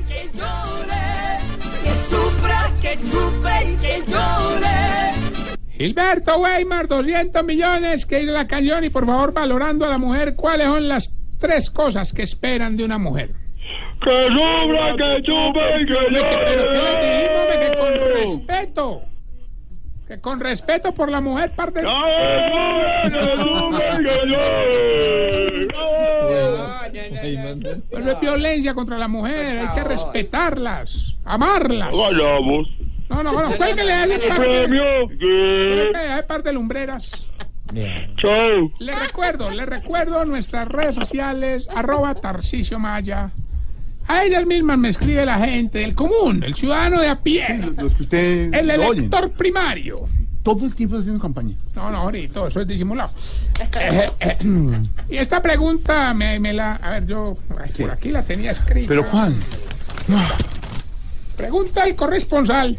que 0.08 0.30
llore, 0.34 1.38
que 1.82 1.96
sufra, 2.08 2.70
que 2.80 2.98
chupe 3.10 3.72
y 3.72 3.76
que 3.76 4.02
llore. 4.10 5.12
Gilberto 5.76 6.38
Weimar, 6.38 6.86
200 6.86 7.44
millones 7.44 8.06
que 8.06 8.22
hizo 8.22 8.32
la 8.32 8.46
canción 8.46 8.84
y 8.84 8.90
por 8.90 9.04
favor 9.06 9.32
valorando 9.32 9.84
a 9.84 9.88
la 9.88 9.98
mujer, 9.98 10.36
¿cuáles 10.36 10.66
son 10.68 10.86
las 10.88 11.12
tres 11.38 11.70
cosas 11.70 12.12
que 12.12 12.22
esperan 12.22 12.76
de 12.76 12.84
una 12.84 12.98
mujer? 12.98 13.34
Que 14.04 14.26
sufra, 14.28 14.96
que 14.96 15.22
chupe 15.22 15.80
y 15.80 15.86
que 15.86 15.94
Pero 15.94 16.08
¿qué 16.08 16.10
le 16.10 16.96
dijimos? 17.00 17.40
hombre? 17.40 17.58
Que 17.60 17.78
con 17.78 17.94
llore. 17.94 18.20
respeto. 18.22 19.02
Que 20.12 20.20
con 20.20 20.40
respeto 20.40 20.92
por 20.92 21.10
la 21.10 21.22
mujer 21.22 21.52
parte... 21.52 21.80
Llore. 21.82 22.52
Ahí 27.22 27.38
manda. 27.38 27.78
Pero 27.90 28.04
no 28.04 28.10
es 28.10 28.20
violencia 28.20 28.74
contra 28.74 28.98
la 28.98 29.08
mujer, 29.08 29.60
hay 29.60 29.68
que 29.74 29.84
respetarlas, 29.84 31.16
amarlas. 31.24 31.96
Ganamos. 31.96 32.68
No, 33.08 33.22
no, 33.22 33.32
no, 33.32 33.56
cuélguele 33.56 33.90
a 33.92 34.04
ese 34.04 34.28
par 34.28 34.40
de- 34.40 36.12
a 36.12 36.26
par 36.26 36.42
de 36.42 36.52
lumbreras. 36.52 37.10
Bien. 37.72 38.14
Chao. 38.16 38.70
Le 38.80 38.94
recuerdo, 38.94 39.48
le 39.50 39.64
recuerdo 39.64 40.26
nuestras 40.26 40.68
redes 40.68 40.94
sociales, 40.94 41.66
arroba 41.74 42.14
Tarcisio 42.16 42.78
Maya. 42.78 43.30
A 44.08 44.24
ellas 44.24 44.44
mismas 44.46 44.78
me 44.78 44.88
escribe 44.88 45.24
la 45.24 45.38
gente, 45.38 45.82
el 45.84 45.94
común, 45.94 46.42
el 46.42 46.54
ciudadano 46.54 47.00
de 47.00 47.08
a 47.08 47.20
pie, 47.20 47.58
Los, 47.58 47.76
los 47.76 47.94
que 47.94 48.02
usted 48.02 48.54
el 48.54 48.70
oyen. 48.70 48.98
elector 48.98 49.30
primario. 49.32 50.08
Todo 50.42 50.66
el 50.66 50.74
tiempo 50.74 50.96
haciendo 50.98 51.20
campaña. 51.22 51.54
No, 51.74 51.90
no, 51.90 51.98
ahorita, 51.98 52.48
eso 52.48 52.60
es 52.60 52.66
disimulado. 52.66 53.10
Eh, 53.80 54.06
eh, 54.20 54.36
y 55.08 55.16
esta 55.16 55.40
pregunta 55.40 56.12
me, 56.14 56.40
me 56.40 56.52
la... 56.52 56.74
A 56.76 56.90
ver, 56.90 57.06
yo 57.06 57.38
por 57.48 57.90
aquí 57.92 58.10
la 58.10 58.22
tenía 58.24 58.50
escrita. 58.50 58.88
¿Pero 58.88 59.08
cuál? 59.08 59.34
Pregunta 61.36 61.84
el 61.84 61.96
corresponsal. 61.96 62.76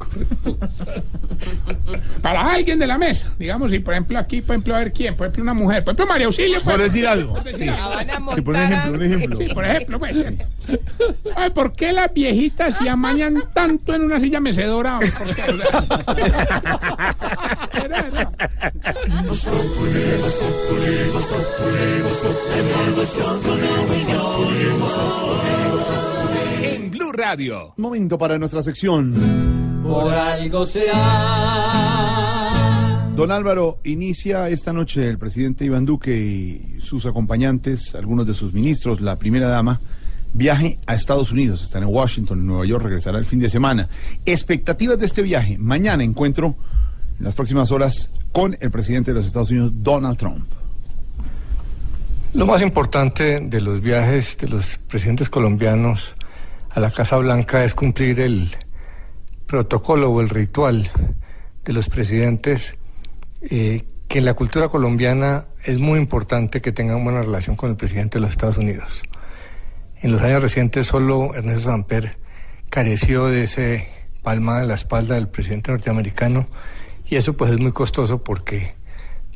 Para 2.22 2.52
alguien 2.52 2.78
de 2.78 2.86
la 2.86 2.98
mesa, 2.98 3.32
digamos, 3.38 3.72
y 3.72 3.78
por 3.78 3.94
ejemplo 3.94 4.18
aquí, 4.18 4.42
por 4.42 4.54
ejemplo, 4.54 4.76
a 4.76 4.80
ver 4.80 4.92
quién, 4.92 5.16
por 5.16 5.26
ejemplo 5.26 5.42
una 5.42 5.54
mujer, 5.54 5.82
por 5.84 5.94
ejemplo 5.94 6.06
María 6.06 6.26
Auxilio. 6.26 6.60
Por 6.62 6.78
decir 6.80 7.06
algo. 7.06 7.34
Por 7.34 7.44
decir 7.44 7.64
Sí. 7.64 7.68
algo. 7.68 8.34
Sí, 8.34 8.40
por 8.42 8.56
ejemplo, 8.56 8.92
un 8.92 9.02
ejemplo. 9.02 9.38
Sí, 9.38 9.48
por 9.54 9.64
ejemplo, 9.64 9.98
pues. 9.98 10.16
Ay, 11.36 11.50
¿por 11.50 11.72
qué 11.72 11.92
las 11.92 12.12
viejitas 12.12 12.76
se 12.76 12.88
amañan 12.88 13.42
tanto 13.54 13.94
en 13.94 14.02
una 14.02 14.20
silla 14.20 14.40
mecedora? 14.40 14.98
¿Por. 14.98 15.10
En 26.62 26.90
Blue 26.90 27.12
Radio. 27.12 27.74
Momento 27.76 28.18
para 28.18 28.38
nuestra 28.38 28.62
sección. 28.62 29.59
Por 29.82 30.14
algo 30.14 30.66
será. 30.66 32.00
Don 33.16 33.30
Álvaro, 33.32 33.80
inicia 33.84 34.48
esta 34.48 34.72
noche 34.72 35.06
el 35.08 35.18
presidente 35.18 35.64
Iván 35.64 35.84
Duque 35.84 36.16
y 36.16 36.80
sus 36.80 37.04
acompañantes, 37.06 37.94
algunos 37.94 38.26
de 38.26 38.34
sus 38.34 38.54
ministros, 38.54 39.00
la 39.00 39.16
primera 39.16 39.48
dama, 39.48 39.80
viaje 40.32 40.78
a 40.86 40.94
Estados 40.94 41.32
Unidos. 41.32 41.62
Están 41.62 41.82
en 41.82 41.90
Washington, 41.90 42.38
en 42.38 42.46
Nueva 42.46 42.64
York, 42.64 42.84
regresará 42.84 43.18
el 43.18 43.26
fin 43.26 43.40
de 43.40 43.50
semana. 43.50 43.88
Expectativas 44.24 44.98
de 44.98 45.06
este 45.06 45.22
viaje. 45.22 45.58
Mañana 45.58 46.02
encuentro 46.02 46.56
en 47.18 47.24
las 47.24 47.34
próximas 47.34 47.70
horas 47.70 48.10
con 48.32 48.56
el 48.60 48.70
presidente 48.70 49.10
de 49.10 49.18
los 49.18 49.26
Estados 49.26 49.50
Unidos, 49.50 49.72
Donald 49.76 50.16
Trump. 50.16 50.46
Lo 52.32 52.46
más 52.46 52.62
importante 52.62 53.40
de 53.40 53.60
los 53.60 53.80
viajes 53.80 54.38
de 54.40 54.48
los 54.48 54.78
presidentes 54.88 55.28
colombianos 55.28 56.14
a 56.70 56.80
la 56.80 56.90
Casa 56.90 57.16
Blanca 57.16 57.64
es 57.64 57.74
cumplir 57.74 58.20
el 58.20 58.56
protocolo 59.50 60.10
o 60.10 60.20
el 60.20 60.28
ritual 60.28 60.88
de 61.64 61.72
los 61.72 61.88
presidentes, 61.88 62.76
eh, 63.42 63.84
que 64.06 64.20
en 64.20 64.24
la 64.24 64.34
cultura 64.34 64.68
colombiana 64.68 65.46
es 65.64 65.76
muy 65.78 65.98
importante 65.98 66.60
que 66.60 66.70
tengan 66.70 67.02
buena 67.02 67.22
relación 67.22 67.56
con 67.56 67.70
el 67.70 67.76
presidente 67.76 68.18
de 68.18 68.22
los 68.22 68.30
Estados 68.30 68.58
Unidos. 68.58 69.02
En 70.02 70.12
los 70.12 70.22
años 70.22 70.40
recientes 70.40 70.86
solo 70.86 71.34
Ernesto 71.34 71.64
Samper 71.64 72.16
careció 72.70 73.26
de 73.26 73.42
ese 73.42 73.88
palma 74.22 74.60
de 74.60 74.68
la 74.68 74.74
espalda 74.74 75.16
del 75.16 75.28
presidente 75.28 75.72
norteamericano 75.72 76.46
y 77.06 77.16
eso 77.16 77.36
pues 77.36 77.50
es 77.50 77.58
muy 77.58 77.72
costoso 77.72 78.22
porque 78.22 78.74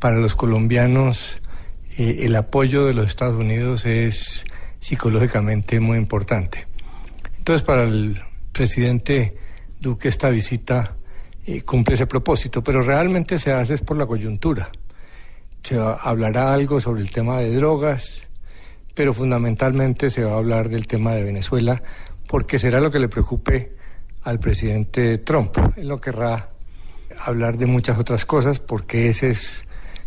para 0.00 0.16
los 0.16 0.36
colombianos 0.36 1.40
eh, 1.98 2.20
el 2.20 2.36
apoyo 2.36 2.86
de 2.86 2.94
los 2.94 3.08
Estados 3.08 3.34
Unidos 3.34 3.84
es 3.84 4.44
psicológicamente 4.78 5.80
muy 5.80 5.98
importante. 5.98 6.68
Entonces, 7.36 7.62
para 7.66 7.82
el 7.82 8.22
presidente 8.52 9.43
Duque 9.84 10.08
esta 10.08 10.30
visita 10.30 10.96
eh, 11.44 11.60
cumple 11.60 11.94
ese 11.94 12.06
propósito, 12.06 12.62
pero 12.64 12.80
realmente 12.80 13.38
se 13.38 13.52
hace 13.52 13.74
es 13.74 13.82
por 13.82 13.98
la 13.98 14.06
coyuntura. 14.06 14.70
Se 15.62 15.76
va- 15.76 15.96
hablará 15.96 16.54
algo 16.54 16.80
sobre 16.80 17.02
el 17.02 17.10
tema 17.10 17.38
de 17.40 17.54
drogas, 17.54 18.22
pero 18.94 19.12
fundamentalmente 19.12 20.08
se 20.08 20.24
va 20.24 20.32
a 20.32 20.38
hablar 20.38 20.70
del 20.70 20.86
tema 20.86 21.12
de 21.12 21.22
Venezuela, 21.24 21.82
porque 22.26 22.58
será 22.58 22.80
lo 22.80 22.90
que 22.90 22.98
le 22.98 23.08
preocupe 23.10 23.72
al 24.22 24.40
presidente 24.40 25.18
Trump. 25.18 25.54
Él 25.76 25.88
no 25.88 25.98
querrá 25.98 26.48
hablar 27.20 27.58
de 27.58 27.66
muchas 27.66 27.98
otras 27.98 28.24
cosas, 28.24 28.60
porque 28.60 29.10
ese 29.10 29.28
es 29.28 29.66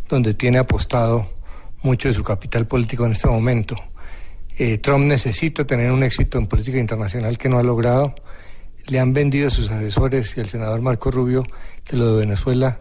donde 0.09 0.33
tiene 0.33 0.57
apostado 0.57 1.29
mucho 1.83 2.07
de 2.07 2.15
su 2.15 2.23
capital 2.23 2.65
político 2.65 3.05
en 3.05 3.11
este 3.11 3.27
momento. 3.27 3.75
Eh, 4.57 4.79
Trump 4.79 5.05
necesita 5.05 5.65
tener 5.65 5.91
un 5.91 6.01
éxito 6.01 6.39
en 6.39 6.47
política 6.47 6.79
internacional 6.79 7.37
que 7.37 7.47
no 7.47 7.59
ha 7.59 7.63
logrado. 7.63 8.15
Le 8.87 8.99
han 8.99 9.13
vendido 9.13 9.47
a 9.47 9.49
sus 9.49 9.69
asesores 9.69 10.35
y 10.37 10.39
al 10.39 10.47
senador 10.47 10.81
Marco 10.81 11.11
Rubio 11.11 11.43
que 11.83 11.97
lo 11.97 12.13
de 12.13 12.19
Venezuela 12.25 12.79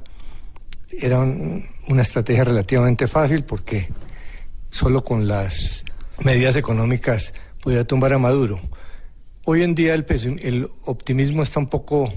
era 1.01 1.19
un- 1.19 1.65
una 1.89 2.03
estrategia 2.03 2.45
relativamente 2.45 3.07
fácil 3.07 3.45
porque 3.45 3.89
solo 4.71 5.03
con 5.03 5.27
las 5.27 5.85
medidas 6.25 6.57
económicas 6.57 7.33
podía 7.63 7.85
tumbar 7.87 8.13
a 8.13 8.19
Maduro. 8.19 8.61
Hoy 9.45 9.63
en 9.63 9.75
día 9.75 9.95
el, 9.95 10.05
el 10.43 10.69
optimismo 10.85 11.43
está 11.43 11.61
un 11.61 11.69
poco 11.69 12.13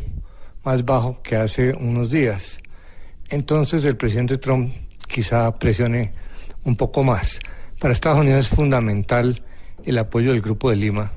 más 0.64 0.86
bajo 0.86 1.22
que 1.24 1.36
hace 1.36 1.74
unos 1.74 2.10
días. 2.12 2.60
Entonces 3.30 3.86
el 3.86 3.98
presidente 3.98 4.38
Trump 4.38 4.74
quizá 5.08 5.52
presione 5.56 6.12
un 6.64 6.76
poco 6.76 7.04
más. 7.04 7.40
Para 7.80 7.94
Estados 7.94 8.20
Unidos 8.20 8.42
es 8.42 8.50
fundamental 8.50 9.42
el 9.86 9.98
apoyo 9.98 10.32
del 10.32 10.42
Grupo 10.42 10.70
de 10.70 10.76
Lima 10.76 11.12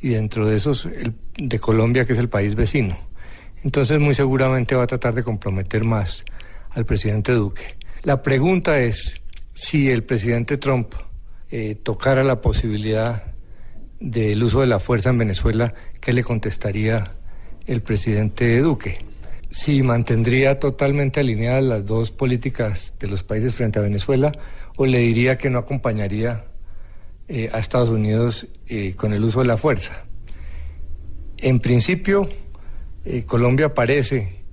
y 0.00 0.10
dentro 0.10 0.46
de 0.46 0.56
esos 0.56 0.86
el 0.86 1.14
de 1.38 1.58
Colombia, 1.58 2.04
que 2.04 2.12
es 2.12 2.18
el 2.18 2.28
país 2.28 2.54
vecino. 2.54 2.98
Entonces 3.62 4.00
muy 4.00 4.14
seguramente 4.14 4.74
va 4.74 4.84
a 4.84 4.86
tratar 4.86 5.14
de 5.14 5.22
comprometer 5.22 5.84
más 5.84 6.24
al 6.70 6.84
presidente 6.84 7.32
Duque. 7.32 7.76
La 8.02 8.22
pregunta 8.22 8.78
es 8.78 9.20
si 9.54 9.90
el 9.90 10.04
presidente 10.04 10.58
Trump 10.58 10.94
eh, 11.50 11.74
tocara 11.82 12.22
la 12.22 12.40
posibilidad 12.40 13.34
del 13.98 14.42
uso 14.42 14.60
de 14.60 14.66
la 14.66 14.78
fuerza 14.78 15.10
en 15.10 15.18
Venezuela, 15.18 15.74
¿qué 16.00 16.12
le 16.12 16.22
contestaría 16.22 17.12
el 17.66 17.82
presidente 17.82 18.60
Duque? 18.60 19.04
Si 19.50 19.82
mantendría 19.82 20.60
totalmente 20.60 21.20
alineadas 21.20 21.64
las 21.64 21.86
dos 21.86 22.10
políticas 22.10 22.94
de 22.98 23.08
los 23.08 23.22
países 23.22 23.54
frente 23.54 23.78
a 23.78 23.82
Venezuela, 23.82 24.32
o 24.76 24.86
le 24.86 24.98
diría 24.98 25.38
que 25.38 25.48
no 25.48 25.58
acompañaría 25.58 26.44
eh, 27.28 27.50
a 27.52 27.58
Estados 27.58 27.88
Unidos 27.88 28.46
eh, 28.68 28.94
con 28.94 29.12
el 29.12 29.24
uso 29.24 29.40
de 29.40 29.46
la 29.46 29.56
fuerza. 29.56 30.04
En 31.38 31.58
principio, 31.58 32.28
eh, 33.04 33.24
Colombia 33.24 33.74
parece 33.74 34.44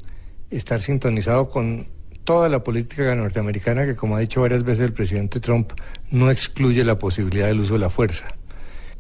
estar 0.50 0.82
sintonizado 0.82 1.50
con 1.50 1.88
toda 2.24 2.50
la 2.50 2.64
política 2.64 3.14
norteamericana 3.16 3.86
que, 3.86 3.95
como 3.95 4.16
ha 4.16 4.20
dicho 4.20 4.41
varias 4.41 4.64
veces 4.64 4.86
el 4.86 4.94
presidente 4.94 5.40
Trump, 5.40 5.74
no 6.10 6.32
excluye 6.32 6.84
la 6.84 6.98
posibilidad 6.98 7.48
del 7.48 7.60
uso 7.60 7.74
de 7.74 7.80
la 7.80 7.90
fuerza. 7.90 8.36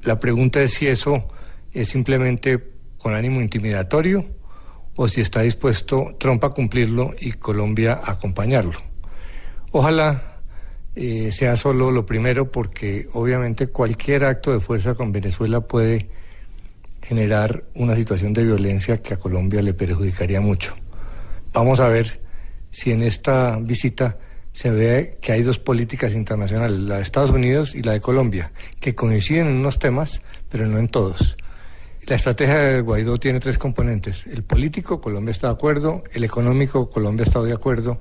La 0.03 0.19
pregunta 0.19 0.61
es 0.61 0.73
si 0.73 0.87
eso 0.87 1.27
es 1.71 1.89
simplemente 1.89 2.59
con 2.97 3.13
ánimo 3.13 3.41
intimidatorio 3.41 4.25
o 4.95 5.07
si 5.07 5.21
está 5.21 5.41
dispuesto 5.41 6.15
Trump 6.19 6.43
a 6.43 6.49
cumplirlo 6.49 7.13
y 7.19 7.31
Colombia 7.33 7.93
a 7.93 8.11
acompañarlo. 8.11 8.79
Ojalá 9.71 10.32
eh, 10.95 11.31
sea 11.31 11.55
solo 11.55 11.91
lo 11.91 12.05
primero 12.05 12.51
porque 12.51 13.07
obviamente 13.13 13.67
cualquier 13.67 14.25
acto 14.25 14.51
de 14.51 14.59
fuerza 14.59 14.93
con 14.93 15.11
Venezuela 15.11 15.61
puede 15.61 16.09
generar 17.01 17.63
una 17.75 17.95
situación 17.95 18.33
de 18.33 18.43
violencia 18.43 19.01
que 19.01 19.13
a 19.13 19.17
Colombia 19.17 19.61
le 19.61 19.73
perjudicaría 19.73 20.39
mucho. 20.39 20.75
Vamos 21.51 21.79
a 21.79 21.87
ver 21.87 22.21
si 22.71 22.91
en 22.91 23.03
esta 23.03 23.57
visita 23.57 24.17
se 24.53 24.69
ve 24.69 25.17
que 25.19 25.31
hay 25.31 25.41
dos 25.41 25.59
políticas 25.59 26.13
internacionales, 26.13 26.79
la 26.79 26.97
de 26.97 27.01
Estados 27.01 27.31
Unidos 27.31 27.73
y 27.75 27.81
la 27.81 27.93
de 27.93 28.01
Colombia, 28.01 28.51
que 28.79 28.95
coinciden 28.95 29.47
en 29.47 29.55
unos 29.55 29.79
temas, 29.79 30.21
pero 30.49 30.67
no 30.67 30.77
en 30.77 30.87
todos. 30.87 31.35
La 32.05 32.15
estrategia 32.15 32.57
de 32.57 32.81
Guaidó 32.81 33.17
tiene 33.17 33.39
tres 33.39 33.57
componentes. 33.57 34.25
El 34.27 34.43
político, 34.43 35.01
Colombia 35.01 35.31
está 35.31 35.47
de 35.47 35.53
acuerdo, 35.53 36.03
el 36.13 36.23
económico, 36.23 36.89
Colombia 36.89 37.23
está 37.23 37.41
de 37.41 37.53
acuerdo, 37.53 37.99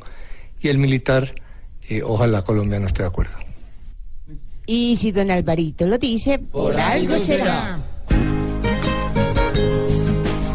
y 0.61 0.69
el 0.69 0.79
militar, 0.79 1.35
eh, 1.89 2.03
ojalá 2.03 2.43
Colombia 2.43 2.79
no 2.79 2.87
esté 2.87 3.03
de 3.03 3.09
acuerdo. 3.09 3.37
Y 4.67 4.97
si 4.97 5.13
don 5.13 5.31
Alvarito 5.31 5.87
lo 5.87 5.99
dice, 5.99 6.39
por, 6.39 6.79
algo 6.79 7.19
será. 7.19 7.81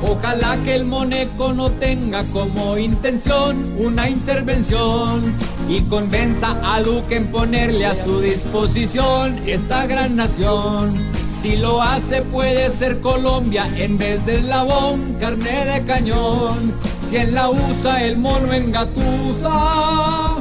Ojalá 0.02 0.58
que 0.64 0.76
el 0.76 0.86
Moneco 0.86 1.54
no 1.54 1.70
tenga 1.72 2.24
como 2.26 2.78
intención 2.78 3.76
una 3.78 4.10
intervención 4.10 5.36
y 5.68 5.82
convenza 5.82 6.58
a 6.64 6.82
Duque 6.82 7.18
en 7.18 7.28
ponerle 7.28 7.86
a 7.86 7.94
su 8.04 8.22
disposición 8.22 9.36
esta 9.46 9.86
gran 9.86 10.16
nación. 10.16 10.94
Si 11.42 11.58
lo 11.58 11.82
hace 11.82 12.22
puede 12.24 12.72
ser 12.72 13.00
Colombia 13.02 13.68
en 13.76 13.98
vez 13.98 14.26
de 14.26 14.38
eslabón, 14.38 15.16
carne 15.20 15.66
de 15.66 15.86
cañón. 15.86 16.74
Si 17.10 17.18
él 17.18 17.34
la 17.34 17.50
usa 17.50 18.04
el 18.04 18.18
mono 18.18 18.54
engatusa, 18.54 20.37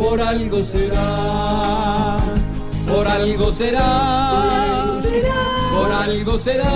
por 0.00 0.18
algo 0.18 0.64
será, 0.64 2.16
por 2.88 3.06
algo 3.06 3.52
será, 3.52 4.96
por 5.74 5.92
algo 5.92 6.38
será. 6.38 6.70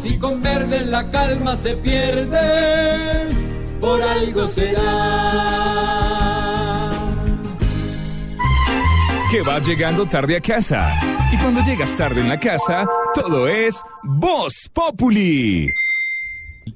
Si 0.00 0.16
con 0.18 0.40
verde 0.40 0.86
la 0.86 1.10
calma 1.10 1.56
se 1.56 1.74
pierde, 1.76 3.28
por 3.80 4.00
algo 4.00 4.46
será. 4.46 4.82
Que 9.32 9.42
vas 9.42 9.66
llegando 9.66 10.06
tarde 10.06 10.36
a 10.36 10.40
casa. 10.40 10.92
Y 11.32 11.36
cuando 11.38 11.60
llegas 11.62 11.96
tarde 11.96 12.20
en 12.20 12.28
la 12.28 12.38
casa, 12.38 12.86
todo 13.14 13.48
es 13.48 13.82
Voz 14.04 14.70
Populi. 14.72 15.74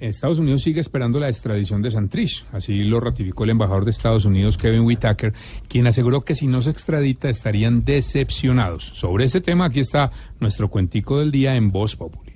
Estados 0.00 0.38
Unidos 0.38 0.62
sigue 0.62 0.80
esperando 0.80 1.18
la 1.18 1.28
extradición 1.28 1.82
de 1.82 1.90
Santrich. 1.90 2.44
Así 2.52 2.84
lo 2.84 3.00
ratificó 3.00 3.44
el 3.44 3.50
embajador 3.50 3.84
de 3.84 3.90
Estados 3.90 4.24
Unidos, 4.24 4.56
Kevin 4.56 4.82
Whitaker, 4.82 5.32
quien 5.68 5.86
aseguró 5.86 6.22
que 6.24 6.34
si 6.34 6.46
no 6.46 6.62
se 6.62 6.70
extradita 6.70 7.28
estarían 7.28 7.84
decepcionados. 7.84 8.84
Sobre 8.84 9.24
ese 9.24 9.40
tema, 9.40 9.66
aquí 9.66 9.80
está 9.80 10.10
nuestro 10.40 10.68
cuentico 10.68 11.18
del 11.18 11.30
día 11.30 11.56
en 11.56 11.70
Voz 11.70 11.96
Populi. 11.96 12.32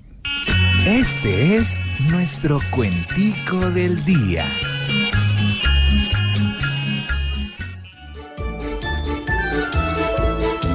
Este 0.86 1.56
es 1.56 1.78
nuestro 2.10 2.60
cuentico 2.70 3.70
del 3.70 4.04
día. 4.04 4.46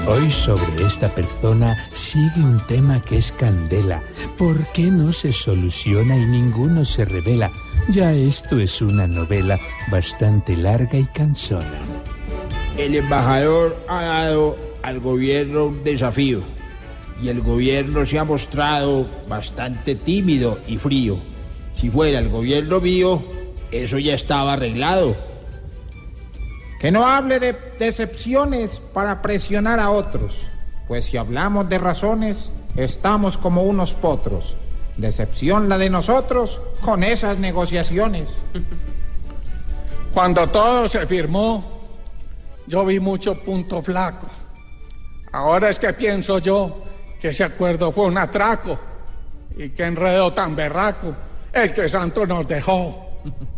Hoy 0.10 0.32
sobre 0.32 0.86
esta 0.86 1.10
persona 1.10 1.90
sigue 1.92 2.40
un 2.40 2.66
tema 2.66 3.02
que 3.02 3.18
es 3.18 3.30
candela. 3.34 4.02
¿Por 4.38 4.66
qué 4.68 4.84
no 4.84 5.12
se 5.12 5.34
soluciona 5.34 6.18
y 6.18 6.26
ninguno 6.26 6.86
se 6.86 7.04
revela? 7.04 7.52
Ya 7.90 8.14
esto 8.14 8.58
es 8.58 8.82
una 8.82 9.06
novela 9.06 9.60
bastante 9.92 10.56
larga 10.56 10.98
y 10.98 11.04
cansona. 11.08 11.82
El 12.78 12.96
embajador 12.96 13.76
ha 13.90 14.02
dado 14.02 14.58
al 14.82 15.02
gobierno 15.02 15.66
un 15.66 15.84
desafío 15.84 16.40
y 17.22 17.28
el 17.28 17.42
gobierno 17.42 18.06
se 18.06 18.18
ha 18.18 18.24
mostrado 18.24 19.06
bastante 19.28 19.96
tímido 19.96 20.58
y 20.70 20.78
frío. 20.78 21.18
Si 21.76 21.90
fuera 21.90 22.20
el 22.20 22.30
gobierno 22.30 22.80
mío, 22.80 23.22
eso 23.72 24.00
ya 24.00 24.14
estaba 24.14 24.54
arreglado. 24.54 25.18
Que 26.80 26.92
no 26.92 27.08
hable 27.08 27.40
de 27.40 27.54
decepciones 27.80 28.80
para 28.80 29.22
presionar 29.22 29.80
a 29.80 29.90
otros, 29.90 30.44
pues 30.88 31.06
si 31.06 31.18
hablamos 31.18 31.68
de 31.70 31.80
razones, 31.80 32.52
estamos 32.76 33.38
como 33.38 33.64
unos 33.64 33.94
potros. 33.94 34.56
Decepción 34.96 35.70
la 35.70 35.78
de 35.78 35.90
nosotros 35.90 36.62
con 36.82 37.04
esas 37.04 37.38
negociaciones. 37.40 38.28
Cuando 40.14 40.48
todo 40.48 40.88
se 40.88 41.06
firmó, 41.06 41.64
yo 42.68 42.86
vi 42.86 43.00
mucho 43.00 43.42
punto 43.42 43.82
flaco. 43.82 44.28
Ahora 45.32 45.70
es 45.70 45.80
que 45.80 45.94
pienso 45.94 46.40
yo 46.40 46.84
que 47.20 47.30
ese 47.30 47.44
acuerdo 47.44 47.92
fue 47.92 48.06
un 48.06 48.18
atraco 48.18 48.80
y 49.56 49.70
que 49.70 49.84
enredo 49.84 50.34
tan 50.34 50.56
berraco 50.56 51.16
el 51.52 51.74
que 51.74 51.90
Santo 51.90 52.26
nos 52.26 52.48
dejó. 52.48 53.22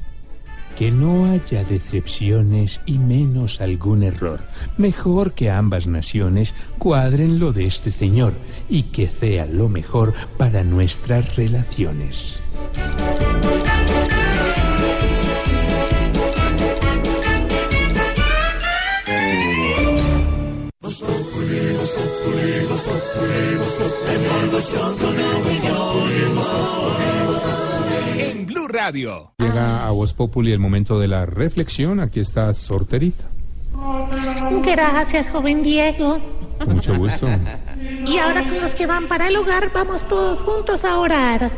Que 0.80 0.92
no 0.92 1.26
haya 1.26 1.66
decepciones 1.66 2.80
y 2.86 3.00
menos 3.00 3.60
algún 3.60 4.02
error. 4.02 4.40
Mejor 4.78 5.34
que 5.34 5.50
ambas 5.50 5.88
naciones 5.88 6.56
cuadren 6.78 7.38
lo 7.38 7.52
de 7.52 7.66
este 7.66 7.92
señor 7.92 8.32
y 8.70 8.84
que 8.84 9.10
sea 9.10 9.46
lo 9.46 9.68
mejor 9.68 10.14
para 10.38 10.64
nuestras 10.64 11.36
relaciones. 11.36 12.40
Radio. 28.70 29.34
Llega 29.40 29.86
a 29.88 29.92
Voz 29.92 30.14
Populi 30.14 30.52
el 30.52 30.60
momento 30.60 31.00
de 31.00 31.08
la 31.08 31.26
reflexión. 31.26 32.00
Aquí 32.00 32.20
está 32.20 32.54
Sorterita. 32.54 33.26
Gracias, 34.64 35.28
joven 35.32 35.64
Diego. 35.64 36.20
Con 36.60 36.76
mucho 36.76 36.96
gusto. 36.96 37.28
Y 38.06 38.18
ahora 38.18 38.48
con 38.48 38.62
los 38.62 38.76
que 38.76 38.86
van 38.86 39.08
para 39.08 39.28
el 39.28 39.38
hogar, 39.38 39.72
vamos 39.74 40.08
todos 40.08 40.42
juntos 40.42 40.86
a 40.86 41.00
orar. 41.00 41.52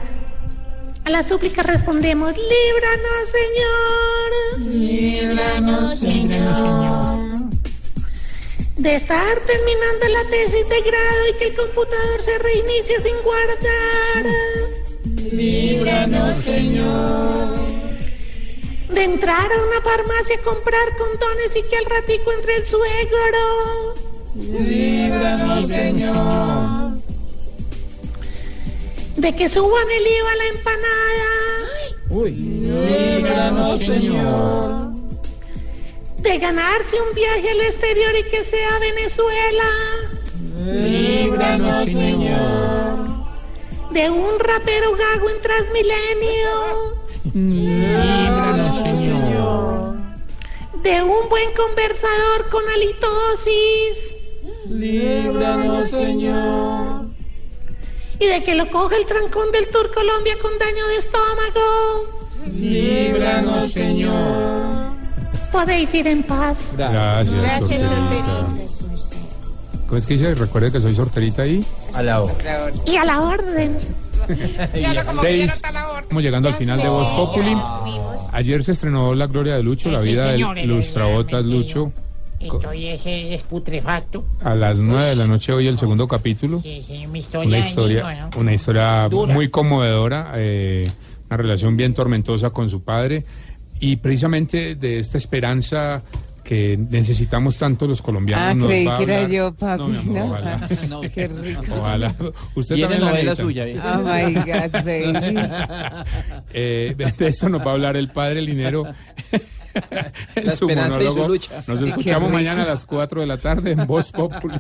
A 1.04 1.10
la 1.10 1.24
súplica 1.24 1.64
respondemos, 1.64 2.34
líbranos, 2.38 3.30
Señor. 3.32 4.74
Líbranos, 4.74 6.00
Señor. 6.00 7.32
De 8.78 8.96
estar 8.96 9.40
terminando 9.40 10.08
la 10.08 10.30
tesis 10.30 10.70
de 10.70 10.82
grado 10.82 11.30
y 11.30 11.38
que 11.38 11.48
el 11.48 11.56
computador 11.56 12.24
se 12.24 12.38
reinicie 12.38 13.02
sin 13.02 13.16
guardar. 13.24 14.81
Líbranos, 15.32 16.44
Señor. 16.44 17.68
De 18.90 19.04
entrar 19.04 19.50
a 19.52 19.64
una 19.64 19.82
farmacia 19.82 20.36
a 20.36 20.42
comprar 20.42 20.98
condones 20.98 21.56
y 21.56 21.64
que 21.64 21.78
al 21.78 21.86
ratico 21.86 22.34
entre 22.34 22.58
el 22.58 22.68
suegro. 22.68 23.94
Líbranos, 24.36 25.68
Señor. 25.68 26.92
De 29.16 29.36
que 29.36 29.50
suban 29.50 29.90
el 29.90 30.08
IVA 30.08 30.32
a 30.32 30.36
la 30.36 30.48
empanada. 30.48 31.30
Uy. 32.10 32.32
Líbranos, 32.34 33.80
Señor. 33.80 34.92
De 36.18 36.38
ganarse 36.40 36.98
un 37.00 37.16
viaje 37.16 37.52
al 37.52 37.62
exterior 37.62 38.14
y 38.20 38.30
que 38.30 38.44
sea 38.44 38.80
Venezuela. 38.80 39.64
Líbranos, 40.66 41.90
Señor. 41.90 43.21
De 43.92 44.10
un 44.10 44.40
rapero 44.40 44.96
gago 44.96 45.30
en 45.30 45.42
Transmilenio. 45.42 47.02
Líbranos, 47.34 48.76
Señor. 48.78 49.96
De 50.82 51.04
un 51.04 51.30
buen 51.30 51.54
conversador 51.54 52.50
con 52.50 52.64
halitosis. 52.70 54.16
Líbranos, 54.70 55.90
Señor. 55.90 57.06
Y 58.20 58.28
de 58.28 58.44
que 58.44 58.56
lo 58.56 58.70
coge 58.70 58.98
el 58.98 59.06
trancón 59.06 59.52
del 59.52 59.68
Tour 59.68 59.92
Colombia 59.94 60.38
con 60.42 60.58
daño 60.58 60.88
de 60.88 60.98
estómago. 60.98 62.08
Líbranos, 62.48 63.72
Señor. 63.72 64.92
Podéis 65.52 65.94
ir 65.94 66.08
en 66.08 66.24
paz. 66.24 66.58
Gracias, 66.78 67.30
Gracias. 67.36 68.81
¿Cómo 69.92 70.00
es 70.00 70.06
que 70.06 70.14
dice? 70.14 70.34
Recuerde 70.36 70.72
que 70.72 70.80
soy 70.80 70.96
Sorterita 70.96 71.42
ahí. 71.42 71.66
A 71.94 72.02
la 72.02 72.22
hora. 72.22 72.34
Y 72.88 72.96
a 72.96 73.04
la 73.04 73.20
orden. 73.24 73.78
Seis. 75.20 75.52
Estamos 75.52 76.24
llegando 76.24 76.48
al 76.48 76.54
final 76.54 76.82
de 76.82 76.88
Voz 76.88 77.10
Populi. 77.10 77.54
Ayer 78.32 78.64
se 78.64 78.72
estrenó 78.72 79.14
La 79.14 79.28
Gloria 79.28 79.56
de 79.58 79.64
Lucho, 79.64 79.92
la 79.92 80.02
Sí, 80.02 80.12
vida 80.12 80.34
el- 80.34 80.66
lustrabotas 80.66 81.46
Lucho. 81.46 81.92
Estoy 82.40 82.88
ese 82.88 83.34
es 83.36 83.44
putrefacto. 83.44 84.24
A 84.42 84.56
las 84.56 84.78
nueve 84.78 85.08
de 85.08 85.16
la 85.18 85.28
noche 85.28 85.52
hoy 85.52 85.68
el 85.68 85.78
segundo 85.78 86.08
capítulo. 86.08 86.62
Sí, 86.62 86.82
sí, 86.88 87.06
mi 87.08 87.20
historia. 87.20 87.48
Una 87.50 87.58
de 87.58 87.68
historia, 87.70 88.10
niño, 88.14 88.30
¿no? 88.34 88.40
una 88.40 88.54
historia 88.54 89.10
Dura. 89.10 89.34
muy 89.34 89.50
conmovedora, 89.50 90.32
eh, 90.38 90.90
una 91.30 91.36
relación 91.36 91.76
bien 91.76 91.94
tormentosa 91.94 92.50
con 92.52 92.70
su 92.70 92.82
padre 92.82 93.26
y 93.82 93.98
precisamente 93.98 94.76
de 94.76 95.00
esta 95.00 95.18
esperanza 95.18 96.02
que 96.52 96.78
necesitamos 96.78 97.56
tanto 97.56 97.88
los 97.88 98.02
colombianos. 98.02 98.46
Ah, 98.46 98.54
nos 98.54 98.68
creí 98.68 98.86
que 98.98 99.04
era 99.04 99.26
yo, 99.26 99.54
papi. 99.56 99.84
No, 99.84 99.88
mi 99.88 99.98
amor, 100.00 100.12
No, 100.12 100.26
ojalá. 100.36 100.68
no, 100.90 101.02
qué 101.02 101.28
rico. 101.30 101.64
Ojalá. 101.80 102.16
Usted 102.56 102.76
Viene 102.76 102.98
también 102.98 103.00
la 103.00 103.10
novela 103.10 103.32
necesita. 103.32 103.44
suya, 103.44 103.68
¿eh? 103.68 103.80
Oh 103.82 104.00
my 104.02 104.34
God, 104.34 104.72
baby. 104.84 106.04
Eh, 106.54 106.94
de, 107.18 107.28
esto 107.28 107.48
nos 107.48 107.62
va 107.62 107.68
a 107.72 107.74
hablar 107.76 107.96
el 107.96 108.12
padre 108.12 108.42
Linero. 108.42 108.86
en 110.36 110.46
La 110.46 110.54
su 110.54 110.66
esperanza 110.68 111.00
y 111.02 111.06
su 111.06 111.10
monólogo. 111.12 111.28
lucha. 111.30 111.64
Nos 111.68 111.82
escuchamos 111.84 112.30
mañana 112.30 112.64
a 112.64 112.68
las 112.68 112.84
4 112.84 113.22
de 113.22 113.28
la 113.28 113.38
tarde 113.38 113.72
en 113.72 113.88
Voz 113.88 114.12
Populi. 114.12 114.60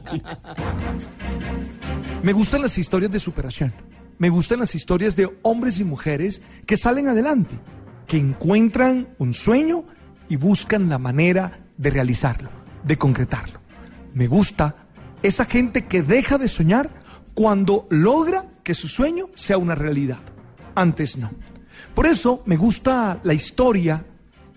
Me 2.23 2.31
gustan 2.31 2.61
las 2.61 2.77
historias 2.77 3.11
de 3.11 3.19
superación. 3.19 3.73
Me 4.17 4.29
gustan 4.29 4.61
las 4.61 4.75
historias 4.75 5.17
de 5.17 5.29
hombres 5.41 5.77
y 5.81 5.83
mujeres 5.83 6.41
que 6.65 6.77
salen 6.77 7.09
adelante, 7.09 7.59
que 8.07 8.15
encuentran 8.15 9.09
un 9.17 9.33
sueño 9.33 9.83
y 10.29 10.37
buscan 10.37 10.87
la 10.87 10.97
manera 10.97 11.51
de 11.81 11.89
realizarlo, 11.89 12.49
de 12.83 12.97
concretarlo. 12.97 13.59
Me 14.13 14.27
gusta 14.27 14.75
esa 15.23 15.45
gente 15.45 15.85
que 15.85 16.03
deja 16.03 16.37
de 16.37 16.47
soñar 16.47 16.91
cuando 17.33 17.87
logra 17.89 18.45
que 18.63 18.75
su 18.75 18.87
sueño 18.87 19.29
sea 19.33 19.57
una 19.57 19.73
realidad. 19.73 20.19
Antes 20.75 21.17
no. 21.17 21.31
Por 21.95 22.05
eso 22.05 22.43
me 22.45 22.55
gusta 22.55 23.19
la 23.23 23.33
historia 23.33 24.05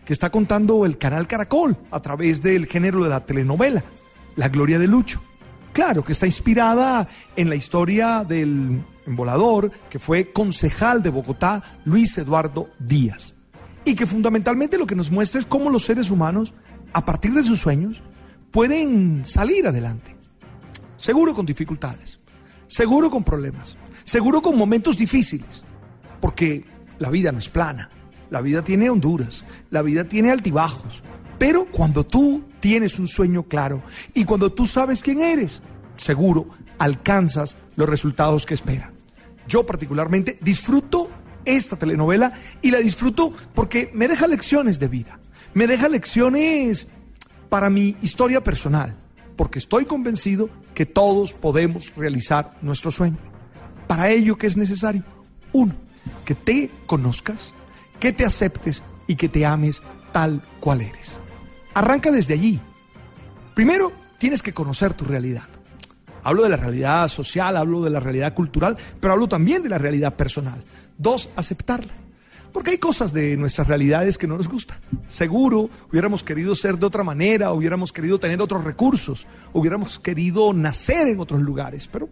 que 0.05 0.13
está 0.13 0.29
contando 0.29 0.85
el 0.85 0.99
canal 0.99 1.27
Caracol 1.27 1.79
a 1.91 2.03
través 2.03 2.43
del 2.43 2.67
género 2.67 3.03
de 3.03 3.09
la 3.09 3.25
telenovela, 3.25 3.83
La 4.37 4.51
Gloria 4.51 4.79
de 4.79 4.87
Lucho. 4.87 5.23
Claro 5.73 6.05
que 6.05 6.13
está 6.13 6.27
inspirada 6.27 7.09
en 7.37 7.49
la 7.49 7.57
historia 7.57 8.23
del 8.23 8.83
embolador 9.07 9.73
que 9.89 9.99
fue 9.99 10.31
concejal 10.31 11.03
de 11.03 11.09
Bogotá, 11.09 11.63
Luis 11.87 12.19
Eduardo 12.19 12.69
Díaz. 12.79 13.35
Y 13.87 13.95
que 13.95 14.07
fundamentalmente 14.07 14.77
lo 14.77 14.87
que 14.87 14.95
nos 14.95 15.11
muestra 15.11 15.41
es 15.41 15.47
cómo 15.47 15.71
los 15.71 15.85
seres 15.85 16.11
humanos, 16.11 16.53
a 16.95 17.05
partir 17.05 17.35
de 17.35 17.43
sus 17.43 17.61
sueños, 17.61 18.03
pueden 18.51 19.27
salir 19.27 19.67
adelante. 19.67 20.17
Seguro 20.97 21.35
con 21.35 21.45
dificultades, 21.45 22.21
seguro 22.67 23.11
con 23.11 23.25
problemas, 23.25 23.77
seguro 24.05 24.41
con 24.41 24.57
momentos 24.57 24.97
difíciles, 24.97 25.65
porque 26.21 26.65
la 26.99 27.11
vida 27.11 27.33
no 27.33 27.39
es 27.39 27.49
plana, 27.49 27.91
la 28.31 28.41
vida 28.41 28.63
tiene 28.63 28.89
honduras, 28.89 29.45
la 29.71 29.83
vida 29.83 30.05
tiene 30.05 30.31
altibajos, 30.31 31.03
pero 31.39 31.67
cuando 31.71 32.07
tú 32.07 32.45
tienes 32.61 32.99
un 32.99 33.09
sueño 33.09 33.43
claro 33.43 33.83
y 34.15 34.25
cuando 34.25 34.53
tú 34.53 34.67
sabes 34.67 35.03
quién 35.03 35.21
eres, 35.21 35.63
seguro 35.97 36.49
alcanzas 36.79 37.57
los 37.77 37.89
resultados 37.89 38.47
que 38.47 38.55
esperan. 38.55 38.93
Yo 39.49 39.67
particularmente 39.67 40.39
disfruto 40.41 41.11
esta 41.45 41.77
telenovela 41.77 42.33
y 42.63 42.71
la 42.71 42.79
disfruto 42.79 43.33
porque 43.55 43.91
me 43.93 44.09
deja 44.09 44.27
lecciones 44.27 44.79
de 44.79 44.89
vida, 44.89 45.19
me 45.55 45.67
deja 45.67 45.89
lecciones 45.89 46.89
para 47.49 47.71
mi 47.71 47.97
historia 48.03 48.43
personal, 48.43 48.95
porque 49.37 49.61
estoy 49.61 49.85
convencido 49.85 50.51
que 50.75 50.87
todos 50.87 51.33
podemos 51.33 51.93
realizar 51.97 52.57
nuestros 52.61 52.97
sueños. 52.97 53.21
Para 53.87 54.11
ello, 54.11 54.37
¿qué 54.37 54.49
es 54.49 54.57
necesario? 54.57 55.05
Uno, 55.53 55.75
que 56.25 56.35
te 56.35 56.71
conozcas, 56.87 57.55
que 58.01 58.13
te 58.13 58.25
aceptes 58.25 58.83
y 59.07 59.15
que 59.15 59.29
te 59.29 59.47
ames 59.47 59.83
tal 60.13 60.43
cual 60.61 60.81
eres. 60.81 61.17
Arranca 61.75 62.11
desde 62.11 62.35
allí. 62.35 62.61
Primero, 63.55 63.93
tienes 64.19 64.43
que 64.43 64.53
conocer 64.53 64.95
tu 64.95 65.05
realidad. 65.05 65.45
Hablo 66.25 66.43
de 66.43 66.49
la 66.49 66.57
realidad 66.57 67.07
social, 67.09 67.57
hablo 67.57 67.83
de 67.83 67.91
la 67.91 68.01
realidad 68.01 68.35
cultural, 68.35 68.77
pero 68.99 69.13
hablo 69.13 69.29
también 69.29 69.63
de 69.63 69.69
la 69.69 69.79
realidad 69.79 70.15
personal. 70.15 70.65
Dos, 70.97 71.29
aceptarla. 71.37 71.93
Porque 72.55 72.71
hay 72.71 72.79
cosas 72.79 73.13
de 73.13 73.37
nuestras 73.37 73.67
realidades 73.67 74.17
que 74.17 74.29
no 74.29 74.37
nos 74.37 74.47
gustan. 74.47 74.79
Seguro 75.09 75.69
hubiéramos 75.91 76.23
querido 76.23 76.55
ser 76.55 76.79
de 76.79 76.87
otra 76.87 77.03
manera, 77.03 77.51
hubiéramos 77.51 77.93
querido 77.93 78.21
tener 78.21 78.41
otros 78.41 78.63
recursos, 78.63 79.27
hubiéramos 79.53 79.99
querido 79.99 80.53
nacer 80.53 81.09
en 81.09 81.19
otros 81.19 81.41
lugares, 81.41 81.89
pero 81.89 82.09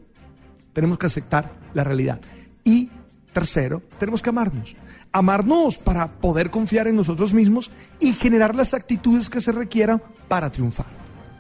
tenemos 0.73 0.99
que 0.99 1.07
aceptar 1.07 1.53
la 1.75 1.85
realidad. 1.85 2.21
Y 2.65 2.91
tercero, 3.33 3.85
tenemos 4.01 4.21
que 4.21 4.31
amarnos. 4.31 4.75
Amarnos 5.13 5.79
para 5.79 6.09
poder 6.09 6.51
confiar 6.51 6.89
en 6.89 6.97
nosotros 6.97 7.35
mismos 7.35 7.71
y 8.01 8.13
generar 8.13 8.57
las 8.57 8.75
actitudes 8.75 9.31
que 9.31 9.41
se 9.41 9.53
requieran 9.53 10.03
para 10.27 10.51
triunfar. 10.51 10.89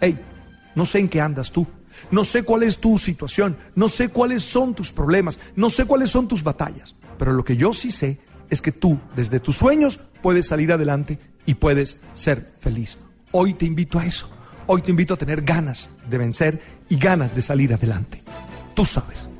Hey, 0.01 0.17
no 0.77 0.87
sé 0.87 1.01
en 1.01 1.09
qué 1.09 1.21
andas 1.21 1.51
tú. 1.51 1.67
No 2.13 2.23
sé 2.23 2.45
cuál 2.45 2.63
es 2.63 2.79
tu 2.79 2.97
situación, 2.99 3.57
no 3.75 3.89
sé 3.89 4.11
cuáles 4.11 4.45
son 4.45 4.77
tus 4.77 4.93
problemas, 4.93 5.41
no 5.57 5.71
sé 5.71 5.87
cuáles 5.87 6.09
son 6.09 6.29
tus 6.29 6.45
batallas, 6.45 6.95
pero 7.19 7.33
lo 7.33 7.45
que 7.45 7.57
yo 7.57 7.73
sí 7.73 7.91
sé 7.91 8.21
es 8.53 8.61
que 8.61 8.71
tú, 8.71 9.01
desde 9.17 9.41
tus 9.41 9.57
sueños, 9.57 9.99
puedes 10.21 10.47
salir 10.47 10.73
adelante 10.73 11.19
y 11.47 11.55
puedes 11.55 12.03
ser 12.13 12.53
feliz. 12.61 12.99
Hoy 13.31 13.55
te 13.55 13.65
invito 13.65 13.99
a 13.99 14.05
eso. 14.05 14.29
Hoy 14.67 14.83
te 14.83 14.91
invito 14.91 15.15
a 15.15 15.17
tener 15.17 15.41
ganas 15.41 15.89
de 16.09 16.19
vencer 16.19 16.61
y 16.91 16.99
ganas 16.99 17.35
de 17.35 17.41
salir 17.41 17.73
adelante. 17.73 18.23
Tú 18.75 18.85
sabes. 18.85 19.32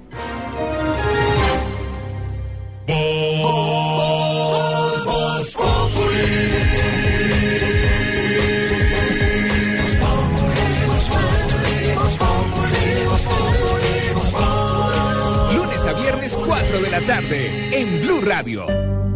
En 17.31 18.01
Blue 18.01 18.21
Radio. 18.25 19.12